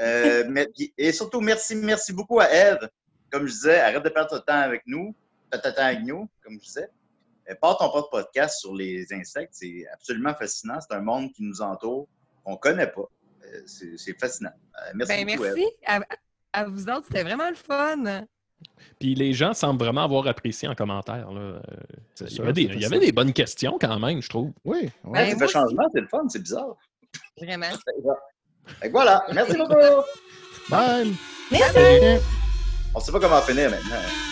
Euh, 0.00 0.44
mais- 0.48 0.68
et 0.96 1.12
surtout, 1.12 1.40
merci, 1.40 1.76
merci 1.76 2.12
beaucoup 2.14 2.40
à 2.40 2.50
Eve. 2.50 2.88
Comme 3.30 3.46
je 3.46 3.52
disais, 3.52 3.80
arrête 3.80 4.02
de 4.02 4.08
perdre 4.08 4.30
ton 4.30 4.38
temps 4.40 4.60
avec 4.60 4.82
nous, 4.86 5.14
ta 5.50 5.58
ta- 5.58 5.72
ta 5.72 5.86
avec 5.86 6.02
nous, 6.04 6.28
comme 6.42 6.54
je 6.54 6.64
disais. 6.66 6.88
Euh, 7.48 7.54
Pars 7.60 7.78
ton 7.78 7.88
propre 7.88 8.10
podcast 8.10 8.60
sur 8.60 8.74
les 8.74 9.06
insectes. 9.12 9.52
C'est 9.52 9.86
absolument 9.92 10.34
fascinant. 10.34 10.78
C'est 10.80 10.94
un 10.94 11.00
monde 11.00 11.32
qui 11.32 11.42
nous 11.42 11.60
entoure, 11.62 12.06
qu'on 12.44 12.52
ne 12.52 12.56
connaît 12.56 12.86
pas. 12.86 13.08
Euh, 13.44 13.62
C'est 13.66 13.96
c'est 13.98 14.18
fascinant. 14.18 14.52
Euh, 14.78 14.90
merci 14.94 15.24
Ben, 15.24 15.26
beaucoup, 15.36 15.42
merci. 15.44 15.66
À, 15.86 16.00
à 16.52 16.64
vous 16.64 16.88
autres, 16.88 17.06
c'était 17.08 17.22
vraiment 17.24 17.48
le 17.48 17.54
fun. 17.56 18.24
Puis 18.98 19.14
les 19.14 19.32
gens 19.32 19.54
semblent 19.54 19.82
vraiment 19.82 20.04
avoir 20.04 20.26
apprécié 20.26 20.68
en 20.68 20.74
commentaire. 20.74 21.30
là. 21.32 21.62
Il 22.20 22.26
y, 22.26 22.30
sûr, 22.30 22.44
avait 22.44 22.52
des, 22.52 22.62
c'est 22.62 22.66
il 22.68 22.70
y 22.72 22.82
facile. 22.82 22.94
avait 22.96 23.06
des 23.06 23.12
bonnes 23.12 23.32
questions 23.32 23.78
quand 23.80 23.98
même, 23.98 24.20
je 24.20 24.28
trouve. 24.28 24.52
Oui. 24.64 24.90
Ouais, 25.04 25.12
Ben, 25.12 25.30
ça 25.38 25.46
fait 25.46 25.52
changement, 25.52 25.84
c'est 25.94 26.00
le 26.02 26.08
fun, 26.08 26.28
c'est 26.28 26.42
bizarre. 26.42 26.76
Vraiment. 27.40 27.66
Fait 28.80 28.86
que 28.88 28.92
voilà, 28.92 29.24
merci 29.32 29.56
beaucoup. 29.56 29.74
Bye! 30.68 31.12
Merci. 31.50 32.39
Salut. 32.90 32.94
On 32.94 32.98
ne 32.98 33.04
sait 33.04 33.12
pas 33.12 33.20
comment 33.20 33.42
finir 33.42 33.70
maintenant. 33.70 33.96
hein. 33.96 34.29